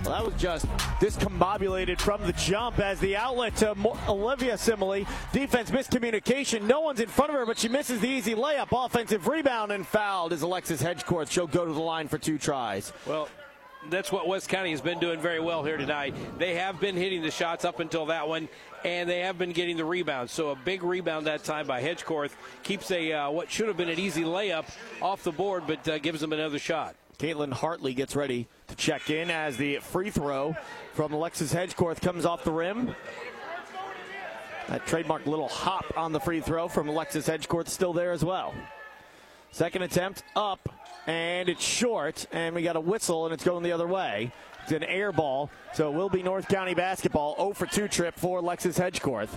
Well, 0.08 0.24
that 0.24 0.32
was 0.32 0.42
just 0.42 0.66
discombobulated 1.02 2.00
from 2.00 2.26
the 2.26 2.32
jump 2.32 2.80
as 2.80 2.98
the 3.02 3.18
outlet 3.18 3.58
to 3.58 3.76
Olivia 4.08 4.58
Simile. 4.58 5.06
Defense 5.34 5.70
miscommunication. 5.70 6.62
No 6.62 6.80
one's 6.80 7.02
in 7.02 7.10
front 7.10 7.32
of 7.32 7.36
her, 7.38 7.46
but 7.46 7.58
she 7.58 7.68
misses 7.68 8.00
the 8.00 8.08
easy 8.08 8.34
layup. 8.34 8.70
Offensive 8.72 9.28
rebound 9.28 9.74
and 9.74 9.86
fouled 9.86 10.32
as 10.32 10.44
Alexis 10.44 10.82
Hedgecorth. 10.82 11.30
She'll 11.30 11.46
go 11.46 11.66
to 11.66 11.74
the 11.74 11.82
line 11.82 12.08
for 12.08 12.18
two 12.18 12.38
tries. 12.38 12.94
Well, 13.06 13.28
that's 13.90 14.10
what 14.10 14.30
West 14.30 14.48
County 14.48 14.72
has 14.72 14.80
been 14.80 14.98
doing 15.00 15.20
very 15.20 15.42
well 15.42 15.62
here 15.62 15.76
tonight. 15.76 16.16
They 16.38 16.56
have 16.56 16.80
been 16.80 16.96
hitting 16.96 17.22
the 17.22 17.32
shots 17.32 17.66
up 17.66 17.82
until 17.82 18.06
that 18.06 18.30
one, 18.30 18.48
and 18.86 19.10
they 19.10 19.20
have 19.20 19.38
been 19.38 19.52
getting 19.52 19.76
the 19.76 19.84
rebounds. 19.84 20.32
So 20.32 20.52
a 20.52 20.56
big 20.56 20.84
rebound 20.84 21.28
that 21.28 21.44
time 21.44 21.68
by 21.68 21.84
Hedgecorth 21.84 22.32
keeps 22.64 22.92
a 22.92 23.12
uh, 23.12 23.30
what 23.30 23.52
should 23.52 23.68
have 23.68 23.76
been 23.76 23.90
an 23.90 24.00
easy 24.00 24.24
layup 24.24 24.74
off 25.02 25.24
the 25.24 25.34
board, 25.34 25.64
but 25.68 25.86
uh, 25.86 25.98
gives 25.98 26.22
them 26.22 26.32
another 26.32 26.60
shot. 26.60 26.96
Caitlin 27.20 27.52
Hartley 27.52 27.96
gets 27.96 28.16
ready 28.16 28.48
to 28.68 28.76
check 28.76 29.10
in 29.10 29.32
as 29.32 29.58
the 29.58 29.78
free 29.78 30.12
throw 30.12 30.56
from 30.94 31.14
Alexis 31.14 31.52
Hedgecorth 31.52 32.00
comes 32.00 32.26
off 32.26 32.44
the 32.44 32.52
rim. 32.52 32.96
That 34.68 34.86
trademark 34.86 35.26
little 35.26 35.48
hop 35.48 35.86
on 35.98 36.12
the 36.12 36.20
free 36.20 36.42
throw 36.42 36.68
from 36.68 36.90
Alexis 36.90 37.28
Hedgecorth 37.28 37.70
still 37.70 37.92
there 37.92 38.12
as 38.12 38.24
well. 38.24 38.54
Second 39.52 39.82
attempt 39.82 40.24
up, 40.36 40.70
and 41.08 41.50
it's 41.50 41.64
short, 41.64 42.28
and 42.32 42.54
we 42.54 42.62
got 42.62 42.76
a 42.76 42.82
whistle, 42.82 43.26
and 43.26 43.34
it's 43.34 43.44
going 43.44 43.64
the 43.64 43.72
other 43.72 43.88
way. 43.88 44.32
It's 44.62 44.72
an 44.74 44.84
air 44.84 45.12
ball, 45.12 45.50
so 45.74 45.92
it 45.92 45.96
will 45.96 46.10
be 46.10 46.22
North 46.22 46.48
County 46.48 46.76
basketball. 46.76 47.36
0 47.38 47.54
for 47.54 47.66
2 47.66 47.88
trip 47.88 48.20
for 48.20 48.40
Alexis 48.40 48.78
Hedgecorth. 48.78 49.30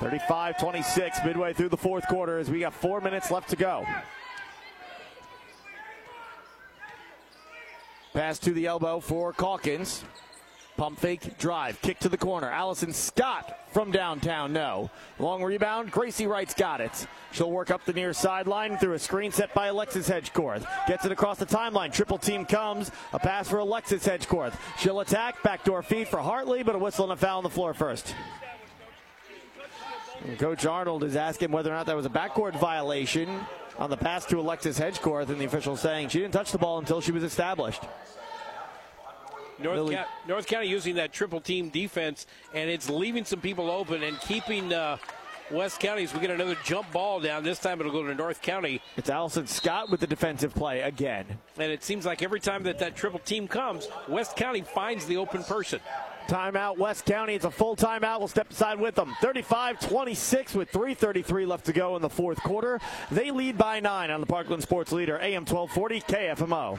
35 0.00 0.58
26 0.58 1.18
midway 1.24 1.52
through 1.52 1.70
the 1.70 1.76
fourth 1.76 2.06
quarter 2.08 2.38
as 2.38 2.50
we 2.50 2.60
got 2.60 2.74
four 2.74 3.00
minutes 3.00 3.30
left 3.30 3.48
to 3.48 3.56
go. 3.56 3.86
Pass 8.18 8.40
to 8.40 8.52
the 8.52 8.66
elbow 8.66 8.98
for 8.98 9.32
Calkins. 9.32 10.02
Pump 10.76 10.98
fake, 10.98 11.38
drive, 11.38 11.80
kick 11.82 12.00
to 12.00 12.08
the 12.08 12.16
corner. 12.16 12.50
Allison 12.50 12.92
Scott 12.92 13.60
from 13.70 13.92
downtown, 13.92 14.52
no. 14.52 14.90
Long 15.20 15.40
rebound, 15.40 15.92
Gracie 15.92 16.26
Wright's 16.26 16.52
got 16.52 16.80
it. 16.80 17.06
She'll 17.30 17.52
work 17.52 17.70
up 17.70 17.84
the 17.84 17.92
near 17.92 18.12
sideline 18.12 18.76
through 18.76 18.94
a 18.94 18.98
screen 18.98 19.30
set 19.30 19.54
by 19.54 19.68
Alexis 19.68 20.08
Hedgecorth. 20.08 20.66
Gets 20.88 21.04
it 21.04 21.12
across 21.12 21.38
the 21.38 21.46
timeline. 21.46 21.92
Triple 21.92 22.18
team 22.18 22.44
comes. 22.44 22.90
A 23.12 23.20
pass 23.20 23.48
for 23.48 23.58
Alexis 23.58 24.04
Hedgecorth. 24.04 24.54
She'll 24.78 24.98
attack. 24.98 25.40
Backdoor 25.44 25.84
feed 25.84 26.08
for 26.08 26.18
Hartley, 26.18 26.64
but 26.64 26.74
a 26.74 26.78
whistle 26.78 27.04
and 27.04 27.12
a 27.12 27.16
foul 27.16 27.38
on 27.38 27.44
the 27.44 27.50
floor 27.50 27.72
first. 27.72 28.16
And 30.26 30.36
Coach 30.40 30.66
Arnold 30.66 31.04
is 31.04 31.14
asking 31.14 31.52
whether 31.52 31.70
or 31.70 31.74
not 31.74 31.86
that 31.86 31.94
was 31.94 32.06
a 32.06 32.10
backcourt 32.10 32.58
violation 32.58 33.28
on 33.78 33.90
the 33.90 33.96
pass 33.96 34.24
to 34.26 34.40
Alexis 34.40 34.78
Hedgecorth, 34.78 35.28
and 35.28 35.40
the 35.40 35.44
official 35.44 35.76
saying 35.76 36.08
she 36.08 36.18
didn't 36.18 36.32
touch 36.32 36.52
the 36.52 36.58
ball 36.58 36.78
until 36.78 37.00
she 37.00 37.12
was 37.12 37.22
established. 37.22 37.82
North, 39.60 39.90
Ca- 39.90 40.06
North 40.26 40.46
County 40.46 40.68
using 40.68 40.96
that 40.96 41.12
triple 41.12 41.40
team 41.40 41.68
defense, 41.68 42.26
and 42.54 42.70
it's 42.70 42.88
leaving 42.88 43.24
some 43.24 43.40
people 43.40 43.70
open 43.70 44.02
and 44.04 44.18
keeping 44.20 44.72
uh, 44.72 44.98
West 45.50 45.80
County. 45.80 46.04
As 46.04 46.14
we 46.14 46.20
get 46.20 46.30
another 46.30 46.56
jump 46.64 46.92
ball 46.92 47.20
down, 47.20 47.42
this 47.42 47.58
time 47.58 47.80
it'll 47.80 47.90
go 47.90 48.06
to 48.06 48.14
North 48.14 48.40
County. 48.40 48.80
It's 48.96 49.10
Allison 49.10 49.46
Scott 49.46 49.90
with 49.90 50.00
the 50.00 50.06
defensive 50.06 50.54
play 50.54 50.82
again. 50.82 51.26
And 51.58 51.72
it 51.72 51.82
seems 51.82 52.06
like 52.06 52.22
every 52.22 52.40
time 52.40 52.62
that 52.64 52.78
that 52.78 52.94
triple 52.94 53.18
team 53.20 53.48
comes, 53.48 53.88
West 54.08 54.36
County 54.36 54.62
finds 54.62 55.06
the 55.06 55.16
open 55.16 55.42
person. 55.42 55.80
Timeout, 56.28 56.78
West 56.78 57.06
County. 57.06 57.34
It's 57.34 57.44
a 57.44 57.50
full 57.50 57.74
timeout. 57.74 58.18
We'll 58.18 58.28
step 58.28 58.50
aside 58.50 58.78
with 58.78 58.94
them. 58.94 59.16
35 59.20 59.80
26 59.80 60.54
with 60.54 60.70
3.33 60.70 61.46
left 61.46 61.66
to 61.66 61.72
go 61.72 61.96
in 61.96 62.02
the 62.02 62.10
fourth 62.10 62.40
quarter. 62.42 62.80
They 63.10 63.30
lead 63.30 63.56
by 63.56 63.80
nine 63.80 64.10
on 64.10 64.20
the 64.20 64.26
Parkland 64.26 64.62
Sports 64.62 64.92
Leader, 64.92 65.18
AM 65.18 65.44
1240 65.46 66.00
KFMO. 66.02 66.78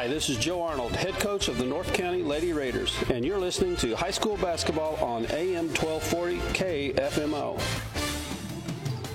Hi, 0.00 0.08
this 0.08 0.30
is 0.30 0.38
Joe 0.38 0.62
Arnold, 0.62 0.92
head 0.92 1.12
coach 1.20 1.48
of 1.48 1.58
the 1.58 1.66
North 1.66 1.92
County 1.92 2.22
Lady 2.22 2.54
Raiders, 2.54 2.96
and 3.10 3.22
you're 3.22 3.36
listening 3.38 3.76
to 3.76 3.94
high 3.94 4.10
school 4.10 4.38
basketball 4.38 4.96
on 4.96 5.26
AM 5.26 5.68
1240 5.74 6.38
KFMO. 6.54 7.60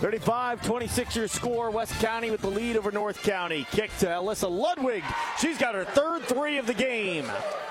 35 0.06 0.62
26 0.62 1.16
your 1.16 1.28
score. 1.28 1.72
West 1.72 1.94
County 1.94 2.30
with 2.30 2.42
the 2.42 2.52
lead 2.52 2.78
over 2.78 2.92
North 2.92 3.24
County. 3.24 3.66
Kick 3.72 3.98
to 3.98 4.06
Alyssa 4.06 4.48
Ludwig. 4.48 5.04
She's 5.40 5.58
got 5.58 5.74
her 5.74 5.86
third 5.86 6.22
three 6.26 6.60
of 6.60 6.68
the 6.68 6.74
game. 6.76 7.26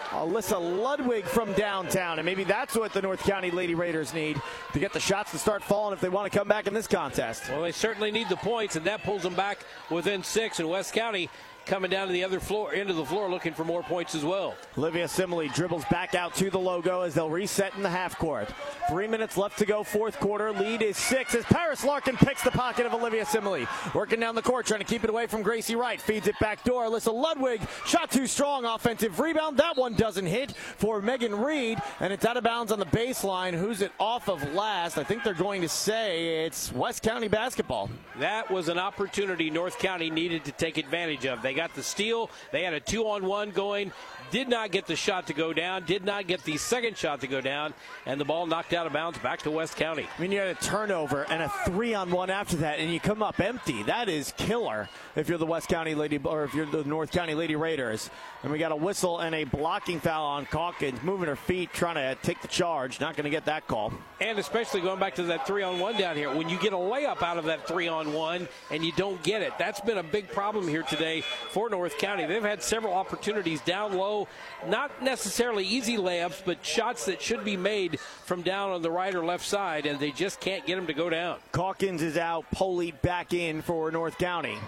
Alyssa 0.09 0.59
Ludwig 0.83 1.25
from 1.25 1.53
downtown. 1.53 2.19
And 2.19 2.27
maybe 2.27 2.43
that's 2.43 2.75
what 2.75 2.93
the 2.93 3.03
North 3.03 3.23
County 3.23 3.53
Lady 3.53 3.77
Raiders 3.77 4.12
need 4.12 4.41
to 4.73 4.81
get 4.81 4.93
the 4.93 4.99
shots 4.99 5.31
to 5.31 5.39
start 5.39 5.62
falling 5.62 5.93
if 5.93 6.01
they 6.01 6.09
want 6.09 6.33
to 6.33 6.37
come 6.37 6.49
back 6.49 6.67
in 6.67 6.75
this 6.75 6.89
contest. 6.89 7.49
Well, 7.49 7.62
they 7.62 7.73
certainly 7.73 8.11
need 8.11 8.29
the 8.29 8.37
points, 8.37 8.75
and 8.75 8.85
that 8.87 9.05
pulls 9.05 9.23
them 9.23 9.35
back 9.35 9.59
within 9.91 10.25
six. 10.25 10.59
And 10.59 10.69
West 10.69 10.95
County 10.95 11.31
coming 11.67 11.91
down 11.91 12.07
to 12.07 12.12
the 12.12 12.25
other 12.25 12.41
floor, 12.41 12.73
end 12.75 12.91
of 12.91 12.97
the 12.97 13.05
floor, 13.05 13.31
looking 13.31 13.55
for 13.55 13.65
more 13.65 13.83
points 13.83 14.15
as 14.15 14.25
well. 14.25 14.55
Olivia 14.77 15.09
Simile 15.09 15.49
dribbles 15.49 15.85
back 15.87 16.15
out 16.15 16.35
to 16.35 16.51
the 16.51 16.59
logo 16.59 17.03
as 17.03 17.15
they'll 17.15 17.31
reset 17.31 17.75
in 17.77 17.83
the 17.83 17.91
half 17.91 18.19
court. 18.19 18.49
Three 18.89 19.07
minutes 19.07 19.37
left 19.37 19.59
to 19.59 19.67
go, 19.67 19.83
fourth 19.83 20.19
quarter. 20.21 20.53
Lead 20.53 20.83
is 20.83 20.97
six 20.97 21.35
as 21.35 21.45
Paris 21.45 21.85
Larkin 21.85 22.17
picks 22.17 22.43
the 22.43 22.51
pocket 22.51 22.87
of 22.87 22.95
Olivia 22.95 23.25
Simile. 23.25 23.67
Working 23.95 24.21
down 24.21 24.35
the 24.35 24.43
court, 24.43 24.67
trying 24.67 24.81
to 24.81 24.87
keep 24.87 25.05
it 25.05 25.11
away 25.11 25.27
from 25.27 25.43
Gracie 25.43 25.77
Wright. 25.77 26.01
Feeds 26.01 26.29
it 26.29 26.39
back 26.39 26.62
door. 26.65 26.85
Alyssa 26.85 27.12
Ludwig, 27.12 27.61
shot 27.87 28.11
too 28.11 28.27
strong, 28.27 28.65
offensive 28.65 29.19
rebound. 29.19 29.57
That 29.59 29.77
one 29.77 29.95
doesn't 29.95 30.27
hit 30.27 30.53
for 30.53 31.01
Megan 31.01 31.35
Reed, 31.35 31.79
and 32.01 32.12
it's 32.12 32.25
out 32.25 32.37
of 32.37 32.45
bounds 32.45 32.73
on 32.73 32.79
the 32.79 32.87
baseline. 32.87 33.55
Who's 33.55 33.81
it 33.81 33.93
off 33.99 34.29
of 34.29 34.43
last? 34.53 34.99
I 34.99 35.05
think 35.05 35.25
they're 35.25 35.35
going 35.35 35.62
to 35.62 35.69
say 35.69 36.45
it's 36.45 36.73
West 36.73 37.03
County 37.03 37.29
basketball. 37.29 37.89
That 38.19 38.51
was 38.51 38.69
an 38.69 38.79
opportunity 38.79 39.51
North 39.51 39.79
County 39.79 40.11
needed 40.11 40.45
to 40.45 40.53
take 40.53 40.77
advantage 40.77 41.25
of. 41.27 41.43
They 41.43 41.53
got 41.55 41.74
the 41.74 41.82
steal. 41.82 42.30
They 42.52 42.62
had 42.62 42.74
a 42.74 42.80
two 42.80 43.09
on 43.09 43.24
one 43.24 43.50
going. 43.50 43.92
Did 44.30 44.48
not 44.48 44.72
get 44.72 44.86
the 44.86 44.96
shot 44.96 45.28
to 45.28 45.32
go 45.32 45.52
down. 45.52 45.84
Did 45.84 46.05
not 46.05 46.26
get 46.26 46.42
the 46.42 46.57
second 46.57 46.96
shot 46.96 47.20
to 47.20 47.28
go 47.28 47.40
down. 47.40 47.72
And 48.05 48.20
the 48.20 48.24
ball 48.24 48.46
knocked 48.46 48.72
out 48.72 48.86
of 48.86 48.92
bounds 48.92 49.18
back 49.18 49.42
to 49.42 49.50
West 49.50 49.76
County. 49.76 50.09
I 50.18 50.20
mean, 50.20 50.32
you 50.32 50.40
had 50.40 50.48
a 50.48 50.55
turnover 50.57 51.24
and 51.30 51.42
a 51.42 51.48
three 51.66 51.94
on 51.94 52.11
one 52.11 52.30
after 52.30 52.57
that, 52.57 52.80
and 52.80 52.92
you 52.92 52.98
come 52.98 53.22
up 53.22 53.38
empty. 53.38 53.84
That 53.84 54.09
is 54.09 54.32
killer 54.36 54.88
if 55.14 55.28
you're 55.28 55.38
the 55.38 55.46
West 55.46 55.68
County 55.68 55.94
Lady 55.94 56.18
or 56.24 56.44
if 56.44 56.55
you're 56.55 56.66
the 56.66 56.84
North 56.84 57.12
County 57.12 57.34
Lady 57.34 57.55
Raiders. 57.55 58.11
And 58.42 58.52
we 58.52 58.59
got 58.59 58.72
a 58.72 58.76
whistle 58.76 59.20
and 59.20 59.34
a 59.34 59.44
blocking 59.44 60.00
foul 60.00 60.26
on 60.26 60.46
Calkins, 60.46 61.02
moving 61.02 61.28
her 61.28 61.36
feet, 61.36 61.72
trying 61.72 61.94
to 61.94 62.16
take 62.22 62.42
the 62.42 62.48
charge. 62.48 63.00
Not 63.00 63.16
going 63.16 63.24
to 63.24 63.30
get 63.30 63.44
that 63.44 63.66
call. 63.66 63.92
And 64.20 64.38
especially 64.38 64.80
going 64.80 64.98
back 64.98 65.14
to 65.14 65.22
that 65.24 65.46
three 65.46 65.62
on 65.62 65.78
one 65.78 65.96
down 65.96 66.16
here. 66.16 66.34
When 66.34 66.48
you 66.48 66.59
get 66.59 66.72
a 66.72 66.76
layup 66.76 67.22
out 67.22 67.38
of 67.38 67.44
that 67.44 67.68
three 67.68 67.88
on 67.88 68.12
one 68.12 68.48
and 68.70 68.84
you 68.84 68.92
don't 68.96 69.22
get 69.22 69.42
it, 69.42 69.52
that's 69.59 69.80
been 69.80 69.98
a 69.98 70.02
big 70.02 70.28
problem 70.28 70.66
here 70.66 70.82
today 70.82 71.22
for 71.51 71.68
North 71.68 71.99
County. 71.99 72.26
They've 72.26 72.42
had 72.42 72.62
several 72.62 72.95
opportunities 72.95 73.61
down 73.61 73.97
low, 73.97 74.28
not 74.66 75.03
necessarily 75.03 75.64
easy 75.64 75.97
layups, 75.97 76.42
but 76.45 76.64
shots 76.64 77.07
that 77.07 77.20
should 77.22 77.45
be 77.45 77.57
made 77.57 78.01
from 78.01 78.42
down 78.42 78.70
on 78.70 78.82
the 78.82 78.90
right 78.90 79.14
or 79.14 79.24
left 79.24 79.47
side, 79.47 79.86
and 79.86 79.99
they 79.99 80.11
just 80.11 80.40
can't 80.40 80.66
get 80.66 80.76
them 80.76 80.86
to 80.86 80.95
go 80.95 81.09
down. 81.11 81.38
Calkins 81.53 82.03
is 82.03 82.16
out, 82.16 82.45
Poley 82.51 82.92
back 82.92 83.32
in 83.32 83.62
for 83.62 83.90
North 83.90 84.18
County. 84.18 84.59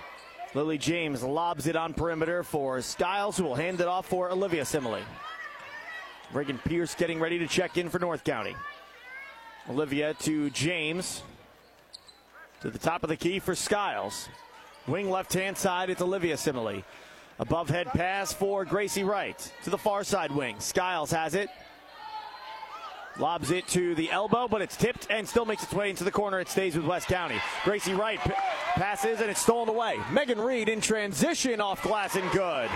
Lily 0.54 0.78
James 0.78 1.22
lobs 1.22 1.66
it 1.66 1.76
on 1.76 1.92
perimeter 1.92 2.42
for 2.42 2.80
Skiles, 2.80 3.36
who 3.36 3.44
will 3.44 3.54
hand 3.54 3.80
it 3.80 3.88
off 3.88 4.06
for 4.06 4.30
Olivia 4.30 4.64
Simile. 4.64 5.02
Reagan 6.32 6.58
Pierce 6.58 6.94
getting 6.94 7.20
ready 7.20 7.38
to 7.38 7.46
check 7.46 7.76
in 7.76 7.88
for 7.88 7.98
North 7.98 8.24
County. 8.24 8.56
Olivia 9.68 10.14
to 10.14 10.50
James. 10.50 11.22
To 12.62 12.70
the 12.70 12.78
top 12.78 13.02
of 13.02 13.08
the 13.10 13.16
key 13.16 13.38
for 13.38 13.54
Skiles. 13.54 14.28
Wing 14.88 15.10
left 15.10 15.32
hand 15.32 15.58
side, 15.58 15.90
it's 15.90 16.00
Olivia 16.00 16.36
Simile. 16.36 16.82
Above 17.38 17.68
head 17.68 17.88
pass 17.88 18.32
for 18.32 18.64
Gracie 18.64 19.02
Wright 19.02 19.52
to 19.64 19.70
the 19.70 19.76
far 19.76 20.04
side 20.04 20.30
wing. 20.30 20.56
Skiles 20.60 21.10
has 21.10 21.34
it. 21.34 21.50
Lobs 23.18 23.50
it 23.50 23.66
to 23.68 23.94
the 23.94 24.10
elbow, 24.10 24.46
but 24.46 24.62
it's 24.62 24.76
tipped 24.76 25.08
and 25.10 25.26
still 25.26 25.44
makes 25.44 25.62
its 25.62 25.72
way 25.72 25.90
into 25.90 26.04
the 26.04 26.10
corner. 26.10 26.38
It 26.38 26.48
stays 26.48 26.76
with 26.76 26.84
West 26.84 27.08
County. 27.08 27.40
Gracie 27.64 27.94
Wright 27.94 28.20
p- 28.22 28.30
passes 28.74 29.20
and 29.20 29.28
it's 29.30 29.40
stolen 29.40 29.68
away. 29.68 29.98
Megan 30.12 30.40
Reed 30.40 30.68
in 30.68 30.80
transition 30.80 31.60
off 31.60 31.82
glass 31.82 32.14
and 32.14 32.30
good. 32.30 32.70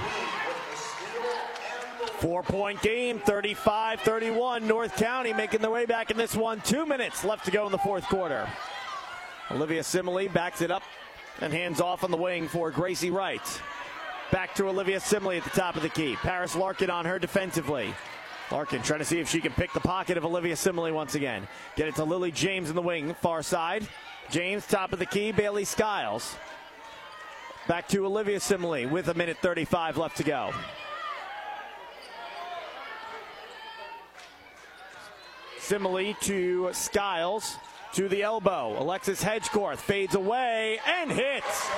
Four 2.19 2.43
point 2.43 2.83
game, 2.83 3.19
35 3.21 4.01
31. 4.01 4.67
North 4.67 4.97
County 4.97 5.33
making 5.33 5.61
their 5.61 5.71
way 5.71 5.87
back 5.87 6.11
in 6.11 6.17
this 6.17 6.35
one. 6.35 6.61
Two 6.63 6.85
minutes 6.85 7.23
left 7.23 7.45
to 7.45 7.51
go 7.51 7.67
in 7.67 7.73
the 7.73 7.79
fourth 7.79 8.05
quarter. 8.05 8.49
Olivia 9.51 9.83
Simile 9.83 10.29
backs 10.29 10.61
it 10.61 10.71
up 10.71 10.83
and 11.41 11.53
hands 11.53 11.81
off 11.81 12.05
on 12.05 12.11
the 12.11 12.17
wing 12.17 12.49
for 12.49 12.71
Gracie 12.71 13.11
Wright. 13.11 13.63
Back 14.31 14.55
to 14.57 14.69
Olivia 14.69 15.01
Simile 15.01 15.39
at 15.39 15.45
the 15.45 15.51
top 15.51 15.77
of 15.77 15.83
the 15.83 15.89
key. 15.89 16.17
Paris 16.17 16.55
Larkin 16.55 16.91
on 16.91 17.05
her 17.05 17.19
defensively. 17.19 17.93
Larkin 18.51 18.83
trying 18.83 18.99
to 19.01 19.05
see 19.05 19.19
if 19.21 19.29
she 19.29 19.41
can 19.41 19.53
pick 19.53 19.73
the 19.73 19.81
pocket 19.81 20.17
of 20.17 20.25
Olivia 20.25 20.57
Simile 20.57 20.93
once 20.93 21.15
again. 21.15 21.47
Get 21.77 21.89
it 21.89 21.95
to 21.97 22.05
Lily 22.05 22.31
James 22.31 22.69
in 22.69 22.77
the 22.77 22.83
wing, 22.83 23.15
far 23.15 23.43
side. 23.43 23.87
James, 24.31 24.67
top 24.67 24.93
of 24.93 24.99
the 24.99 25.07
key. 25.07 25.33
Bailey 25.33 25.65
Skiles. 25.65 26.37
Back 27.67 27.89
to 27.89 28.05
Olivia 28.05 28.41
Simile 28.41 28.87
with 28.87 29.09
a 29.09 29.15
minute 29.15 29.37
35 29.39 29.97
left 29.97 30.17
to 30.17 30.25
go. 30.25 30.53
Simile 35.59 36.15
to 36.23 36.71
Skiles 36.73 37.57
to 37.95 38.09
the 38.09 38.23
elbow. 38.23 38.81
Alexis 38.81 39.23
Hedgecorth 39.23 39.79
fades 39.79 40.15
away 40.15 40.79
and 40.87 41.11
hits. 41.11 41.69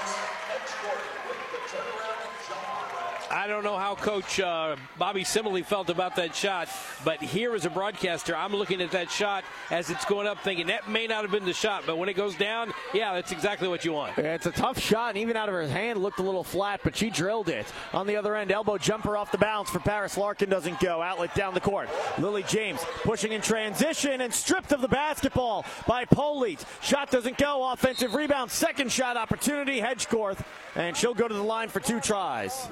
I 3.32 3.46
don't 3.46 3.64
know 3.64 3.78
how 3.78 3.94
Coach 3.94 4.40
uh, 4.40 4.76
Bobby 4.98 5.24
Simile 5.24 5.62
felt 5.62 5.88
about 5.88 6.16
that 6.16 6.36
shot, 6.36 6.68
but 7.02 7.22
here 7.22 7.54
as 7.54 7.64
a 7.64 7.70
broadcaster, 7.70 8.36
I'm 8.36 8.52
looking 8.52 8.82
at 8.82 8.90
that 8.90 9.10
shot 9.10 9.42
as 9.70 9.88
it's 9.88 10.04
going 10.04 10.26
up, 10.26 10.40
thinking 10.40 10.66
that 10.66 10.90
may 10.90 11.06
not 11.06 11.22
have 11.22 11.30
been 11.30 11.46
the 11.46 11.54
shot, 11.54 11.84
but 11.86 11.96
when 11.96 12.10
it 12.10 12.12
goes 12.14 12.34
down, 12.34 12.74
yeah, 12.92 13.14
that's 13.14 13.32
exactly 13.32 13.68
what 13.68 13.86
you 13.86 13.92
want. 13.94 14.18
It's 14.18 14.44
a 14.44 14.50
tough 14.50 14.78
shot, 14.78 15.10
and 15.10 15.18
even 15.18 15.34
out 15.34 15.48
of 15.48 15.54
her 15.54 15.66
hand, 15.66 16.02
looked 16.02 16.18
a 16.18 16.22
little 16.22 16.44
flat, 16.44 16.80
but 16.84 16.94
she 16.94 17.08
drilled 17.08 17.48
it. 17.48 17.64
On 17.94 18.06
the 18.06 18.16
other 18.16 18.36
end, 18.36 18.52
elbow 18.52 18.76
jumper 18.76 19.16
off 19.16 19.32
the 19.32 19.38
bounce 19.38 19.70
for 19.70 19.78
Paris 19.78 20.18
Larkin 20.18 20.50
doesn't 20.50 20.78
go. 20.78 21.00
Outlet 21.00 21.34
down 21.34 21.54
the 21.54 21.60
court. 21.60 21.88
Lily 22.18 22.42
James 22.42 22.80
pushing 23.02 23.32
in 23.32 23.40
transition 23.40 24.20
and 24.20 24.32
stripped 24.32 24.72
of 24.72 24.82
the 24.82 24.88
basketball 24.88 25.64
by 25.86 26.04
Polite. 26.04 26.66
Shot 26.82 27.10
doesn't 27.10 27.38
go. 27.38 27.72
Offensive 27.72 28.14
rebound. 28.14 28.50
Second 28.50 28.92
shot 28.92 29.16
opportunity. 29.16 29.80
Hedgecorth, 29.80 30.44
and 30.74 30.94
she'll 30.94 31.14
go 31.14 31.28
to 31.28 31.34
the 31.34 31.42
line 31.42 31.70
for 31.70 31.80
two 31.80 31.98
tries. 31.98 32.68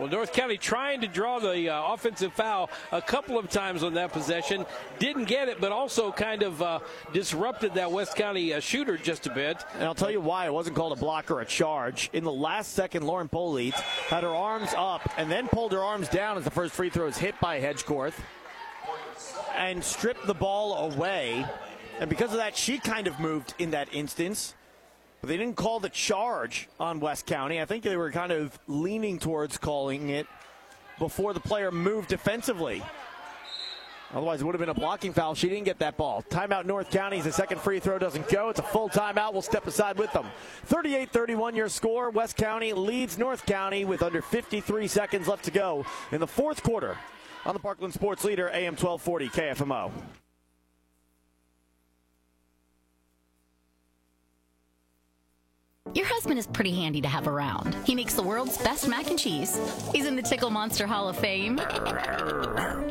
Well, 0.00 0.08
North 0.08 0.32
County 0.32 0.56
trying 0.58 1.02
to 1.02 1.06
draw 1.06 1.38
the 1.38 1.68
uh, 1.68 1.92
offensive 1.92 2.32
foul 2.32 2.68
a 2.90 3.00
couple 3.00 3.38
of 3.38 3.48
times 3.48 3.84
on 3.84 3.94
that 3.94 4.12
possession. 4.12 4.66
Didn't 4.98 5.26
get 5.26 5.48
it, 5.48 5.60
but 5.60 5.70
also 5.70 6.10
kind 6.10 6.42
of 6.42 6.60
uh, 6.60 6.80
disrupted 7.12 7.74
that 7.74 7.92
West 7.92 8.16
County 8.16 8.54
uh, 8.54 8.58
shooter 8.58 8.96
just 8.96 9.28
a 9.28 9.30
bit. 9.32 9.64
And 9.74 9.84
I'll 9.84 9.94
tell 9.94 10.10
you 10.10 10.20
why 10.20 10.46
it 10.46 10.52
wasn't 10.52 10.74
called 10.74 10.92
a 10.92 11.00
block 11.00 11.30
or 11.30 11.42
a 11.42 11.46
charge. 11.46 12.10
In 12.12 12.24
the 12.24 12.32
last 12.32 12.72
second, 12.72 13.04
Lauren 13.04 13.28
Polite 13.28 13.74
had 14.08 14.24
her 14.24 14.34
arms 14.34 14.70
up 14.76 15.08
and 15.16 15.30
then 15.30 15.46
pulled 15.46 15.70
her 15.70 15.82
arms 15.82 16.08
down 16.08 16.36
as 16.38 16.42
the 16.42 16.50
first 16.50 16.74
free 16.74 16.90
throw 16.90 17.06
is 17.06 17.16
hit 17.16 17.38
by 17.38 17.60
Hedgecorth 17.60 18.14
and 19.56 19.82
stripped 19.82 20.26
the 20.26 20.34
ball 20.34 20.92
away. 20.92 21.46
And 22.00 22.10
because 22.10 22.32
of 22.32 22.38
that, 22.38 22.56
she 22.56 22.78
kind 22.78 23.06
of 23.06 23.20
moved 23.20 23.54
in 23.60 23.70
that 23.70 23.94
instance. 23.94 24.54
But 25.24 25.28
they 25.30 25.38
didn't 25.38 25.56
call 25.56 25.80
the 25.80 25.88
charge 25.88 26.68
on 26.78 27.00
West 27.00 27.24
County. 27.24 27.58
I 27.58 27.64
think 27.64 27.82
they 27.82 27.96
were 27.96 28.10
kind 28.10 28.30
of 28.30 28.58
leaning 28.66 29.18
towards 29.18 29.56
calling 29.56 30.10
it 30.10 30.26
before 30.98 31.32
the 31.32 31.40
player 31.40 31.70
moved 31.70 32.10
defensively. 32.10 32.82
Otherwise, 34.12 34.42
it 34.42 34.44
would 34.44 34.54
have 34.54 34.60
been 34.60 34.68
a 34.68 34.74
blocking 34.74 35.14
foul. 35.14 35.34
She 35.34 35.48
didn't 35.48 35.64
get 35.64 35.78
that 35.78 35.96
ball. 35.96 36.22
Timeout 36.28 36.66
North 36.66 36.90
County. 36.90 37.22
The 37.22 37.32
second 37.32 37.58
free 37.62 37.80
throw 37.80 37.98
doesn't 37.98 38.28
go. 38.28 38.50
It's 38.50 38.60
a 38.60 38.64
full 38.64 38.90
timeout. 38.90 39.32
We'll 39.32 39.40
step 39.40 39.66
aside 39.66 39.96
with 39.98 40.12
them. 40.12 40.26
38 40.66 41.08
31 41.08 41.56
your 41.56 41.70
score. 41.70 42.10
West 42.10 42.36
County 42.36 42.74
leads 42.74 43.16
North 43.16 43.46
County 43.46 43.86
with 43.86 44.02
under 44.02 44.20
53 44.20 44.86
seconds 44.86 45.26
left 45.26 45.46
to 45.46 45.50
go 45.50 45.86
in 46.12 46.20
the 46.20 46.26
fourth 46.26 46.62
quarter 46.62 46.98
on 47.46 47.54
the 47.54 47.60
Parkland 47.60 47.94
Sports 47.94 48.24
Leader, 48.24 48.50
AM 48.50 48.76
1240 48.76 49.28
KFMO. 49.30 49.90
Your 55.94 56.06
husband 56.06 56.40
is 56.40 56.46
pretty 56.48 56.72
handy 56.72 57.00
to 57.02 57.08
have 57.08 57.28
around. 57.28 57.76
He 57.84 57.94
makes 57.94 58.14
the 58.14 58.22
world's 58.22 58.58
best 58.58 58.88
mac 58.88 59.10
and 59.10 59.18
cheese. 59.18 59.56
He's 59.92 60.06
in 60.06 60.16
the 60.16 60.22
Tickle 60.22 60.50
Monster 60.50 60.88
Hall 60.88 61.08
of 61.08 61.16
Fame. 61.16 61.60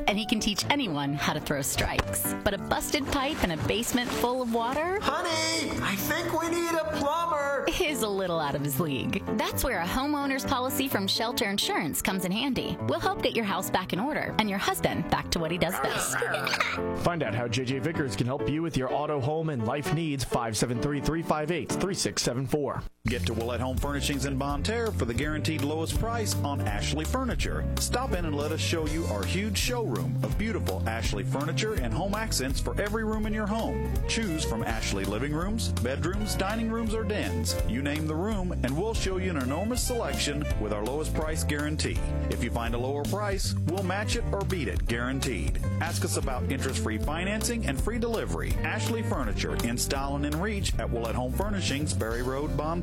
And 0.07 0.17
he 0.17 0.25
can 0.25 0.39
teach 0.39 0.63
anyone 0.69 1.13
how 1.13 1.34
to 1.34 1.41
throw 1.41 1.61
strikes. 1.61 2.34
But 2.45 2.53
a 2.53 2.57
busted 2.57 3.05
pipe 3.07 3.43
and 3.43 3.51
a 3.51 3.57
basement 3.67 4.09
full 4.09 4.41
of 4.41 4.53
water? 4.53 4.99
Honey, 5.01 5.71
I 5.81 5.95
think 5.97 6.39
we 6.41 6.47
need 6.49 6.71
a 6.71 6.85
plumber. 6.93 7.65
Is 7.81 8.03
a 8.03 8.07
little 8.07 8.39
out 8.39 8.55
of 8.55 8.61
his 8.61 8.80
league. 8.80 9.21
That's 9.38 9.63
where 9.65 9.81
a 9.81 9.85
homeowner's 9.85 10.45
policy 10.45 10.88
from 10.88 11.05
Shelter 11.05 11.49
Insurance 11.49 12.01
comes 12.01 12.23
in 12.23 12.31
handy. 12.31 12.77
We'll 12.88 13.01
help 13.01 13.21
get 13.21 13.35
your 13.35 13.43
house 13.45 13.69
back 13.69 13.91
in 13.91 13.99
order 13.99 14.34
and 14.39 14.49
your 14.49 14.59
husband 14.59 15.09
back 15.09 15.30
to 15.31 15.39
what 15.39 15.51
he 15.51 15.57
does 15.57 15.77
best. 15.81 16.17
Find 17.03 17.21
out 17.21 17.35
how 17.35 17.47
JJ 17.47 17.81
Vickers 17.81 18.15
can 18.15 18.27
help 18.27 18.47
you 18.49 18.61
with 18.61 18.77
your 18.77 18.93
auto, 18.93 19.19
home, 19.19 19.49
and 19.49 19.65
life 19.65 19.93
needs. 19.93 20.23
573 20.23 21.01
358 21.01 21.69
3674. 21.69 22.84
Get 23.06 23.26
to 23.26 23.34
Willett 23.34 23.60
Home 23.60 23.76
Furnishings 23.76 24.26
in 24.26 24.38
Bonne 24.38 24.64
Terre 24.64 24.90
for 24.90 25.03
the 25.03 25.14
guaranteed 25.14 25.61
lowest 25.61 25.99
price 25.99 26.36
on 26.38 26.61
Ashley 26.61 27.03
Furniture. 27.03 27.65
Stop 27.78 28.14
in 28.14 28.24
and 28.24 28.36
let 28.36 28.53
us 28.53 28.61
show 28.61 28.88
you 28.88 29.03
our 29.07 29.26
huge 29.26 29.57
showroom 29.57 30.18
of 30.24 30.38
beautiful 30.38 30.82
Ashley 30.88 31.26
furniture 31.26 31.74
and 31.74 31.94
home 31.94 32.15
accents 32.15 32.61
for 32.61 32.80
every 32.82 33.03
room 33.03 33.26
in 33.26 33.34
your 33.34 33.45
home. 33.45 33.91
Choose 34.07 34.45
from 34.45 34.64
Ashley 34.64 35.03
living 35.03 35.34
rooms, 35.34 35.74
bedrooms, 35.84 36.36
dining 36.36 36.72
rooms, 36.72 36.95
or 36.95 37.03
dens. 37.03 37.57
You 37.68 37.82
name 37.82 38.07
the 38.07 38.15
room, 38.15 38.53
and 38.64 38.72
we'll 38.72 38.94
show 38.94 39.18
you 39.18 39.32
an 39.32 39.38
enormous 39.38 39.84
selection 39.84 40.45
with 40.61 40.72
our 40.72 40.86
lowest 40.86 41.14
price 41.14 41.44
guarantee. 41.44 41.99
If 42.30 42.41
you 42.41 42.52
find 42.52 42.74
a 42.74 42.80
lower 42.80 43.03
price, 43.03 43.53
we'll 43.68 43.84
match 43.84 44.15
it 44.15 44.24
or 44.32 44.45
beat 44.45 44.70
it, 44.70 44.88
guaranteed. 44.88 45.60
Ask 45.82 46.06
us 46.06 46.15
about 46.15 46.49
interest-free 46.49 46.99
financing 46.99 47.65
and 47.65 47.80
free 47.80 47.99
delivery. 47.99 48.53
Ashley 48.64 49.03
Furniture 49.03 49.57
in 49.65 49.78
style 49.78 50.15
and 50.15 50.26
in 50.26 50.40
reach 50.40 50.74
at 50.80 50.90
Willett 50.90 51.15
Home 51.15 51.34
Furnishings, 51.34 51.94
Berry 51.94 52.24
Road, 52.24 52.56
Bonne 52.56 52.82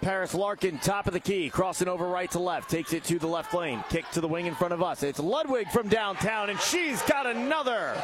Paris 0.00 0.34
Larkin, 0.34 0.78
top 0.78 1.06
of 1.06 1.12
the 1.12 1.20
key, 1.20 1.50
crossing 1.50 1.88
over 1.88 2.06
right 2.06 2.30
to 2.30 2.38
left, 2.38 2.70
takes 2.70 2.94
it 2.94 3.04
to 3.04 3.18
the 3.18 3.26
left 3.26 3.52
lane, 3.52 3.84
kick 3.90 4.08
to 4.12 4.20
the 4.22 4.28
wing 4.28 4.46
in 4.46 4.54
front 4.54 4.72
of 4.72 4.82
us. 4.82 5.02
It's 5.02 5.18
Ludwig 5.18 5.68
from 5.70 5.88
downtown, 5.88 6.48
and 6.48 6.58
she's 6.58 7.02
got 7.02 7.26
another. 7.26 7.94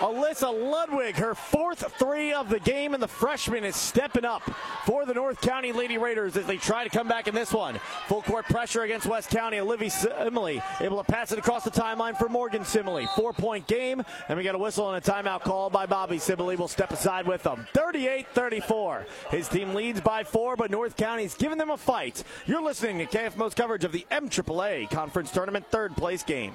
Alyssa 0.00 0.50
Ludwig, 0.50 1.16
her 1.16 1.34
fourth 1.34 1.92
three 1.98 2.32
of 2.32 2.48
the 2.48 2.58
game, 2.58 2.94
and 2.94 3.02
the 3.02 3.08
freshman 3.08 3.64
is 3.64 3.76
stepping 3.76 4.24
up 4.24 4.42
for 4.86 5.04
the 5.04 5.12
North 5.12 5.42
County 5.42 5.72
Lady 5.72 5.98
Raiders 5.98 6.38
as 6.38 6.46
they 6.46 6.56
try 6.56 6.84
to 6.84 6.90
come 6.90 7.06
back 7.06 7.28
in 7.28 7.34
this 7.34 7.52
one. 7.52 7.78
Full 8.08 8.22
court 8.22 8.46
pressure 8.46 8.80
against 8.80 9.04
West 9.04 9.28
County. 9.28 9.58
Olivia 9.58 9.90
Simile 9.90 10.62
able 10.80 11.04
to 11.04 11.04
pass 11.04 11.32
it 11.32 11.38
across 11.38 11.64
the 11.64 11.70
timeline 11.70 12.16
for 12.16 12.30
Morgan 12.30 12.64
Simile. 12.64 13.06
Four 13.14 13.34
point 13.34 13.66
game, 13.66 14.02
and 14.30 14.38
we 14.38 14.42
got 14.42 14.54
a 14.54 14.58
whistle 14.58 14.90
and 14.90 15.06
a 15.06 15.10
timeout 15.10 15.42
call 15.42 15.68
by 15.68 15.84
Bobby 15.84 16.18
Simile. 16.18 16.56
We'll 16.56 16.66
step 16.66 16.92
aside 16.92 17.26
with 17.26 17.42
them. 17.42 17.66
38 17.74 18.26
34. 18.32 19.06
His 19.30 19.48
team 19.48 19.74
leads 19.74 20.00
by 20.00 20.24
four, 20.24 20.56
but 20.56 20.70
North 20.70 20.96
County's 20.96 21.34
giving 21.34 21.58
them 21.58 21.68
a 21.68 21.76
fight. 21.76 22.24
You're 22.46 22.62
listening 22.62 22.98
to 22.98 23.06
KFMO's 23.06 23.54
coverage 23.54 23.84
of 23.84 23.92
the 23.92 24.06
MAAA 24.10 24.88
Conference 24.88 25.30
Tournament 25.30 25.66
third 25.70 25.94
place 25.94 26.22
game 26.22 26.54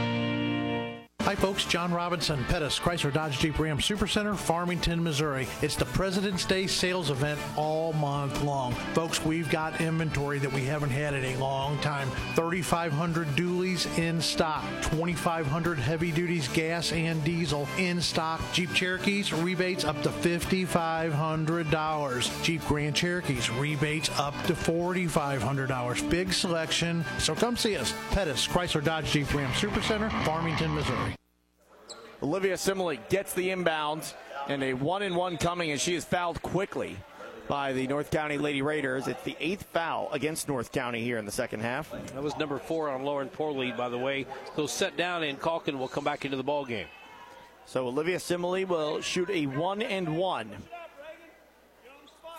Hi, 1.23 1.35
folks. 1.35 1.65
John 1.65 1.93
Robinson, 1.93 2.43
Pettis, 2.45 2.79
Chrysler 2.79 3.13
Dodge 3.13 3.37
Jeep 3.37 3.59
Ram 3.59 3.77
Supercenter, 3.77 4.35
Farmington, 4.35 5.03
Missouri. 5.03 5.47
It's 5.61 5.75
the 5.75 5.85
President's 5.85 6.45
Day 6.45 6.65
sales 6.65 7.11
event 7.11 7.39
all 7.55 7.93
month 7.93 8.41
long. 8.41 8.73
Folks, 8.95 9.23
we've 9.23 9.47
got 9.49 9.79
inventory 9.79 10.39
that 10.39 10.51
we 10.51 10.65
haven't 10.65 10.89
had 10.89 11.13
in 11.13 11.23
a 11.23 11.37
long 11.37 11.77
time. 11.77 12.09
3,500 12.35 13.27
dualies 13.29 13.85
in 13.99 14.19
stock, 14.19 14.65
2,500 14.81 15.77
heavy 15.77 16.11
duties 16.11 16.47
gas 16.49 16.91
and 16.91 17.23
diesel 17.23 17.67
in 17.77 18.01
stock. 18.01 18.41
Jeep 18.51 18.73
Cherokees, 18.73 19.31
rebates 19.31 19.85
up 19.85 20.01
to 20.01 20.09
$5,500. 20.09 22.43
Jeep 22.43 22.65
Grand 22.65 22.95
Cherokees, 22.95 23.51
rebates 23.51 24.09
up 24.19 24.33
to 24.47 24.53
$4,500. 24.53 26.09
Big 26.09 26.33
selection. 26.33 27.05
So 27.19 27.35
come 27.35 27.55
see 27.55 27.77
us. 27.77 27.93
Pettis, 28.09 28.47
Chrysler 28.47 28.83
Dodge 28.83 29.11
Jeep 29.11 29.33
Ram 29.33 29.51
Supercenter, 29.51 30.11
Farmington, 30.25 30.75
Missouri. 30.75 31.15
Olivia 32.23 32.55
Simile 32.55 32.97
gets 33.09 33.33
the 33.33 33.49
inbound, 33.49 34.13
and 34.47 34.63
a 34.63 34.73
one 34.73 35.01
and 35.01 35.15
one 35.15 35.37
coming, 35.37 35.71
and 35.71 35.81
she 35.81 35.95
is 35.95 36.05
fouled 36.05 36.39
quickly 36.43 36.95
by 37.47 37.73
the 37.73 37.87
North 37.87 38.11
County 38.11 38.37
Lady 38.37 38.61
Raiders. 38.61 39.07
It's 39.07 39.23
the 39.23 39.35
eighth 39.39 39.63
foul 39.73 40.07
against 40.11 40.47
North 40.47 40.71
County 40.71 41.03
here 41.03 41.17
in 41.17 41.25
the 41.25 41.31
second 41.31 41.61
half. 41.61 41.91
That 42.13 42.21
was 42.21 42.37
number 42.37 42.59
four 42.59 42.89
on 42.89 43.03
Lauren 43.03 43.27
Porley, 43.27 43.75
by 43.75 43.89
the 43.89 43.97
way. 43.97 44.27
He'll 44.55 44.67
set 44.67 44.95
down, 44.97 45.23
and 45.23 45.41
Calkin 45.41 45.79
will 45.79 45.87
come 45.87 46.03
back 46.03 46.23
into 46.23 46.37
the 46.37 46.43
ball 46.43 46.63
game. 46.63 46.87
So 47.65 47.87
Olivia 47.87 48.19
Simile 48.19 48.65
will 48.65 49.01
shoot 49.01 49.29
a 49.31 49.47
one 49.47 49.81
and 49.81 50.15
one. 50.15 50.51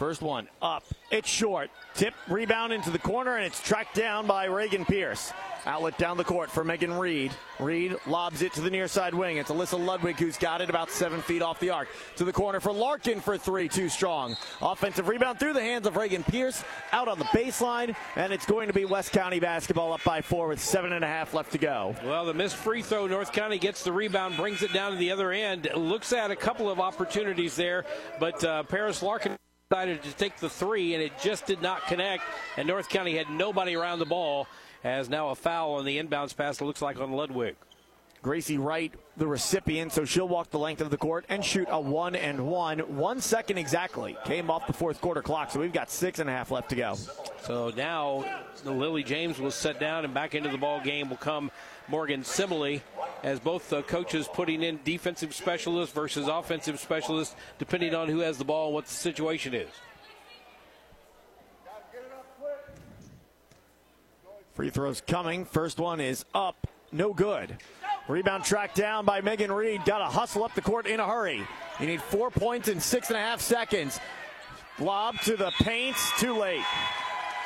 First 0.02 0.20
one 0.20 0.48
up. 0.60 0.82
It's 1.12 1.28
short. 1.28 1.70
Tip, 1.94 2.12
rebound 2.26 2.72
into 2.72 2.90
the 2.90 2.98
corner, 2.98 3.36
and 3.36 3.46
it's 3.46 3.62
tracked 3.62 3.94
down 3.94 4.26
by 4.26 4.46
Reagan 4.46 4.84
Pierce. 4.84 5.32
Outlet 5.64 5.96
down 5.96 6.16
the 6.16 6.24
court 6.24 6.50
for 6.50 6.64
Megan 6.64 6.92
Reed. 6.94 7.30
Reed 7.60 7.94
lobs 8.08 8.42
it 8.42 8.52
to 8.54 8.62
the 8.62 8.68
near 8.68 8.88
side 8.88 9.14
wing. 9.14 9.36
It's 9.36 9.48
Alyssa 9.48 9.78
Ludwig 9.78 10.16
who's 10.16 10.36
got 10.36 10.60
it 10.60 10.68
about 10.68 10.90
seven 10.90 11.22
feet 11.22 11.40
off 11.40 11.60
the 11.60 11.70
arc. 11.70 11.86
To 12.16 12.24
the 12.24 12.32
corner 12.32 12.58
for 12.58 12.72
Larkin 12.72 13.20
for 13.20 13.38
three, 13.38 13.68
too 13.68 13.88
strong. 13.88 14.34
Offensive 14.60 15.06
rebound 15.06 15.38
through 15.38 15.52
the 15.52 15.60
hands 15.60 15.86
of 15.86 15.94
Reagan 15.94 16.24
Pierce. 16.24 16.64
Out 16.90 17.06
on 17.06 17.20
the 17.20 17.24
baseline, 17.26 17.94
and 18.16 18.32
it's 18.32 18.44
going 18.44 18.66
to 18.66 18.74
be 18.74 18.84
West 18.84 19.12
County 19.12 19.38
basketball 19.38 19.92
up 19.92 20.02
by 20.02 20.20
four 20.20 20.48
with 20.48 20.58
seven 20.58 20.94
and 20.94 21.04
a 21.04 21.08
half 21.08 21.32
left 21.32 21.52
to 21.52 21.58
go. 21.58 21.94
Well, 22.04 22.24
the 22.24 22.34
missed 22.34 22.56
free 22.56 22.82
throw, 22.82 23.06
North 23.06 23.30
County 23.30 23.58
gets 23.58 23.84
the 23.84 23.92
rebound, 23.92 24.36
brings 24.36 24.64
it 24.64 24.72
down 24.72 24.90
to 24.90 24.98
the 24.98 25.12
other 25.12 25.30
end. 25.30 25.70
Looks 25.76 26.12
at 26.12 26.32
a 26.32 26.36
couple 26.36 26.68
of 26.68 26.80
opportunities 26.80 27.54
there, 27.54 27.84
but 28.18 28.42
uh, 28.42 28.64
Paris 28.64 29.00
Larkin 29.00 29.36
decided 29.72 30.02
to 30.02 30.14
take 30.16 30.36
the 30.36 30.50
three, 30.50 30.92
and 30.92 31.02
it 31.02 31.12
just 31.18 31.46
did 31.46 31.62
not 31.62 31.86
connect. 31.86 32.22
And 32.58 32.68
North 32.68 32.90
County 32.90 33.16
had 33.16 33.30
nobody 33.30 33.74
around 33.74 34.00
the 34.00 34.04
ball. 34.04 34.46
As 34.84 35.08
now 35.08 35.30
a 35.30 35.34
foul 35.34 35.74
on 35.76 35.86
the 35.86 35.96
inbounds 35.96 36.36
pass, 36.36 36.60
it 36.60 36.64
looks 36.64 36.82
like 36.82 37.00
on 37.00 37.12
Ludwig. 37.12 37.56
Gracie 38.20 38.58
Wright, 38.58 38.92
the 39.16 39.26
recipient, 39.26 39.90
so 39.92 40.04
she'll 40.04 40.28
walk 40.28 40.50
the 40.50 40.58
length 40.58 40.82
of 40.82 40.90
the 40.90 40.98
court 40.98 41.24
and 41.30 41.42
shoot 41.42 41.66
a 41.70 41.80
one 41.80 42.14
and 42.14 42.46
one. 42.46 42.80
One 42.80 43.20
second 43.22 43.56
exactly 43.56 44.14
came 44.26 44.50
off 44.50 44.66
the 44.66 44.74
fourth 44.74 45.00
quarter 45.00 45.22
clock, 45.22 45.50
so 45.50 45.58
we've 45.58 45.72
got 45.72 45.90
six 45.90 46.18
and 46.18 46.28
a 46.28 46.32
half 46.32 46.50
left 46.50 46.68
to 46.68 46.76
go. 46.76 46.94
So 47.44 47.72
now 47.74 48.24
the 48.62 48.72
Lily 48.72 49.02
James 49.02 49.38
will 49.38 49.50
set 49.50 49.80
down 49.80 50.04
and 50.04 50.12
back 50.12 50.34
into 50.34 50.50
the 50.50 50.58
ball 50.58 50.80
game 50.80 51.08
will 51.08 51.16
come 51.16 51.50
Morgan 51.88 52.24
Simile 52.24 52.80
as 53.22 53.38
both 53.38 53.68
the 53.68 53.82
coaches 53.82 54.28
putting 54.32 54.62
in 54.62 54.80
defensive 54.84 55.34
specialists 55.34 55.94
versus 55.94 56.28
offensive 56.28 56.80
specialists, 56.80 57.36
depending 57.58 57.94
on 57.94 58.08
who 58.08 58.20
has 58.20 58.38
the 58.38 58.44
ball 58.44 58.66
and 58.66 58.74
what 58.74 58.86
the 58.86 58.92
situation 58.92 59.54
is. 59.54 59.68
Free 64.54 64.70
throws 64.70 65.00
coming. 65.00 65.44
First 65.44 65.78
one 65.78 66.00
is 66.00 66.24
up. 66.34 66.66
No 66.90 67.14
good. 67.14 67.56
Rebound 68.08 68.44
tracked 68.44 68.76
down 68.76 69.04
by 69.04 69.20
Megan 69.20 69.50
Reed. 69.50 69.84
Got 69.84 69.98
to 69.98 70.04
hustle 70.04 70.44
up 70.44 70.54
the 70.54 70.60
court 70.60 70.86
in 70.86 71.00
a 71.00 71.06
hurry. 71.06 71.46
You 71.80 71.86
need 71.86 72.02
four 72.02 72.30
points 72.30 72.68
in 72.68 72.80
six 72.80 73.08
and 73.08 73.16
a 73.16 73.20
half 73.20 73.40
seconds. 73.40 73.98
Lob 74.78 75.18
to 75.20 75.36
the 75.36 75.52
paint. 75.62 75.96
Too 76.18 76.36
late. 76.38 76.64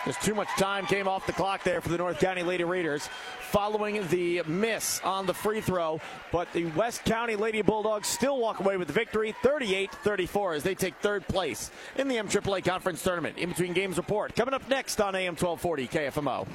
There's 0.06 0.16
too 0.18 0.36
much 0.36 0.46
time 0.50 0.86
came 0.86 1.08
off 1.08 1.26
the 1.26 1.32
clock 1.32 1.64
there 1.64 1.80
for 1.80 1.88
the 1.88 1.98
North 1.98 2.20
County 2.20 2.44
Lady 2.44 2.62
Raiders 2.62 3.08
following 3.50 4.06
the 4.06 4.40
miss 4.46 5.00
on 5.00 5.26
the 5.26 5.34
free 5.34 5.60
throw. 5.60 6.00
But 6.30 6.52
the 6.52 6.66
West 6.66 7.04
County 7.04 7.34
Lady 7.34 7.60
Bulldogs 7.60 8.06
still 8.06 8.38
walk 8.38 8.60
away 8.60 8.76
with 8.76 8.86
the 8.86 8.94
victory 8.94 9.34
38 9.42 9.90
34 9.90 10.54
as 10.54 10.62
they 10.62 10.76
take 10.76 10.94
third 10.98 11.26
place 11.26 11.72
in 11.96 12.06
the 12.06 12.14
MAAA 12.18 12.64
Conference 12.64 13.02
Tournament. 13.02 13.36
In 13.36 13.48
between 13.48 13.72
games 13.72 13.96
report 13.96 14.36
coming 14.36 14.54
up 14.54 14.68
next 14.68 15.00
on 15.00 15.16
AM 15.16 15.34
1240 15.34 15.88
KFMO. 15.88 16.46